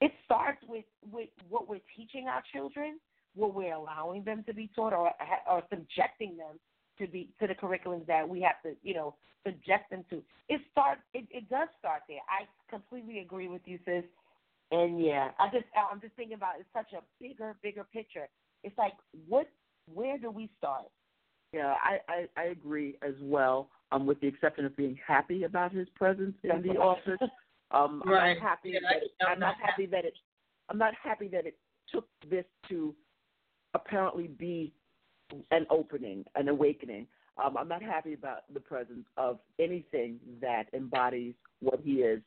it 0.00 0.12
starts 0.24 0.62
with, 0.68 0.84
with 1.10 1.28
what 1.48 1.68
we're 1.68 1.80
teaching 1.96 2.28
our 2.28 2.42
children, 2.52 2.98
what 3.34 3.54
we're 3.54 3.74
allowing 3.74 4.24
them 4.24 4.42
to 4.46 4.54
be 4.54 4.70
taught, 4.74 4.92
or 4.92 5.12
or 5.48 5.62
subjecting 5.70 6.36
them 6.36 6.58
to 6.98 7.06
be 7.06 7.28
to 7.40 7.46
the 7.46 7.54
curriculums 7.54 8.06
that 8.06 8.28
we 8.28 8.40
have 8.40 8.60
to, 8.62 8.74
you 8.82 8.94
know, 8.94 9.14
subject 9.44 9.90
them 9.90 10.04
to. 10.10 10.22
It 10.48 10.60
starts. 10.72 11.00
It, 11.14 11.26
it 11.30 11.48
does 11.48 11.68
start 11.78 12.02
there. 12.08 12.20
I 12.28 12.46
completely 12.70 13.20
agree 13.20 13.48
with 13.48 13.62
you, 13.66 13.78
sis. 13.84 14.04
And 14.72 15.04
yeah, 15.04 15.30
I 15.38 15.48
just 15.52 15.64
I'm 15.74 16.00
just 16.00 16.14
thinking 16.14 16.34
about 16.34 16.54
it's 16.58 16.68
such 16.72 16.92
a 16.92 17.02
bigger, 17.20 17.56
bigger 17.62 17.84
picture. 17.92 18.28
It's 18.62 18.76
like 18.78 18.92
what 19.28 19.48
where 19.92 20.18
do 20.18 20.30
we 20.30 20.50
start? 20.58 20.86
Yeah, 21.52 21.74
I, 21.82 21.98
I, 22.08 22.40
I 22.40 22.44
agree 22.44 22.96
as 23.02 23.14
well. 23.20 23.70
Um, 23.92 24.06
with 24.06 24.20
the 24.20 24.28
exception 24.28 24.64
of 24.64 24.76
being 24.76 24.96
happy 25.04 25.42
about 25.42 25.72
his 25.72 25.88
presence 25.96 26.36
in 26.44 26.62
the 26.62 26.78
office. 26.78 27.18
Um, 27.72 28.02
right. 28.06 28.30
I'm 28.30 28.36
not 28.36 28.42
happy. 28.42 28.70
Yeah, 28.70 28.80
that, 28.82 29.26
I'm, 29.26 29.32
I'm 29.34 29.40
not 29.40 29.54
happy 29.60 29.86
that 29.86 30.04
it. 30.04 30.14
I'm 30.68 30.78
not 30.78 30.94
happy 31.02 31.26
that 31.28 31.46
it 31.46 31.56
took 31.92 32.06
this 32.28 32.44
to 32.68 32.94
apparently 33.74 34.28
be 34.28 34.72
an 35.50 35.66
opening, 35.70 36.24
an 36.34 36.48
awakening. 36.48 37.06
Um, 37.42 37.56
I'm 37.56 37.68
not 37.68 37.82
happy 37.82 38.12
about 38.14 38.52
the 38.52 38.60
presence 38.60 39.06
of 39.16 39.38
anything 39.58 40.18
that 40.40 40.64
embodies 40.72 41.34
what 41.60 41.80
he 41.82 41.94
is, 41.94 42.20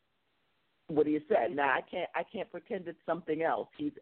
what 0.87 1.07
he 1.07 1.19
said. 1.27 1.55
Now 1.55 1.69
I 1.69 1.81
can't, 1.81 2.09
I 2.15 2.23
can't 2.23 2.49
pretend 2.51 2.87
it's 2.87 2.97
something 3.05 3.41
else. 3.41 3.67
He's, 3.77 3.93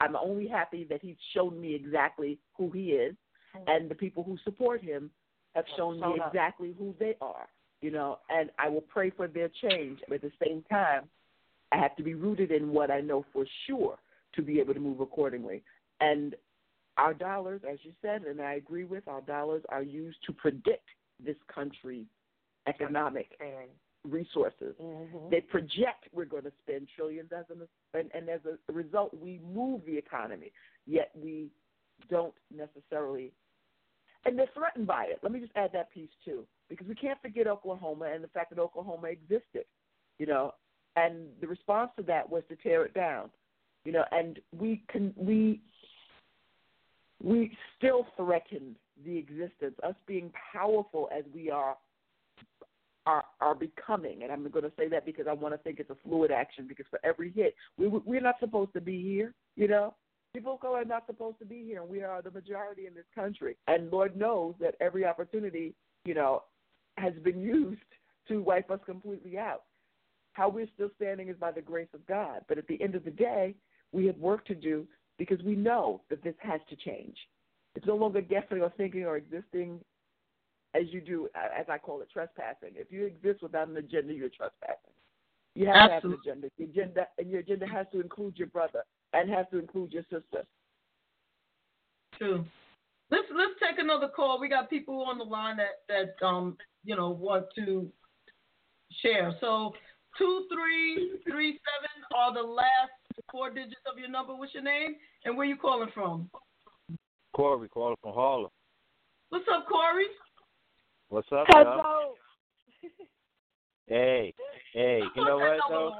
I'm 0.00 0.16
only 0.16 0.48
happy 0.48 0.84
that 0.90 1.00
he's 1.02 1.16
shown 1.34 1.60
me 1.60 1.74
exactly 1.74 2.38
who 2.56 2.70
he 2.70 2.90
is, 2.90 3.14
and 3.66 3.90
the 3.90 3.94
people 3.94 4.22
who 4.22 4.38
support 4.44 4.82
him 4.82 5.10
have 5.54 5.64
shown 5.76 6.00
me 6.00 6.20
exactly 6.26 6.74
who 6.78 6.94
they 6.98 7.16
are 7.20 7.48
you 7.80 7.90
know, 7.90 8.18
and 8.28 8.50
I 8.58 8.68
will 8.68 8.82
pray 8.82 9.10
for 9.10 9.26
their 9.26 9.50
change. 9.62 10.00
But 10.08 10.16
at 10.16 10.22
the 10.22 10.32
same 10.44 10.62
time, 10.70 11.04
I 11.72 11.78
have 11.78 11.96
to 11.96 12.02
be 12.02 12.14
rooted 12.14 12.50
in 12.50 12.72
what 12.72 12.90
I 12.90 13.00
know 13.00 13.24
for 13.32 13.44
sure 13.66 13.98
to 14.34 14.42
be 14.42 14.60
able 14.60 14.74
to 14.74 14.80
move 14.80 15.00
accordingly. 15.00 15.62
And 16.00 16.34
our 16.96 17.14
dollars, 17.14 17.62
as 17.70 17.78
you 17.82 17.92
said, 18.02 18.22
and 18.22 18.40
I 18.40 18.54
agree 18.54 18.84
with, 18.84 19.08
our 19.08 19.22
dollars 19.22 19.62
are 19.70 19.82
used 19.82 20.18
to 20.26 20.32
predict 20.32 20.88
this 21.24 21.36
country's 21.52 22.06
economic 22.66 23.28
resources. 24.08 24.74
Mm-hmm. 24.80 25.30
They 25.30 25.40
project 25.40 26.08
we're 26.12 26.24
going 26.24 26.44
to 26.44 26.52
spend 26.62 26.88
trillions 26.96 27.30
as 27.36 27.44
an, 27.50 27.66
and, 27.94 28.10
and 28.14 28.28
as 28.28 28.40
a 28.46 28.72
result, 28.72 29.14
we 29.20 29.40
move 29.54 29.82
the 29.86 29.96
economy. 29.96 30.52
Yet 30.86 31.10
we 31.14 31.48
don't 32.08 32.34
necessarily, 32.54 33.32
and 34.24 34.38
they're 34.38 34.48
threatened 34.54 34.86
by 34.86 35.04
it. 35.04 35.20
Let 35.22 35.32
me 35.32 35.40
just 35.40 35.52
add 35.56 35.70
that 35.74 35.92
piece 35.92 36.10
too 36.24 36.44
because 36.68 36.86
we 36.86 36.94
can't 36.94 37.20
forget 37.20 37.46
Oklahoma 37.46 38.10
and 38.14 38.24
the 38.24 38.28
fact 38.28 38.50
that 38.50 38.58
Oklahoma 38.58 39.08
existed, 39.08 39.64
you 40.18 40.26
know, 40.26 40.54
and 40.96 41.26
the 41.40 41.46
response 41.46 41.90
to 41.96 42.02
that 42.04 42.28
was 42.28 42.42
to 42.48 42.56
tear 42.56 42.84
it 42.84 42.94
down, 42.94 43.30
you 43.84 43.92
know, 43.92 44.04
and 44.12 44.38
we 44.58 44.82
can 44.88 45.12
we 45.16 45.60
we 47.22 47.52
still 47.76 48.06
threatened 48.16 48.76
the 49.04 49.16
existence, 49.16 49.74
us 49.82 49.94
being 50.06 50.32
powerful 50.52 51.08
as 51.16 51.24
we 51.34 51.50
are 51.50 51.76
are 53.06 53.24
are 53.40 53.54
becoming, 53.54 54.22
and 54.22 54.32
I'm 54.32 54.48
going 54.50 54.64
to 54.64 54.72
say 54.78 54.88
that 54.88 55.06
because 55.06 55.26
I 55.28 55.32
want 55.32 55.54
to 55.54 55.58
think 55.58 55.80
it's 55.80 55.90
a 55.90 55.96
fluid 56.06 56.30
action. 56.30 56.66
Because 56.68 56.86
for 56.90 57.00
every 57.04 57.32
hit, 57.32 57.54
we 57.78 57.88
we're 57.88 58.20
not 58.20 58.36
supposed 58.40 58.72
to 58.74 58.80
be 58.80 59.02
here, 59.02 59.34
you 59.56 59.68
know. 59.68 59.94
People 60.32 60.54
of 60.54 60.60
color 60.60 60.78
are 60.78 60.84
not 60.84 61.06
supposed 61.06 61.40
to 61.40 61.44
be 61.44 61.64
here, 61.64 61.80
and 61.80 61.90
we 61.90 62.02
are 62.02 62.22
the 62.22 62.30
majority 62.30 62.86
in 62.86 62.94
this 62.94 63.06
country. 63.14 63.56
And 63.66 63.90
Lord 63.90 64.16
knows 64.16 64.54
that 64.60 64.76
every 64.80 65.04
opportunity, 65.04 65.74
you 66.04 66.14
know, 66.14 66.44
has 66.98 67.12
been 67.24 67.40
used 67.42 67.80
to 68.28 68.40
wipe 68.40 68.70
us 68.70 68.78
completely 68.86 69.38
out. 69.38 69.62
How 70.34 70.48
we're 70.48 70.68
still 70.74 70.90
standing 70.96 71.28
is 71.28 71.36
by 71.36 71.50
the 71.50 71.60
grace 71.60 71.88
of 71.94 72.06
God. 72.06 72.42
But 72.48 72.58
at 72.58 72.68
the 72.68 72.80
end 72.80 72.94
of 72.94 73.04
the 73.04 73.10
day, 73.10 73.56
we 73.90 74.06
have 74.06 74.16
work 74.18 74.46
to 74.46 74.54
do 74.54 74.86
because 75.18 75.42
we 75.42 75.56
know 75.56 76.02
that 76.10 76.22
this 76.22 76.36
has 76.38 76.60
to 76.68 76.76
change. 76.76 77.16
It's 77.74 77.86
no 77.86 77.96
longer 77.96 78.20
guessing 78.20 78.62
or 78.62 78.72
thinking 78.76 79.04
or 79.04 79.16
existing 79.16 79.80
as 80.74 80.84
you 80.90 81.00
do, 81.00 81.28
as 81.34 81.66
I 81.68 81.78
call 81.78 82.00
it, 82.00 82.08
trespassing. 82.12 82.70
If 82.74 82.92
you 82.92 83.06
exist 83.06 83.42
without 83.42 83.68
an 83.68 83.76
agenda, 83.76 84.12
you're 84.12 84.28
trespassing. 84.28 84.94
You 85.54 85.66
have 85.66 85.90
Absolutely. 85.90 86.24
to 86.24 86.28
have 86.28 86.38
an 86.38 86.44
agenda. 86.44 86.48
Your 86.58 86.68
agenda, 86.68 87.06
and 87.18 87.30
your 87.30 87.40
agenda 87.40 87.66
has 87.66 87.86
to 87.92 88.00
include 88.00 88.38
your 88.38 88.48
brother 88.48 88.84
and 89.12 89.28
has 89.30 89.46
to 89.50 89.58
include 89.58 89.92
your 89.92 90.04
sister. 90.04 90.44
True. 92.16 92.44
Let's 93.10 93.26
let's 93.34 93.54
take 93.60 93.78
another 93.78 94.08
call. 94.08 94.40
We 94.40 94.48
got 94.48 94.70
people 94.70 95.02
on 95.02 95.18
the 95.18 95.24
line 95.24 95.56
that 95.56 95.80
that 95.88 96.24
um 96.24 96.56
you 96.84 96.94
know 96.94 97.10
want 97.10 97.46
to 97.56 97.90
share. 99.02 99.34
So 99.40 99.72
two 100.16 100.46
three 100.52 101.18
three 101.28 101.58
seven 101.58 102.04
are 102.14 102.32
the 102.32 102.42
last 102.42 102.92
four 103.32 103.50
digits 103.50 103.80
of 103.90 103.98
your 103.98 104.08
number. 104.08 104.34
What's 104.34 104.54
your 104.54 104.62
name 104.62 104.94
and 105.24 105.36
where 105.36 105.46
you 105.46 105.56
calling 105.56 105.90
from? 105.92 106.30
Corey 107.34 107.68
calling 107.68 107.96
from 108.02 108.14
Harlem. 108.14 108.50
What's 109.30 109.46
up, 109.52 109.66
Corey? 109.68 110.06
What's 111.10 111.26
up, 111.32 111.44
Hello. 111.48 111.74
y'all? 111.76 112.14
Hey, 113.88 114.32
hey, 114.72 115.02
you 115.16 115.24
know 115.24 115.38
what 115.38 115.58
though? 115.68 115.92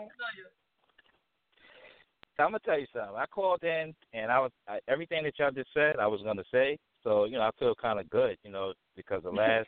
I'm 2.38 2.46
gonna 2.46 2.60
tell 2.64 2.78
you 2.78 2.86
something. 2.94 3.16
I 3.16 3.26
called 3.26 3.64
in 3.64 3.92
and 4.14 4.30
I 4.30 4.38
was 4.38 4.52
I, 4.68 4.78
everything 4.86 5.24
that 5.24 5.36
y'all 5.36 5.50
just 5.50 5.70
said. 5.74 5.96
I 5.98 6.06
was 6.06 6.20
gonna 6.22 6.44
say. 6.52 6.78
So 7.02 7.24
you 7.24 7.32
know, 7.32 7.40
I 7.42 7.50
feel 7.58 7.74
kind 7.74 7.98
of 7.98 8.08
good, 8.08 8.38
you 8.44 8.52
know, 8.52 8.72
because 8.94 9.24
the 9.24 9.30
last 9.32 9.66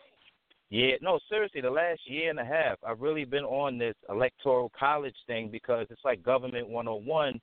year, 0.70 0.98
no, 1.02 1.19
seriously, 1.28 1.60
the 1.60 1.70
last 1.70 2.01
year 2.06 2.31
and 2.31 2.39
a 2.39 2.44
half, 2.44 2.78
I've 2.86 3.01
really 3.01 3.24
been 3.24 3.44
on 3.44 3.77
this 3.77 3.97
electoral 4.09 4.70
college 4.78 5.16
thing 5.27 5.48
because 5.51 5.89
it's 5.90 6.05
like 6.05 6.23
government 6.23 6.69
101, 6.69 7.28
and 7.28 7.40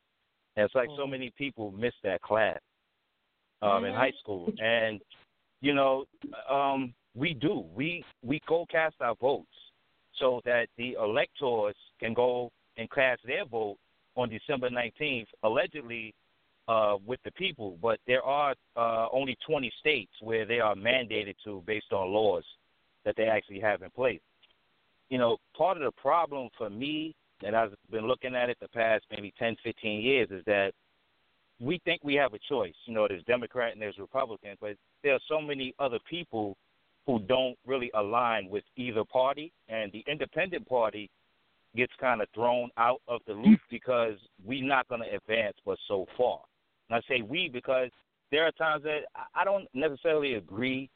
it's 0.56 0.76
like 0.76 0.88
so 0.96 1.06
many 1.06 1.34
people 1.38 1.74
miss 1.74 1.94
that 2.06 2.22
class 2.22 2.60
um, 3.62 3.84
in 3.84 3.94
high 3.94 4.14
school, 4.22 4.50
and 4.60 5.02
you 5.60 5.74
know, 5.74 6.06
um, 6.50 6.94
we 7.16 7.34
do. 7.34 7.66
We 7.76 8.04
we 8.24 8.42
go 8.48 8.66
cast 8.70 8.96
our 9.02 9.16
votes 9.16 9.48
so 10.20 10.42
that 10.46 10.68
the 10.78 10.94
electors 10.94 11.76
can 12.00 12.14
go 12.14 12.52
and 12.78 12.90
cast 12.92 13.22
their 13.26 13.46
vote 13.46 13.78
on 14.16 14.30
December 14.30 14.70
19th, 14.70 15.28
allegedly 15.44 16.14
uh, 16.68 16.98
with 17.06 17.20
the 17.24 17.32
people. 17.32 17.78
But 17.82 18.00
there 18.06 18.24
are 18.24 18.54
uh, 18.76 19.08
only 19.12 19.38
20 19.48 19.72
states 19.80 20.12
where 20.22 20.46
they 20.46 20.60
are 20.60 20.76
mandated 20.76 21.36
to 21.46 21.64
based 21.66 21.92
on 21.92 22.12
laws 22.12 22.44
that 23.06 23.16
they 23.18 23.26
actually 23.26 23.60
have 23.62 23.82
in 23.82 23.90
place. 23.92 24.20
You 25.10 25.18
know, 25.18 25.38
part 25.58 25.78
of 25.78 25.84
the 25.84 25.92
problem 25.92 26.50
for 26.58 26.70
me, 26.70 27.16
and 27.44 27.56
I've 27.56 27.74
been 27.90 28.08
looking 28.08 28.36
at 28.36 28.50
it 28.50 28.58
the 28.62 28.68
past 28.68 29.06
maybe 29.10 29.34
10, 29.40 29.56
15 29.64 30.02
years, 30.02 30.30
is 30.32 30.44
that 30.46 30.72
we 31.60 31.80
think 31.86 32.02
we 32.04 32.16
have 32.16 32.34
a 32.34 32.40
choice. 32.48 32.76
You 32.86 32.94
know, 32.94 33.08
there's 33.08 33.24
Democrat 33.24 33.74
and 33.74 33.82
there's 33.82 33.98
Republican, 33.98 34.56
but 34.62 34.76
there 35.04 35.14
are 35.14 35.20
so 35.28 35.42
many 35.42 35.74
other 35.80 36.00
people 36.10 36.56
who 37.10 37.18
don't 37.18 37.58
really 37.66 37.90
align 37.96 38.48
with 38.52 38.64
either 38.76 39.04
party, 39.04 39.52
and 39.68 39.92
the 39.92 40.06
independent 40.08 40.68
party 40.68 41.10
gets 41.76 41.92
kind 42.00 42.22
of 42.22 42.28
thrown 42.36 42.70
out 42.78 43.02
of 43.08 43.20
the 43.26 43.34
loop 43.34 43.60
because 43.72 44.14
we're 44.46 44.64
not 44.64 44.88
going 44.90 45.02
to 45.02 45.16
advance 45.16 45.56
but 45.66 45.80
so 45.88 46.06
far. 46.16 46.40
And 46.88 46.96
I 46.96 47.02
say 47.08 47.24
we 47.24 47.50
because 47.50 47.90
there 48.30 48.46
are 48.46 48.52
times 48.52 48.84
that 48.84 49.00
I 49.34 49.44
don't 49.44 49.68
necessarily 49.74 50.36
agree 50.36 50.88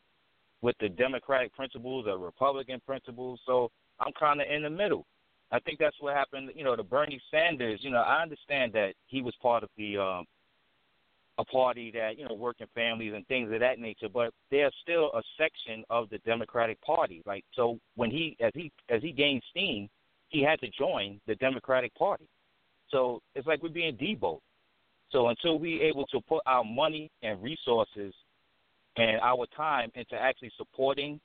with 0.61 0.75
the 0.79 0.89
Democratic 0.89 1.51
principles 1.55 2.05
or 2.07 2.19
Republican 2.19 2.79
principles, 2.85 3.39
so 3.47 3.71
I'm 3.99 4.13
kind 4.13 4.39
of 4.39 4.45
in 4.47 4.61
the 4.61 4.69
middle. 4.69 5.07
I 5.51 5.59
think 5.61 5.79
that's 5.79 5.97
what 5.99 6.15
happened. 6.15 6.51
You 6.53 6.63
know, 6.63 6.75
to 6.75 6.83
Bernie 6.83 7.21
Sanders. 7.31 7.79
You 7.81 7.89
know, 7.89 8.01
I 8.01 8.21
understand 8.21 8.71
that 8.73 8.93
he 9.07 9.23
was 9.23 9.33
part 9.41 9.63
of 9.63 9.69
the 9.77 9.97
um, 9.97 10.25
a 11.39 11.45
party 11.45 11.91
that 11.91 12.17
you 12.17 12.27
know 12.27 12.35
working 12.35 12.67
families 12.75 13.13
and 13.15 13.25
things 13.27 13.51
of 13.51 13.59
that 13.59 13.79
nature, 13.79 14.09
but 14.13 14.31
there's 14.51 14.73
still 14.81 15.11
a 15.13 15.21
section 15.37 15.83
of 15.89 16.09
the 16.09 16.19
Democratic 16.19 16.79
Party. 16.81 17.23
Like 17.25 17.43
so, 17.53 17.79
when 17.95 18.11
he 18.11 18.37
as 18.39 18.51
he 18.53 18.71
as 18.89 19.01
he 19.01 19.11
gained 19.11 19.41
steam, 19.49 19.89
he 20.29 20.43
had 20.43 20.59
to 20.61 20.69
join 20.69 21.19
the 21.27 21.35
Democratic 21.35 21.93
Party. 21.95 22.27
So 22.89 23.21
it's 23.35 23.47
like 23.47 23.63
we're 23.63 23.69
being 23.69 23.97
deboed. 23.97 24.39
So 25.11 25.27
until 25.27 25.59
we're 25.59 25.83
able 25.83 26.05
to 26.07 26.21
put 26.21 26.41
our 26.45 26.63
money 26.63 27.09
and 27.21 27.41
resources 27.41 28.13
and 28.97 29.19
our 29.21 29.45
time 29.55 29.91
into 29.95 30.15
actually 30.15 30.51
supporting 30.57 31.19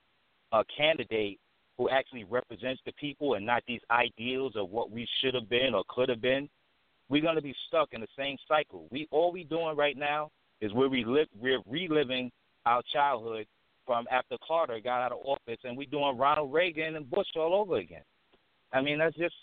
a 0.52 0.62
candidate 0.74 1.38
who 1.76 1.88
actually 1.88 2.24
represents 2.24 2.80
the 2.84 2.92
people 2.92 3.34
and 3.34 3.46
not 3.46 3.62
these 3.66 3.80
ideals 3.90 4.54
of 4.56 4.70
what 4.70 4.90
we 4.90 5.06
should 5.20 5.34
have 5.34 5.48
been 5.48 5.74
or 5.74 5.84
could 5.88 6.08
have 6.08 6.20
been, 6.20 6.48
we're 7.08 7.22
going 7.22 7.36
to 7.36 7.42
be 7.42 7.54
stuck 7.68 7.88
in 7.92 8.00
the 8.00 8.08
same 8.16 8.36
cycle. 8.46 8.86
We 8.90 9.08
all 9.10 9.32
we 9.32 9.44
doing 9.44 9.76
right 9.76 9.96
now 9.96 10.30
is 10.60 10.72
we're 10.72 10.88
relive, 10.88 11.28
we're 11.38 11.60
reliving 11.66 12.30
our 12.66 12.82
childhood 12.92 13.46
from 13.86 14.06
after 14.10 14.36
Carter 14.46 14.78
got 14.82 15.00
out 15.00 15.12
of 15.12 15.18
office, 15.24 15.58
and 15.64 15.76
we're 15.76 15.88
doing 15.90 16.18
Ronald 16.18 16.52
Reagan 16.52 16.96
and 16.96 17.10
Bush 17.10 17.26
all 17.36 17.54
over 17.54 17.76
again. 17.76 18.02
I 18.72 18.82
mean, 18.82 18.98
that's 18.98 19.16
just 19.16 19.34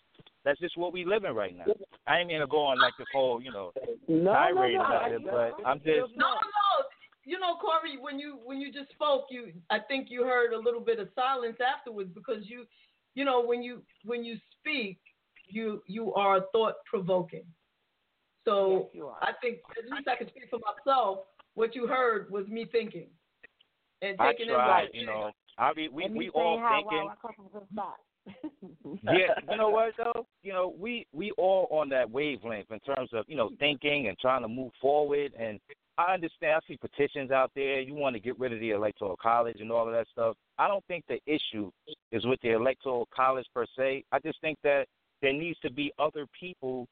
that's 0.43 0.59
just 0.59 0.77
what 0.77 0.93
we 0.93 1.03
live 1.03 1.23
in 1.23 1.33
right 1.33 1.57
now. 1.57 1.65
I 2.05 2.19
ain't 2.19 2.27
mean 2.27 2.39
to 2.39 2.47
go 2.47 2.63
on 2.65 2.79
like 2.79 2.93
this 2.99 3.07
whole, 3.11 3.41
you 3.41 3.51
know, 3.51 3.71
no, 4.07 4.31
tirade 4.31 4.75
no, 4.75 4.81
no, 4.81 4.85
about 4.85 5.11
it, 5.11 5.21
but 5.23 5.67
I'm 5.67 5.79
just 5.79 6.15
no, 6.15 6.27
no. 6.27 6.85
You 7.27 7.39
know, 7.39 7.55
Corey, 7.59 7.97
when 7.99 8.19
you 8.19 8.37
when 8.45 8.61
you 8.61 8.71
just 8.71 8.91
spoke, 8.91 9.25
you 9.31 9.51
I 9.71 9.79
think 9.79 10.07
you 10.11 10.23
heard 10.23 10.53
a 10.53 10.59
little 10.59 10.79
bit 10.79 10.99
of 10.99 11.09
silence 11.15 11.57
afterwards 11.59 12.11
because 12.13 12.43
you, 12.43 12.65
you 13.15 13.25
know, 13.25 13.43
when 13.43 13.63
you 13.63 13.81
when 14.03 14.23
you 14.23 14.37
speak, 14.59 14.99
you 15.47 15.81
you 15.87 16.13
are 16.13 16.41
thought 16.51 16.75
provoking. 16.89 17.45
So 18.45 18.89
Yes. 18.93 19.03
I 19.21 19.31
think 19.41 19.57
at 19.77 19.89
least 19.89 20.07
I 20.07 20.15
can 20.15 20.27
speak 20.27 20.49
for 20.49 20.59
myself. 20.59 21.19
What 21.55 21.73
you 21.75 21.87
heard 21.87 22.29
was 22.29 22.47
me 22.47 22.65
thinking 22.71 23.07
and 24.01 24.15
I 24.19 24.31
taking 24.31 24.47
tried, 24.47 24.89
in. 24.93 25.01
you 25.01 25.05
know. 25.05 25.31
I 25.57 25.73
mean, 25.73 25.93
we 25.93 26.09
we 26.09 26.29
all 26.29 26.57
thinking. 26.57 27.05
wow, 27.05 27.13
I 27.13 27.15
come 27.21 27.31
from 27.35 27.47
good 27.53 27.67
spot. 27.71 27.95
yeah, 29.13 29.33
you 29.49 29.57
know 29.57 29.69
what 29.69 29.93
though? 29.97 30.25
You 30.43 30.53
know, 30.53 30.73
we 30.77 31.07
we 31.13 31.31
all 31.31 31.67
on 31.71 31.89
that 31.89 32.09
wavelength 32.09 32.71
in 32.71 32.79
terms 32.79 33.09
of 33.13 33.25
you 33.27 33.35
know 33.35 33.51
thinking 33.59 34.07
and 34.07 34.17
trying 34.19 34.41
to 34.41 34.47
move 34.47 34.71
forward. 34.81 35.31
And 35.39 35.59
I 35.97 36.13
understand. 36.13 36.61
I 36.61 36.67
see 36.67 36.77
petitions 36.77 37.31
out 37.31 37.51
there. 37.55 37.79
You 37.79 37.93
want 37.93 38.15
to 38.15 38.19
get 38.19 38.37
rid 38.39 38.51
of 38.51 38.59
the 38.59 38.71
electoral 38.71 39.17
college 39.21 39.57
and 39.59 39.71
all 39.71 39.87
of 39.87 39.93
that 39.93 40.07
stuff. 40.11 40.35
I 40.57 40.67
don't 40.67 40.85
think 40.87 41.05
the 41.07 41.19
issue 41.25 41.71
is 42.11 42.25
with 42.25 42.39
the 42.41 42.51
electoral 42.51 43.07
college 43.15 43.45
per 43.53 43.65
se. 43.77 44.03
I 44.11 44.19
just 44.19 44.41
think 44.41 44.57
that 44.63 44.87
there 45.25 45.33
needs 45.33 45.57
to 45.61 45.71
be 45.71 45.91
other 45.97 46.27
people 46.39 46.87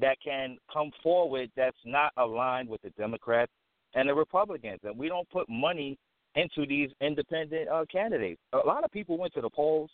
that 0.00 0.16
can 0.24 0.56
come 0.72 0.90
forward 1.02 1.50
that's 1.54 1.76
not 1.84 2.12
aligned 2.16 2.66
with 2.66 2.80
the 2.80 2.88
Democrats 2.96 3.52
and 3.94 4.08
the 4.08 4.14
Republicans. 4.14 4.80
And 4.84 4.98
we 4.98 5.08
don't 5.08 5.28
put 5.28 5.46
money 5.50 5.98
into 6.34 6.66
these 6.66 6.88
independent 7.02 7.68
uh, 7.68 7.84
candidates. 7.92 8.40
A 8.54 8.66
lot 8.66 8.84
of 8.84 8.90
people 8.90 9.18
went 9.18 9.34
to 9.34 9.42
the 9.42 9.50
polls 9.50 9.90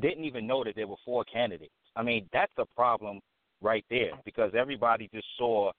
didn't 0.00 0.22
even 0.24 0.46
know 0.46 0.62
that 0.62 0.76
there 0.76 0.86
were 0.86 0.96
four 1.04 1.24
candidates. 1.24 1.72
I 1.96 2.04
mean, 2.04 2.28
that's 2.32 2.52
a 2.58 2.64
problem 2.76 3.18
right 3.60 3.84
there 3.90 4.12
because 4.24 4.52
everybody 4.56 5.10
just 5.12 5.26
saw, 5.36 5.72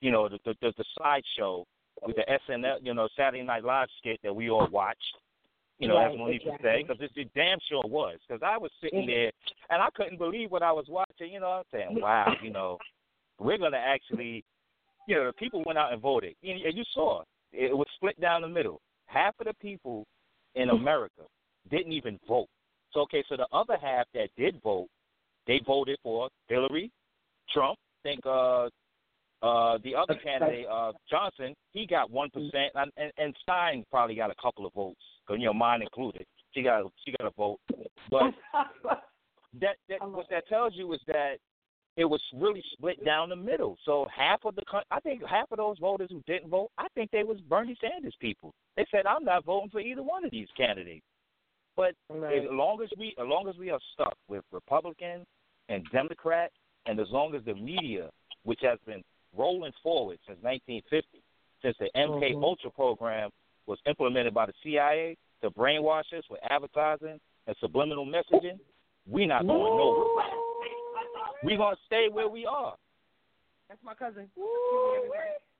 you 0.00 0.12
know, 0.12 0.28
the 0.28 0.38
the, 0.44 0.54
the, 0.60 0.84
sideshow 0.96 1.64
with 2.06 2.14
the 2.16 2.38
SNL, 2.48 2.76
you 2.82 2.94
know, 2.94 3.08
Saturday 3.16 3.42
Night 3.42 3.64
Live 3.64 3.88
skit 3.98 4.20
that 4.22 4.36
we 4.36 4.48
all 4.48 4.68
watched. 4.70 5.00
You 5.84 5.88
know, 5.88 5.96
Right, 5.96 6.12
as 6.12 6.18
Monique 6.18 6.42
exactly. 6.42 6.70
say, 6.70 6.84
because 6.86 7.10
it, 7.16 7.30
damn 7.34 7.58
sure 7.68 7.82
was. 7.84 8.18
Because 8.26 8.42
I 8.44 8.58
was 8.58 8.70
sitting 8.82 9.06
there 9.06 9.30
and 9.70 9.82
I 9.82 9.88
couldn't 9.94 10.18
believe 10.18 10.50
what 10.50 10.62
I 10.62 10.72
was 10.72 10.86
watching. 10.88 11.32
You 11.32 11.40
know, 11.40 11.48
I'm 11.48 11.64
saying, 11.72 12.00
wow, 12.00 12.32
you 12.42 12.50
know, 12.52 12.78
we're 13.38 13.58
gonna 13.58 13.76
actually, 13.76 14.44
you 15.08 15.16
know, 15.16 15.26
the 15.26 15.32
people 15.32 15.62
went 15.66 15.78
out 15.78 15.92
and 15.92 16.00
voted, 16.00 16.34
and 16.42 16.76
you 16.76 16.84
saw 16.92 17.22
it 17.52 17.76
was 17.76 17.86
split 17.96 18.20
down 18.20 18.42
the 18.42 18.48
middle. 18.48 18.80
Half 19.06 19.34
of 19.40 19.46
the 19.46 19.54
people 19.60 20.06
in 20.54 20.70
America 20.70 21.22
didn't 21.70 21.92
even 21.92 22.18
vote. 22.28 22.48
So 22.92 23.00
okay, 23.00 23.24
so 23.28 23.36
the 23.36 23.46
other 23.52 23.76
half 23.80 24.06
that 24.14 24.28
did 24.36 24.60
vote, 24.62 24.88
they 25.46 25.60
voted 25.66 25.98
for 26.02 26.28
Hillary, 26.48 26.90
Trump. 27.52 27.78
I 28.04 28.08
think 28.08 28.20
uh 28.26 28.68
uh 29.42 29.78
the 29.82 29.94
other 29.94 30.14
candidate, 30.22 30.66
uh 30.70 30.92
Johnson, 31.10 31.54
he 31.72 31.86
got 31.86 32.10
one 32.10 32.30
percent, 32.30 32.72
and, 32.74 33.12
and 33.18 33.34
Stein 33.42 33.84
probably 33.90 34.14
got 34.14 34.30
a 34.30 34.34
couple 34.40 34.66
of 34.66 34.72
votes, 34.72 35.00
you 35.30 35.46
know 35.46 35.54
mine 35.54 35.82
included. 35.82 36.26
She 36.52 36.62
got 36.62 36.84
she 37.04 37.14
got 37.18 37.26
a 37.26 37.34
vote, 37.36 37.58
but 38.10 38.32
that 39.60 39.76
that 39.88 40.08
what 40.08 40.26
that 40.30 40.46
tells 40.48 40.72
you 40.74 40.92
is 40.92 41.00
that 41.06 41.36
it 41.96 42.04
was 42.04 42.20
really 42.34 42.62
split 42.72 43.04
down 43.04 43.28
the 43.28 43.36
middle. 43.36 43.76
So 43.84 44.06
half 44.14 44.44
of 44.44 44.54
the 44.56 44.62
I 44.90 45.00
think 45.00 45.22
half 45.28 45.50
of 45.52 45.58
those 45.58 45.78
voters 45.78 46.08
who 46.10 46.22
didn't 46.26 46.50
vote, 46.50 46.70
I 46.78 46.86
think 46.94 47.10
they 47.10 47.22
was 47.22 47.40
Bernie 47.48 47.76
Sanders 47.80 48.16
people. 48.20 48.52
They 48.76 48.86
said 48.90 49.06
I'm 49.06 49.24
not 49.24 49.44
voting 49.44 49.70
for 49.70 49.80
either 49.80 50.02
one 50.02 50.24
of 50.24 50.30
these 50.30 50.48
candidates. 50.56 51.04
But 51.76 51.94
as 52.10 52.44
long 52.50 52.80
as 52.82 52.88
we 52.96 53.14
as 53.18 53.26
long 53.26 53.48
as 53.48 53.56
we 53.56 53.70
are 53.70 53.80
stuck 53.94 54.16
with 54.28 54.44
Republican 54.52 55.24
and 55.68 55.84
Democrat, 55.92 56.52
and 56.86 57.00
as 57.00 57.08
long 57.10 57.34
as 57.34 57.44
the 57.44 57.54
media, 57.54 58.10
which 58.44 58.60
has 58.62 58.78
been 58.86 59.02
rolling 59.36 59.72
forward 59.82 60.18
since 60.26 60.38
1950, 60.42 61.22
since 61.62 61.76
the 61.80 61.90
MK 61.96 62.34
Ultra 62.40 62.70
program 62.70 63.30
was 63.66 63.78
implemented 63.86 64.34
by 64.34 64.46
the 64.46 64.52
CIA 64.62 65.16
to 65.42 65.50
brainwash 65.50 66.12
us 66.16 66.24
with 66.30 66.40
advertising 66.48 67.18
and 67.46 67.56
subliminal 67.60 68.06
messaging, 68.06 68.58
we 69.08 69.26
not 69.26 69.46
going 69.46 69.76
nowhere. 69.76 70.24
We 71.44 71.56
gonna 71.56 71.76
stay 71.86 72.08
where 72.10 72.28
we 72.28 72.46
are. 72.46 72.74
That's 73.68 73.82
my 73.84 73.94
cousin. 73.94 74.28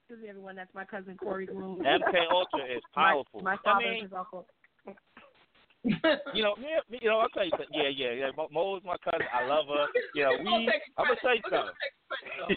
Excuse 0.07 0.21
me, 0.23 0.29
everyone. 0.29 0.55
That's 0.55 0.73
my 0.73 0.85
cousin 0.85 1.17
Corey 1.17 1.45
Groom. 1.45 1.79
MK 1.85 2.13
Ultra 2.31 2.65
is 2.65 2.81
powerful. 2.93 3.41
My, 3.41 3.51
my 3.51 3.53
I 3.53 3.57
father 3.63 3.91
mean, 3.91 4.05
is 4.05 4.11
also. 4.13 4.45
you 6.33 6.43
know, 6.43 6.55
yeah, 6.59 6.79
you 6.89 7.09
know, 7.09 7.19
I'll 7.19 7.29
tell 7.29 7.45
you 7.45 7.51
something. 7.51 7.67
Yeah, 7.71 7.89
yeah, 7.89 8.11
yeah. 8.11 8.29
Is 8.29 8.33
my 8.37 8.97
cousin. 9.03 9.27
I 9.33 9.45
love 9.45 9.65
her. 9.67 9.85
You 10.15 10.23
know, 10.23 10.31
we. 10.43 10.71
I'm 10.97 11.05
gonna 11.05 11.19
tell 11.21 11.35
you 11.35 11.41
something. 11.43 12.55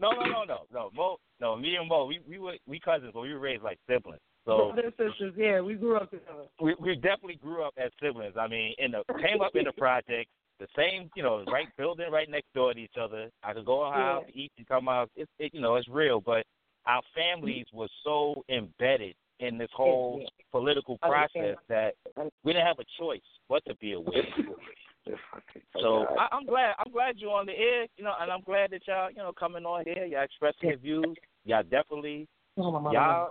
no, 0.00 0.10
no, 0.10 0.22
no, 0.22 0.44
no, 0.44 0.58
no. 0.72 0.90
Mo, 0.94 1.16
no. 1.40 1.56
Me 1.56 1.76
and 1.76 1.88
Mo, 1.88 2.06
we 2.06 2.20
we 2.28 2.38
were 2.38 2.56
we 2.66 2.80
cousins, 2.80 3.12
but 3.14 3.20
we 3.20 3.32
were 3.32 3.40
raised 3.40 3.62
like 3.62 3.78
siblings. 3.88 4.20
So 4.44 4.72
Brothers 4.72 4.92
sisters, 4.98 5.34
yeah, 5.36 5.60
we 5.60 5.74
grew 5.74 5.96
up 5.96 6.10
together. 6.10 6.44
we 6.60 6.74
we 6.80 6.94
definitely 6.96 7.36
grew 7.36 7.62
up 7.64 7.74
as 7.76 7.90
siblings. 8.02 8.34
I 8.38 8.48
mean, 8.48 8.74
in 8.78 8.92
the 8.92 9.04
came 9.22 9.40
up 9.40 9.54
in 9.54 9.64
the 9.64 9.72
project, 9.78 10.28
the 10.58 10.66
same, 10.76 11.10
you 11.14 11.22
know, 11.22 11.44
right 11.50 11.68
building 11.76 12.10
right 12.10 12.28
next 12.28 12.52
door 12.54 12.74
to 12.74 12.80
each 12.80 12.96
other. 13.00 13.30
I 13.44 13.52
could 13.52 13.64
go 13.64 13.84
out 13.84 14.24
to 14.26 14.36
eat 14.38 14.52
and 14.58 14.66
come 14.66 14.88
out. 14.88 15.10
It's 15.16 15.30
it, 15.38 15.54
you 15.54 15.60
know, 15.60 15.76
it's 15.76 15.88
real. 15.88 16.20
But 16.20 16.44
our 16.86 17.02
families 17.14 17.66
were 17.72 17.88
so 18.02 18.44
embedded 18.48 19.14
in 19.38 19.58
this 19.58 19.70
whole 19.72 20.20
Yeah. 20.20 20.28
political 20.50 20.98
process 20.98 21.56
that 21.68 21.94
we 22.42 22.52
didn't 22.52 22.66
have 22.66 22.78
a 22.78 22.84
choice 22.98 23.20
but 23.48 23.64
to 23.66 23.74
be 23.76 23.92
aware. 23.92 24.22
So 25.80 26.06
I, 26.16 26.28
I'm 26.30 26.46
glad 26.46 26.74
I'm 26.78 26.92
glad 26.92 27.16
you're 27.18 27.32
on 27.32 27.46
the 27.46 27.58
air, 27.58 27.86
you 27.96 28.04
know, 28.04 28.12
and 28.20 28.30
I'm 28.30 28.42
glad 28.42 28.70
that 28.70 28.86
y'all, 28.86 29.10
you 29.10 29.16
know, 29.16 29.32
coming 29.32 29.64
on 29.64 29.84
here, 29.84 30.04
y'all 30.04 30.22
expressing 30.22 30.68
your 30.68 30.78
views. 30.78 31.16
Y'all 31.44 31.64
definitely 31.64 32.28
oh, 32.56 32.92
y'all 32.92 33.30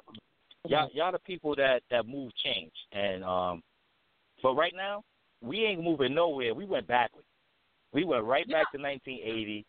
y'all 0.68 0.90
y'all 0.94 1.12
the 1.12 1.20
people 1.20 1.56
that 1.56 1.82
that 1.90 2.08
move 2.08 2.32
change. 2.44 2.72
And 2.92 3.24
um 3.24 3.64
but 4.44 4.56
right 4.56 4.74
now, 4.76 5.04
we 5.42 5.66
ain't 5.66 5.84
moving 5.84 6.16
nowhere. 6.16 6.54
We 6.54 6.66
went 6.66 6.88
backwards. 6.88 7.28
We 7.94 8.04
went 8.06 8.24
right 8.24 8.50
back 8.50 8.72
to 8.72 8.82
nineteen 8.82 9.20
eighty 9.24 9.66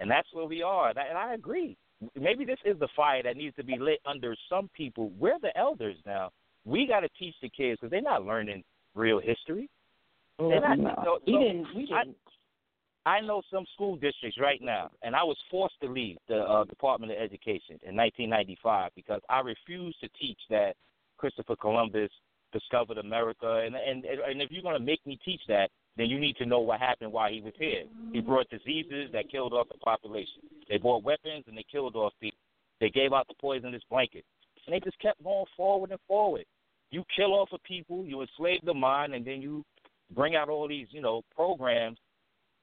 and 0.00 0.10
that's 0.10 0.28
where 0.32 0.46
we 0.46 0.62
are. 0.62 0.90
And 0.90 0.98
I, 0.98 1.06
and 1.06 1.18
I 1.18 1.34
agree. 1.34 1.76
Maybe 2.18 2.44
this 2.44 2.58
is 2.64 2.78
the 2.78 2.88
fire 2.94 3.22
that 3.24 3.36
needs 3.36 3.56
to 3.56 3.64
be 3.64 3.76
lit 3.76 3.98
under 4.06 4.36
some 4.48 4.70
people. 4.76 5.10
We're 5.18 5.38
the 5.42 5.56
elders 5.58 5.96
now. 6.06 6.30
We 6.64 6.86
got 6.86 7.00
to 7.00 7.08
teach 7.18 7.34
the 7.42 7.48
kids 7.48 7.80
because 7.80 7.90
they're 7.90 8.00
not 8.00 8.24
learning 8.24 8.62
real 8.94 9.18
history. 9.18 9.68
They're 10.38 10.60
not, 10.60 10.78
No, 10.78 10.94
so- 11.04 11.18
we 11.26 11.32
didn't. 11.32 11.66
We 11.74 11.86
didn't. 11.86 11.96
I 11.96 12.04
know 13.20 13.42
some 13.50 13.64
school 13.74 13.96
districts 13.96 14.38
right 14.40 14.60
now, 14.60 14.90
and 15.02 15.14
I 15.14 15.22
was 15.22 15.36
forced 15.50 15.80
to 15.82 15.88
leave 15.88 16.16
the 16.28 16.40
uh, 16.40 16.64
Department 16.64 17.12
of 17.12 17.18
Education 17.18 17.78
in 17.82 17.96
1995 17.96 18.90
because 18.94 19.20
I 19.28 19.40
refused 19.40 20.00
to 20.00 20.08
teach 20.20 20.38
that 20.50 20.74
Christopher 21.16 21.56
Columbus 21.56 22.10
discovered 22.52 22.98
America. 22.98 23.62
And 23.64 23.74
and 23.74 24.04
and 24.04 24.42
if 24.42 24.50
you're 24.50 24.62
going 24.62 24.78
to 24.78 24.84
make 24.84 25.04
me 25.06 25.18
teach 25.24 25.40
that, 25.48 25.70
then 25.96 26.06
you 26.06 26.18
need 26.18 26.36
to 26.36 26.46
know 26.46 26.60
what 26.60 26.80
happened 26.80 27.12
while 27.12 27.30
he 27.30 27.40
was 27.40 27.54
here. 27.58 27.84
He 28.12 28.20
brought 28.20 28.48
diseases 28.50 29.10
that 29.12 29.30
killed 29.30 29.52
off 29.52 29.68
the 29.68 29.78
population. 29.78 30.42
They 30.68 30.78
brought 30.78 31.02
weapons 31.02 31.44
and 31.46 31.56
they 31.56 31.64
killed 31.70 31.96
off 31.96 32.12
people. 32.20 32.38
They 32.80 32.90
gave 32.90 33.12
out 33.12 33.26
the 33.26 33.34
poisonous 33.40 33.82
blanket, 33.90 34.24
and 34.66 34.74
they 34.74 34.80
just 34.80 35.00
kept 35.00 35.22
going 35.24 35.46
forward 35.56 35.90
and 35.90 36.00
forward. 36.06 36.44
You 36.90 37.04
kill 37.14 37.34
off 37.34 37.48
of 37.52 37.62
people, 37.64 38.04
you 38.04 38.22
enslave 38.22 38.60
the 38.64 38.72
mind, 38.72 39.14
and 39.14 39.24
then 39.24 39.42
you 39.42 39.64
bring 40.14 40.36
out 40.36 40.48
all 40.48 40.68
these, 40.68 40.86
you 40.90 41.02
know, 41.02 41.22
programs 41.34 41.98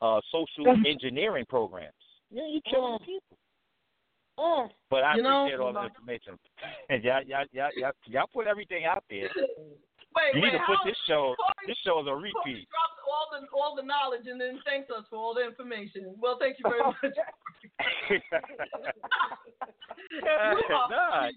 uh, 0.01 0.19
social 0.31 0.65
mm. 0.75 0.85
engineering 0.85 1.45
programs. 1.47 1.93
Yeah, 2.31 2.47
you 2.47 2.61
killing 2.69 2.99
mm. 2.99 3.05
people. 3.05 3.37
Mm. 4.39 4.69
But 4.89 5.03
I 5.03 5.15
You 5.15 5.23
know- 5.23 5.47
all 5.61 5.73
the 5.73 5.83
information. 5.85 6.37
And 6.89 7.03
y'all, 7.03 7.23
y'all, 7.23 7.45
y'all, 7.51 7.69
y'all, 7.75 7.91
y'all 8.05 8.29
put 8.33 8.47
everything 8.47 8.85
out 8.85 9.03
there. 9.09 9.29
Wait, 10.15 10.35
You 10.35 10.41
wait, 10.41 10.53
need 10.53 10.59
to 10.59 10.63
put 10.65 10.77
this 10.85 10.97
show. 11.07 11.35
Corey- 11.35 11.67
This 11.67 11.77
show 11.83 11.99
is 11.99 12.07
a 12.07 12.11
Corey 12.11 12.67
dropped 12.69 12.99
all 13.09 13.27
the 13.31 13.47
all 13.57 13.75
the 13.75 13.83
knowledge 13.83 14.27
and 14.27 14.39
then 14.39 14.59
thanks 14.65 14.89
us 14.89 15.05
for 15.09 15.17
all 15.17 15.33
the 15.33 15.43
information. 15.43 16.15
Well, 16.19 16.37
thank 16.39 16.57
you 16.59 16.69
very 16.69 16.79
much. 16.85 16.95
are 20.23 20.89
Nah. 20.89 21.29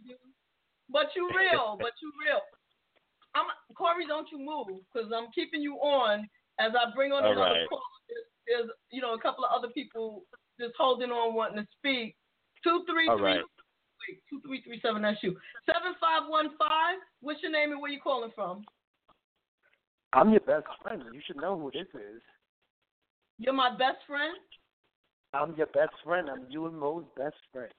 But 0.91 1.15
you 1.17 1.29
real, 1.37 1.77
but 1.81 1.93
you 2.01 2.13
real. 2.25 2.41
I'm 3.35 3.47
Corey. 3.75 4.07
Don't 4.07 4.31
you 4.33 4.39
move 4.39 4.69
because 4.93 5.11
I'm 5.15 5.31
keeping 5.35 5.61
you 5.61 5.75
on 5.77 6.29
as 6.59 6.73
I 6.75 6.95
bring 6.95 7.13
on 7.13 7.25
All 7.25 7.33
another 7.33 7.51
right. 7.51 7.69
call. 7.69 7.83
There's, 9.09 9.17
there's 9.17 9.17
know 9.17 9.19
a 9.19 9.23
couple 9.23 9.45
of 9.45 9.51
other 9.53 9.73
people 9.73 10.23
just 10.61 10.75
holding 10.79 11.11
on 11.11 11.35
wanting 11.35 11.65
to 11.65 11.69
speak. 11.79 12.17
Two 12.65 12.85
three 12.91 13.09
All 13.09 13.19
three. 13.19 13.25
right. 13.25 13.45
Wait, 14.09 14.21
two 14.31 14.41
three 14.47 14.63
three 14.63 14.81
seven. 14.83 15.03
That's 15.03 15.23
you. 15.23 15.37
Seven 15.67 15.95
five 16.01 16.29
one 16.29 16.51
five. 16.59 16.99
What's 17.21 17.43
your 17.43 17.53
name 17.53 17.73
and 17.73 17.81
where 17.81 17.91
you 17.91 18.01
calling 18.01 18.31
from? 18.35 18.65
I'm 20.13 20.31
your 20.31 20.41
best 20.41 20.67
friend. 20.83 21.03
You 21.13 21.21
should 21.27 21.37
know 21.37 21.59
who 21.59 21.71
this 21.71 21.89
is. 21.95 22.23
You're 23.39 23.53
my 23.53 23.71
best 23.71 23.99
friend. 24.07 24.37
I'm 25.35 25.55
your 25.57 25.67
best 25.67 25.93
friend. 26.03 26.29
I'm 26.31 26.47
you 26.49 26.67
and 26.67 26.79
Mo's 26.79 27.05
best 27.17 27.37
friend. 27.53 27.73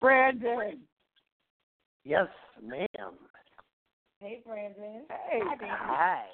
Brandon. 0.00 0.80
Yes, 2.04 2.26
ma'am. 2.62 3.14
Hey, 4.20 4.42
Brandon. 4.44 5.04
Hey, 5.08 5.40
Hi, 5.44 5.54
baby. 5.54 5.70
hi, 5.70 6.24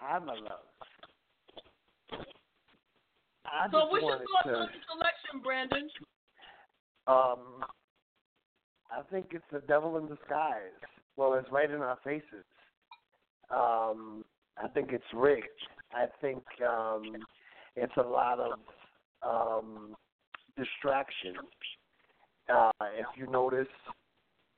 hi, 0.00 0.18
my 0.18 0.34
love. 0.34 0.69
I 3.52 3.70
so, 3.70 3.86
what's 3.86 4.02
your 4.02 4.18
thoughts 4.18 4.46
to, 4.46 4.54
on 4.54 4.66
this 4.68 4.86
election, 4.94 5.42
Brandon? 5.42 5.88
Um, 7.06 7.64
I 8.90 9.02
think 9.10 9.26
it's 9.32 9.44
the 9.52 9.60
devil 9.66 9.96
in 9.98 10.06
disguise. 10.06 10.78
Well, 11.16 11.34
it's 11.34 11.50
right 11.50 11.70
in 11.70 11.80
our 11.80 11.98
faces. 12.04 12.44
Um, 13.50 14.24
I 14.62 14.68
think 14.68 14.90
it's 14.92 15.04
rigged. 15.14 15.46
I 15.92 16.06
think 16.20 16.42
um, 16.68 17.02
it's 17.76 17.96
a 17.96 18.02
lot 18.02 18.38
of 18.38 18.58
um, 19.22 19.94
distraction. 20.56 21.34
Uh, 22.52 22.70
if 22.98 23.06
you 23.16 23.26
notice, 23.26 23.66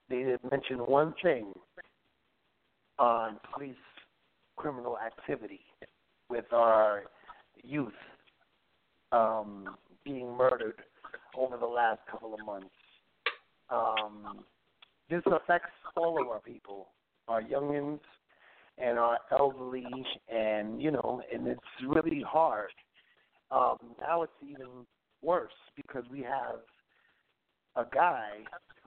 they 0.09 0.19
didn't 0.19 0.51
mention 0.51 0.79
one 0.79 1.15
thing 1.23 1.53
on 2.99 3.39
police 3.55 3.75
criminal 4.57 4.99
activity 4.99 5.61
with 6.29 6.45
our 6.53 7.05
youth 7.63 7.93
um, 9.13 9.77
being 10.05 10.37
murdered 10.37 10.83
over 11.37 11.57
the 11.57 11.67
last 11.67 12.01
couple 12.11 12.35
of 12.35 12.45
months. 12.45 12.75
Um, 13.71 14.45
this 15.09 15.23
affects 15.27 15.71
all 15.97 16.21
of 16.21 16.29
our 16.29 16.41
people, 16.41 16.89
our 17.29 17.43
youngins 17.43 18.01
and 18.79 18.99
our 18.99 19.19
elderly, 19.31 19.87
and 20.33 20.81
you 20.81 20.91
know, 20.91 21.23
and 21.33 21.47
it's 21.47 21.61
really 21.87 22.23
hard. 22.27 22.71
Um, 23.51 23.77
now 24.01 24.23
it's 24.23 24.33
even 24.43 24.87
worse 25.21 25.53
because 25.77 26.05
we 26.11 26.21
have 26.21 26.61
a 27.77 27.85
guy 27.95 28.29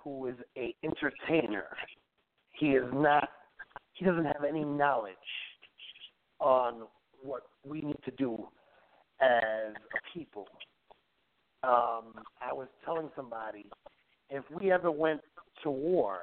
who 0.04 0.28
is 0.28 0.36
a 0.58 0.76
entertainer. 0.84 1.68
He 2.52 2.70
is 2.70 2.86
not. 2.94 3.30
He 3.94 4.06
doesn't 4.06 4.26
have 4.26 4.44
any 4.48 4.64
knowledge 4.64 5.16
on 6.40 6.84
what 7.22 7.44
we 7.66 7.82
need 7.82 7.98
to 8.06 8.12
do 8.12 8.48
as 9.22 9.74
a 9.74 10.18
people. 10.18 10.48
Um, 11.64 12.14
I 12.42 12.54
was 12.54 12.68
telling 12.84 13.10
somebody 13.16 13.66
if 14.30 14.44
we 14.52 14.72
ever 14.72 14.92
went 14.92 15.22
to 15.64 15.72
war 15.72 16.20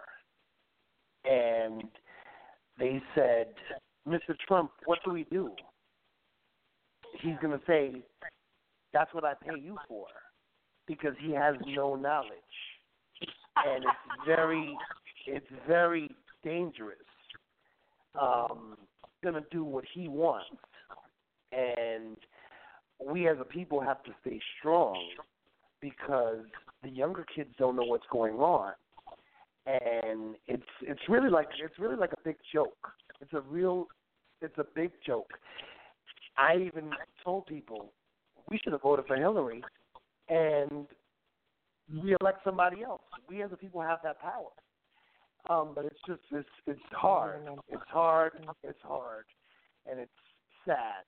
and 1.24 1.84
they 2.78 3.02
said, 3.14 3.48
Mr. 4.06 4.36
Trump, 4.46 4.70
what 4.86 4.98
do 5.04 5.12
we 5.12 5.24
do? 5.24 5.50
He's 7.20 7.34
going 7.40 7.58
to 7.58 7.64
say, 7.66 8.02
that's 8.92 9.12
what 9.14 9.24
I 9.24 9.34
pay 9.34 9.60
you 9.60 9.76
for 9.88 10.06
because 10.86 11.14
he 11.20 11.32
has 11.32 11.54
no 11.66 11.94
knowledge. 11.94 12.30
And 13.64 13.84
it's 13.84 14.26
very, 14.26 14.76
it's 15.26 15.46
very 15.68 16.10
dangerous. 16.42 16.98
Um, 18.20 18.76
going 19.22 19.34
to 19.34 19.44
do 19.50 19.64
what 19.64 19.84
he 19.94 20.08
wants. 20.08 20.46
And 21.52 22.16
we 23.06 23.28
as 23.28 23.36
a 23.40 23.44
people 23.44 23.80
have 23.80 24.02
to 24.04 24.10
stay 24.20 24.40
strong 24.58 24.96
because 25.80 26.44
the 26.82 26.88
younger 26.88 27.24
kids 27.34 27.50
don't 27.58 27.76
know 27.76 27.84
what's 27.84 28.06
going 28.10 28.34
on. 28.34 28.72
And 29.66 30.34
it's 30.48 30.62
it's 30.80 31.00
really 31.08 31.30
like 31.30 31.48
it's 31.62 31.78
really 31.78 31.96
like 31.96 32.12
a 32.12 32.20
big 32.24 32.36
joke. 32.52 32.88
It's 33.20 33.32
a 33.32 33.40
real 33.40 33.86
it's 34.40 34.58
a 34.58 34.64
big 34.74 34.90
joke. 35.06 35.30
I 36.36 36.56
even 36.56 36.90
told 37.24 37.46
people 37.46 37.92
we 38.50 38.58
should 38.62 38.72
have 38.72 38.82
voted 38.82 39.06
for 39.06 39.16
hillary 39.16 39.62
and 40.28 40.86
re-elect 42.02 42.40
somebody 42.42 42.82
else. 42.82 43.02
We 43.28 43.42
as 43.42 43.52
a 43.52 43.56
people 43.56 43.80
have 43.80 44.00
that 44.02 44.20
power. 44.20 44.50
Um 45.48 45.72
but 45.74 45.84
it's 45.84 46.00
just 46.08 46.22
it's 46.32 46.48
it's 46.66 46.80
hard. 46.90 47.42
It's 47.68 47.82
hard. 47.88 48.32
It's 48.64 48.82
hard. 48.82 49.26
And 49.88 50.00
it's 50.00 50.10
sad 50.64 51.04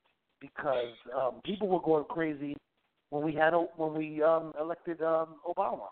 because 0.55 0.93
um 1.15 1.41
people 1.43 1.67
were 1.67 1.79
going 1.79 2.05
crazy 2.05 2.55
when 3.09 3.23
we 3.23 3.33
had 3.33 3.53
when 3.77 3.93
we 3.93 4.21
um 4.23 4.53
elected 4.59 5.01
um 5.01 5.35
Obama, 5.47 5.87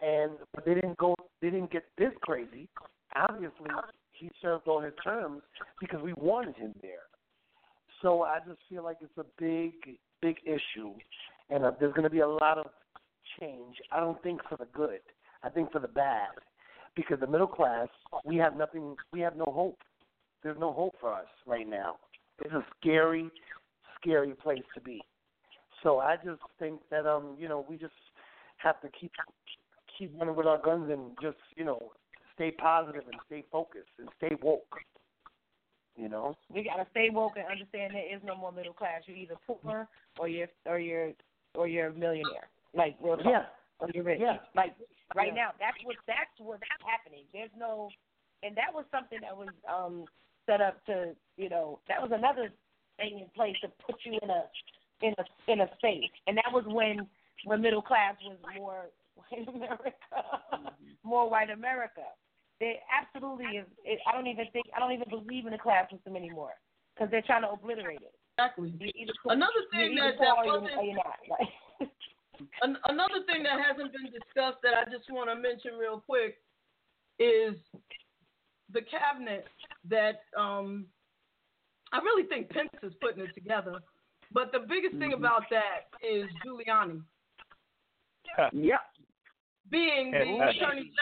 and 0.00 0.32
but 0.54 0.64
they 0.64 0.74
didn't 0.74 0.98
go 0.98 1.14
they 1.40 1.50
didn't 1.50 1.70
get 1.70 1.84
this 1.98 2.12
crazy. 2.22 2.68
Obviously, 3.16 3.70
he 4.12 4.30
served 4.40 4.68
all 4.68 4.80
his 4.80 4.92
terms 5.02 5.42
because 5.80 6.00
we 6.02 6.12
wanted 6.14 6.56
him 6.56 6.74
there. 6.82 7.08
So 8.02 8.22
I 8.22 8.38
just 8.46 8.60
feel 8.68 8.84
like 8.84 8.98
it's 9.00 9.18
a 9.18 9.26
big 9.38 9.72
big 10.22 10.36
issue, 10.44 10.92
and 11.48 11.64
uh, 11.64 11.72
there's 11.78 11.92
going 11.92 12.04
to 12.04 12.10
be 12.10 12.20
a 12.20 12.28
lot 12.28 12.58
of 12.58 12.66
change. 13.40 13.76
I 13.90 14.00
don't 14.00 14.22
think 14.22 14.40
for 14.48 14.56
the 14.56 14.66
good. 14.74 15.00
I 15.42 15.48
think 15.48 15.72
for 15.72 15.78
the 15.78 15.88
bad, 15.88 16.28
because 16.94 17.20
the 17.20 17.26
middle 17.26 17.46
class 17.46 17.88
we 18.24 18.36
have 18.36 18.56
nothing. 18.56 18.96
We 19.12 19.20
have 19.20 19.36
no 19.36 19.46
hope. 19.46 19.78
There's 20.42 20.58
no 20.58 20.72
hope 20.72 20.94
for 21.00 21.12
us 21.12 21.26
right 21.46 21.68
now. 21.68 21.96
It's 22.42 22.54
a 22.54 22.64
scary, 22.80 23.30
scary 24.00 24.34
place 24.34 24.62
to 24.74 24.80
be. 24.80 25.02
So 25.82 25.98
I 25.98 26.16
just 26.16 26.42
think 26.58 26.80
that 26.90 27.06
um, 27.06 27.36
you 27.38 27.48
know, 27.48 27.64
we 27.68 27.76
just 27.76 27.92
have 28.58 28.80
to 28.82 28.88
keep 28.88 29.12
keep 29.98 30.12
running 30.18 30.36
with 30.36 30.46
our 30.46 30.60
guns 30.60 30.90
and 30.90 31.12
just, 31.20 31.36
you 31.56 31.64
know, 31.64 31.92
stay 32.34 32.50
positive 32.50 33.02
and 33.04 33.20
stay 33.26 33.44
focused 33.52 33.92
and 33.98 34.08
stay 34.16 34.34
woke. 34.42 34.76
You 35.96 36.08
know? 36.08 36.36
We 36.52 36.64
gotta 36.64 36.86
stay 36.92 37.10
woke 37.10 37.32
and 37.36 37.46
understand 37.46 37.94
there 37.94 38.14
is 38.14 38.22
no 38.24 38.34
more 38.34 38.52
middle 38.52 38.72
class. 38.72 39.02
You're 39.06 39.18
either 39.18 39.36
poor 39.46 39.86
or 40.18 40.28
you're 40.28 40.48
or 40.66 40.78
you're 40.78 41.12
or 41.54 41.68
you're 41.68 41.88
a 41.88 41.92
millionaire. 41.92 42.48
Like 42.74 42.96
real 43.02 43.16
talk. 43.16 43.26
Yeah. 43.26 43.44
Or 43.80 43.88
you're 43.92 44.04
rich. 44.04 44.20
Yeah. 44.20 44.38
Like 44.54 44.74
right 45.14 45.32
Yeah. 45.34 45.34
now, 45.34 45.50
that's 45.58 45.76
what 45.84 45.96
that's 46.06 46.32
what's 46.38 46.62
happening. 46.86 47.24
There's 47.32 47.50
no 47.58 47.90
and 48.42 48.56
that 48.56 48.72
was 48.72 48.84
something 48.90 49.18
that 49.20 49.36
was 49.36 49.48
um 49.68 50.06
set 50.46 50.60
up 50.60 50.84
to 50.86 51.14
you 51.36 51.50
know, 51.50 51.80
that 51.88 52.00
was 52.00 52.10
another 52.14 52.50
thing 53.00 53.20
in 53.20 53.26
place 53.34 53.56
to 53.62 53.68
put 53.84 53.96
you 54.04 54.18
in 54.20 54.30
a 54.30 54.44
in 55.02 55.14
a 55.18 55.52
in 55.52 55.60
a 55.60 55.68
space. 55.78 56.12
And 56.26 56.36
that 56.36 56.52
was 56.52 56.64
when 56.68 57.08
when 57.44 57.62
middle 57.62 57.82
class 57.82 58.14
was 58.22 58.36
more 58.56 58.86
white 59.16 59.48
America, 59.48 59.94
more 61.02 61.28
white 61.28 61.50
America. 61.50 62.04
They 62.60 62.78
absolutely 62.92 63.56
is. 63.56 63.66
It, 63.84 63.98
I 64.06 64.12
don't 64.12 64.26
even 64.26 64.46
think 64.52 64.66
I 64.76 64.80
don't 64.80 64.92
even 64.92 65.08
believe 65.08 65.46
in 65.46 65.52
the 65.52 65.58
class 65.58 65.90
system 65.90 66.16
anymore 66.16 66.52
because 66.94 67.10
they're 67.10 67.22
trying 67.22 67.42
to 67.42 67.50
obliterate 67.50 68.02
it. 68.02 68.14
Exactly. 68.38 68.72
Another 69.26 69.64
thing 69.72 69.94
that, 69.96 70.14
that 70.20 70.34
wasn't 70.44 70.70
or 70.76 70.82
you're 70.82 70.96
not. 70.96 71.20
Like, 71.28 71.88
An- 72.62 72.78
another 72.88 73.20
thing 73.26 73.42
that 73.42 73.60
hasn't 73.60 73.92
been 73.92 74.12
discussed 74.12 74.62
that 74.62 74.72
I 74.74 74.84
just 74.90 75.10
want 75.10 75.28
to 75.28 75.36
mention 75.36 75.72
real 75.78 76.00
quick 76.00 76.36
is 77.18 77.54
the 78.72 78.80
cabinet 78.80 79.44
that 79.88 80.22
um, 80.38 80.86
I 81.92 81.98
really 81.98 82.24
think 82.28 82.50
Pence 82.50 82.70
is 82.82 82.92
putting 83.00 83.24
it 83.24 83.34
together. 83.34 83.80
But 84.32 84.52
the 84.52 84.60
biggest 84.60 84.94
thing 84.98 85.10
Mm-hmm. 85.10 85.24
about 85.24 85.42
that 85.50 85.88
is 86.06 86.26
Giuliani 86.46 87.02
yeah. 88.52 88.78
being 89.70 90.12
the 90.12 90.24
Yeah. 90.24 90.50
attorney 90.50 90.92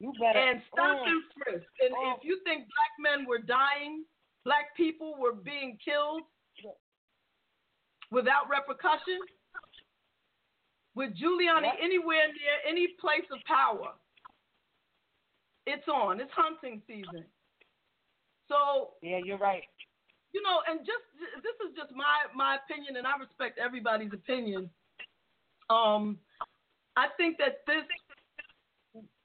general 0.00 0.46
and 0.46 0.62
stop 0.72 1.06
and 1.06 1.22
frisk. 1.34 1.66
And 1.80 1.92
if 2.16 2.22
you 2.24 2.38
think 2.44 2.68
black 2.68 2.92
men 3.00 3.26
were 3.26 3.38
dying, 3.40 4.04
black 4.44 4.76
people 4.76 5.16
were 5.18 5.32
being 5.34 5.76
killed 5.84 6.22
without 8.10 8.48
repercussion, 8.48 9.18
with 10.94 11.10
Giuliani 11.16 11.70
anywhere 11.82 12.28
near 12.28 12.56
any 12.66 12.88
place 13.00 13.26
of 13.32 13.38
power, 13.44 13.92
it's 15.66 15.86
on. 15.88 16.20
It's 16.20 16.32
hunting 16.32 16.80
season. 16.86 17.24
So 18.48 18.94
yeah, 19.02 19.18
you're 19.22 19.36
right. 19.38 19.64
You 20.32 20.42
know, 20.42 20.60
and 20.68 20.80
just 20.80 21.04
this 21.42 21.56
is 21.68 21.76
just 21.76 21.92
my 21.94 22.28
my 22.34 22.56
opinion, 22.56 22.96
and 22.96 23.06
I 23.06 23.16
respect 23.18 23.58
everybody's 23.58 24.12
opinion. 24.12 24.70
Um, 25.70 26.18
I 26.96 27.06
think 27.16 27.38
that 27.38 27.62
this 27.66 27.84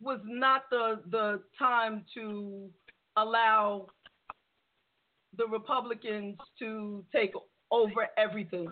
was 0.01 0.19
not 0.23 0.63
the 0.69 1.01
the 1.09 1.41
time 1.57 2.05
to 2.15 2.69
allow 3.17 3.87
the 5.37 5.47
Republicans 5.47 6.37
to 6.59 7.03
take 7.11 7.33
over 7.71 8.07
everything. 8.17 8.67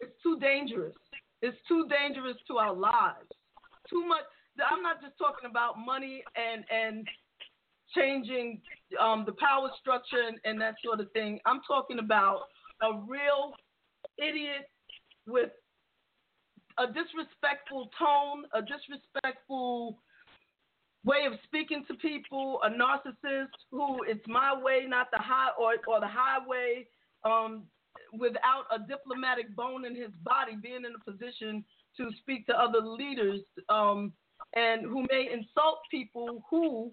It's 0.00 0.12
too 0.22 0.38
dangerous. 0.38 0.94
It's 1.42 1.56
too 1.66 1.88
dangerous 1.88 2.36
to 2.48 2.58
our 2.58 2.72
lives. 2.72 3.28
Too 3.90 4.06
much. 4.06 4.22
I'm 4.70 4.82
not 4.82 5.00
just 5.02 5.18
talking 5.18 5.50
about 5.50 5.78
money 5.78 6.22
and 6.36 6.64
and 6.70 7.08
changing 7.94 8.60
um, 9.00 9.24
the 9.24 9.32
power 9.32 9.70
structure 9.80 10.22
and, 10.26 10.38
and 10.44 10.60
that 10.60 10.74
sort 10.84 11.00
of 11.00 11.10
thing. 11.12 11.40
I'm 11.46 11.60
talking 11.66 11.98
about 11.98 12.42
a 12.82 12.94
real 13.06 13.54
idiot 14.18 14.68
with 15.26 15.50
a 16.78 16.86
disrespectful 16.86 17.90
tone, 17.98 18.44
a 18.54 18.62
disrespectful 18.62 19.98
way 21.04 21.26
of 21.26 21.34
speaking 21.44 21.84
to 21.88 21.94
people, 21.94 22.60
a 22.64 22.70
narcissist 22.70 23.48
who 23.70 24.02
it's 24.04 24.26
my 24.26 24.54
way, 24.54 24.84
not 24.86 25.08
the 25.12 25.18
high 25.18 25.50
or 25.58 25.74
or 25.86 26.00
the 26.00 26.08
highway, 26.08 26.86
um, 27.24 27.64
without 28.12 28.64
a 28.72 28.78
diplomatic 28.78 29.54
bone 29.54 29.84
in 29.84 29.94
his 29.94 30.10
body, 30.22 30.56
being 30.60 30.84
in 30.84 30.92
a 30.94 31.10
position 31.10 31.64
to 31.96 32.10
speak 32.20 32.46
to 32.46 32.58
other 32.58 32.80
leaders, 32.80 33.40
um, 33.68 34.12
and 34.54 34.82
who 34.82 35.04
may 35.10 35.28
insult 35.32 35.78
people 35.90 36.42
who 36.48 36.90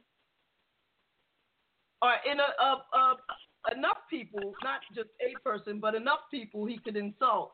or 2.01 2.11
in 2.29 2.39
a, 2.39 2.63
a, 2.63 2.97
a 2.97 3.75
enough 3.75 3.97
people, 4.09 4.53
not 4.63 4.81
just 4.95 5.09
a 5.21 5.37
person, 5.47 5.79
but 5.79 5.95
enough 5.95 6.21
people 6.31 6.65
he 6.65 6.77
could 6.77 6.95
insult 6.95 7.53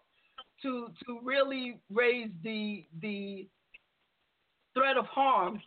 to 0.62 0.88
to 1.06 1.20
really 1.24 1.80
raise 1.90 2.30
the 2.44 2.86
the 3.02 3.48
threat 4.74 4.98
of 4.98 5.06
harm 5.06 5.62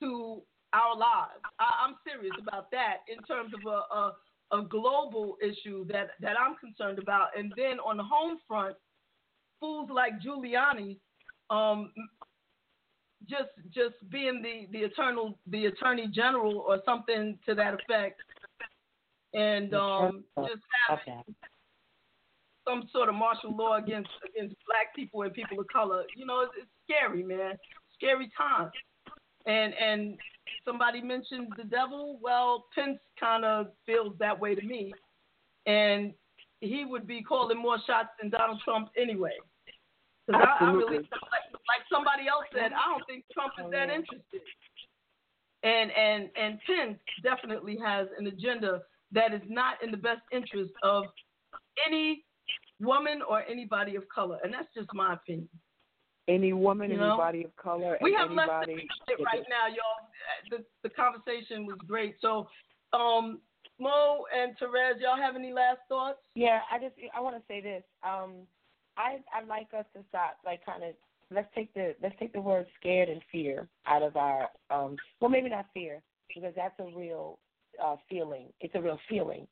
to 0.00 0.42
our 0.72 0.96
lives. 0.96 1.40
I, 1.58 1.86
am 1.88 1.96
serious 2.06 2.34
about 2.40 2.70
that 2.72 2.98
in 3.08 3.22
terms 3.24 3.52
of 3.54 3.60
a, 3.66 4.56
a, 4.56 4.60
a 4.60 4.62
global 4.64 5.36
issue 5.42 5.86
that 5.86 6.10
that 6.20 6.36
I'm 6.38 6.56
concerned 6.56 6.98
about. 6.98 7.28
And 7.36 7.52
then 7.56 7.78
on 7.80 7.96
the 7.96 8.02
home 8.04 8.38
front, 8.46 8.76
fools 9.60 9.88
like 9.92 10.20
Giuliani, 10.20 10.98
um, 11.50 11.92
just 13.28 13.50
just 13.74 13.96
being 14.10 14.42
the 14.42 14.66
the 14.72 14.84
eternal 14.84 15.38
the 15.48 15.66
attorney 15.66 16.08
general 16.08 16.58
or 16.58 16.80
something 16.84 17.38
to 17.46 17.54
that 17.54 17.74
effect, 17.74 18.20
and 19.34 19.74
um, 19.74 20.24
just 20.46 20.62
having 20.88 21.22
some 22.68 22.88
sort 22.92 23.08
of 23.08 23.14
martial 23.14 23.56
law 23.56 23.76
against 23.76 24.10
against 24.28 24.54
black 24.66 24.94
people 24.94 25.22
and 25.22 25.32
people 25.32 25.58
of 25.58 25.66
color. 25.68 26.04
You 26.16 26.26
know, 26.26 26.40
it's, 26.40 26.52
it's 26.58 26.70
scary, 26.84 27.22
man. 27.22 27.54
Scary 27.94 28.30
times. 28.36 28.72
And 29.46 29.72
and 29.74 30.18
somebody 30.64 31.00
mentioned 31.00 31.52
the 31.56 31.64
devil. 31.64 32.18
Well, 32.20 32.66
Pence 32.74 32.98
kind 33.18 33.44
of 33.44 33.68
feels 33.86 34.14
that 34.18 34.38
way 34.38 34.54
to 34.54 34.64
me, 34.64 34.92
and 35.66 36.12
he 36.60 36.84
would 36.84 37.06
be 37.06 37.22
calling 37.22 37.58
more 37.58 37.78
shots 37.86 38.08
than 38.20 38.30
Donald 38.30 38.60
Trump 38.64 38.90
anyway. 39.00 39.32
Because 40.26 40.42
I, 40.60 40.64
I 40.66 40.70
really 40.72 40.96
like, 40.98 41.37
like 41.68 41.84
somebody 41.92 42.26
else 42.26 42.48
said, 42.52 42.72
I 42.72 42.88
don't 42.88 43.04
think 43.06 43.24
Trump 43.32 43.52
is 43.60 43.70
that 43.70 43.92
interested. 43.92 44.42
And 45.62 45.90
and 45.92 46.30
and 46.34 46.58
Pence 46.66 46.98
definitely 47.22 47.78
has 47.84 48.08
an 48.18 48.26
agenda 48.26 48.82
that 49.12 49.34
is 49.34 49.42
not 49.48 49.82
in 49.82 49.90
the 49.90 49.96
best 49.96 50.22
interest 50.32 50.72
of 50.82 51.04
any 51.86 52.24
woman 52.80 53.20
or 53.28 53.42
anybody 53.42 53.96
of 53.96 54.08
color, 54.08 54.38
and 54.42 54.52
that's 54.52 54.68
just 54.74 54.88
my 54.94 55.14
opinion. 55.14 55.48
Any 56.28 56.52
woman, 56.52 56.90
you 56.90 56.98
know? 56.98 57.14
anybody 57.14 57.44
of 57.44 57.56
color, 57.56 57.98
we 58.02 58.12
have 58.12 58.30
anybody, 58.30 58.74
less 58.74 58.82
than 59.08 59.24
right 59.24 59.44
now, 59.48 59.66
y'all. 59.66 60.08
The 60.50 60.64
the 60.82 60.90
conversation 60.94 61.66
was 61.66 61.78
great. 61.86 62.16
So, 62.20 62.48
um, 62.92 63.40
Mo 63.80 64.24
and 64.36 64.52
Terez, 64.58 65.00
y'all 65.00 65.16
have 65.16 65.36
any 65.36 65.52
last 65.52 65.80
thoughts? 65.88 66.18
Yeah, 66.34 66.60
I 66.70 66.78
just 66.78 66.94
I 67.16 67.20
want 67.20 67.36
to 67.36 67.42
say 67.48 67.60
this. 67.60 67.82
Um, 68.02 68.46
I 68.96 69.18
I 69.34 69.44
like 69.46 69.68
us 69.76 69.86
to 69.96 70.04
stop 70.08 70.38
like 70.44 70.64
kind 70.66 70.84
of 70.84 70.94
let's 71.30 71.48
take 71.54 71.72
the 71.74 71.94
let's 72.02 72.14
take 72.18 72.32
the 72.32 72.40
word 72.40 72.66
scared 72.78 73.08
and 73.08 73.20
fear 73.30 73.68
out 73.86 74.02
of 74.02 74.16
our 74.16 74.48
um 74.70 74.96
well 75.20 75.30
maybe 75.30 75.48
not 75.48 75.66
fear 75.74 76.00
because 76.34 76.52
that's 76.56 76.78
a 76.80 76.96
real 76.96 77.38
uh 77.82 77.96
feeling. 78.08 78.48
It's 78.60 78.74
a 78.74 78.80
real 78.80 78.98
feeling. 79.08 79.46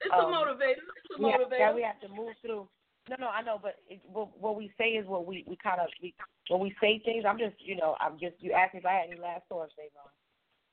It's 0.00 0.14
um, 0.14 0.32
a 0.32 0.36
motivator. 0.36 0.84
It's 1.04 1.18
a 1.18 1.22
motivator. 1.22 1.58
Yeah, 1.58 1.74
we 1.74 1.82
have 1.82 2.00
to 2.00 2.08
move 2.08 2.34
through. 2.42 2.68
No, 3.08 3.16
no, 3.18 3.28
I 3.28 3.42
know, 3.42 3.58
but 3.60 3.76
it, 3.88 4.00
what, 4.06 4.38
what 4.38 4.56
we 4.56 4.70
say 4.78 4.90
is 4.90 5.06
what 5.06 5.26
we 5.26 5.44
we 5.48 5.56
kind 5.62 5.80
of 5.80 5.88
we 6.02 6.14
when 6.48 6.60
we 6.60 6.74
say 6.80 7.00
things. 7.04 7.24
I'm 7.26 7.38
just 7.38 7.54
you 7.58 7.76
know 7.76 7.96
I'm 8.00 8.18
just 8.18 8.34
you 8.40 8.52
asked 8.52 8.74
me 8.74 8.80
if 8.80 8.86
I 8.86 8.92
had 8.92 9.10
any 9.10 9.20
last 9.20 9.42
thoughts, 9.48 9.72
Javon. 9.78 10.10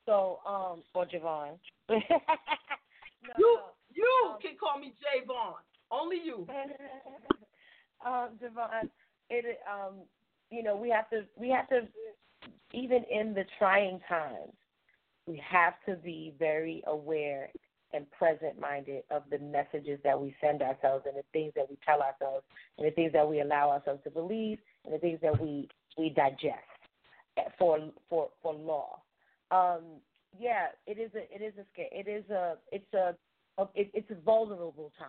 So 0.06 0.40
um 0.48 0.82
or 0.94 1.06
Javon. 1.06 1.58
no, 1.88 1.98
you 3.38 3.58
you 3.94 4.06
um, 4.26 4.40
can 4.40 4.56
call 4.58 4.78
me 4.78 4.94
Javon. 5.00 5.54
Only 5.90 6.16
you. 6.22 6.46
um, 8.06 8.38
Javon, 8.42 8.88
it 9.30 9.58
um 9.70 9.94
you 10.50 10.62
know 10.62 10.76
we 10.76 10.90
have 10.90 11.08
to 11.10 11.24
we 11.36 11.48
have 11.50 11.68
to 11.68 11.82
even 12.72 13.04
in 13.10 13.34
the 13.34 13.44
trying 13.58 14.00
times 14.08 14.52
we 15.26 15.42
have 15.46 15.74
to 15.86 15.94
be 15.96 16.34
very 16.38 16.82
aware 16.86 17.50
and 17.92 18.10
present 18.10 18.58
minded 18.60 19.02
of 19.10 19.22
the 19.30 19.38
messages 19.38 19.98
that 20.04 20.20
we 20.20 20.34
send 20.40 20.62
ourselves 20.62 21.04
and 21.06 21.16
the 21.16 21.24
things 21.32 21.52
that 21.56 21.68
we 21.68 21.76
tell 21.86 22.00
ourselves 22.02 22.44
and 22.76 22.86
the 22.86 22.90
things 22.90 23.12
that 23.12 23.26
we 23.26 23.40
allow 23.40 23.70
ourselves 23.70 24.02
to 24.04 24.10
believe 24.10 24.58
and 24.84 24.94
the 24.94 24.98
things 24.98 25.18
that 25.22 25.38
we 25.40 25.68
we 25.96 26.10
digest 26.10 26.58
for 27.58 27.78
for 28.08 28.28
for 28.42 28.54
law. 28.54 29.00
Um, 29.50 30.00
yeah, 30.38 30.66
it 30.86 30.98
is 30.98 31.10
a 31.14 31.34
it 31.34 31.42
is 31.42 31.54
a 31.58 31.98
it 31.98 32.08
is 32.08 32.28
a 32.30 32.56
it's 32.72 32.92
a, 32.94 33.14
a 33.58 33.68
it, 33.74 33.90
it's 33.94 34.10
a 34.10 34.20
vulnerable 34.24 34.92
time. 34.98 35.08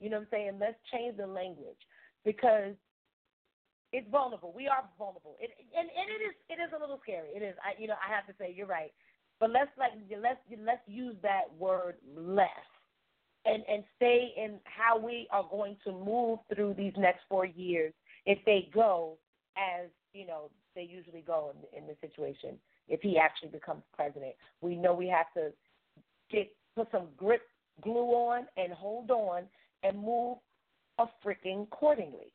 You 0.00 0.10
know 0.10 0.18
what 0.18 0.22
I'm 0.22 0.28
saying? 0.30 0.52
Let's 0.60 0.78
change 0.92 1.16
the 1.16 1.26
language 1.26 1.78
because 2.24 2.74
it's 3.92 4.08
vulnerable. 4.10 4.52
We 4.56 4.68
are 4.68 4.84
vulnerable. 4.98 5.36
It, 5.38 5.50
and 5.76 5.88
and 5.88 6.08
it 6.08 6.24
is 6.24 6.34
it 6.48 6.62
is 6.62 6.72
a 6.76 6.80
little 6.80 6.98
scary. 7.02 7.28
It 7.34 7.42
is. 7.42 7.54
I 7.62 7.80
you 7.80 7.86
know 7.88 7.96
I 8.00 8.12
have 8.14 8.26
to 8.26 8.34
say 8.38 8.52
you're 8.56 8.66
right. 8.66 8.92
But 9.38 9.50
let's 9.50 9.70
like 9.78 9.92
let's 10.20 10.40
let's 10.64 10.82
use 10.86 11.14
that 11.22 11.52
word 11.58 11.96
less, 12.16 12.48
and 13.44 13.62
and 13.68 13.84
stay 13.96 14.32
in 14.36 14.58
how 14.64 14.98
we 14.98 15.28
are 15.30 15.44
going 15.50 15.76
to 15.84 15.92
move 15.92 16.38
through 16.54 16.74
these 16.74 16.94
next 16.96 17.20
four 17.28 17.44
years 17.44 17.92
if 18.24 18.38
they 18.46 18.68
go 18.72 19.18
as 19.56 19.88
you 20.14 20.26
know 20.26 20.50
they 20.74 20.82
usually 20.82 21.22
go 21.26 21.52
in, 21.52 21.82
in 21.82 21.86
this 21.86 21.96
situation. 22.00 22.56
If 22.88 23.00
he 23.00 23.18
actually 23.18 23.50
becomes 23.50 23.82
president, 23.94 24.34
we 24.60 24.76
know 24.76 24.94
we 24.94 25.08
have 25.08 25.32
to 25.34 25.52
get 26.30 26.50
put 26.74 26.88
some 26.90 27.08
grip 27.16 27.42
glue 27.82 28.10
on 28.12 28.46
and 28.56 28.72
hold 28.72 29.10
on 29.10 29.44
and 29.82 29.98
move 29.98 30.38
a 30.98 31.06
freaking 31.24 31.64
accordingly. 31.64 32.32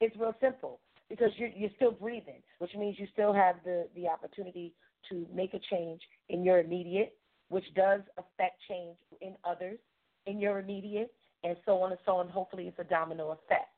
It's 0.00 0.16
real 0.16 0.34
simple 0.40 0.80
because 1.08 1.30
you're 1.36 1.50
you're 1.50 1.70
still 1.76 1.92
breathing, 1.92 2.42
which 2.58 2.74
means 2.76 2.96
you 2.98 3.06
still 3.12 3.32
have 3.32 3.56
the 3.64 3.88
the 3.94 4.08
opportunity 4.08 4.72
to 5.08 5.26
make 5.34 5.54
a 5.54 5.60
change 5.70 6.00
in 6.28 6.44
your 6.44 6.58
immediate, 6.58 7.16
which 7.48 7.64
does 7.74 8.00
affect 8.18 8.60
change 8.68 8.96
in 9.20 9.34
others 9.44 9.78
in 10.26 10.40
your 10.40 10.58
immediate, 10.58 11.12
and 11.44 11.56
so 11.64 11.80
on 11.82 11.92
and 11.92 12.00
so 12.04 12.16
on. 12.16 12.28
Hopefully, 12.28 12.66
it's 12.66 12.78
a 12.78 12.84
domino 12.84 13.30
effect. 13.30 13.70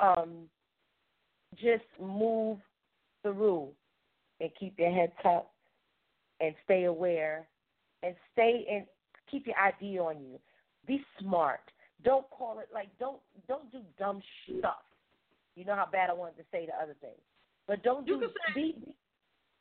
Um, 0.00 0.48
just 1.56 1.84
move 2.00 2.58
through 3.22 3.68
and 4.40 4.50
keep 4.58 4.78
your 4.78 4.90
head 4.90 5.12
tucked 5.22 5.50
and 6.40 6.54
stay 6.64 6.84
aware 6.84 7.46
and 8.02 8.14
stay 8.32 8.66
and 8.70 8.86
keep 9.30 9.46
your 9.46 9.56
ID 9.56 9.98
on 9.98 10.20
you. 10.20 10.38
Be 10.86 11.04
smart. 11.20 11.60
Don't 12.04 12.28
call 12.30 12.58
it 12.58 12.68
like 12.72 12.88
don't 12.98 13.20
don't 13.48 13.70
do 13.70 13.80
dumb 13.98 14.20
stuff. 14.58 14.82
You 15.56 15.64
know 15.64 15.74
how 15.74 15.86
bad 15.90 16.10
I 16.10 16.14
wanted 16.14 16.36
to 16.38 16.44
say 16.50 16.66
the 16.66 16.76
other 16.82 16.96
thing, 17.00 17.16
but 17.66 17.82
don't 17.82 18.06
do 18.06 18.20
be, 18.54 18.76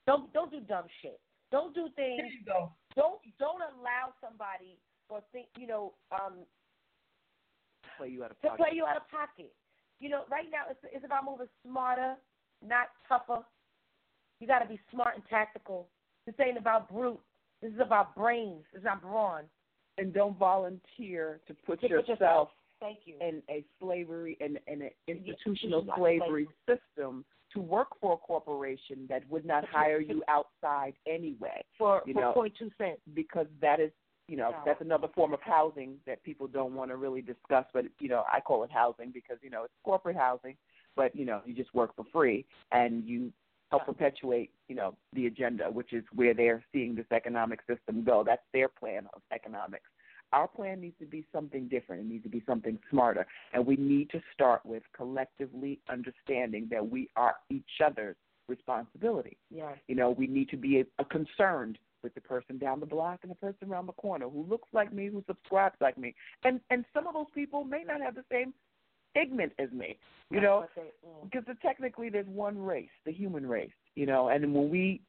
don't 0.07 0.31
don't 0.34 0.51
do 0.51 0.61
dumb 0.61 0.85
shit. 1.01 1.19
Don't 1.51 1.76
do 1.76 1.89
things. 1.95 2.22
Go. 2.45 2.72
Don't 2.95 3.19
don't 3.39 3.61
allow 3.61 4.13
somebody 4.23 4.77
or 5.09 5.22
think 5.31 5.47
you 5.57 5.68
know 5.68 5.93
um 6.11 6.45
play 7.97 8.09
you 8.09 8.23
out 8.23 8.31
of 8.31 8.41
to 8.41 8.47
pocket. 8.47 8.57
play 8.57 8.76
you 8.76 8.85
out 8.85 8.97
of 8.97 9.09
pocket. 9.09 9.51
You 9.99 10.09
know, 10.09 10.23
right 10.31 10.47
now 10.51 10.63
it's 10.69 10.80
it's 10.93 11.05
about 11.05 11.26
moving 11.26 11.47
smarter, 11.63 12.15
not 12.65 12.88
tougher. 13.07 13.43
You 14.39 14.47
got 14.47 14.59
to 14.59 14.68
be 14.68 14.80
smart 14.91 15.15
and 15.15 15.23
tactical. 15.30 15.88
This 16.26 16.35
ain't 16.43 16.57
about 16.57 16.89
brute. 16.89 17.19
This 17.61 17.72
is 17.72 17.80
about 17.80 18.15
brains. 18.15 18.63
It's 18.73 18.84
not 18.84 19.01
brawn. 19.01 19.43
And 19.97 20.13
don't 20.13 20.38
volunteer 20.38 21.41
to 21.47 21.53
put 21.53 21.81
To 21.81 21.88
put 21.88 21.89
yourself 21.89 22.07
yourself. 22.07 22.49
Thank 22.81 22.99
you. 23.05 23.15
in 23.21 23.41
a 23.49 23.63
slavery 23.79 24.37
and 24.41 24.59
in 24.67 24.81
an 24.81 24.89
institutional 25.07 25.81
institutional 25.81 25.93
slavery 25.97 26.47
system 26.67 27.23
to 27.53 27.59
work 27.61 27.89
for 27.99 28.13
a 28.13 28.17
corporation 28.17 29.05
that 29.09 29.23
would 29.29 29.45
not 29.45 29.63
hire 29.65 29.99
you 29.99 30.23
outside 30.27 30.93
anyway. 31.07 31.63
For 31.77 32.01
you 32.05 32.13
for 32.13 32.21
know, 32.21 32.31
point 32.33 32.53
two 32.57 32.71
cents. 32.77 32.99
because 33.13 33.47
that 33.61 33.79
is 33.79 33.91
you 34.27 34.37
know 34.37 34.51
No. 34.51 34.57
that's 34.65 34.81
another 34.81 35.09
form 35.13 35.33
of 35.33 35.41
housing 35.41 35.97
that 36.07 36.23
people 36.23 36.47
don't 36.47 36.73
want 36.73 36.89
to 36.91 36.95
really 36.97 37.21
discuss 37.21 37.65
but 37.73 37.85
you 37.99 38.07
know 38.07 38.23
i 38.31 38.39
call 38.39 38.63
it 38.63 38.71
housing 38.71 39.11
because 39.11 39.37
you 39.41 39.49
know 39.49 39.63
it's 39.63 39.73
corporate 39.83 40.15
housing 40.15 40.55
but 40.95 41.13
you 41.15 41.25
know 41.25 41.41
you 41.45 41.53
just 41.53 41.73
work 41.73 41.95
for 41.95 42.05
free 42.13 42.45
and 42.71 43.03
you 43.05 43.33
help 43.71 43.85
perpetuate 43.85 44.51
you 44.69 44.75
know 44.75 44.95
the 45.13 45.25
agenda 45.25 45.65
which 45.65 45.91
is 45.91 46.03
where 46.13 46.33
they're 46.33 46.63
seeing 46.71 46.95
this 46.95 47.05
economic 47.11 47.59
system 47.67 48.03
go 48.03 48.23
that's 48.25 48.43
their 48.53 48.69
plan 48.69 49.07
of 49.13 49.21
economics 49.33 49.89
our 50.33 50.47
plan 50.47 50.79
needs 50.81 50.95
to 50.99 51.05
be 51.05 51.25
something 51.31 51.67
different 51.67 52.01
it 52.01 52.07
needs 52.07 52.23
to 52.23 52.29
be 52.29 52.43
something 52.45 52.77
smarter 52.89 53.25
and 53.53 53.65
we 53.65 53.75
need 53.75 54.09
to 54.09 54.21
start 54.33 54.65
with 54.65 54.83
collectively 54.95 55.79
understanding 55.89 56.67
that 56.71 56.87
we 56.87 57.09
are 57.15 57.35
each 57.49 57.81
other's 57.85 58.15
responsibility 58.47 59.37
Yeah. 59.49 59.73
you 59.87 59.95
know, 59.95 60.11
we 60.11 60.27
need 60.27 60.49
to 60.49 60.57
be 60.57 60.79
a, 60.81 60.85
a 60.99 61.05
concerned 61.05 61.77
with 62.03 62.13
the 62.15 62.21
person 62.21 62.57
down 62.57 62.79
the 62.79 62.85
block 62.85 63.19
and 63.21 63.31
the 63.31 63.35
person 63.35 63.69
around 63.71 63.85
the 63.85 63.93
corner 63.93 64.27
who 64.27 64.43
looks 64.49 64.67
like 64.73 64.91
me, 64.91 65.07
who 65.07 65.23
subscribes 65.27 65.75
like 65.79 65.97
me. 65.97 66.15
And 66.43 66.59
and 66.71 66.83
some 66.93 67.05
of 67.07 67.13
those 67.13 67.27
people 67.33 67.63
may 67.63 67.83
not 67.83 68.01
have 68.01 68.15
the 68.15 68.25
same 68.31 68.53
pigment 69.15 69.53
as 69.59 69.71
me, 69.71 69.97
you 70.31 70.41
know, 70.41 70.61
That's 70.61 70.75
what 70.77 70.85
they- 71.03 71.07
mm. 71.07 71.31
because 71.31 71.55
technically 71.61 72.09
there's 72.09 72.27
one 72.27 72.57
race, 72.57 72.89
the 73.05 73.11
human 73.13 73.47
race, 73.47 73.71
you 73.95 74.05
know. 74.05 74.29
And 74.29 74.53
when 74.53 74.69
we 74.69 75.01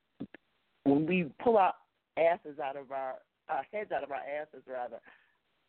when 0.85 1.07
we 1.07 1.33
pull 1.43 1.57
our 1.57 1.75
asses 2.17 2.59
out 2.59 2.77
of 2.77 2.93
our 2.93 3.15
our 3.53 3.67
heads 3.73 3.93
out 3.93 4.03
of 4.03 4.11
our 4.11 4.19
asses 4.19 4.63
rather, 4.67 5.01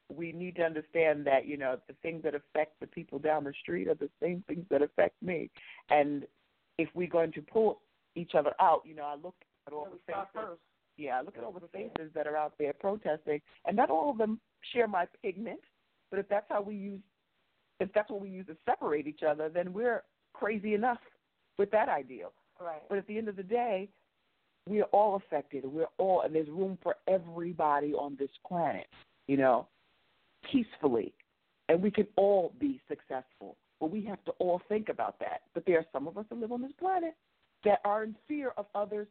we 0.10 0.32
need 0.32 0.56
to 0.58 0.64
understand 0.64 1.26
that 1.26 1.48
you 1.48 1.58
know 1.58 1.78
the 1.88 1.96
things 2.02 2.24
that 2.24 2.36
affect 2.36 2.80
the 2.80 2.88
people 2.88 3.20
down 3.20 3.44
the 3.44 3.54
street 3.62 3.88
are 3.88 3.96
the 3.96 4.10
same 4.22 4.44
things 4.48 4.66
that 4.70 4.82
affect 4.82 5.16
me. 5.22 5.50
And 5.90 6.26
if 6.78 6.90
we're 6.94 7.08
going 7.08 7.32
to 7.34 7.42
pull 7.42 7.82
each 8.16 8.32
other 8.36 8.54
out, 8.60 8.82
you 8.86 8.96
know, 8.96 9.04
I 9.04 9.16
look 9.16 9.36
at 9.68 9.74
all 9.74 9.88
the 9.92 10.00
faces. 10.12 10.58
Yeah, 10.98 11.22
look 11.22 11.38
at 11.38 11.44
all 11.44 11.52
the 11.52 11.68
faces 11.68 12.12
that 12.14 12.28
are 12.28 12.38
out 12.38 12.54
there 12.60 12.74
protesting, 12.74 13.42
and 13.66 13.76
not 13.76 13.90
all 13.90 14.12
of 14.12 14.18
them 14.18 14.40
share 14.74 14.88
my 14.88 15.08
pigment. 15.24 15.60
But 16.12 16.20
if 16.20 16.30
that's 16.30 16.46
how 16.50 16.62
we 16.62 16.76
use, 16.76 17.02
if 17.80 17.90
that's 17.94 18.12
what 18.12 18.22
we 18.22 18.30
use 18.30 18.46
to 18.46 18.56
separate 18.66 19.08
each 19.08 19.24
other, 19.28 19.50
then 19.50 19.74
we're 19.74 20.04
crazy 20.34 20.76
enough 20.76 21.00
with 21.58 21.72
that 21.72 21.90
ideal. 21.90 22.32
Right. 22.62 22.84
But 22.90 23.00
at 23.00 23.08
the 23.08 23.18
end 23.18 23.28
of 23.28 23.36
the 23.36 23.44
day, 23.44 23.90
we 24.68 24.82
are 24.82 24.90
all 24.92 25.16
affected. 25.16 25.66
We're 25.66 25.88
all, 25.98 26.22
and 26.22 26.34
there's 26.34 26.48
room 26.48 26.78
for 26.82 26.96
everybody 27.08 27.94
on 27.94 28.16
this 28.18 28.30
planet, 28.48 28.88
you 29.28 29.38
know, 29.38 29.68
peacefully. 30.52 31.14
And 31.70 31.82
we 31.82 31.92
can 31.92 32.08
all 32.16 32.54
be 32.60 32.82
successful. 32.88 33.58
But 33.80 33.92
we 33.92 34.04
have 34.06 34.24
to 34.26 34.32
all 34.40 34.62
think 34.70 34.90
about 34.90 35.20
that. 35.20 35.42
But 35.54 35.66
there 35.66 35.78
are 35.80 35.86
some 35.92 36.08
of 36.08 36.18
us 36.18 36.26
that 36.30 36.40
live 36.40 36.52
on 36.52 36.62
this 36.62 36.72
planet 36.80 37.16
that 37.66 37.80
are 37.84 38.04
in 38.04 38.16
fear 38.28 38.54
of 38.58 38.66
others, 38.76 39.08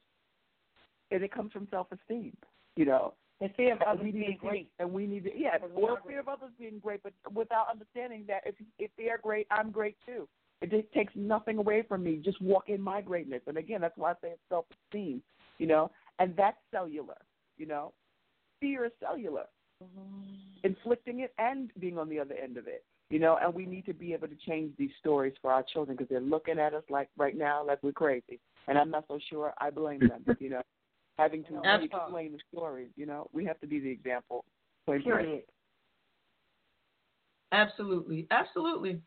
and 1.11 1.23
it 1.23 1.33
comes 1.33 1.53
from 1.53 1.69
self 1.71 1.89
esteem, 1.93 2.37
you 2.77 2.85
know. 2.85 3.15
The 3.41 3.49
fear 3.57 3.75
of 3.75 3.83
others 3.83 4.05
we 4.05 4.13
need 4.13 4.27
being 4.27 4.39
great. 4.41 4.71
And 4.79 4.93
we 4.93 5.07
need 5.07 5.25
to, 5.25 5.31
yeah, 5.37 5.57
or 5.75 5.99
fear 6.07 6.21
of 6.21 6.29
others 6.29 6.51
being 6.59 6.79
great, 6.79 7.03
but 7.03 7.13
without 7.35 7.67
understanding 7.71 8.25
that 8.29 8.43
if 8.47 8.55
if 8.79 8.91
they're 8.97 9.19
great, 9.19 9.47
I'm 9.51 9.71
great 9.71 9.97
too. 10.07 10.29
It 10.63 10.71
just 10.71 10.93
takes 10.93 11.13
nothing 11.17 11.59
away 11.59 11.83
from 11.83 12.05
me. 12.05 12.21
Just 12.25 12.41
walk 12.41 12.69
in 12.69 12.81
my 12.81 13.01
greatness. 13.01 13.43
And 13.49 13.57
again, 13.57 13.81
that's 13.81 13.97
why 13.97 14.13
I 14.13 14.15
say 14.23 14.29
it's 14.29 14.41
self 14.49 14.67
esteem, 14.87 15.21
you 15.63 15.69
know, 15.69 15.93
and 16.19 16.35
that's 16.37 16.57
cellular, 16.73 17.19
you 17.57 17.67
know. 17.67 17.93
Fear 18.61 18.87
is 18.87 18.93
cellular, 19.01 19.45
mm-hmm. 19.81 20.25
inflicting 20.65 21.21
it 21.21 21.33
and 21.39 21.71
being 21.79 21.99
on 21.99 22.09
the 22.09 22.19
other 22.19 22.35
end 22.35 22.57
of 22.57 22.67
it, 22.67 22.85
you 23.11 23.21
know, 23.21 23.39
and 23.41 23.55
we 23.55 23.65
need 23.65 23.87
to 23.87 23.95
be 23.95 24.13
able 24.13 24.27
to 24.27 24.35
change 24.45 24.73
these 24.77 24.91
stories 24.99 25.35
for 25.41 25.53
our 25.53 25.63
children 25.63 25.97
because 25.97 26.11
they're 26.11 26.21
looking 26.21 26.59
at 26.59 26.75
us 26.75 26.83
like 26.91 27.11
right 27.17 27.39
now, 27.39 27.65
like 27.65 27.79
we're 27.81 27.93
crazy. 27.93 28.41
And 28.67 28.77
I'm 28.77 28.91
not 28.91 29.05
so 29.07 29.21
sure 29.31 29.55
I 29.61 29.71
blame 29.71 30.01
them, 30.01 30.25
you 30.41 30.51
know, 30.51 30.63
having 31.19 31.45
to 31.45 31.61
Absolutely. 31.65 31.87
explain 31.87 32.33
the 32.33 32.39
stories, 32.53 32.91
you 32.97 33.07
know. 33.07 33.31
We 33.33 33.45
have 33.45 33.61
to 33.61 33.69
be 33.69 33.79
the 33.79 33.91
example. 33.91 34.45
Period. 34.85 35.45
Absolutely, 37.53 38.27
absolutely. 38.33 39.01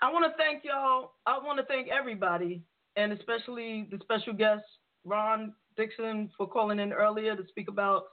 I 0.00 0.10
want 0.10 0.24
to 0.24 0.32
thank 0.38 0.64
y'all. 0.64 1.12
I 1.26 1.36
want 1.36 1.58
to 1.58 1.66
thank 1.66 1.88
everybody, 1.88 2.62
and 2.96 3.12
especially 3.12 3.88
the 3.90 3.98
special 4.02 4.32
guest 4.32 4.64
Ron 5.04 5.52
Dixon 5.78 6.30
for 6.36 6.46
calling 6.46 6.80
in 6.80 6.92
earlier 6.92 7.34
to 7.36 7.46
speak 7.48 7.68
about 7.68 8.04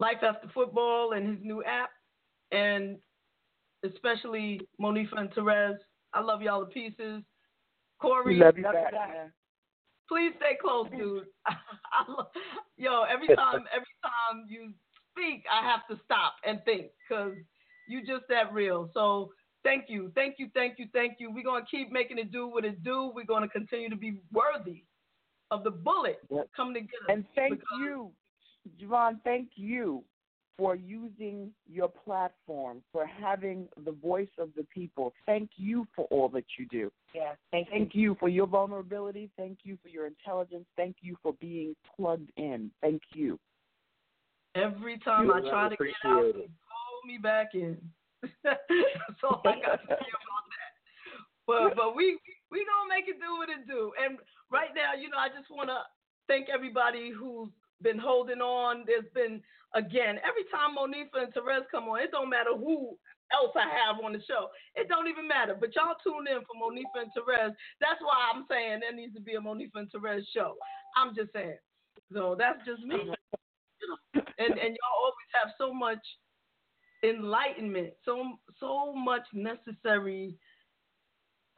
life 0.00 0.18
after 0.22 0.48
football 0.52 1.12
and 1.12 1.26
his 1.28 1.38
new 1.40 1.62
app, 1.64 1.90
and 2.52 2.98
especially 3.84 4.60
Monifah 4.80 5.18
and 5.18 5.30
Terez. 5.32 5.76
I 6.12 6.20
love 6.20 6.42
y'all 6.42 6.66
to 6.66 6.66
pieces. 6.66 7.22
Corey, 8.00 8.36
love 8.36 8.58
you 8.58 8.64
back, 8.64 8.92
please 10.08 10.32
stay 10.36 10.56
close, 10.60 10.88
dude. 10.90 11.24
Love, 12.08 12.26
yo, 12.76 13.02
every 13.02 13.28
time, 13.28 13.64
every 13.74 13.96
time 14.02 14.46
you 14.48 14.72
speak, 15.10 15.44
I 15.52 15.66
have 15.68 15.80
to 15.90 16.02
stop 16.04 16.34
and 16.44 16.60
think 16.64 16.86
because 17.08 17.34
you 17.88 18.00
just 18.00 18.24
that 18.28 18.52
real. 18.52 18.88
So 18.94 19.30
thank 19.64 19.86
you, 19.88 20.12
thank 20.14 20.36
you, 20.38 20.48
thank 20.54 20.78
you, 20.78 20.86
thank 20.92 21.14
you. 21.18 21.32
We're 21.32 21.44
gonna 21.44 21.66
keep 21.70 21.90
making 21.90 22.18
it 22.18 22.32
do 22.32 22.46
what 22.46 22.64
it 22.64 22.82
do. 22.82 23.12
We're 23.14 23.26
gonna 23.26 23.48
continue 23.48 23.90
to 23.90 23.96
be 23.96 24.20
worthy 24.32 24.84
of 25.50 25.64
the 25.64 25.70
bullet 25.70 26.20
Yep. 26.30 26.52
coming 26.54 26.74
to 26.74 26.80
get 26.80 27.00
us. 27.02 27.06
And 27.08 27.24
thank 27.34 27.60
because- 27.60 27.78
you, 27.80 28.12
JaVonne, 28.78 29.22
thank 29.22 29.56
you 29.56 30.04
for 30.56 30.74
using 30.74 31.54
your 31.66 31.88
platform, 31.88 32.82
for 32.90 33.06
having 33.06 33.68
the 33.76 33.92
voice 33.92 34.28
of 34.38 34.52
the 34.54 34.64
people. 34.64 35.14
Thank 35.24 35.50
you 35.56 35.86
for 35.94 36.06
all 36.06 36.28
that 36.30 36.44
you 36.58 36.66
do. 36.66 36.92
Yeah. 37.14 37.36
Thank, 37.52 37.68
Thank 37.70 37.94
you 37.94 38.16
for 38.16 38.28
your 38.28 38.46
vulnerability. 38.48 39.30
Thank 39.36 39.64
you 39.64 39.76
for 39.78 39.88
your 39.88 40.06
intelligence. 40.06 40.66
Thank 40.76 40.96
you 41.00 41.16
for 41.22 41.32
being 41.34 41.76
plugged 41.96 42.30
in. 42.36 42.72
Thank 42.80 43.02
you. 43.14 43.38
Every 44.56 44.98
time 44.98 45.30
I 45.30 45.40
try 45.40 45.68
to 45.68 45.76
get 45.76 45.94
out, 46.04 46.18
appreciate 46.24 46.34
you 46.36 46.50
pull 46.66 47.06
me 47.06 47.18
back 47.18 47.54
in. 47.54 47.78
That's 48.42 49.22
all 49.22 49.40
I 49.44 49.60
got 49.60 49.80
to 49.80 49.86
say 49.86 49.94
about 49.94 50.44
that. 50.50 50.72
But 51.46 51.76
but 51.76 51.94
we 51.94 52.18
we 52.50 52.66
gonna 52.66 52.88
make 52.88 53.06
it 53.08 53.20
do 53.20 53.36
what 53.36 53.48
it 53.48 53.66
do. 53.68 53.92
And 54.02 54.18
right 54.50 54.70
now, 54.74 54.94
you 54.98 55.08
know, 55.08 55.17
I 55.28 55.38
just 55.38 55.50
want 55.50 55.68
to 55.68 55.84
thank 56.26 56.48
everybody 56.48 57.12
who's 57.12 57.50
been 57.82 57.98
holding 57.98 58.40
on. 58.40 58.84
There's 58.86 59.10
been 59.14 59.42
again 59.74 60.16
every 60.24 60.48
time 60.48 60.80
Monifah 60.80 61.28
and 61.28 61.34
Terez 61.34 61.68
come 61.70 61.84
on, 61.84 62.00
it 62.00 62.10
don't 62.10 62.30
matter 62.30 62.56
who 62.56 62.96
else 63.28 63.52
I 63.52 63.68
have 63.68 64.02
on 64.02 64.14
the 64.14 64.22
show. 64.24 64.48
It 64.74 64.88
don't 64.88 65.08
even 65.08 65.28
matter. 65.28 65.56
But 65.58 65.76
y'all 65.76 66.00
tune 66.02 66.24
in 66.32 66.40
for 66.48 66.56
Monifah 66.56 67.04
and 67.04 67.12
Terez. 67.12 67.52
That's 67.80 68.00
why 68.00 68.16
I'm 68.32 68.46
saying 68.48 68.80
there 68.80 68.96
needs 68.96 69.14
to 69.16 69.20
be 69.20 69.34
a 69.34 69.40
Monifah 69.40 69.84
and 69.84 69.92
Terez 69.92 70.24
show. 70.34 70.56
I'm 70.96 71.14
just 71.14 71.32
saying. 71.32 71.60
So 72.12 72.34
that's 72.38 72.64
just 72.64 72.82
me. 72.84 72.96
And 74.16 74.54
and 74.56 74.72
y'all 74.80 74.98
always 75.04 75.30
have 75.36 75.52
so 75.58 75.74
much 75.74 76.00
enlightenment, 77.04 77.92
so 78.04 78.38
so 78.58 78.94
much 78.94 79.26
necessary 79.34 80.34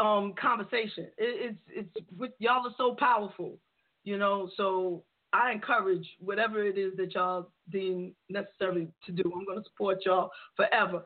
um 0.00 0.34
conversation. 0.40 1.08
It, 1.18 1.56
it's 1.68 1.88
it's 1.96 2.06
with 2.16 2.32
y'all 2.38 2.66
are 2.66 2.74
so 2.76 2.96
powerful, 2.98 3.58
you 4.04 4.18
know. 4.18 4.50
So 4.56 5.04
I 5.32 5.52
encourage 5.52 6.06
whatever 6.18 6.64
it 6.64 6.78
is 6.78 6.96
that 6.96 7.14
y'all 7.14 7.50
deem 7.70 8.14
necessary 8.28 8.88
to 9.06 9.12
do. 9.12 9.22
I'm 9.34 9.44
gonna 9.46 9.64
support 9.64 9.98
y'all 10.04 10.30
forever. 10.56 11.04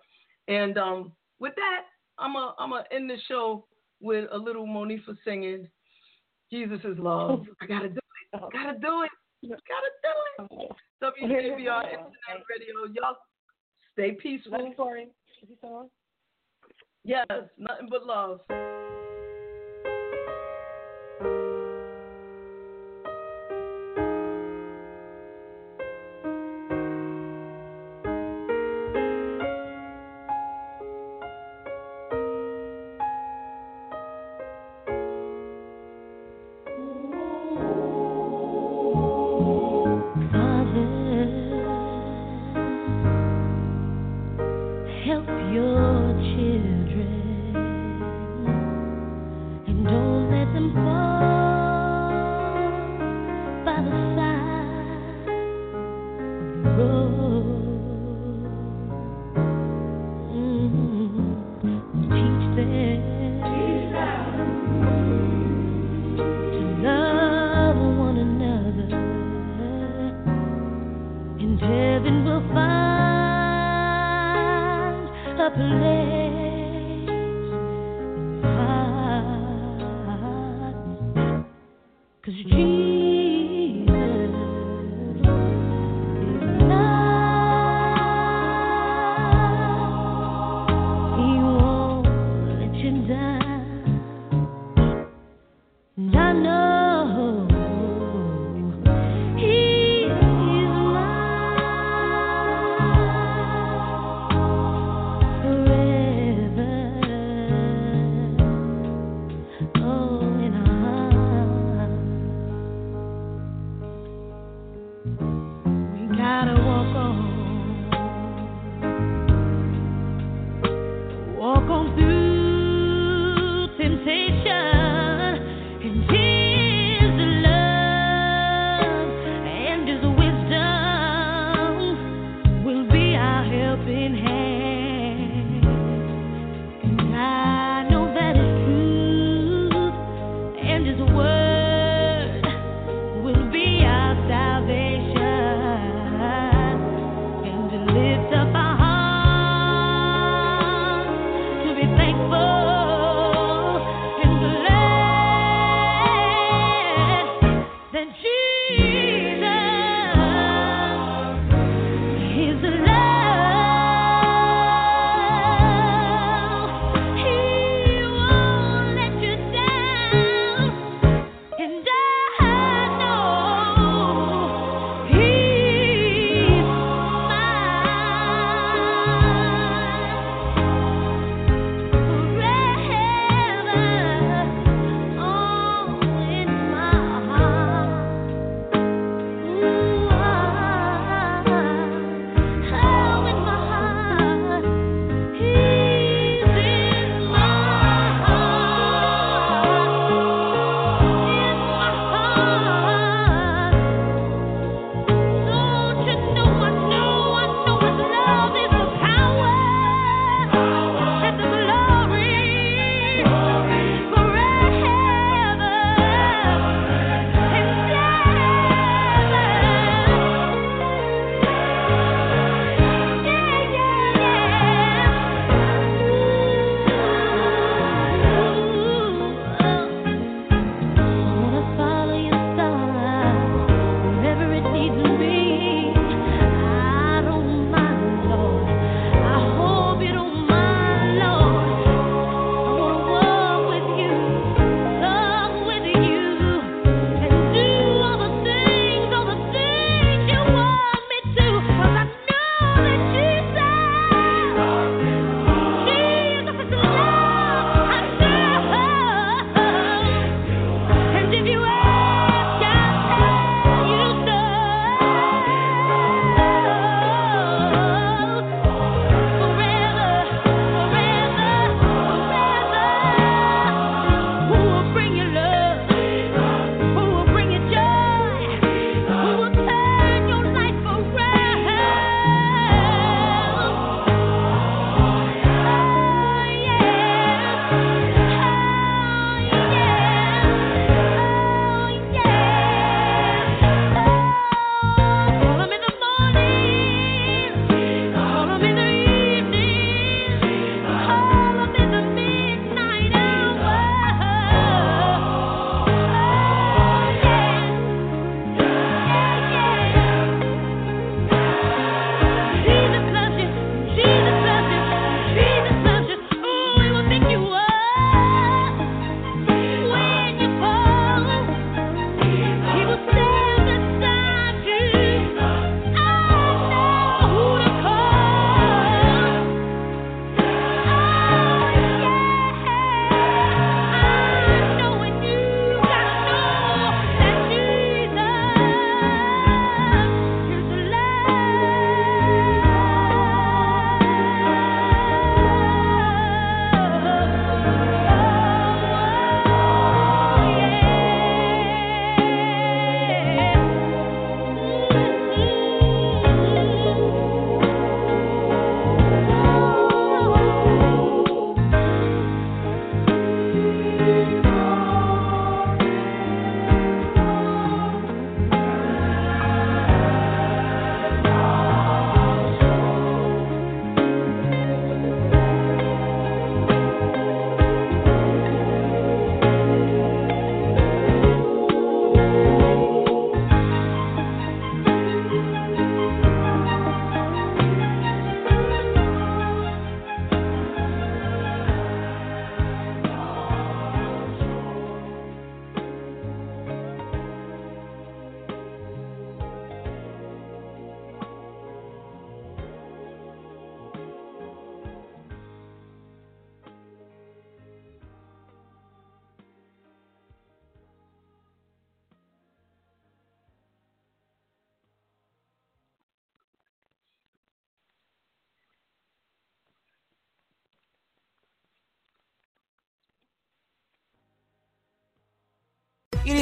And 0.48 0.78
um 0.78 1.12
with 1.40 1.54
that, 1.56 1.82
I'm 2.18 2.36
a 2.36 2.54
I'm 2.58 2.70
gonna 2.70 2.84
end 2.92 3.10
the 3.10 3.16
show 3.28 3.66
with 4.00 4.28
a 4.32 4.38
little 4.38 4.66
Monifah 4.66 5.16
singing. 5.24 5.68
Jesus 6.50 6.80
is 6.84 6.98
love. 6.98 7.46
I 7.60 7.66
gotta 7.66 7.88
do 7.88 7.96
it. 7.96 8.36
I 8.36 8.38
Gotta 8.38 8.78
do 8.78 9.02
it. 9.02 9.10
Gotta 9.42 9.90
do 10.48 10.54
it. 10.60 10.70
WCBR 11.02 11.84
Internet 11.84 12.44
Radio. 12.50 12.92
Y'all 12.94 13.16
stay 13.92 14.12
peaceful. 14.12 14.72
Corey. 14.76 15.08
Is 15.42 15.48
he 15.48 15.54
still 15.56 15.74
on? 15.74 15.90
Yes, 17.05 17.26
nothing 17.59 17.89
but 17.90 18.06
love. 18.06 18.40